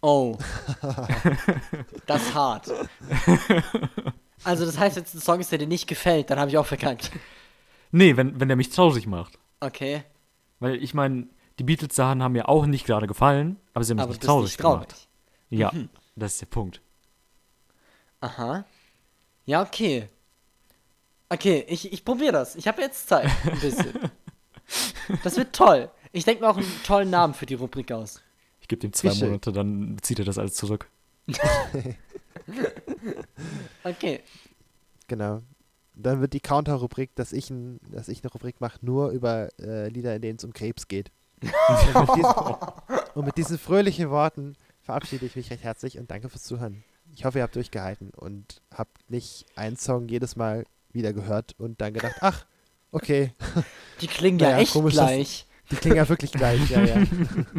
Oh. 0.00 0.36
das 2.06 2.22
ist 2.22 2.34
hart. 2.34 2.72
Also 4.42 4.66
das 4.66 4.78
heißt, 4.78 4.96
wenn 4.96 5.04
es 5.04 5.14
ein 5.14 5.20
Song 5.20 5.40
ist, 5.40 5.52
der 5.52 5.58
dir 5.58 5.66
nicht 5.68 5.86
gefällt, 5.86 6.30
dann 6.30 6.40
habe 6.40 6.50
ich 6.50 6.58
auch 6.58 6.66
verkackt. 6.66 7.10
Nee, 7.92 8.16
wenn, 8.16 8.40
wenn 8.40 8.48
der 8.48 8.56
mich 8.56 8.70
traurig 8.70 9.06
macht. 9.06 9.38
Okay, 9.60 10.02
Weil 10.58 10.82
ich 10.82 10.92
meine, 10.92 11.28
die 11.58 11.64
Beatles-Sachen 11.64 12.22
haben 12.22 12.32
mir 12.32 12.48
auch 12.48 12.66
nicht 12.66 12.84
gerade 12.86 13.06
gefallen, 13.06 13.58
aber 13.74 13.84
sie 13.84 13.92
haben 13.92 13.96
mich 13.96 14.02
aber 14.04 14.12
nicht 14.12 14.22
traurig, 14.22 14.44
nicht 14.44 14.60
traurig. 14.60 14.88
gemacht. 14.88 15.08
Ja, 15.50 15.72
das 16.16 16.32
ist 16.32 16.40
der 16.40 16.46
Punkt. 16.46 16.82
Aha. 18.20 18.64
Ja, 19.46 19.62
okay. 19.62 20.08
Okay, 21.28 21.64
ich, 21.68 21.92
ich 21.92 22.04
probiere 22.04 22.32
das. 22.32 22.56
Ich 22.56 22.68
habe 22.68 22.82
jetzt 22.82 23.08
Zeit. 23.08 23.30
Ein 23.44 23.60
bisschen. 23.60 23.94
Das 25.22 25.36
wird 25.36 25.54
toll. 25.54 25.88
Ich 26.10 26.24
denke 26.24 26.42
mir 26.42 26.50
auch 26.50 26.56
einen 26.56 26.82
tollen 26.82 27.08
Namen 27.08 27.34
für 27.34 27.46
die 27.46 27.54
Rubrik 27.54 27.92
aus. 27.92 28.20
Ich 28.60 28.66
gebe 28.66 28.80
dem 28.80 28.92
zwei 28.92 29.10
Fische. 29.10 29.26
Monate, 29.26 29.52
dann 29.52 29.96
zieht 30.02 30.18
er 30.18 30.24
das 30.24 30.38
alles 30.38 30.54
zurück. 30.54 30.90
Okay. 33.84 34.20
Genau. 35.06 35.42
Dann 35.94 36.20
wird 36.20 36.32
die 36.32 36.40
Counter-Rubrik, 36.40 37.14
dass 37.14 37.32
ich, 37.32 37.50
ein, 37.50 37.78
dass 37.90 38.08
ich 38.08 38.22
eine 38.22 38.32
Rubrik 38.32 38.60
mache, 38.60 38.78
nur 38.82 39.10
über 39.10 39.48
äh, 39.60 39.88
Lieder, 39.88 40.14
in 40.14 40.22
denen 40.22 40.38
es 40.38 40.44
um 40.44 40.52
Krebs 40.52 40.88
geht. 40.88 41.10
und, 41.42 42.00
mit 42.00 42.16
diesen, 42.16 42.34
und 43.14 43.24
mit 43.24 43.36
diesen 43.36 43.58
fröhlichen 43.58 44.10
Worten 44.10 44.56
verabschiede 44.82 45.26
ich 45.26 45.36
mich 45.36 45.50
recht 45.50 45.62
herzlich 45.62 45.98
und 45.98 46.10
danke 46.10 46.28
fürs 46.28 46.44
Zuhören. 46.44 46.84
Ich 47.16 47.24
hoffe, 47.24 47.38
ihr 47.38 47.42
habt 47.44 47.56
durchgehalten 47.56 48.10
und 48.14 48.60
habt 48.74 49.10
nicht 49.10 49.46
einen 49.56 49.76
Song 49.76 50.06
jedes 50.08 50.36
Mal 50.36 50.64
wieder 50.92 51.12
gehört 51.14 51.54
und 51.58 51.80
dann 51.80 51.94
gedacht, 51.94 52.16
ach, 52.20 52.44
okay, 52.92 53.32
Die 54.02 54.06
klingen 54.06 54.38
ja 54.38 54.50
Naja, 54.50 54.58
echt 54.60 54.72
komisch, 54.72 54.92
gleich. 54.94 55.46
die 55.70 55.76
klingen 55.76 55.96
ja 55.96 56.08
wirklich 56.08 56.30
gleich. 56.32 56.68
Ja, 56.68 56.82
ja. 56.84 57.02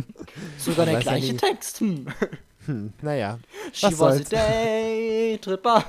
Sogar 0.59 0.85
der 0.85 0.93
ja 0.95 0.99
gleiche 0.99 1.31
nie. 1.33 1.37
Text. 1.37 1.79
Hm. 1.79 2.05
Hm, 2.67 2.93
naja, 3.01 3.39
She 3.73 3.87
Was 3.87 3.93
was 3.99 4.11
a 4.11 4.13
soll's. 4.17 4.29
day 4.29 5.39
tripper. 5.41 5.83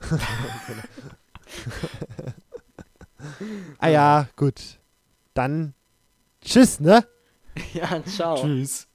Ah 3.78 3.88
ja, 3.88 4.28
gut. 4.36 4.80
Dann 5.34 5.74
tschüss, 6.40 6.80
ne? 6.80 7.06
Ja, 7.72 8.02
ciao. 8.04 8.36
Tschüss. 8.36 8.88